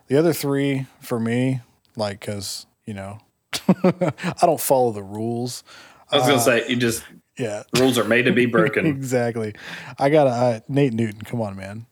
the 0.06 0.16
other 0.16 0.32
three 0.32 0.86
for 1.00 1.20
me, 1.20 1.60
like, 1.98 2.20
cause 2.20 2.66
you 2.86 2.94
know, 2.94 3.18
I 3.84 4.40
don't 4.42 4.60
follow 4.60 4.92
the 4.92 5.02
rules. 5.02 5.62
I 6.10 6.16
was 6.16 6.22
going 6.26 6.38
Uh, 6.38 6.44
to 6.44 6.44
say, 6.66 6.70
you 6.70 6.76
just 6.76 7.04
Yeah, 7.36 7.64
rules 7.78 7.98
are 7.98 8.04
made 8.04 8.22
to 8.22 8.32
be 8.32 8.46
broken. 8.46 8.86
exactly. 8.96 9.54
I 9.98 10.08
got 10.08 10.24
to 10.24 10.62
Nate 10.72 10.94
Newton. 10.94 11.20
Come 11.22 11.42
on, 11.42 11.54
man. 11.56 11.84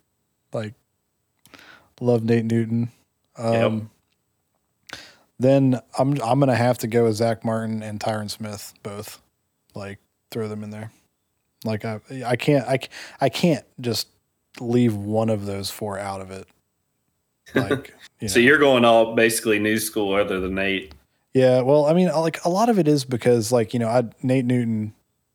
Like, 0.53 0.73
love 2.01 2.25
Nate 2.25 2.47
Newton. 2.47 2.91
Um, 3.37 3.91
Then 5.39 5.81
I'm 5.99 6.13
I'm 6.23 6.41
gonna 6.41 6.55
have 6.55 6.79
to 6.79 6.87
go 6.87 7.05
with 7.05 7.17
Zack 7.17 7.45
Martin 7.45 7.83
and 7.83 8.01
Tyron 8.01 8.31
Smith 8.31 8.73
both. 8.83 9.21
Like, 9.75 9.99
throw 10.31 10.49
them 10.49 10.65
in 10.65 10.71
there. 10.71 10.91
Like 11.65 11.85
I 11.85 12.01
I 12.25 12.37
can't 12.37 12.67
I 12.67 12.79
I 13.21 13.29
can't 13.29 13.65
just 13.81 14.09
leave 14.61 14.95
one 14.95 15.29
of 15.29 15.45
those 15.45 15.69
four 15.71 15.99
out 15.99 16.23
of 16.23 16.31
it. 16.31 16.47
Like, 17.55 17.95
you 18.21 18.29
so 18.29 18.39
know. 18.39 18.47
you're 18.47 18.59
going 18.59 18.85
all 18.85 19.15
basically 19.15 19.59
new 19.59 19.79
school 19.79 20.15
other 20.15 20.41
than 20.41 20.55
Nate. 20.55 20.93
Yeah, 21.35 21.61
well, 21.63 21.87
I 21.87 21.93
mean, 21.93 22.09
like 22.09 22.43
a 22.45 22.49
lot 22.49 22.69
of 22.69 22.79
it 22.79 22.89
is 22.89 23.05
because, 23.05 23.53
like, 23.53 23.75
you 23.75 23.81
know, 23.81 23.89
I 23.89 24.05
Nate 24.23 24.47
Newton, 24.47 24.95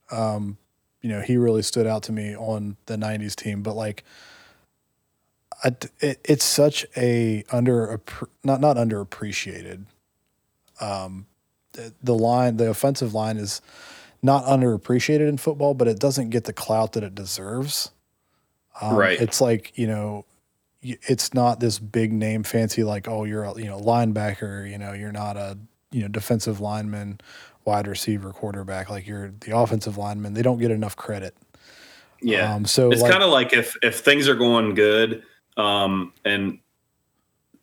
um, 0.10 0.58
you 1.02 1.10
know, 1.10 1.22
he 1.22 1.38
really 1.38 1.62
stood 1.62 1.86
out 1.88 2.04
to 2.04 2.12
me 2.12 2.36
on 2.36 2.76
the 2.88 2.96
'90s 2.96 3.36
team. 3.36 3.62
But 3.62 3.76
like, 3.76 4.04
I, 5.64 5.76
it, 6.00 6.20
it's 6.24 6.44
such 6.44 6.86
a 6.98 7.44
under 7.52 8.02
not 8.44 8.62
not 8.62 8.78
underappreciated. 8.78 9.86
Um, 10.80 11.28
the, 11.74 11.94
the 12.02 12.16
line, 12.16 12.58
the 12.58 12.70
offensive 12.70 13.14
line 13.14 13.38
is 13.38 13.62
not 14.24 14.44
underappreciated 14.46 15.30
in 15.30 15.38
football, 15.38 15.74
but 15.76 15.88
it 15.88 16.00
doesn't 16.00 16.32
get 16.32 16.46
the 16.46 16.54
clout 16.54 16.94
that 16.94 17.04
it 17.04 17.14
deserves. 17.16 17.92
Um, 18.82 18.96
Right. 18.96 19.22
It's 19.22 19.40
like 19.40 19.72
you 19.78 19.86
know, 19.88 20.26
y- 20.26 20.31
it's 20.84 21.34
not 21.34 21.60
this 21.60 21.78
big 21.78 22.12
name 22.12 22.44
fancy 22.44 22.84
like 22.84 23.08
oh 23.08 23.24
you're 23.24 23.44
a 23.44 23.56
you 23.56 23.66
know 23.66 23.80
linebacker 23.80 24.70
you 24.70 24.78
know 24.78 24.94
you're 24.94 25.12
not 25.12 25.38
a 25.38 25.58
you 25.92 26.02
know 26.02 26.08
defensive 26.08 26.60
lineman 26.60 27.20
wide 27.66 27.88
receiver 27.88 28.32
quarterback 28.32 28.90
like 28.90 29.06
you're 29.06 29.32
the 29.42 29.56
offensive 29.56 29.98
lineman. 29.98 30.34
They 30.34 30.42
don't 30.42 30.58
get 30.58 30.72
enough 30.72 30.96
credit. 30.96 31.36
Yeah. 32.24 32.54
um 32.54 32.66
so 32.66 32.92
it's 32.92 33.02
like, 33.02 33.12
kind 33.12 33.24
of 33.24 33.32
like 33.32 33.52
if 33.52 33.76
if 33.82 34.00
things 34.00 34.30
are 34.30 34.36
going 34.36 34.76
good 34.76 35.24
um 35.58 36.14
and 36.24 36.60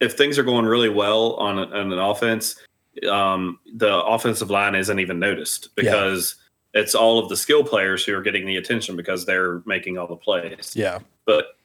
if 0.01 0.15
things 0.15 0.37
are 0.37 0.43
going 0.43 0.65
really 0.65 0.89
well 0.89 1.35
on, 1.35 1.59
a, 1.59 1.63
on 1.63 1.93
an 1.93 1.99
offense 1.99 2.57
um 3.09 3.61
the 3.77 4.03
offensive 4.05 4.51
line 4.51 4.75
isn't 4.75 4.99
even 4.99 5.21
noticed 5.21 5.75
because 5.77 6.35
it's 6.75 6.95
all 6.95 7.21
of 7.21 7.29
the 7.29 7.37
skill 7.37 7.63
players 7.63 8.05
who 8.05 8.15
are 8.15 8.21
getting 8.21 8.47
the 8.47 8.57
attention 8.57 8.97
because 8.97 9.25
they're 9.25 9.63
making 9.65 9.97
all 9.97 10.07
the 10.07 10.17
plays. 10.17 10.75
Yeah. 10.77 10.99
But 11.25 11.58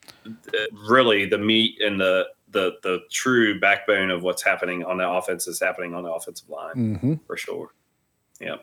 really 0.88 1.26
the 1.26 1.38
meat 1.38 1.80
and 1.82 2.00
the 2.00 2.28
the 2.52 2.74
the 2.84 3.00
true 3.12 3.60
backbone 3.60 4.12
of 4.12 4.24
what's 4.24 4.44
happening 4.44 4.84
on 4.84 4.98
the 4.98 5.10
offense 5.10 5.48
is 5.48 5.60
happening 5.60 5.94
on 5.94 6.04
the 6.04 6.12
offensive 6.12 6.50
line 6.50 6.96
hmm 6.96 7.14
for 7.28 7.38
sure. 7.38 7.74
Yeah 8.40 8.58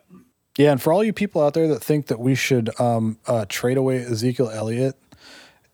yeah 0.58 0.72
and 0.72 0.82
for 0.82 0.92
all 0.92 1.02
you 1.02 1.12
people 1.12 1.42
out 1.42 1.54
there 1.54 1.68
that 1.68 1.82
think 1.82 2.06
that 2.06 2.20
we 2.20 2.34
should 2.34 2.70
um 2.80 3.18
uh 3.26 3.46
trade 3.48 3.76
away 3.76 3.96
ezekiel 3.98 4.50
elliott 4.50 4.96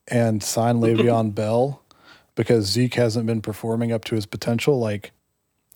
and 0.08 0.42
sign 0.42 0.76
Le'Veon 0.76 1.34
Bell 1.34 1.82
because 2.34 2.66
Zeke 2.66 2.94
hasn't 2.94 3.26
been 3.26 3.42
performing 3.42 3.92
up 3.92 4.04
to 4.04 4.14
his 4.14 4.26
potential 4.26 4.78
like 4.78 5.12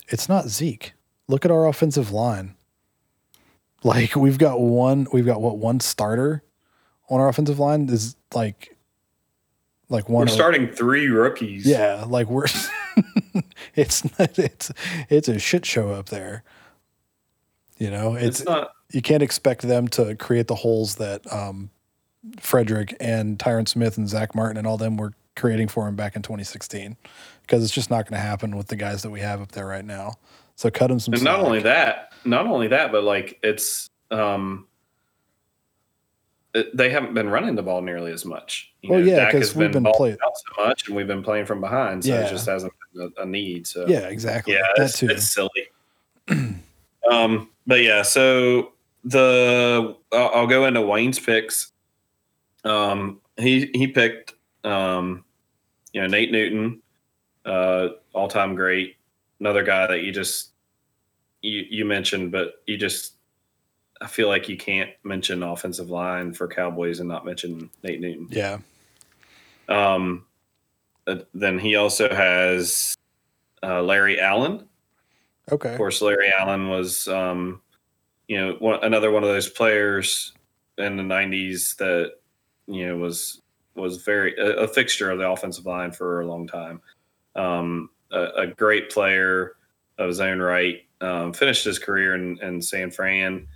it's 0.08 0.28
not 0.28 0.48
Zeke. 0.48 0.92
Look 1.28 1.44
at 1.44 1.50
our 1.50 1.66
offensive 1.66 2.10
line. 2.10 2.54
Like 3.82 4.14
we've 4.14 4.38
got 4.38 4.60
one 4.60 5.06
we've 5.12 5.26
got 5.26 5.40
what 5.40 5.58
one 5.58 5.80
starter 5.80 6.42
on 7.08 7.20
our 7.20 7.28
offensive 7.28 7.58
line 7.58 7.88
is 7.88 8.14
like 8.34 8.76
like 9.90 10.08
one 10.08 10.20
we're 10.20 10.24
of- 10.24 10.30
starting 10.30 10.68
three 10.68 11.08
rookies 11.08 11.66
Yeah, 11.66 12.04
like 12.08 12.28
we're 12.28 12.46
it's 13.74 14.04
not 14.18 14.38
it's 14.38 14.72
it's 15.10 15.28
a 15.28 15.38
shit 15.38 15.66
show 15.66 15.90
up 15.90 16.08
there. 16.08 16.42
You 17.78 17.90
know, 17.90 18.14
it's, 18.14 18.40
it's, 18.40 18.48
not 18.48 18.72
you 18.92 19.02
can't 19.02 19.22
expect 19.22 19.62
them 19.62 19.88
to 19.88 20.14
create 20.16 20.46
the 20.46 20.54
holes 20.54 20.96
that 20.96 21.30
um, 21.32 21.70
Frederick 22.38 22.94
and 23.00 23.38
Tyron 23.38 23.66
Smith 23.68 23.96
and 23.98 24.08
Zack 24.08 24.34
Martin 24.34 24.56
and 24.56 24.66
all 24.66 24.76
them 24.76 24.96
were 24.96 25.12
creating 25.36 25.68
for 25.68 25.88
him 25.88 25.96
back 25.96 26.16
in 26.16 26.22
2016 26.22 26.96
because 27.42 27.64
it's 27.64 27.72
just 27.72 27.90
not 27.90 28.04
going 28.04 28.20
to 28.20 28.26
happen 28.26 28.56
with 28.56 28.66
the 28.66 28.76
guys 28.76 29.02
that 29.02 29.10
we 29.10 29.20
have 29.20 29.40
up 29.40 29.52
there 29.52 29.66
right 29.66 29.84
now. 29.84 30.16
So 30.56 30.70
cut 30.70 30.90
him 30.90 31.00
some. 31.00 31.14
and 31.14 31.22
not 31.22 31.36
slack. 31.36 31.46
only 31.46 31.60
that 31.60 32.12
not 32.24 32.46
only 32.46 32.68
that 32.68 32.92
but 32.92 33.02
like 33.02 33.38
it's 33.42 33.88
um 34.10 34.66
they 36.74 36.90
haven't 36.90 37.14
been 37.14 37.28
running 37.28 37.54
the 37.54 37.62
ball 37.62 37.80
nearly 37.80 38.10
as 38.12 38.24
much 38.24 38.72
You 38.82 38.90
Well, 38.90 38.98
know, 39.00 39.04
yeah, 39.06 39.30
because 39.30 39.54
we've 39.54 39.70
been 39.72 39.84
balling 39.84 40.16
play- 40.16 40.26
out 40.26 40.32
so 40.36 40.64
much 40.66 40.86
and 40.88 40.96
we've 40.96 41.06
been 41.06 41.22
playing 41.22 41.46
from 41.46 41.60
behind 41.60 42.04
so 42.04 42.10
Yeah. 42.12 42.26
it 42.26 42.30
just 42.30 42.46
hasn't 42.48 42.72
been 42.94 43.12
a, 43.18 43.22
a 43.22 43.26
need 43.26 43.66
so 43.66 43.86
yeah, 43.86 44.08
exactly. 44.08 44.54
yeah 44.54 44.66
that 44.76 44.84
it's, 44.86 44.98
too. 44.98 45.08
it's 45.08 45.28
silly 45.32 45.68
um 47.10 47.48
but 47.66 47.82
yeah 47.82 48.02
so 48.02 48.72
the 49.04 49.96
I'll, 50.12 50.30
I'll 50.34 50.46
go 50.46 50.66
into 50.66 50.82
wayne's 50.82 51.18
picks 51.18 51.72
um 52.64 53.20
he 53.38 53.70
he 53.72 53.86
picked 53.86 54.34
um 54.64 55.24
you 55.92 56.00
know 56.00 56.06
nate 56.06 56.30
newton 56.30 56.82
uh 57.46 57.88
all-time 58.12 58.54
great 58.54 58.96
another 59.40 59.62
guy 59.62 59.86
that 59.86 60.02
you 60.02 60.12
just 60.12 60.50
you 61.42 61.64
you 61.70 61.84
mentioned 61.86 62.30
but 62.32 62.62
you 62.66 62.76
just 62.76 63.14
i 64.00 64.06
feel 64.06 64.28
like 64.28 64.48
you 64.48 64.56
can't 64.56 64.90
mention 65.04 65.42
offensive 65.42 65.90
line 65.90 66.32
for 66.32 66.48
cowboys 66.48 67.00
and 67.00 67.08
not 67.08 67.24
mention 67.24 67.70
nate 67.82 68.00
newton 68.00 68.26
yeah, 68.30 68.58
um, 69.68 70.24
uh, 71.06 71.16
then 71.32 71.58
he 71.58 71.76
also 71.76 72.12
has 72.12 72.96
uh, 73.62 73.82
Larry 73.82 74.20
Allen. 74.20 74.68
okay. 75.50 75.72
Of 75.72 75.76
course, 75.76 76.02
Larry 76.02 76.32
Allen 76.36 76.68
was, 76.68 77.08
um, 77.08 77.60
you 78.28 78.38
know, 78.38 78.56
one, 78.58 78.82
another 78.82 79.10
one 79.10 79.22
of 79.22 79.28
those 79.28 79.48
players 79.48 80.32
in 80.78 80.96
the 80.96 81.02
'90s 81.02 81.76
that 81.76 82.14
you 82.66 82.86
know 82.86 82.96
was 82.96 83.40
was 83.74 83.98
very 84.02 84.36
a, 84.36 84.64
a 84.64 84.68
fixture 84.68 85.10
of 85.10 85.18
the 85.18 85.28
offensive 85.28 85.66
line 85.66 85.92
for 85.92 86.20
a 86.20 86.26
long 86.26 86.46
time. 86.46 86.80
Um, 87.36 87.90
a, 88.10 88.24
a 88.36 88.46
great 88.46 88.90
player, 88.90 89.56
of 89.98 90.08
his 90.08 90.20
own 90.20 90.40
right. 90.40 90.80
Um, 91.00 91.32
finished 91.32 91.64
his 91.64 91.78
career 91.78 92.14
in, 92.14 92.38
in 92.42 92.60
San 92.60 92.90
Fran. 92.90 93.46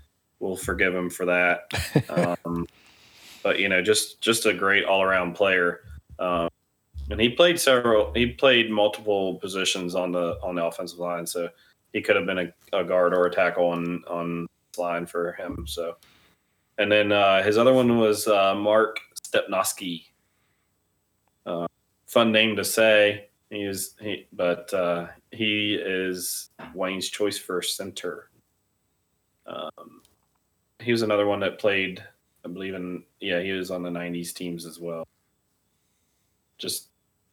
We'll 0.45 0.57
forgive 0.57 0.95
him 0.95 1.09
for 1.09 1.25
that. 1.25 1.71
Um, 2.45 2.67
but 3.43 3.59
you 3.59 3.69
know, 3.69 3.83
just 3.83 4.21
just 4.21 4.47
a 4.47 4.53
great 4.53 4.85
all 4.85 5.03
around 5.03 5.35
player. 5.35 5.81
Um, 6.19 6.49
and 7.11 7.21
he 7.21 7.31
played 7.31 7.59
several. 7.59 8.13
He 8.13 8.27
played 8.27 8.71
multiple 8.71 9.37
positions 9.37 9.95
on 9.95 10.13
the 10.13 10.39
on 10.43 10.55
the 10.55 10.65
offensive 10.65 10.99
line, 10.99 11.27
so 11.27 11.49
he 11.93 12.03
could 12.03 12.17
have 12.17 12.27
been 12.27 12.39
a, 12.39 12.53
a 12.73 12.85
guard 12.85 13.15
or 13.15 13.27
a 13.27 13.31
tackle 13.31 13.69
on 13.69 14.05
on 14.07 14.47
line 14.77 15.07
for 15.07 15.33
him. 15.33 15.65
So, 15.67 15.97
and 16.79 16.93
then 16.93 17.11
uh, 17.11 17.43
his 17.43 17.57
other 17.57 17.73
one 17.73 17.99
was 17.99 18.27
uh, 18.27 18.55
Mark 18.55 18.99
Stepnoski. 19.27 20.07
Uh, 21.47 21.67
fun 22.07 22.33
name 22.33 22.57
to 22.57 22.65
say. 22.65 23.29
He 23.51 23.63
is 23.63 23.95
he, 23.99 24.27
but 24.33 24.73
uh, 24.75 25.07
he 25.31 25.75
is 25.75 26.51
Wayne's 26.75 27.09
choice 27.09 27.39
for 27.39 27.63
center. 27.63 28.31
Um, 29.47 30.03
he 30.85 30.93
was 30.93 31.03
another 31.03 31.27
one 31.27 31.41
that 31.41 31.59
played, 31.59 32.05
I 32.45 32.49
believe 32.49 32.75
in 32.75 33.03
yeah, 33.21 33.41
he 33.41 33.53
was 33.53 33.71
on 33.71 33.83
the 33.83 33.91
'90s 33.91 34.33
teams 34.33 34.67
as 34.67 34.79
well. 34.79 35.07
Just 36.59 36.89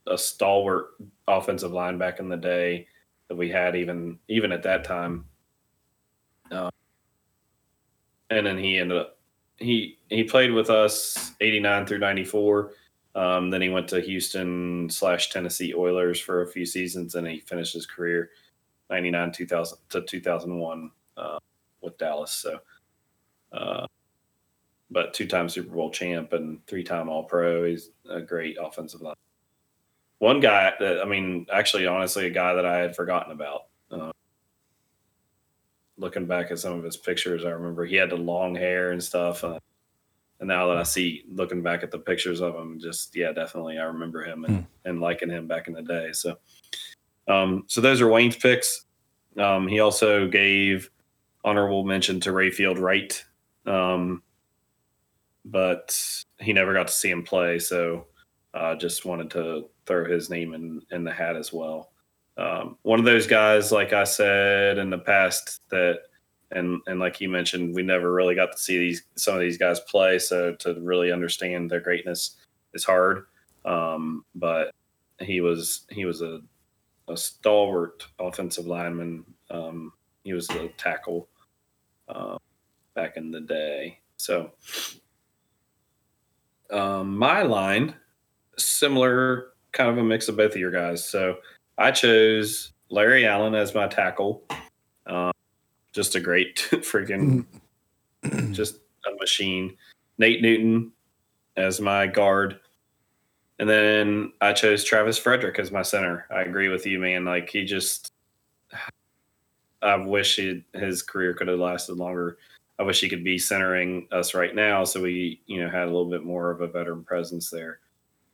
a 0.08 0.18
stalwart 0.18 0.92
offensive 1.28 1.72
line 1.72 1.98
back 1.98 2.20
in 2.20 2.30
the 2.30 2.38
day 2.38 2.88
that 3.28 3.36
we 3.36 3.50
had 3.50 3.76
even 3.76 4.18
even 4.28 4.52
at 4.52 4.64
that 4.64 4.84
time. 4.84 5.26
Uh, 6.50 6.70
and 8.30 8.46
then 8.46 8.58
he 8.58 8.78
ended 8.78 8.98
up 8.98 9.18
he 9.58 10.00
he 10.10 10.24
played 10.24 10.52
with 10.52 10.70
us 10.70 11.34
89 11.40 11.86
through 11.86 12.00
94 12.00 12.72
um, 13.14 13.50
then 13.50 13.62
he 13.62 13.70
went 13.70 13.88
to 13.90 14.02
houston 14.02 14.90
slash 14.90 15.30
tennessee 15.30 15.74
oilers 15.74 16.20
for 16.20 16.42
a 16.42 16.48
few 16.48 16.66
seasons 16.66 17.16
and 17.16 17.28
he 17.28 17.40
finished 17.40 17.74
his 17.74 17.86
career 17.86 18.32
99 18.90 19.32
2000 19.32 19.78
to 19.90 20.02
2001 20.02 20.92
uh, 21.18 21.38
with 21.82 21.98
dallas 21.98 22.32
so 22.32 22.60
uh, 23.54 23.88
but 24.90 25.14
two-time 25.14 25.48
super 25.48 25.74
bowl 25.74 25.92
champ 25.92 26.34
and 26.34 26.66
three-time 26.68 27.10
all 27.10 27.24
pro 27.24 27.66
he's 27.66 27.90
a 28.10 28.22
great 28.22 28.58
offensive 28.62 29.02
line 29.02 29.16
one 30.20 30.40
guy 30.40 30.74
that 30.80 31.02
i 31.02 31.06
mean 31.06 31.46
actually 31.52 31.86
honestly 31.86 32.28
a 32.28 32.32
guy 32.32 32.54
that 32.54 32.66
i 32.66 32.78
had 32.78 32.96
forgotten 32.96 33.32
about 33.32 33.62
uh, 33.92 34.12
looking 36.02 36.26
back 36.26 36.52
at 36.52 36.60
some 36.60 36.74
of 36.74 36.84
his 36.84 36.98
pictures, 36.98 37.46
I 37.46 37.52
remember 37.52 37.86
he 37.86 37.96
had 37.96 38.10
the 38.10 38.18
long 38.18 38.56
hair 38.56 38.92
and 38.92 39.02
stuff. 39.02 39.44
Uh, 39.44 39.60
and 40.40 40.48
now 40.48 40.68
that 40.68 40.78
I 40.78 40.84
see 40.84 41.24
looking 41.30 41.62
back 41.62 41.84
at 41.84 41.92
the 41.92 42.00
pictures 42.00 42.42
of 42.42 42.56
him, 42.56 42.80
just 42.80 43.16
yeah, 43.16 43.32
definitely 43.32 43.78
I 43.78 43.84
remember 43.84 44.24
him 44.24 44.44
and, 44.44 44.66
and 44.86 45.00
liking 45.00 45.30
him 45.30 45.48
back 45.48 45.68
in 45.68 45.74
the 45.74 45.84
day. 45.84 46.12
So, 46.14 46.38
um, 47.28 47.64
so 47.68 47.80
those 47.80 48.02
are 48.02 48.10
Wayne's 48.10 48.36
picks. 48.36 48.86
Um, 49.38 49.68
he 49.68 49.80
also 49.80 50.28
gave 50.28 50.90
honorable 51.46 51.84
mention 51.84 52.20
to 52.22 52.32
Rayfield 52.32 52.80
Wright, 52.80 53.24
um, 53.66 54.24
but 55.46 55.98
he 56.40 56.54
never 56.54 56.74
got 56.74 56.88
to 56.88 56.94
see 56.94 57.10
him 57.10 57.24
play. 57.24 57.60
So, 57.60 58.08
uh, 58.54 58.76
just 58.76 59.06
wanted 59.06 59.32
to 59.32 59.70
throw 59.86 60.06
his 60.06 60.30
name 60.30 60.54
in 60.54 60.82
in 60.92 61.04
the 61.04 61.12
hat 61.12 61.36
as 61.36 61.54
well 61.54 61.92
um, 62.38 62.78
one 62.82 63.00
of 63.00 63.06
those 63.06 63.28
guys, 63.28 63.72
like 63.72 63.94
I 63.94 64.04
said 64.04 64.78
in 64.78 64.90
the 64.90 64.98
past, 64.98 65.62
that 65.70 66.00
and 66.52 66.82
and 66.88 67.00
like 67.00 67.22
you 67.22 67.30
mentioned, 67.30 67.76
we 67.76 67.84
never 67.84 68.12
really 68.12 68.36
got 68.36 68.52
to 68.52 68.58
see 68.58 68.78
these 68.78 69.04
some 69.16 69.36
of 69.36 69.42
these 69.42 69.58
guys 69.58 69.80
play, 69.82 70.18
so 70.20 70.56
to 70.56 70.80
really 70.82 71.12
understand 71.12 71.70
their 71.70 71.82
greatness 71.82 72.38
is 72.74 72.84
hard. 72.84 73.26
Um, 73.66 74.26
but 74.36 74.74
he 75.20 75.42
was 75.42 75.86
he 75.90 76.06
was 76.06 76.22
a, 76.22 76.42
a 77.08 77.18
stalwart 77.18 78.08
offensive 78.20 78.66
lineman. 78.66 79.26
Um, 79.50 79.94
he 80.24 80.34
was 80.34 80.50
a 80.52 80.70
tackle 80.70 81.28
uh, 82.08 82.38
back 82.94 83.18
in 83.18 83.32
the 83.32 83.42
day. 83.42 84.00
So 84.18 84.52
um, 86.72 87.18
my 87.18 87.42
line, 87.42 87.96
similar 88.58 89.54
kind 89.72 89.90
of 89.90 89.98
a 89.98 90.04
mix 90.04 90.28
of 90.28 90.38
both 90.38 90.52
of 90.52 90.58
your 90.58 90.72
guys. 90.72 91.08
So 91.08 91.38
I 91.78 91.92
chose 91.92 92.74
Larry 92.90 93.26
Allen 93.26 93.56
as 93.56 93.74
my 93.74 93.88
tackle. 93.88 94.44
Um, 95.06 95.32
just 95.94 96.16
a 96.16 96.20
great 96.20 96.56
freaking, 96.72 97.46
just 98.52 98.76
a 99.06 99.16
machine. 99.20 99.76
Nate 100.18 100.42
Newton 100.42 100.92
as 101.58 101.82
my 101.82 102.08
guard. 102.08 102.60
And 103.60 103.70
then 103.70 104.34
I 104.42 104.54
chose 104.54 104.84
Travis 104.84 105.18
Frederick 105.18 105.60
as 105.60 105.72
my 105.72 105.82
center. 105.82 106.26
I 106.32 106.42
agree 106.42 106.70
with 106.70 106.86
you, 106.86 107.00
man. 107.00 107.26
Like 107.26 107.50
he 107.50 107.66
just, 107.66 108.12
I 109.82 109.96
wish 109.96 110.36
he, 110.36 110.64
his 110.74 111.02
career 111.02 111.34
could 111.34 111.48
have 111.48 111.60
lasted 111.60 111.98
longer. 111.98 112.38
I 112.82 112.84
wish 112.84 113.00
he 113.00 113.10
could 113.10 113.24
be 113.24 113.38
centering 113.38 114.08
us 114.12 114.34
right 114.34 114.56
now, 114.56 114.86
so 114.86 115.04
we, 115.04 115.40
you 115.46 115.62
know, 115.62 115.70
had 115.70 115.84
a 115.84 115.92
little 115.92 116.10
bit 116.10 116.24
more 116.24 116.50
of 116.50 116.62
a 116.62 116.68
veteran 116.68 117.04
presence 117.04 117.52
there. 117.52 117.78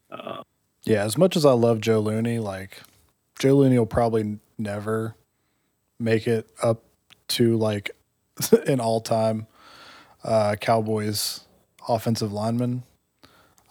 Uh, 0.09 0.41
yeah, 0.83 1.03
as 1.03 1.17
much 1.17 1.35
as 1.35 1.43
I 1.43 1.51
love 1.51 1.81
Joe 1.81 1.99
Looney, 1.99 2.39
like 2.39 2.81
Joe 3.37 3.57
Looney 3.57 3.77
will 3.77 3.85
probably 3.85 4.39
never 4.57 5.15
make 5.99 6.27
it 6.29 6.49
up 6.63 6.81
to 7.27 7.57
like 7.57 7.91
an 8.67 8.79
all 8.79 9.01
time 9.01 9.47
uh, 10.23 10.55
Cowboys 10.61 11.41
offensive 11.89 12.31
lineman. 12.31 12.83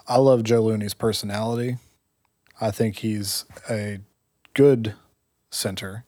I 0.06 0.18
love 0.18 0.42
Joe 0.42 0.62
Looney's 0.62 0.92
personality. 0.92 1.78
I 2.60 2.70
think 2.70 2.96
he's 2.96 3.46
a 3.70 4.00
good 4.52 4.92
center. 5.48 6.04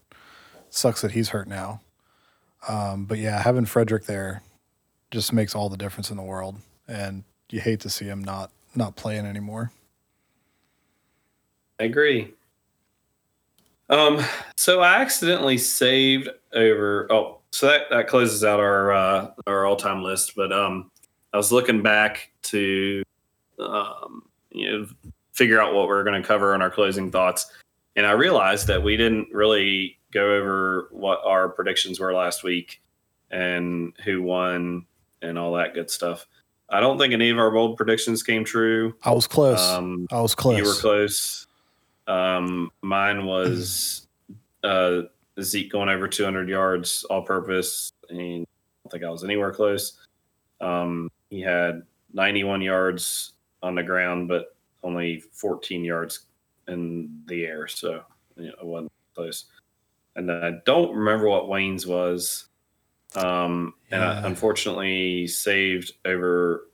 Sucks 0.69 1.01
that 1.01 1.13
he's 1.13 1.31
hurt 1.31 1.49
now. 1.49 1.81
Um, 2.69 3.07
but 3.07 3.17
yeah, 3.17 3.41
having 3.41 3.65
Frederick 3.65 4.05
there 4.05 4.43
just 5.11 5.33
makes 5.33 5.55
all 5.55 5.69
the 5.69 5.77
difference 5.77 6.11
in 6.11 6.17
the 6.17 6.23
world. 6.23 6.57
And 6.87 7.25
you 7.51 7.61
hate 7.61 7.81
to 7.81 7.91
see 7.91 8.05
him 8.05 8.23
not 8.23 8.51
not 8.75 8.97
playing 8.97 9.27
anymore. 9.27 9.73
I 11.81 11.85
agree. 11.85 12.35
Um, 13.91 14.21
so 14.57 14.81
I 14.81 15.01
accidentally 15.01 15.59
saved 15.59 16.29
over. 16.53 17.07
Oh, 17.11 17.39
so 17.53 17.67
that 17.67 17.91
that 17.91 18.09
closes 18.09 18.45
out 18.45 18.61
our 18.61 18.93
uh, 18.93 19.31
our 19.47 19.67
all 19.67 19.77
time 19.77 20.03
list. 20.03 20.35
But 20.37 20.53
um, 20.53 20.91
I 21.33 21.37
was 21.37 21.53
looking 21.53 21.83
back 21.83 22.31
to 22.45 23.03
um, 23.59 24.23
you 24.51 24.71
know 24.71 24.87
figure 25.33 25.61
out 25.61 25.75
what 25.75 25.89
we 25.89 25.95
are 25.95 26.05
going 26.05 26.21
to 26.21 26.27
cover 26.27 26.55
in 26.55 26.63
our 26.63 26.71
closing 26.71 27.11
thoughts, 27.11 27.51
and 27.97 28.07
I 28.07 28.13
realized 28.13 28.67
that 28.67 28.83
we 28.83 28.97
didn't 28.97 29.29
really 29.33 29.99
go 30.13 30.35
over 30.35 30.89
what 30.91 31.21
our 31.25 31.49
predictions 31.49 32.01
were 32.01 32.15
last 32.15 32.43
week 32.43 32.83
and 33.31 33.93
who 34.05 34.23
won 34.23 34.87
and 35.23 35.39
all 35.39 35.53
that 35.55 35.75
good 35.75 35.91
stuff. 35.91 36.27
I 36.71 36.81
don't 36.81 36.99
think 36.99 37.15
any 37.15 37.31
of 37.31 37.39
our 37.39 37.51
bold 37.51 37.77
predictions 37.77 38.23
came 38.23 38.45
true. 38.45 38.95
I 39.03 39.13
was 39.13 39.27
close. 39.27 39.61
Um, 39.61 40.07
I 40.11 40.21
was 40.21 40.35
close. 40.35 40.59
You 40.59 40.65
were 40.65 40.75
close. 40.75 41.47
Um, 42.07 42.71
mine 42.83 43.25
was 43.27 44.07
uh, 44.65 45.03
Zeke 45.41 45.73
going 45.73 45.89
over 45.89 46.09
200 46.09 46.49
yards 46.49 47.05
all 47.05 47.23
purpose. 47.23 47.93
And 48.11 48.21
I 48.21 48.25
don't 48.85 48.93
think 48.93 49.05
I 49.05 49.11
was 49.11 49.25
anywhere 49.25 49.53
close. 49.53 49.99
Um, 50.61 51.11
he 51.31 51.41
had 51.41 51.83
91 52.13 52.61
yards 52.61 53.33
on 53.63 53.75
the 53.75 53.83
ground, 53.83 54.29
but 54.29 54.55
only 54.83 55.21
14 55.33 55.85
yards 55.85 56.27
in 56.69 57.23
the 57.27 57.45
air. 57.45 57.67
So 57.67 58.03
you 58.37 58.49
know, 58.49 58.55
it 58.61 58.67
wasn't 58.67 58.93
close. 59.15 59.47
And 60.17 60.31
I 60.31 60.55
don't 60.67 60.95
remember 60.95 61.29
what 61.29 61.49
Wayne's 61.49 61.87
was. 61.87 62.48
Um, 63.15 63.75
and 63.91 64.03
I 64.05 64.27
unfortunately 64.27 65.27
saved 65.27 65.93
over 66.05 66.69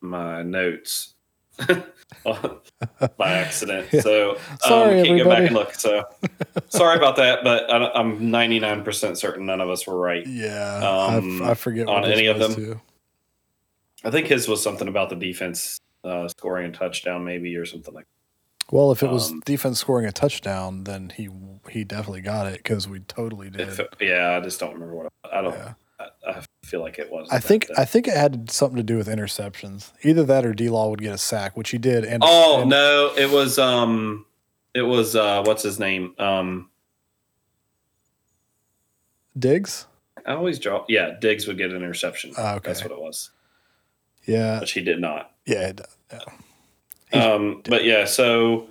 my 0.00 0.42
notes 0.42 1.14
by 2.24 3.32
accident. 3.32 3.88
Yeah. 3.92 4.00
So 4.00 4.30
um, 4.50 4.58
Sorry, 4.60 5.02
can't 5.04 5.18
go 5.18 5.28
back 5.28 5.46
and 5.46 5.54
look. 5.54 5.74
So 5.74 6.04
sorry 6.68 6.96
about 6.96 7.16
that, 7.16 7.44
but 7.44 7.70
I, 7.70 7.90
I'm 7.92 8.20
99% 8.20 9.16
certain 9.16 9.46
none 9.46 9.60
of 9.60 9.68
us 9.68 9.86
were 9.86 9.98
right. 9.98 10.26
Yeah, 10.26 10.78
Um, 10.78 11.42
I, 11.42 11.50
I 11.50 11.54
forget 11.54 11.88
on 11.88 12.04
any 12.04 12.26
of 12.26 12.38
them? 12.38 12.54
too. 12.54 12.80
I 14.04 14.10
think 14.10 14.26
his 14.28 14.48
was 14.48 14.62
something 14.62 14.88
about 14.88 15.10
the 15.10 15.16
defense 15.16 15.78
uh, 16.04 16.28
scoring 16.28 16.70
a 16.70 16.72
touchdown, 16.72 17.24
maybe, 17.24 17.56
or 17.56 17.66
something 17.66 17.92
like 17.92 18.06
Well, 18.70 18.90
if 18.92 19.02
it 19.02 19.10
was 19.10 19.30
Um, 19.30 19.40
defense 19.44 19.78
scoring 19.80 20.06
a 20.06 20.12
touchdown, 20.12 20.84
then 20.84 21.10
he 21.16 21.28
he 21.70 21.84
definitely 21.84 22.20
got 22.20 22.46
it 22.46 22.58
because 22.58 22.86
we 22.88 23.00
totally 23.00 23.48
did. 23.50 23.68
that. 23.70 23.80
If- 23.92 24.00
yeah, 24.00 24.36
I 24.36 24.40
just 24.40 24.58
don't 24.60 24.74
remember 24.74 24.94
what 24.94 25.12
I 25.32 25.40
don't. 25.42 25.52
Yeah. 25.54 25.74
I, 25.98 26.08
I 26.30 26.42
feel 26.64 26.80
like 26.80 26.98
it 26.98 27.10
was. 27.10 27.28
I 27.30 27.38
think 27.38 27.68
I 27.78 27.84
think 27.84 28.06
it 28.08 28.14
had 28.16 28.50
something 28.50 28.76
to 28.76 28.82
do 28.82 28.96
with 28.96 29.06
interceptions. 29.08 29.92
Either 30.02 30.24
that 30.24 30.44
or 30.44 30.52
D 30.52 30.68
Law 30.68 30.90
would 30.90 31.00
get 31.00 31.14
a 31.14 31.18
sack, 31.18 31.56
which 31.56 31.70
he 31.70 31.78
did. 31.78 32.04
And 32.04 32.22
Oh 32.26 32.60
and- 32.62 32.70
no, 32.70 33.12
it 33.16 33.30
was 33.30 33.58
um, 33.58 34.26
it 34.74 34.82
was 34.82 35.14
uh, 35.16 35.42
what's 35.44 35.62
his 35.62 35.78
name? 35.78 36.14
Um, 36.18 36.70
Diggs. 39.38 39.86
I 40.24 40.32
always 40.34 40.58
draw. 40.58 40.84
Yeah, 40.88 41.12
Diggs 41.20 41.46
would 41.46 41.56
get 41.58 41.70
an 41.70 41.76
interception. 41.76 42.32
Ah, 42.36 42.54
okay. 42.56 42.68
That's 42.70 42.82
what 42.82 42.90
it 42.92 43.00
was, 43.00 43.30
Yeah, 44.26 44.58
which 44.60 44.72
he 44.72 44.80
did 44.82 45.00
not. 45.00 45.30
yeah, 45.46 45.68
it- 45.68 45.80
yeah. 46.12 46.18
Um, 47.34 47.62
but 47.68 47.84
yeah, 47.84 48.04
so 48.04 48.68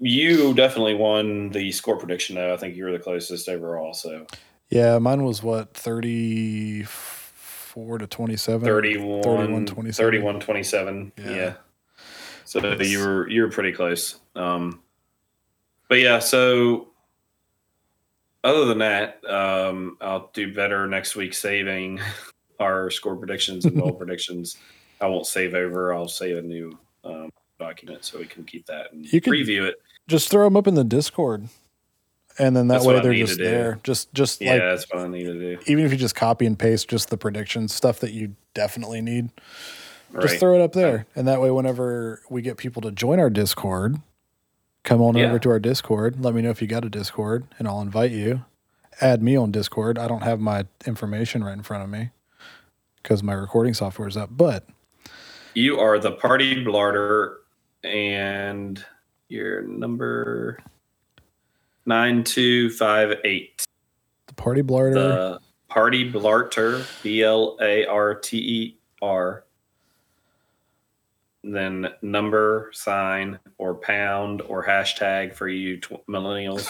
you 0.00 0.54
definitely 0.54 0.94
won 0.94 1.50
the 1.50 1.72
score 1.72 1.96
prediction 1.96 2.36
though. 2.36 2.54
I 2.54 2.56
think 2.56 2.76
you 2.76 2.84
were 2.84 2.92
the 2.92 2.98
closest 2.98 3.48
overall. 3.48 3.94
So 3.94 4.26
Yeah, 4.70 4.98
mine 4.98 5.24
was 5.24 5.42
what 5.42 5.74
thirty 5.74 6.84
four 6.84 7.98
to 7.98 8.06
twenty 8.06 8.36
seven. 8.36 8.66
31, 8.66 9.22
31, 9.22 9.66
31 9.92 10.40
27. 10.40 10.40
27. 10.40 11.12
Yeah. 11.16 11.30
Yeah. 11.30 11.54
So 12.44 12.80
you 12.80 13.00
were 13.00 13.28
you 13.28 13.42
were 13.42 13.50
pretty 13.50 13.72
close. 13.72 14.18
Um, 14.34 14.80
but 15.88 15.98
yeah, 15.98 16.18
so 16.18 16.88
other 18.44 18.64
than 18.66 18.78
that, 18.78 19.22
um, 19.28 19.96
I'll 20.00 20.30
do 20.32 20.54
better 20.54 20.86
next 20.86 21.16
week 21.16 21.34
saving 21.34 22.00
our 22.60 22.90
score 22.90 23.16
predictions 23.16 23.64
and 23.64 23.76
goal 23.76 23.92
predictions. 23.98 24.56
I 25.00 25.06
won't 25.06 25.26
save 25.26 25.54
over. 25.54 25.92
I'll 25.94 26.08
save 26.08 26.36
a 26.38 26.42
new 26.42 26.78
um, 27.04 27.30
document 27.58 28.04
so 28.04 28.18
we 28.18 28.26
can 28.26 28.44
keep 28.44 28.66
that 28.66 28.92
and 28.92 29.10
You 29.12 29.20
can- 29.20 29.30
review 29.32 29.64
it. 29.66 29.76
Just 30.06 30.30
throw 30.30 30.44
them 30.44 30.56
up 30.56 30.66
in 30.66 30.74
the 30.74 30.84
Discord, 30.84 31.48
and 32.38 32.56
then 32.56 32.68
that 32.68 32.76
That's 32.76 32.86
way 32.86 32.98
they're 33.00 33.12
just 33.12 33.38
there. 33.38 33.78
Just 33.82 34.12
just 34.14 34.40
Yeah, 34.40 34.52
like 34.52 34.60
that's 34.62 34.84
what 34.90 35.02
I 35.04 35.08
need 35.08 35.24
to 35.24 35.34
do. 35.34 35.58
even 35.66 35.84
if 35.84 35.92
you 35.92 35.98
just 35.98 36.14
copy 36.14 36.46
and 36.46 36.58
paste 36.58 36.88
just 36.88 37.10
the 37.10 37.18
predictions, 37.18 37.74
stuff 37.74 38.00
that 38.00 38.12
you 38.12 38.34
definitely 38.54 39.02
need, 39.02 39.28
Right. 40.10 40.22
just 40.22 40.40
throw 40.40 40.54
it 40.54 40.62
up 40.62 40.72
there. 40.72 41.04
And 41.14 41.28
that 41.28 41.42
way, 41.42 41.50
whenever 41.50 42.22
we 42.30 42.40
get 42.40 42.56
people 42.56 42.80
to 42.82 42.90
join 42.90 43.20
our 43.20 43.28
Discord, 43.28 43.96
come 44.82 45.02
on 45.02 45.14
Yeah. 45.14 45.26
over 45.26 45.38
to 45.40 45.50
our 45.50 45.58
Discord. 45.60 46.24
Let 46.24 46.34
me 46.34 46.40
know 46.40 46.48
if 46.50 46.62
you 46.62 46.68
got 46.68 46.86
a 46.86 46.88
Discord, 46.88 47.44
and 47.58 47.68
I'll 47.68 47.82
invite 47.82 48.12
you. 48.12 48.44
Add 49.02 49.22
me 49.22 49.36
on 49.36 49.52
Discord. 49.52 49.98
I 49.98 50.08
don't 50.08 50.22
have 50.22 50.40
my 50.40 50.64
information 50.86 51.44
right 51.44 51.52
in 51.52 51.62
front 51.62 51.84
of 51.84 51.90
me 51.90 52.10
because 53.02 53.22
my 53.22 53.34
recording 53.34 53.74
software 53.74 54.08
is 54.08 54.16
up. 54.16 54.30
But 54.32 54.64
You 55.54 55.78
are 55.80 55.98
the 55.98 56.12
party 56.12 56.64
blarter, 56.64 57.36
and 57.84 58.84
your 59.28 59.62
number 59.62 60.58
nine 61.86 62.24
two 62.24 62.70
five 62.70 63.18
eight. 63.24 63.64
the 64.26 64.34
party 64.34 64.62
blarter, 64.62 64.94
The 64.94 65.40
party 65.68 66.10
blarter, 66.10 66.84
B 67.02 67.22
L 67.22 67.56
A 67.60 67.86
R 67.86 68.14
T 68.14 68.36
E 68.38 68.78
R. 69.02 69.44
Then 71.44 71.88
number 72.02 72.70
sign 72.74 73.38
or 73.58 73.74
pound 73.74 74.42
or 74.42 74.66
hashtag 74.66 75.34
for 75.34 75.48
you 75.48 75.78
tw- 75.80 76.04
millennials 76.08 76.68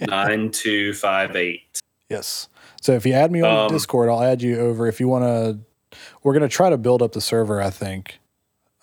nine 0.00 0.50
two 0.50 0.92
five 0.94 1.34
eight. 1.34 1.80
yes. 2.08 2.48
So 2.82 2.92
if 2.92 3.04
you 3.06 3.14
add 3.14 3.32
me 3.32 3.40
on 3.40 3.66
Um, 3.66 3.72
Discord, 3.72 4.08
I'll 4.08 4.22
add 4.22 4.42
you 4.42 4.58
over. 4.60 4.86
If 4.86 5.00
you 5.00 5.08
want 5.08 5.24
to, 5.24 5.58
we're 6.26 6.32
gonna 6.32 6.48
try 6.48 6.68
to 6.68 6.76
build 6.76 7.02
up 7.02 7.12
the 7.12 7.20
server. 7.20 7.62
I 7.62 7.70
think. 7.70 8.18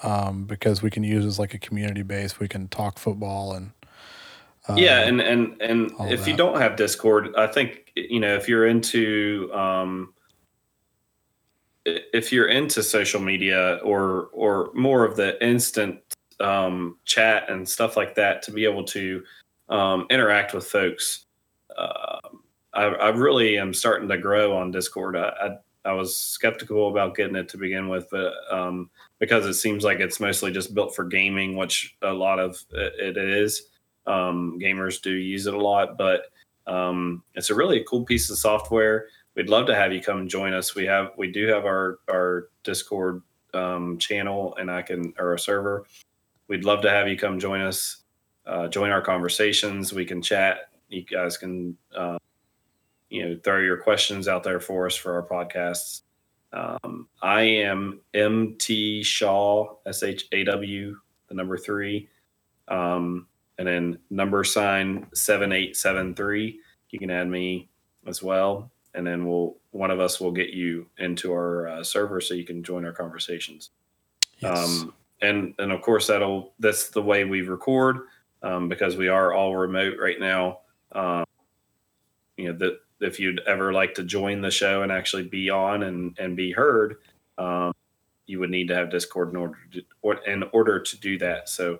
Um, 0.01 0.43
because 0.43 0.81
we 0.81 0.89
can 0.89 1.03
use 1.03 1.23
it 1.23 1.27
as 1.27 1.39
like 1.39 1.53
a 1.53 1.57
community 1.57 2.01
base, 2.01 2.37
we 2.37 2.49
can 2.49 2.67
talk 2.67 2.99
football 2.99 3.53
and 3.53 3.71
uh, 4.67 4.75
yeah 4.77 5.01
and 5.01 5.19
and 5.19 5.61
and 5.61 5.91
if 5.99 6.25
you 6.25 6.35
don't 6.35 6.57
have 6.57 6.77
discord 6.77 7.35
i 7.35 7.45
think 7.45 7.91
you 7.95 8.19
know 8.19 8.33
if 8.33 8.47
you're 8.47 8.65
into 8.65 9.49
um 9.53 10.13
if 11.85 12.31
you're 12.31 12.47
into 12.47 12.81
social 12.81 13.19
media 13.19 13.81
or 13.83 14.29
or 14.31 14.71
more 14.73 15.03
of 15.03 15.17
the 15.17 15.43
instant 15.45 15.99
um 16.39 16.97
chat 17.03 17.49
and 17.49 17.67
stuff 17.67 17.97
like 17.97 18.15
that 18.15 18.41
to 18.41 18.51
be 18.51 18.63
able 18.63 18.85
to 18.85 19.21
um 19.67 20.07
interact 20.09 20.53
with 20.53 20.65
folks 20.65 21.25
um 21.77 22.41
I, 22.73 22.85
I 22.85 23.09
really 23.09 23.57
am 23.57 23.73
starting 23.73 24.07
to 24.07 24.17
grow 24.17 24.55
on 24.55 24.71
discord 24.71 25.17
I, 25.17 25.57
I 25.85 25.93
was 25.93 26.15
skeptical 26.17 26.89
about 26.89 27.15
getting 27.15 27.35
it 27.35 27.49
to 27.49 27.57
begin 27.57 27.89
with 27.89 28.07
but 28.09 28.33
um 28.51 28.89
because 29.19 29.45
it 29.45 29.55
seems 29.55 29.83
like 29.83 29.99
it's 29.99 30.19
mostly 30.19 30.51
just 30.51 30.73
built 30.73 30.95
for 30.95 31.03
gaming 31.03 31.55
which 31.55 31.95
a 32.01 32.13
lot 32.13 32.39
of 32.39 32.57
it, 32.71 33.17
is 33.17 33.67
um, 34.05 34.59
gamers 34.59 35.01
do 35.01 35.11
use 35.11 35.47
it 35.47 35.53
a 35.53 35.61
lot, 35.61 35.97
but 35.97 36.25
um, 36.67 37.23
it's 37.35 37.49
a 37.49 37.55
really 37.55 37.85
cool 37.87 38.03
piece 38.03 38.29
of 38.29 38.37
software. 38.37 39.07
We'd 39.35 39.49
love 39.49 39.65
to 39.67 39.75
have 39.75 39.93
you 39.93 40.01
come 40.01 40.27
join 40.27 40.53
us. 40.53 40.75
We 40.75 40.85
have 40.85 41.11
we 41.17 41.31
do 41.31 41.47
have 41.47 41.65
our 41.65 41.99
our 42.09 42.49
Discord 42.63 43.21
um, 43.53 43.97
channel, 43.97 44.55
and 44.59 44.69
I 44.69 44.81
can 44.81 45.13
or 45.17 45.33
a 45.33 45.39
server. 45.39 45.85
We'd 46.47 46.65
love 46.65 46.81
to 46.81 46.89
have 46.89 47.07
you 47.07 47.17
come 47.17 47.39
join 47.39 47.61
us, 47.61 48.03
uh, 48.45 48.67
join 48.67 48.91
our 48.91 49.01
conversations. 49.01 49.93
We 49.93 50.05
can 50.05 50.21
chat. 50.21 50.69
You 50.89 51.03
guys 51.03 51.37
can 51.37 51.75
uh, 51.95 52.17
you 53.13 53.29
know 53.29 53.39
throw 53.43 53.59
your 53.59 53.77
questions 53.77 54.27
out 54.27 54.43
there 54.43 54.59
for 54.59 54.87
us 54.87 54.95
for 54.95 55.13
our 55.13 55.23
podcasts. 55.23 56.01
Um, 56.51 57.07
I 57.21 57.41
am 57.41 58.01
MT 58.13 59.03
Shaw 59.03 59.75
S 59.85 60.03
H 60.03 60.25
A 60.31 60.43
W 60.43 60.95
the 61.27 61.35
number 61.35 61.57
three. 61.57 62.09
Um, 62.67 63.27
and 63.57 63.67
then 63.67 63.99
number 64.09 64.43
sign 64.43 65.07
7873 65.13 66.59
you 66.89 66.99
can 66.99 67.09
add 67.09 67.27
me 67.27 67.69
as 68.07 68.21
well 68.21 68.71
and 68.93 69.05
then 69.05 69.25
we'll 69.25 69.57
one 69.71 69.91
of 69.91 69.99
us 69.99 70.19
will 70.19 70.31
get 70.31 70.51
you 70.51 70.87
into 70.97 71.31
our 71.31 71.67
uh, 71.67 71.83
server 71.83 72.21
so 72.21 72.33
you 72.33 72.45
can 72.45 72.63
join 72.63 72.85
our 72.85 72.91
conversations 72.91 73.71
yes. 74.39 74.57
um, 74.57 74.93
and 75.21 75.53
and 75.59 75.71
of 75.71 75.81
course 75.81 76.07
that'll 76.07 76.53
that's 76.59 76.89
the 76.89 77.01
way 77.01 77.25
we 77.25 77.41
record 77.41 77.97
um, 78.41 78.67
because 78.67 78.95
we 78.95 79.07
are 79.07 79.33
all 79.33 79.55
remote 79.55 79.95
right 79.99 80.19
now 80.19 80.59
um, 80.93 81.25
you 82.37 82.51
know 82.51 82.57
that 82.57 82.79
if 83.03 83.19
you'd 83.19 83.41
ever 83.47 83.73
like 83.73 83.93
to 83.95 84.03
join 84.03 84.41
the 84.41 84.51
show 84.51 84.81
and 84.83 84.91
actually 84.91 85.23
be 85.23 85.49
on 85.49 85.83
and 85.83 86.17
and 86.19 86.35
be 86.35 86.51
heard 86.51 86.95
um, 87.37 87.73
you 88.25 88.39
would 88.39 88.49
need 88.49 88.67
to 88.67 88.75
have 88.75 88.89
discord 88.89 89.29
in 89.29 89.35
order 89.35 89.57
to 89.71 89.81
or 90.01 90.15
in 90.25 90.43
order 90.53 90.79
to 90.79 90.99
do 90.99 91.17
that 91.17 91.49
so 91.49 91.79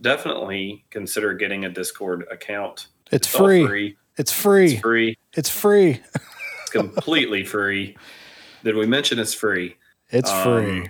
definitely 0.00 0.84
consider 0.90 1.34
getting 1.34 1.64
a 1.64 1.68
discord 1.68 2.24
account 2.30 2.88
it's, 3.12 3.32
all 3.34 3.46
free. 3.46 3.66
free 3.66 3.96
It's 4.16 4.32
free. 4.32 4.72
it's 4.72 4.80
free 4.80 5.16
It's 5.34 5.48
free. 5.50 6.00
it's 6.62 6.70
completely 6.70 7.44
free 7.54 7.96
did 8.64 8.74
we 8.74 8.86
mention 8.86 9.18
it's 9.18 9.34
free 9.34 9.76
It's 10.10 10.30
Um, 10.30 10.42
free. 10.44 10.88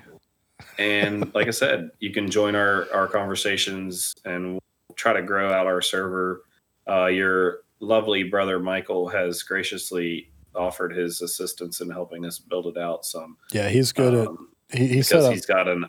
and 0.78 1.32
like 1.34 1.46
I 1.48 1.50
said, 1.52 1.90
you 2.00 2.12
can 2.12 2.30
join 2.30 2.54
our 2.54 2.86
our 2.94 3.06
conversations 3.06 4.14
and 4.24 4.52
we'll 4.52 4.62
try 4.96 5.12
to 5.12 5.22
grow 5.22 5.52
out 5.52 5.66
our 5.66 5.80
server. 5.82 6.42
Uh, 6.88 7.06
your 7.06 7.60
lovely 7.82 8.22
brother 8.22 8.58
Michael 8.58 9.08
has 9.08 9.42
graciously 9.42 10.30
offered 10.54 10.94
his 10.96 11.20
assistance 11.20 11.80
in 11.80 11.90
helping 11.90 12.24
us 12.24 12.38
build 12.38 12.66
it 12.66 12.78
out 12.78 13.04
some. 13.04 13.36
Yeah, 13.52 13.68
he's 13.68 13.92
good 13.92 14.14
um, 14.14 14.48
at. 14.70 14.78
He, 14.78 14.86
he 14.86 14.98
because 15.00 15.28
he's 15.28 15.46
got 15.46 15.68
an 15.68 15.84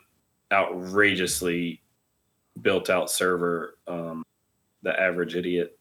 outrageously 0.52 1.80
built 2.60 2.90
out 2.90 3.10
server. 3.10 3.78
Um, 3.86 4.22
the 4.82 4.98
average 5.00 5.36
idiot, 5.36 5.78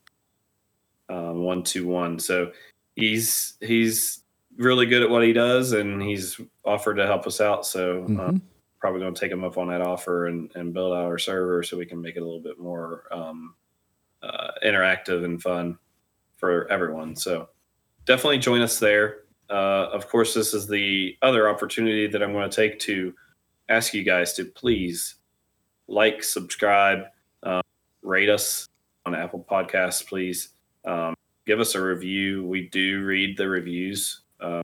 um, 1.09 1.43
one 1.43 1.63
two 1.63 1.85
one. 1.87 2.19
So 2.19 2.51
he's 2.95 3.55
he's 3.59 4.21
really 4.55 4.85
good 4.85 5.01
at 5.03 5.09
what 5.09 5.23
he 5.23 5.33
does, 5.33 5.73
and 5.73 6.01
he's 6.01 6.39
offered 6.63 6.95
to 6.95 7.05
help 7.05 7.27
us 7.27 7.41
out. 7.41 7.65
So 7.65 8.03
uh, 8.03 8.31
Mhm. 8.31 8.41
probably 8.79 9.01
going 9.01 9.13
to 9.13 9.19
take 9.19 9.31
him 9.31 9.43
up 9.43 9.57
on 9.57 9.67
that 9.69 9.81
offer 9.81 10.27
and, 10.27 10.51
and 10.55 10.73
build 10.73 10.93
out 10.93 11.05
our 11.05 11.17
server 11.17 11.63
so 11.63 11.77
we 11.77 11.85
can 11.85 12.01
make 12.01 12.15
it 12.15 12.19
a 12.21 12.25
little 12.25 12.41
bit 12.41 12.59
more 12.59 13.03
um, 13.11 13.55
uh, 14.21 14.51
interactive 14.63 15.25
and 15.25 15.41
fun 15.41 15.77
for 16.43 16.69
everyone. 16.69 17.15
So 17.15 17.47
definitely 18.03 18.39
join 18.39 18.59
us 18.59 18.77
there. 18.77 19.19
Uh, 19.49 19.87
of 19.93 20.09
course, 20.09 20.33
this 20.33 20.53
is 20.53 20.67
the 20.67 21.17
other 21.21 21.47
opportunity 21.47 22.05
that 22.05 22.21
I'm 22.21 22.33
going 22.33 22.49
to 22.49 22.53
take 22.53 22.79
to 22.79 23.13
ask 23.69 23.93
you 23.93 24.03
guys 24.03 24.33
to 24.33 24.43
please 24.43 25.15
like, 25.87 26.21
subscribe, 26.21 27.05
um, 27.43 27.61
rate 28.01 28.27
us 28.27 28.67
on 29.05 29.15
Apple 29.15 29.45
Podcasts, 29.49 30.05
please. 30.05 30.49
Um, 30.83 31.15
give 31.47 31.61
us 31.61 31.75
a 31.75 31.81
review. 31.81 32.45
We 32.45 32.67
do 32.67 33.05
read 33.05 33.37
the 33.37 33.47
reviews. 33.47 34.23
Uh, 34.41 34.63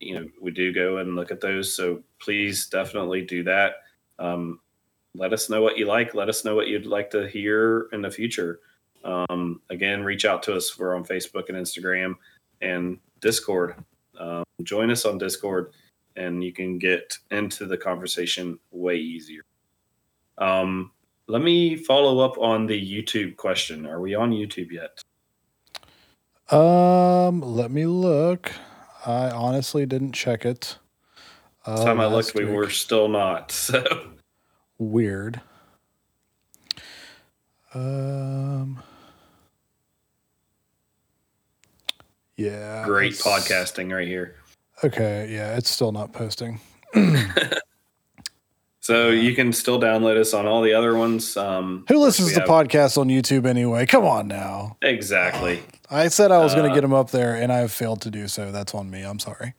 you 0.00 0.20
know, 0.20 0.26
we 0.38 0.50
do 0.50 0.70
go 0.70 0.98
and 0.98 1.16
look 1.16 1.30
at 1.30 1.40
those. 1.40 1.74
So 1.74 2.02
please 2.20 2.66
definitely 2.66 3.22
do 3.22 3.42
that. 3.44 3.76
Um, 4.18 4.60
let 5.14 5.32
us 5.32 5.48
know 5.48 5.62
what 5.62 5.78
you 5.78 5.86
like. 5.86 6.14
Let 6.14 6.28
us 6.28 6.44
know 6.44 6.54
what 6.54 6.68
you'd 6.68 6.84
like 6.84 7.08
to 7.12 7.26
hear 7.26 7.88
in 7.94 8.02
the 8.02 8.10
future. 8.10 8.60
Um, 9.04 9.60
again, 9.70 10.02
reach 10.02 10.24
out 10.24 10.42
to 10.44 10.54
us. 10.54 10.78
We're 10.78 10.96
on 10.96 11.04
Facebook 11.04 11.48
and 11.48 11.58
Instagram 11.58 12.14
and 12.60 12.98
Discord. 13.20 13.76
Um, 14.18 14.44
join 14.62 14.90
us 14.90 15.04
on 15.04 15.18
Discord, 15.18 15.72
and 16.16 16.42
you 16.42 16.52
can 16.52 16.78
get 16.78 17.18
into 17.30 17.66
the 17.66 17.76
conversation 17.76 18.58
way 18.70 18.96
easier. 18.96 19.42
Um, 20.38 20.92
let 21.26 21.42
me 21.42 21.76
follow 21.76 22.20
up 22.20 22.38
on 22.38 22.66
the 22.66 22.80
YouTube 22.80 23.36
question. 23.36 23.86
Are 23.86 24.00
we 24.00 24.14
on 24.14 24.30
YouTube 24.30 24.70
yet? 24.70 25.00
Um, 26.52 27.40
let 27.40 27.70
me 27.70 27.86
look. 27.86 28.52
I 29.06 29.30
honestly 29.30 29.86
didn't 29.86 30.12
check 30.12 30.44
it. 30.44 30.78
Uh, 31.66 31.82
time 31.82 32.00
I 32.00 32.06
looked, 32.06 32.34
we 32.34 32.44
were 32.44 32.70
still 32.70 33.08
not. 33.08 33.52
So 33.74 34.10
weird. 34.78 35.40
Um. 37.72 38.82
Yeah. 42.36 42.84
great 42.84 43.12
it's- 43.14 43.22
podcasting 43.26 43.94
right 43.94 44.06
here. 44.08 44.36
Okay. 44.82 45.28
Yeah, 45.30 45.56
it's 45.56 45.70
still 45.70 45.92
not 45.92 46.12
posting. 46.12 46.60
So 48.80 49.08
Yeah. 49.08 49.22
you 49.22 49.34
can 49.34 49.54
still 49.54 49.80
download 49.80 50.18
us 50.18 50.34
on 50.34 50.44
all 50.46 50.60
the 50.60 50.74
other 50.74 50.94
ones. 50.94 51.38
Um, 51.38 51.86
Who 51.88 51.96
listens 51.98 52.34
to 52.34 52.40
have- 52.40 52.48
podcasts 52.48 52.98
on 52.98 53.08
YouTube 53.08 53.46
anyway? 53.46 53.86
Come 53.86 54.04
on 54.04 54.28
now. 54.28 54.76
Exactly. 54.82 55.62
I 55.90 56.08
said 56.08 56.30
I 56.30 56.40
was 56.40 56.52
going 56.52 56.66
Uh, 56.66 56.68
to 56.68 56.74
get 56.74 56.82
them 56.82 56.92
up 56.92 57.10
there, 57.10 57.34
and 57.34 57.50
I 57.50 57.58
have 57.60 57.72
failed 57.72 58.02
to 58.02 58.10
do 58.10 58.28
so. 58.28 58.52
That's 58.52 58.74
on 58.74 58.90
me. 58.90 59.00
I'm 59.00 59.18
sorry. 59.18 59.54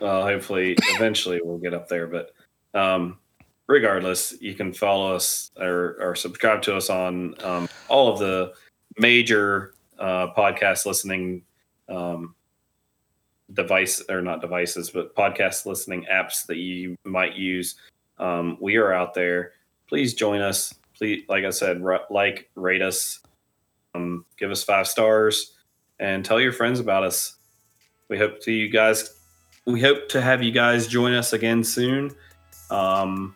Well, 0.00 0.22
hopefully, 0.22 0.76
eventually 0.96 1.40
we'll 1.40 1.58
get 1.58 1.74
up 1.74 1.88
there. 1.88 2.08
But 2.08 2.32
um, 2.74 3.18
regardless, 3.68 4.34
you 4.40 4.54
can 4.54 4.72
follow 4.72 5.14
us 5.14 5.52
or, 5.56 5.96
or 6.00 6.16
subscribe 6.16 6.62
to 6.62 6.74
us 6.76 6.90
on 6.90 7.36
um, 7.44 7.68
all 7.86 8.12
of 8.12 8.18
the 8.18 8.52
major 8.98 9.74
uh, 9.98 10.28
podcast 10.34 10.86
listening 10.86 11.42
um, 11.88 12.34
device 13.52 14.02
or 14.08 14.22
not 14.22 14.40
devices, 14.40 14.90
but 14.90 15.14
podcast 15.14 15.66
listening 15.66 16.06
apps 16.12 16.46
that 16.46 16.56
you 16.56 16.96
might 17.04 17.34
use. 17.34 17.76
Um, 18.18 18.56
we 18.60 18.76
are 18.76 18.92
out 18.92 19.14
there. 19.14 19.52
Please 19.88 20.14
join 20.14 20.40
us. 20.40 20.74
Please, 20.94 21.24
like 21.28 21.44
I 21.44 21.50
said, 21.50 21.84
ri- 21.84 21.98
like, 22.10 22.48
rate 22.54 22.82
us, 22.82 23.20
um, 23.94 24.24
give 24.38 24.50
us 24.50 24.64
five 24.64 24.88
stars, 24.88 25.56
and 26.00 26.24
tell 26.24 26.40
your 26.40 26.52
friends 26.52 26.80
about 26.80 27.04
us. 27.04 27.36
We 28.08 28.18
hope 28.18 28.40
to 28.42 28.52
you 28.52 28.68
guys 28.68 29.16
we 29.66 29.80
hope 29.80 30.08
to 30.10 30.20
have 30.20 30.42
you 30.42 30.52
guys 30.52 30.86
join 30.86 31.12
us 31.12 31.32
again 31.32 31.62
soon. 31.62 32.12
Um, 32.70 33.34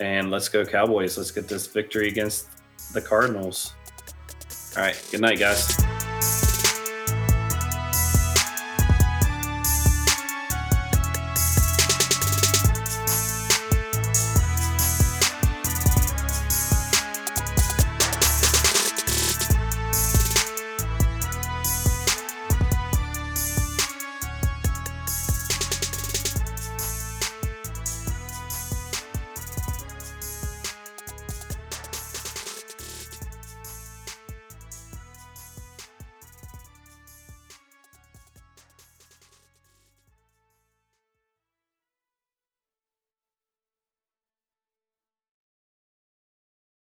and 0.00 0.30
let's 0.30 0.48
go 0.48 0.64
Cowboys. 0.64 1.18
Let's 1.18 1.32
get 1.32 1.48
this 1.48 1.66
victory 1.66 2.08
against 2.08 2.48
the 2.92 3.00
Cardinals. 3.00 3.74
All 4.76 4.82
right. 4.82 5.08
Good 5.10 5.20
night, 5.20 5.38
guys. 5.38 5.97